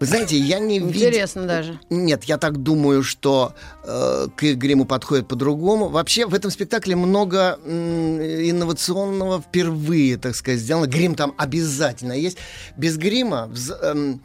[0.00, 1.08] Вы знаете, я не видел...
[1.08, 1.78] Интересно даже.
[1.88, 3.54] Нет, я так думаю, что
[3.84, 5.88] э, к гриму подходит по-другому.
[5.88, 10.86] Вообще в этом спектакле много м, инновационного впервые, так сказать, сделано.
[10.86, 12.36] Грим там обязательно есть.
[12.76, 14.20] Без грима вз- эм,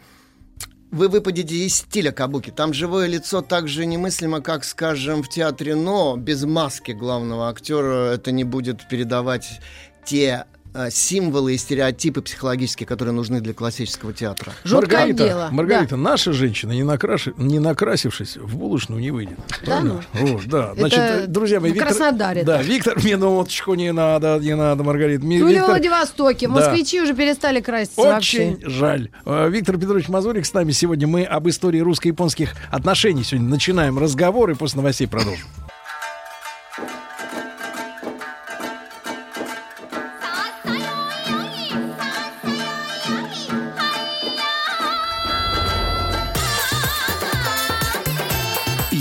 [0.92, 2.52] вы выпадете из стиля кабуки.
[2.52, 8.14] Там живое лицо так же немыслимо, как, скажем, в театре, но без маски главного актера
[8.14, 9.60] это не будет передавать
[10.06, 10.46] те
[10.92, 14.54] символы и стереотипы психологические, которые нужны для классического театра.
[14.66, 19.38] Маргарита, Маргарита, наша женщина, не, накраши- не накрасившись, в булочную не выйдет.
[19.66, 20.04] Да Правильно?
[20.14, 20.72] Вот, да.
[20.72, 21.88] Это Значит, э, друзья мои, Виктор...
[21.90, 22.62] Краснодаре Да.
[22.62, 25.26] Виктор, минуточку, не надо, не надо, Маргарита.
[25.26, 26.48] Ми- Ну или в Виктор- Владивостоке.
[26.48, 26.54] Да.
[26.54, 28.52] Москвичи уже перестали краситься вообще.
[28.52, 29.10] Очень жаль.
[29.26, 31.08] Э, Виктор Петрович Мазурик с нами сегодня.
[31.08, 35.48] Мы об истории русско-японских отношений сегодня начинаем разговор и после новостей продолжим.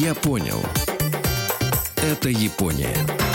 [0.06, 0.62] Я понял.
[1.96, 3.25] Это Япония.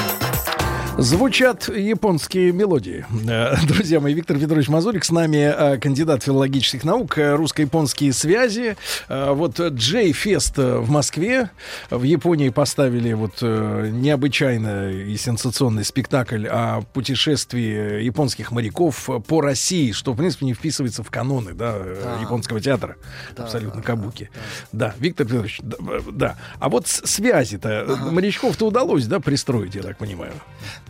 [1.01, 3.07] Звучат японские мелодии.
[3.27, 8.77] Э, Друзья мои, Виктор Федорович Мазурик с нами, э, кандидат филологических наук, э, русско-японские связи.
[9.09, 11.49] Вот Джей Фест в Москве.
[11.89, 20.13] В Японии поставили вот необычайно и сенсационный спектакль о путешествии японских моряков по России, что,
[20.13, 22.21] в принципе, не вписывается в каноны да, Да.
[22.21, 22.95] японского театра.
[23.35, 24.29] Да, Абсолютно кабуки.
[24.71, 26.37] Да, Виктор Федорович, да, э, да.
[26.59, 30.33] А вот связи-то, э, морячков-то удалось, да, пристроить, я так понимаю.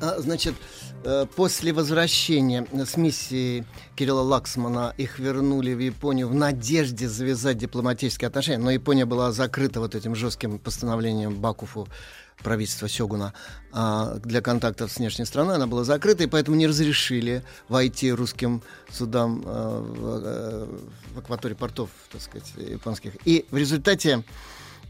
[0.01, 0.55] А, Значит,
[1.03, 3.65] э, после возвращения с миссии
[3.95, 8.57] Кирилла Лаксмана их вернули в Японию в надежде завязать дипломатические отношения.
[8.57, 11.88] Но Япония была закрыта вот этим жестким постановлением Бакуфу
[12.41, 13.33] правительства Сёгуна
[13.71, 15.55] а, для контактов с внешней страной.
[15.55, 20.67] Она была закрыта, и поэтому не разрешили войти русским судам э, в, э,
[21.13, 23.13] в акватории портов, так сказать, японских.
[23.25, 24.23] И в результате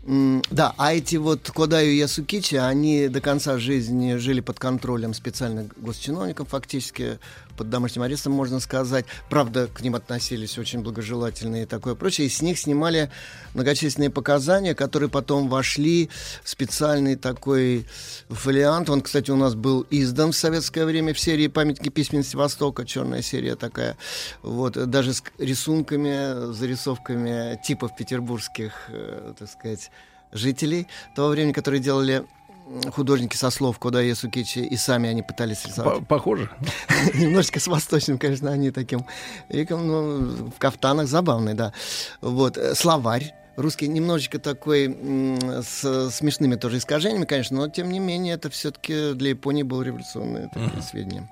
[0.04, 5.80] Да, а эти вот Кодаю и Ясукичи, они до конца жизни жили под контролем специальных
[5.80, 7.20] госчиновников, фактически
[7.62, 9.06] под домашним арестом, можно сказать.
[9.30, 12.26] Правда, к ним относились очень благожелательно и такое прочее.
[12.26, 13.12] И с них снимали
[13.54, 16.10] многочисленные показания, которые потом вошли
[16.44, 17.86] в специальный такой
[18.30, 18.90] фолиант.
[18.90, 23.22] Он, кстати, у нас был издан в советское время в серии «Памятники письменности Востока», черная
[23.22, 23.96] серия такая.
[24.42, 29.92] Вот, даже с рисунками, зарисовками типов петербургских, э, так сказать,
[30.32, 32.24] жителей того времени, которые делали
[32.94, 36.00] художники со слов Кода Ясукичи, и сами они пытались рисовать.
[36.00, 36.50] По- Похоже?
[37.14, 39.06] Немножечко с восточным, конечно, они таким
[39.50, 41.74] веком, ну, в кафтанах забавный, да.
[42.22, 44.88] Вот, э, словарь русский немножечко такой
[45.64, 50.48] с смешными тоже искажениями, конечно, но тем не менее это все-таки для Японии было революционное
[50.48, 51.30] такое сведение.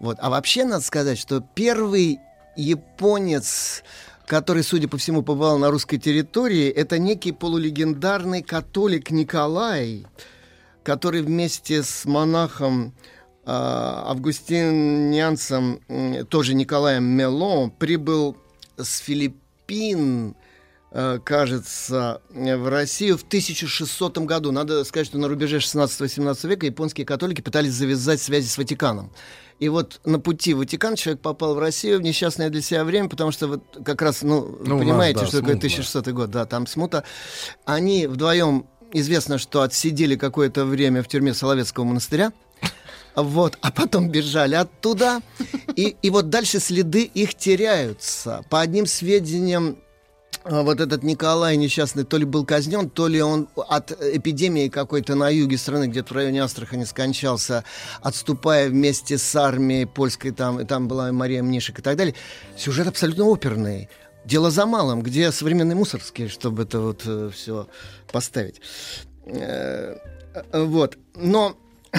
[0.00, 0.18] Вот.
[0.20, 2.20] А вообще надо сказать, что первый
[2.56, 3.82] японец,
[4.26, 10.06] который, судя по всему, побывал на русской территории, это некий полулегендарный католик Николай,
[10.84, 12.94] который вместе с монахом
[13.46, 15.80] а, августинианцем,
[16.28, 18.36] тоже Николаем Мело, прибыл
[18.76, 20.34] с Филиппин,
[20.92, 24.52] э, кажется, в Россию в 1600 году.
[24.52, 29.12] Надо сказать, что на рубеже 16-18 века японские католики пытались завязать связи с Ватиканом.
[29.60, 33.08] И вот на пути в Ватикан человек попал в Россию в несчастное для себя время,
[33.08, 35.66] потому что вот как раз, ну, Ну, у нас, понимаете, да, что такое смута.
[35.66, 37.04] 1600 год, да, там смута.
[37.64, 42.32] Они вдвоем, известно, что отсидели какое-то время в тюрьме Соловецкого монастыря,
[43.14, 45.20] вот, а потом бежали оттуда,
[45.76, 48.44] и, и вот дальше следы их теряются.
[48.50, 49.78] По одним сведениям,
[50.42, 55.14] а, вот этот Николай несчастный то ли был казнен, то ли он от эпидемии какой-то
[55.14, 57.64] на юге страны, где-то в районе Астрахани скончался,
[58.02, 62.14] отступая вместе с армией польской, там, и там была Мария Мнишек и так далее.
[62.56, 63.88] Сюжет абсолютно оперный.
[64.24, 67.68] Дело за малым, где современный мусорский, чтобы это вот все
[68.10, 68.60] поставить.
[69.26, 69.96] Э,
[70.34, 70.96] э, Вот.
[71.14, 71.56] Но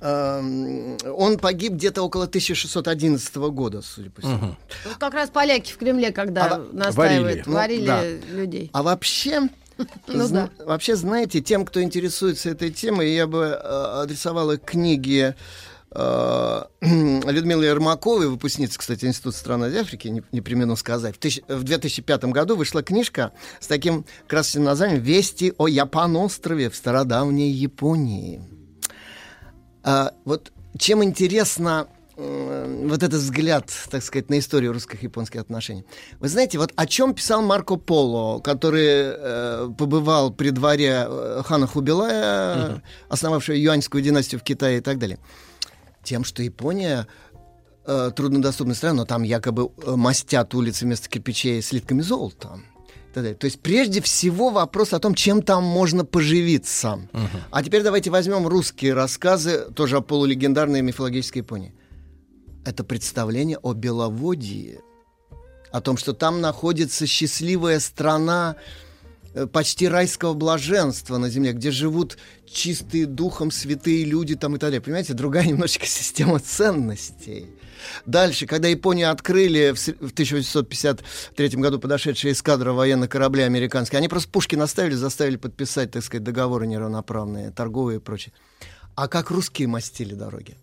[0.00, 4.56] эм, он погиб где-то около 1611 года, судя по всему.
[4.84, 7.86] Вот как раз поляки в Кремле, когда А, настаивают, варили.
[7.88, 8.36] варили, Ну, да.
[8.40, 8.70] людей.
[8.72, 9.48] А вообще,
[10.06, 13.56] Ну зна- вообще, знаете, тем, кто интересуется этой темой, я бы э,
[14.02, 15.34] адресовал их книги
[15.90, 21.16] э, Людмилы Ермаковой, выпускницы, кстати, Института стран Азии Африки, не, не примену сказать.
[21.16, 26.76] В, тысяч- в 2005 году вышла книжка с таким красочным названием «Вести о Япан-острове в
[26.76, 28.42] стародавней Японии».
[29.82, 35.84] А, вот чем интересно вот этот взгляд, так сказать, на историю русско-японских отношений.
[36.18, 41.68] Вы знаете, вот о чем писал Марко Поло, который э, побывал при дворе э, хана
[41.68, 42.82] Хубилая, Мгм.
[43.08, 45.20] основавшего юаньскую династию в Китае и так далее.
[46.08, 47.06] Тем, что Япония
[47.84, 52.60] э, труднодоступная страна, но там якобы э, мастят улицы вместо кирпичей слитками золота.
[53.12, 56.98] То есть прежде всего вопрос о том, чем там можно поживиться.
[57.50, 61.74] А теперь давайте возьмем русские рассказы, тоже о полулегендарной мифологической Японии.
[62.64, 64.80] Это представление о Беловодье,
[65.72, 68.56] о том, что там находится счастливая страна
[69.46, 74.80] почти райского блаженства на земле, где живут чистые духом святые люди там и так далее.
[74.80, 77.46] Понимаете, другая немножечко система ценностей.
[78.06, 84.08] Дальше, когда Японию открыли в с- в 1853 году подошедшая эскадра военных кораблей американских, они
[84.08, 88.32] просто пушки наставили, заставили подписать, так сказать, договоры неравноправные, торговые и прочее.
[88.94, 90.56] А как русские мастили дороги?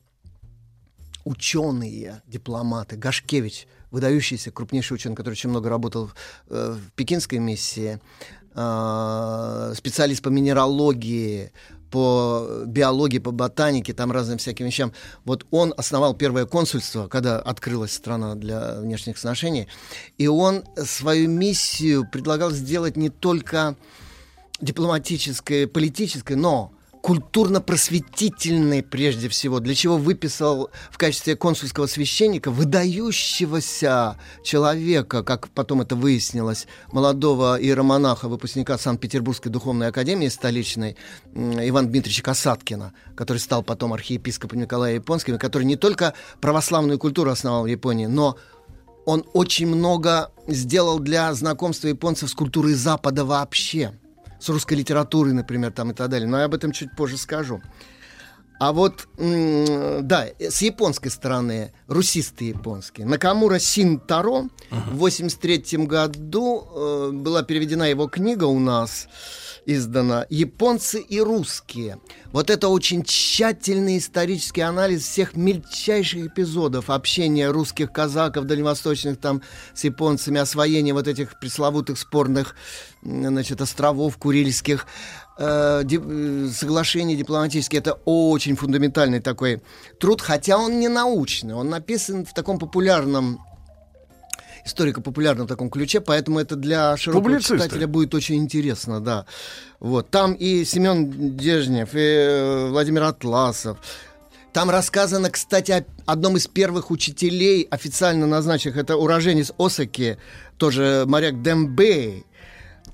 [1.24, 6.16] Ученые, дипломаты, Гашкевич, выдающийся крупнейший ученый, который очень много работал в,
[6.50, 8.00] э, в пекинской миссии,
[8.56, 11.52] э, специалист по минералогии,
[11.92, 14.92] по биологии, по ботанике, там разным всяким вещам.
[15.24, 19.68] Вот он основал первое консульство, когда открылась страна для внешних сношений,
[20.18, 23.76] и он свою миссию предлагал сделать не только
[24.62, 26.75] дипломатической, политической, но
[27.06, 35.96] культурно-просветительной прежде всего, для чего выписал в качестве консульского священника выдающегося человека, как потом это
[35.96, 40.98] выяснилось, молодого иеромонаха, выпускника Санкт-Петербургской духовной академии столичной,
[41.36, 47.66] Ивана Дмитриевича Касаткина, который стал потом архиепископом Николая Японским, который не только православную культуру основал
[47.66, 48.36] в Японии, но
[49.06, 53.94] он очень много сделал для знакомства японцев с культурой Запада вообще.
[54.40, 56.28] С русской литературой, например, там и так далее.
[56.28, 57.62] Но я об этом чуть позже скажу.
[58.58, 63.06] А вот, да, с японской стороны, русисты японские.
[63.06, 69.10] Накамура Синтаро в 83 году э, была переведена его книга у нас
[69.66, 72.00] издана «Японцы и русские».
[72.32, 79.42] Вот это очень тщательный исторический анализ всех мельчайших эпизодов общения русских казаков дальневосточных там
[79.74, 82.56] с японцами, освоения вот этих пресловутых спорных
[83.06, 84.88] значит, островов Курильских,
[85.38, 86.00] э, ди,
[86.52, 87.80] соглашения дипломатические.
[87.80, 89.62] Это очень фундаментальный такой
[90.00, 93.40] труд, хотя он не научный, он написан в таком популярном
[94.66, 97.58] историко-популярном таком ключе, поэтому это для широкого Публицисты.
[97.58, 99.28] читателя будет очень интересно, да.
[99.80, 100.10] Вот.
[100.10, 103.78] Там и Семен Дежнев, и э, Владимир Атласов,
[104.54, 110.18] там рассказано, кстати, о одном из первых учителей, официально назначенных, это уроженец Осаки,
[110.58, 112.26] тоже моряк Дембей,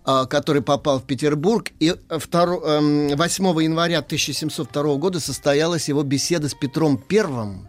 [0.04, 1.70] который попал в Петербург.
[1.80, 3.16] И 2, 8
[3.62, 7.68] января 1702 года состоялась его беседа с Петром Первым,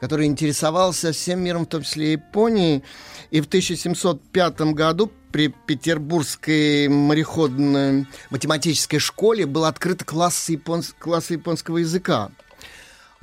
[0.00, 2.82] который интересовался всем миром, в том числе Японией.
[3.30, 10.94] И в 1705 году при Петербургской мореходной математической школе был открыт класс, японс...
[10.96, 12.30] класс японского языка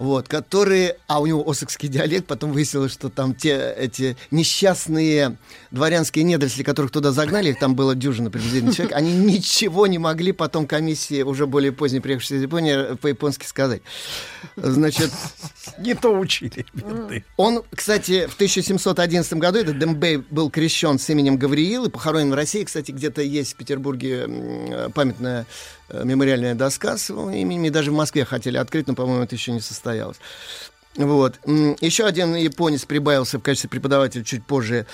[0.01, 5.37] вот, которые, а у него осокский диалект, потом выяснилось, что там те эти несчастные
[5.69, 10.31] дворянские недоросли, которых туда загнали, их там было дюжина приблизительно человек, они ничего не могли
[10.31, 13.83] потом комиссии, уже более поздней приехавшей из Японии, по-японски сказать.
[14.55, 15.11] Значит...
[15.77, 16.65] Не то учили.
[17.37, 22.33] Он, кстати, в 1711 году, этот Дембей был крещен с именем Гавриил и похоронен в
[22.33, 22.63] России.
[22.63, 25.45] Кстати, где-то есть в Петербурге памятная
[25.89, 27.65] э, мемориальная доска с его именем.
[27.65, 29.90] И даже в Москве хотели открыть, но, по-моему, это еще не состоялось.
[30.95, 31.39] Вот.
[31.45, 34.85] Еще один японец прибавился в качестве преподавателя чуть позже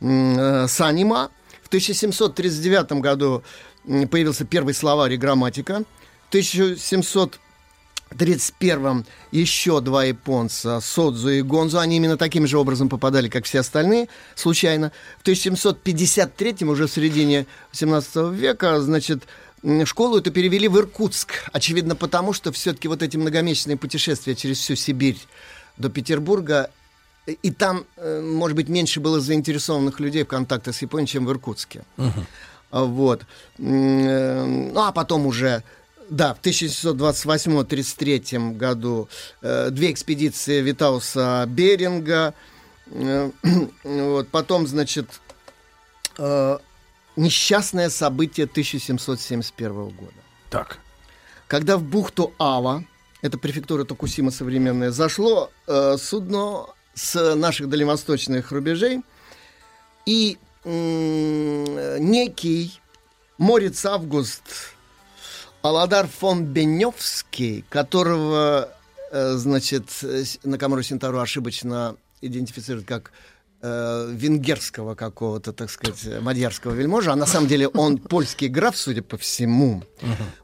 [0.00, 1.30] э, Санима.
[1.62, 3.42] В 1739 году
[4.10, 5.84] появился первый словарь и грамматика.
[6.26, 7.38] В 1700
[8.14, 13.60] 1931-м еще два японца, Содзу и Гонзу, они именно таким же образом попадали, как все
[13.60, 14.92] остальные, случайно.
[15.22, 19.24] В 1753-м, уже в середине 18 века, значит,
[19.84, 21.48] школу эту перевели в Иркутск.
[21.52, 25.18] Очевидно, потому что все-таки вот эти многомесячные путешествия через всю Сибирь
[25.76, 26.70] до Петербурга,
[27.26, 31.30] и там, э, может быть, меньше было заинтересованных людей в контактах с Японией, чем в
[31.30, 31.84] Иркутске.
[31.96, 32.26] Uh-huh.
[32.70, 33.22] Вот.
[33.58, 35.62] Э, ну, а потом уже
[36.10, 39.08] да, в 1728-33 году
[39.40, 42.34] э, две экспедиции Витауса Беринга.
[42.86, 43.30] Э,
[43.84, 45.08] вот, потом, значит,
[46.18, 46.58] э,
[47.16, 50.12] несчастное событие 1771 года.
[50.50, 50.78] Так.
[51.46, 52.84] Когда в бухту Ава,
[53.22, 59.02] это префектура Токусима современная, зашло э, судно с наших дальневосточных рубежей,
[60.06, 62.80] и э, некий
[63.38, 64.74] Морец Август
[65.62, 68.72] Аладар фон Беневский, которого,
[69.10, 69.84] э, значит,
[70.44, 73.12] Накамуру Синтару ошибочно идентифицирует как
[73.64, 79.02] э, венгерского какого-то, так сказать, мадьярского вельможа, а на самом деле он польский граф, судя
[79.02, 79.82] по всему.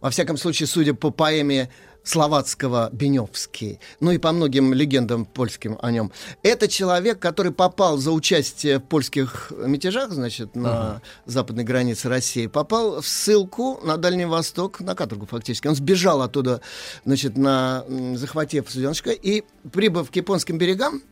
[0.00, 1.70] Во всяком случае, судя по поэме
[2.02, 6.12] словацкого Беневский, ну и по многим легендам польским о нем.
[6.42, 11.00] Это человек, который попал за участие в польских мятежах, значит, на uh-huh.
[11.26, 15.66] западной границе России, попал в ссылку на Дальний Восток, на каторгу фактически.
[15.68, 16.62] Он сбежал оттуда,
[17.04, 17.84] значит, на
[18.14, 21.02] захватив суденышко, и, прибыв к японским берегам,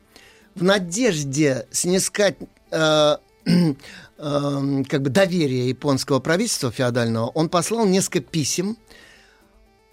[0.58, 2.36] в надежде снискать
[2.70, 3.74] э, э,
[4.88, 8.76] как бы доверие японского правительства феодального, он послал несколько писем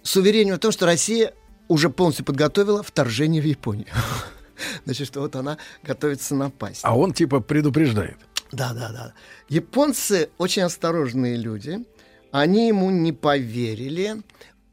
[0.01, 1.33] с уверением в том, что Россия
[1.67, 3.87] уже полностью подготовила вторжение в Японию.
[4.85, 6.81] Значит, что вот она готовится напасть.
[6.83, 8.17] А он типа предупреждает.
[8.51, 9.13] Да, да, да.
[9.49, 11.85] Японцы очень осторожные люди.
[12.31, 14.21] Они ему не поверили.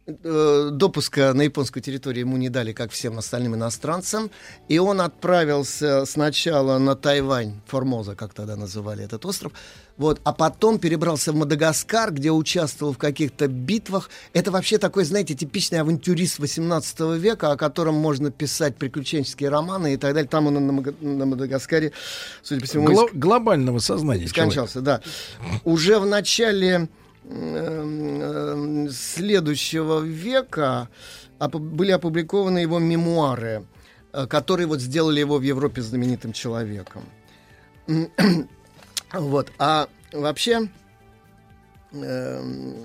[0.05, 4.33] Э, допуска на японскую территорию ему не дали, как всем остальным иностранцам.
[4.67, 9.53] И он отправился сначала на Тайвань, Формоза, как тогда называли этот остров,
[9.97, 14.11] вот, а потом перебрался в Мадагаскар, где участвовал в каких-то битвах.
[14.33, 19.97] Это вообще такой, знаете, типичный авантюрист 18 века, о котором можно писать приключенческие романы и
[19.97, 20.29] так далее.
[20.29, 21.93] Там он на, на Мадагаскаре,
[22.43, 22.89] судя по всему...
[22.89, 25.03] Гло- глобального сознания Скончался, человека.
[25.41, 25.61] да.
[25.63, 26.89] Уже в начале
[28.91, 30.89] следующего века
[31.39, 33.65] были опубликованы его мемуары,
[34.13, 37.05] э, которые вот сделали его в Европе знаменитым человеком.
[39.13, 39.53] Вот.
[39.59, 40.71] А вообще
[41.93, 42.77] эм,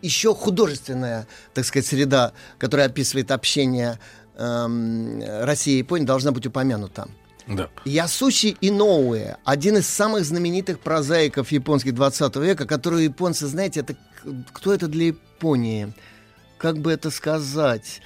[0.00, 3.98] еще художественная, так сказать, среда, которая описывает общение
[4.38, 7.06] эм, России и Японии, должна быть упомянута.
[7.46, 7.68] Да.
[7.84, 13.96] Ясучи Иноуэ, один из самых знаменитых прозаиков японских 20 века, который японцы, знаете, это
[14.52, 15.92] кто это для Японии?
[16.56, 18.00] Как бы это сказать?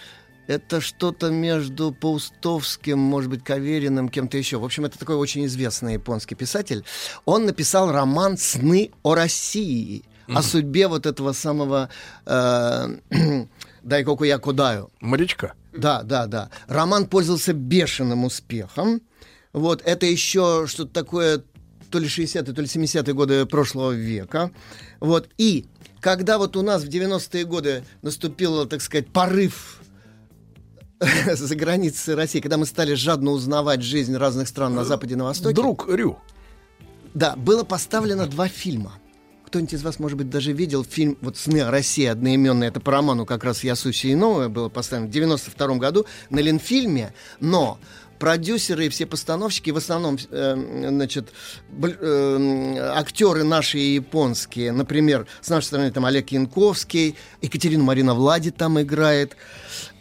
[0.49, 4.59] Это что-то между Паустовским, может быть, Кавериным, кем-то еще.
[4.59, 6.85] В общем, это такой очень известный японский писатель.
[7.27, 11.89] Он написал роман «Сны о России», о судьбе вот этого самого
[12.27, 12.97] э,
[13.83, 14.91] Дайкоку Якудаю.
[15.01, 15.55] Морячка.
[15.73, 16.51] Да, да, да.
[16.67, 19.01] Роман пользовался бешеным успехом.
[19.53, 21.43] Вот, это еще что-то такое,
[21.91, 24.51] то ли 60-е, то ли 70-е годы прошлого века.
[25.01, 25.67] Вот, и
[26.01, 29.81] когда вот у нас в 90-е годы наступил, так сказать, порыв
[31.33, 35.25] за границей России, когда мы стали жадно узнавать жизнь разных стран на Западе и на
[35.25, 35.55] Востоке.
[35.55, 36.19] Друг Рю.
[37.15, 38.93] Да, было поставлено два фильма.
[39.47, 42.93] Кто-нибудь из вас, может быть, даже видел фильм вот «Сны о России» одноименный, это по
[42.93, 47.79] роману как раз Ясуси Иноуэ было поставлено в 92 году на Ленфильме, но
[48.19, 51.29] продюсеры и все постановщики, в основном, э, значит,
[51.83, 58.51] э, актеры наши и японские, например, с нашей стороны там Олег Янковский, Екатерина Марина Влади
[58.51, 59.37] там играет,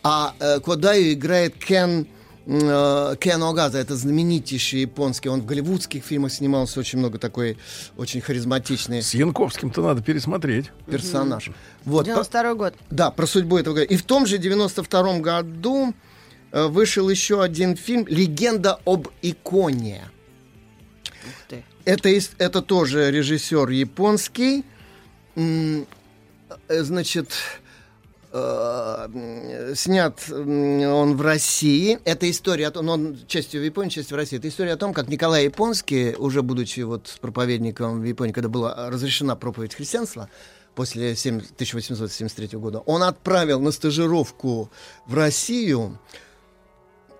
[0.03, 2.07] а э, Кодаю играет Кен
[2.45, 7.57] э, Кен Огаза, это знаменитейший японский, он в голливудских фильмах снимался, очень много такой,
[7.97, 10.71] очень харизматичный С Янковским-то надо пересмотреть.
[10.89, 11.51] персонаж.
[11.83, 12.73] Вот, по- 92 год.
[12.89, 13.85] да, про судьбу этого года.
[13.85, 15.93] И в том же 92 году э,
[16.51, 20.03] вышел еще один фильм «Легенда об иконе».
[21.85, 24.65] Это, это тоже режиссер японский.
[25.35, 25.85] Э,
[26.69, 27.31] Значит,
[28.33, 31.99] э, снят он в России.
[32.03, 34.37] Это история о том, ну, он частью в Японии, частью в России.
[34.37, 38.89] Это история о том, как Николай Японский, уже будучи вот проповедником в Японии, когда была
[38.89, 40.29] разрешена проповедь христианства,
[40.75, 44.69] после 7 1873 года, он отправил на стажировку
[45.05, 45.97] в Россию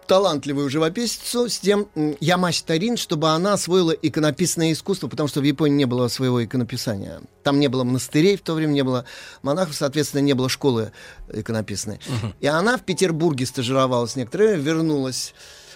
[0.08, 1.88] талантливую живописцу с тем
[2.20, 7.22] Ямаси Тарин, чтобы она освоила иконописное искусство, потому что в Японии не было своего иконописания.
[7.44, 9.06] Там не было монастырей в то время, не было
[9.42, 10.92] монахов, соответственно, не было школы
[11.32, 12.00] иконописной.
[12.40, 15.34] И она в Петербурге стажировалась некоторое время, вернулась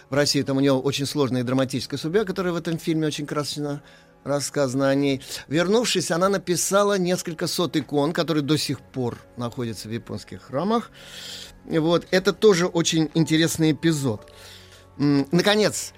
[0.10, 0.46] в Россию.
[0.46, 3.82] Там у нее очень сложная и драматическая судьба, которая в этом фильме очень красочно
[4.24, 5.22] рассказано о ней.
[5.48, 10.92] Вернувшись, она написала несколько сот икон, которые до сих пор находятся в японских храмах.
[11.66, 14.32] Вот, это тоже очень интересный эпизод.
[14.98, 15.94] Наконец,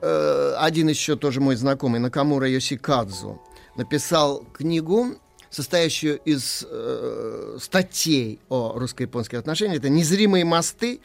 [0.00, 3.40] э, один еще тоже мой знакомый, Накамура Йосикадзу,
[3.76, 5.16] написал книгу,
[5.50, 9.78] состоящую из э, статей о русско-японских отношениях.
[9.78, 11.00] Это «Незримые мосты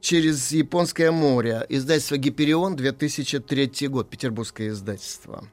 [0.00, 1.64] через Японское море».
[1.68, 5.44] Издательство «Гиперион», 2003 год, петербургское издательство.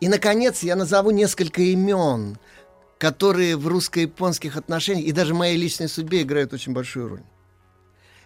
[0.00, 2.38] И, наконец, я назову несколько имен,
[3.00, 7.22] которые в русско-японских отношениях и даже в моей личной судьбе играют очень большую роль.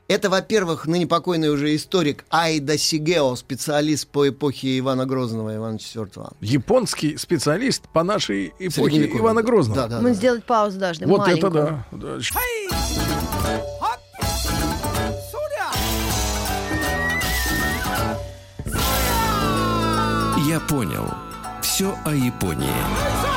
[0.08, 6.36] Это, во-первых, ныне покойный уже историк Айда Сигео, специалист по эпохе Ивана Грозного, Ивана IV.
[6.40, 9.06] Японский специалист по нашей эпохе.
[9.16, 9.82] Ивана Грозного.
[9.82, 11.52] Да, да, Мы сделать паузу должны, Вот маленькую.
[11.52, 11.98] это да.
[11.98, 12.18] да.
[20.46, 21.08] Я понял.
[21.62, 23.33] Все о Японии.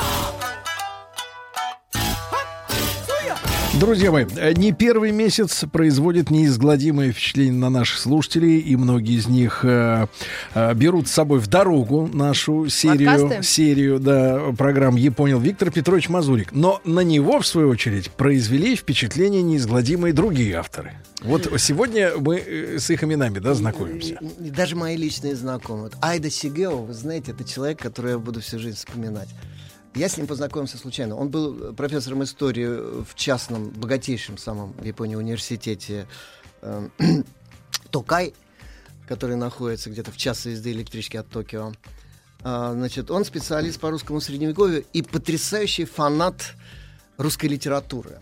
[3.78, 9.28] Друзья мои, э, не первый месяц производит неизгладимое впечатление на наших слушателей, и многие из
[9.28, 10.08] них э,
[10.54, 13.42] э, берут с собой в дорогу нашу серию, Подкасты?
[13.44, 16.50] серию да, программ «Я понял» Виктор Петрович Мазурик.
[16.50, 20.94] Но на него, в свою очередь, произвели впечатление неизгладимые другие авторы.
[21.22, 24.18] Вот сегодня мы э, с их именами да, знакомимся.
[24.40, 25.92] Даже мои личные знакомые.
[26.00, 29.28] Айда Сигео, вы знаете, это человек, который я буду всю жизнь вспоминать.
[29.94, 31.16] Я с ним познакомился случайно.
[31.16, 36.06] Он был профессором истории в частном, богатейшем самом Японии университете
[36.62, 36.88] э,
[37.90, 38.34] Токай,
[39.06, 41.72] который находится где-то в часе езды электрички от Токио.
[42.42, 46.54] А, значит, он специалист по русскому средневековью и потрясающий фанат
[47.16, 48.20] русской литературы.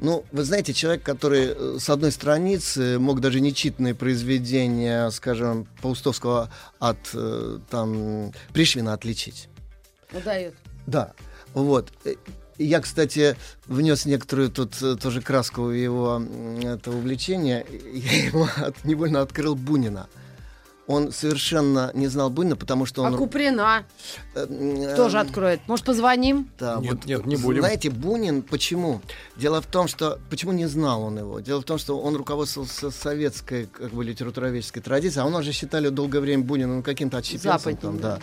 [0.00, 6.50] Ну, вы знаете, человек, который э, с одной страницы мог даже нечитанные произведения, скажем, Паустовского
[6.78, 9.48] от э, там Пришвина отличить.
[10.12, 10.54] Удает.
[10.86, 11.12] Да,
[11.54, 11.92] вот.
[12.56, 16.22] Я, кстати, внес некоторую тут э, тоже краску в его
[16.62, 17.66] это увлечение.
[17.92, 20.06] Я ему от- невольно открыл Бунина.
[20.86, 23.16] Он совершенно не знал Бунина, потому что А он...
[23.16, 23.84] Куприна
[24.34, 25.60] э, тоже э, откроет.
[25.66, 26.50] Может, позвоним?
[26.58, 27.60] Да, Нет, вот, нет, не будем.
[27.60, 29.00] Знаете, Бунин, почему?
[29.36, 30.18] Дело в том, что...
[30.28, 31.40] Почему не знал он его?
[31.40, 35.52] Дело в том, что он руководствовался советской как бы, литературоведческой традицией, а у нас же
[35.52, 38.18] считали долгое время Бунина ну, каким-то отщепенцем, там, да,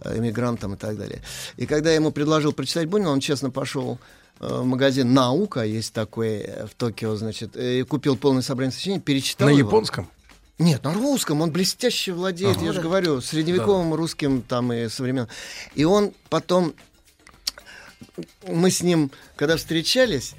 [0.00, 1.22] э, эмигрантом и так далее.
[1.56, 3.98] И когда я ему предложил прочитать Бунина, он честно пошел
[4.40, 8.72] э, в магазин «Наука», есть такой э, в Токио, значит, э, и купил полное собрание
[8.72, 9.68] сочинений, перечитал На его.
[9.68, 10.10] японском?
[10.58, 11.40] Нет, на русском.
[11.40, 12.66] Он блестяще владеет, Ага.
[12.66, 15.28] я же говорю, средневековым русским там и современным.
[15.74, 16.74] И он потом...
[18.46, 20.34] Мы с ним, когда встречались,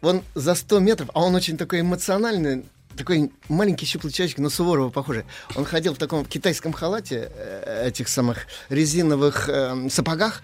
[0.00, 2.64] он за 100 метров, а он очень такой эмоциональный,
[2.96, 5.24] такой маленький щуплый человечек, на Суворова похожий.
[5.56, 10.42] Он ходил в таком китайском халате, э, этих самых резиновых э, сапогах,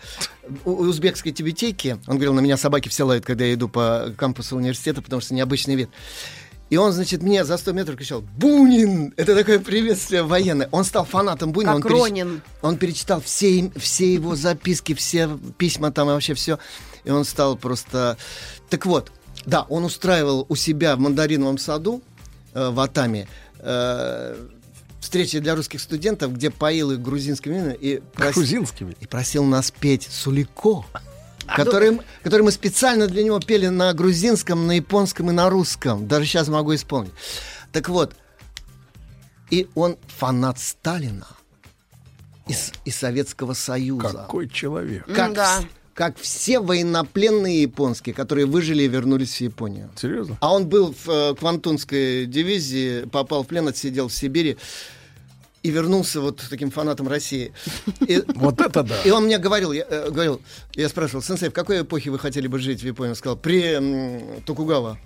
[0.64, 1.98] у- узбекской тибетейки.
[2.06, 5.34] Он говорил, на меня собаки все лают, когда я иду по кампусу университета, потому что
[5.34, 5.90] необычный вид.
[6.68, 10.68] И он, значит, мне за 100 метров кричал «Бунин!» Это такое приветствие военное.
[10.72, 11.76] Он стал фанатом Бунина.
[11.76, 12.42] Как он, переч- Ронин.
[12.62, 16.58] он перечитал все, все его записки, все письма там и вообще все.
[17.04, 18.16] И он стал просто...
[18.68, 19.12] Так вот,
[19.44, 22.02] да, он устраивал у себя в мандариновом саду
[22.52, 23.28] э, в Атаме
[23.60, 24.34] э,
[25.00, 28.96] встречи для русских студентов, где поил их грузинскими и, прос- Грузинскими?
[28.98, 30.84] и просил нас петь «Сулико».
[31.54, 36.06] Который, м- который мы специально для него пели на грузинском, на японском и на русском.
[36.08, 37.12] Даже сейчас могу исполнить.
[37.72, 38.14] Так вот,
[39.50, 41.26] и он фанат Сталина
[42.48, 44.08] и, с- и Советского Союза.
[44.26, 45.06] Какой человек.
[45.06, 45.16] Как,
[45.62, 49.90] вс- как все военнопленные японские, которые выжили и вернулись в Японию.
[49.96, 50.36] Серьезно?
[50.40, 54.58] А он был в э, Квантунской дивизии, попал в плен, отсидел в Сибири
[55.66, 57.52] и вернулся вот таким фанатом России.
[58.06, 59.02] И, Вот это да.
[59.02, 60.40] и он мне говорил, я, э, говорил,
[60.74, 63.10] я спрашивал, сенсей, в какой эпохе вы хотели бы жить в Японии?
[63.10, 64.98] Он сказал, при м, Токугава.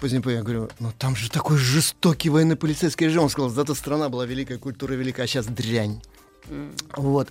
[0.00, 3.24] Позднее я говорю, ну там же такой жестокий военно-полицейский режим.
[3.24, 6.02] Он сказал, зато страна была великая, культура великая, а сейчас дрянь.
[6.96, 7.28] Вот.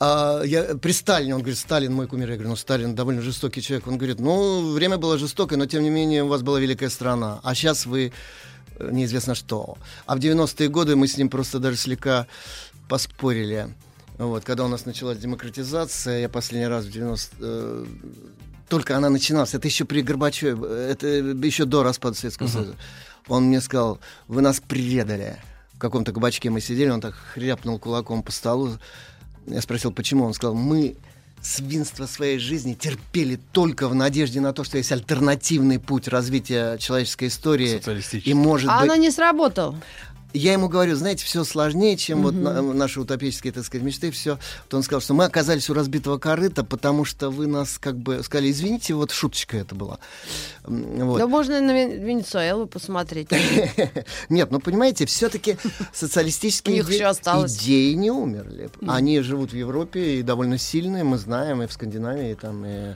[0.00, 2.28] А я, при Сталине, он говорит, Сталин мой кумир.
[2.28, 3.86] Я говорю, ну Сталин довольно жестокий человек.
[3.86, 7.40] Он говорит, ну время было жестокое, но тем не менее у вас была великая страна.
[7.42, 8.12] А сейчас вы
[8.78, 9.76] неизвестно что.
[10.06, 12.26] А в 90-е годы мы с ним просто даже слегка
[12.88, 13.68] поспорили.
[14.18, 17.36] Вот, когда у нас началась демократизация, я последний раз в 90...
[17.40, 17.86] э,
[18.68, 20.52] только она начиналась, это еще при Горбачеве,
[20.90, 22.76] это еще до распада Советского Союза.
[23.26, 25.36] Он мне сказал, вы нас предали.
[25.72, 28.78] В каком-то кабачке мы сидели, он так хряпнул кулаком по столу.
[29.46, 30.24] Я спросил, почему?
[30.24, 30.96] Он сказал, мы
[31.44, 37.28] свинство своей жизни терпели только в надежде на то, что есть альтернативный путь развития человеческой
[37.28, 37.80] истории.
[38.24, 38.90] И может А быть...
[38.90, 39.78] оно не сработало.
[40.36, 42.42] Я ему говорю, знаете, все сложнее, чем вот Мгм.
[42.42, 44.36] на- наши утопические, так сказать, мечты, все.
[44.68, 48.20] То он сказал, что мы оказались у разбитого корыта, потому что вы нас как бы
[48.24, 49.98] сказали, извините, вот шуточка это была.
[50.64, 51.18] Вот.
[51.18, 53.28] Да можно на Вен- Венесуэлу посмотреть.
[54.28, 55.56] Нет, ну понимаете, все-таки
[55.92, 58.70] социалистические идеи не умерли.
[58.88, 62.94] Они живут в Европе и довольно сильные, мы знаем, и в Скандинавии, и там, и...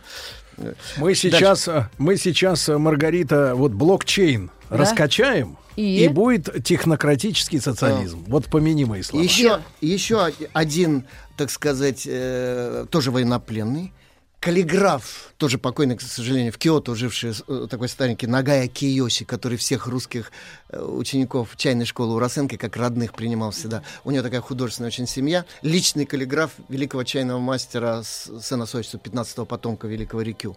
[0.57, 4.77] э, Мы сейчас, э, мы сейчас, э, Маргарита, вот блокчейн Да.
[4.79, 6.05] раскачаем, И?
[6.05, 6.09] и?
[6.09, 8.25] будет технократический социализм.
[8.27, 9.23] Вот помяни мои слова.
[9.23, 11.05] Еще, еще один,
[11.37, 13.93] так сказать, э, тоже военнопленный.
[14.41, 19.87] Каллиграф, тоже покойный, к сожалению, в Киото живший э, такой старенький, Нагая Киоси, который всех
[19.87, 20.33] русских
[20.69, 23.83] э, учеников чайной школы Урасенко как родных принимал всегда.
[24.03, 25.45] У него такая художественная очень семья.
[25.63, 30.57] Личный каллиграф великого чайного мастера сына Сочи, 15-го потомка великого Рикю.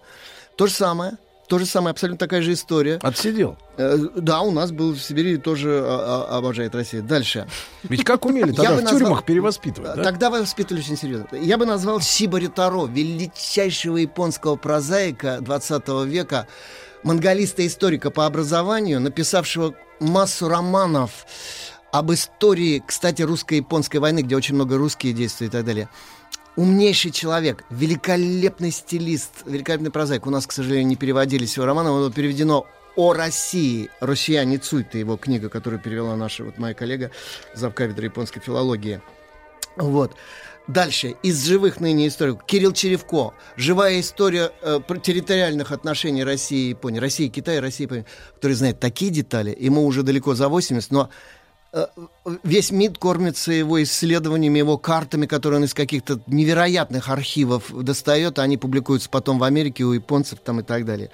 [0.56, 1.17] То же самое.
[1.51, 2.97] То же самое, абсолютно такая же история.
[3.03, 3.57] Отсидел?
[3.77, 7.03] да, у нас был в Сибири тоже а, а, обожает Россию.
[7.03, 7.45] Дальше.
[7.83, 10.01] Ведь как умели тогда Я в назвал- тюрьмах перевоспитывать, да?
[10.01, 11.27] Тогда воспитывали очень серьезно.
[11.35, 16.47] Я бы назвал Сибари Таро, величайшего японского прозаика 20 века,
[17.03, 21.25] монголиста-историка по образованию, написавшего массу романов
[21.91, 25.89] об истории, кстати, русско-японской войны, где очень много русские действуют и так далее.
[26.57, 30.27] Умнейший человек, великолепный стилист, великолепный прозаик.
[30.27, 33.89] У нас, к сожалению, не переводились его романы, но переведено о России.
[34.01, 37.11] «Россияне Цуйта» его книга, которую перевела наша вот моя коллега,
[37.55, 39.01] завкафедры японской филологии.
[39.77, 40.15] Вот.
[40.67, 41.15] Дальше.
[41.23, 42.43] Из живых ныне историков.
[42.45, 43.33] Кирилл Черевко.
[43.55, 46.99] Живая история э, территориальных отношений России и Японии.
[46.99, 48.05] России и Китая, России и Японии.
[48.35, 49.55] Который знает такие детали.
[49.57, 51.09] Ему уже далеко за 80, но
[52.43, 58.43] весь МИД кормится его исследованиями, его картами, которые он из каких-то невероятных архивов достает, а
[58.43, 61.11] они публикуются потом в Америке у японцев там и так далее.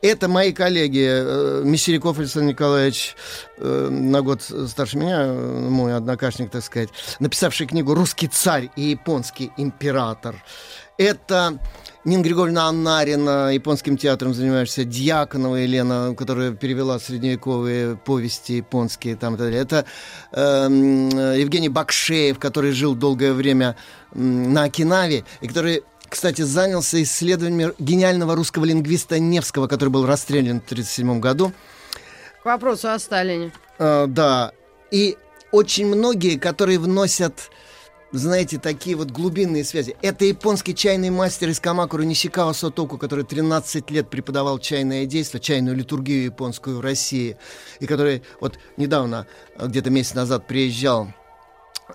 [0.00, 3.14] Это мои коллеги э, Мещеряков Александр Николаевич,
[3.58, 6.88] э, на год старше меня, э, мой однокашник, так сказать,
[7.18, 10.42] написавший книгу «Русский царь и японский император».
[11.00, 11.58] Это
[12.04, 19.16] Нина Григорьевна Аннарина, японским театром занимаешься, Дьяконова Елена, которая перевела средневековые повести японские.
[19.16, 19.62] Там, и так далее.
[19.62, 19.86] Это
[20.32, 23.76] э, Евгений Бакшеев, который жил долгое время
[24.12, 30.64] на Окинаве, и который кстати, занялся исследованием гениального русского лингвиста Невского, который был расстрелян в
[30.64, 31.52] 1937 году.
[32.42, 33.52] К вопросу о Сталине.
[33.78, 34.52] А, да.
[34.90, 35.16] И
[35.50, 37.48] очень многие, которые вносят
[38.12, 39.96] знаете, такие вот глубинные связи.
[40.02, 45.76] Это японский чайный мастер из Камакуры Нисикава Сотоку, который 13 лет преподавал чайное действие, чайную
[45.76, 47.36] литургию японскую в России,
[47.78, 49.26] и который вот недавно,
[49.58, 51.12] где-то месяц назад приезжал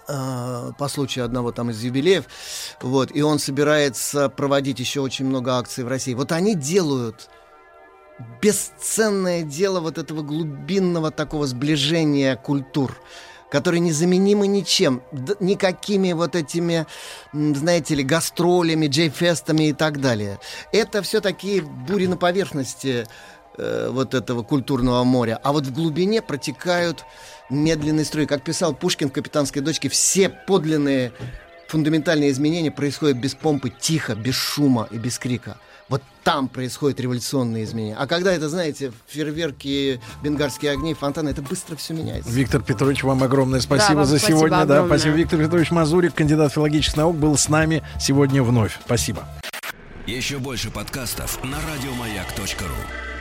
[0.07, 2.25] э, по случаю одного там из юбилеев,
[2.81, 6.13] вот, и он собирается проводить еще очень много акций в России.
[6.13, 7.29] Вот они делают
[8.41, 12.97] бесценное дело вот этого глубинного такого сближения культур
[13.55, 15.01] которые незаменимы ничем,
[15.39, 16.85] никакими вот этими,
[17.31, 20.39] знаете ли, гастролями, джейфестами и так далее.
[20.73, 23.07] Это все такие бури на поверхности
[23.57, 27.05] э, вот этого культурного моря, а вот в глубине протекают
[27.49, 28.25] медленные струи.
[28.25, 31.13] Как писал Пушкин в «Капитанской дочке», все подлинные
[31.69, 35.55] фундаментальные изменения происходят без помпы, тихо, без шума и без крика.
[35.87, 37.95] Вот там происходят революционные изменения.
[37.95, 42.29] А когда это, знаете, фейерверки, бенгальские огни, фонтаны, это быстро все меняется.
[42.31, 44.57] Виктор Петрович, вам огромное спасибо Да, вам за спасибо сегодня.
[44.57, 44.97] Да, огромное.
[44.97, 45.15] спасибо.
[45.15, 48.79] Виктор Петрович Мазурик, кандидат филологических наук, был с нами сегодня вновь.
[48.85, 49.27] Спасибо.
[50.07, 53.14] Еще больше подкастов на радиомаяк.ру.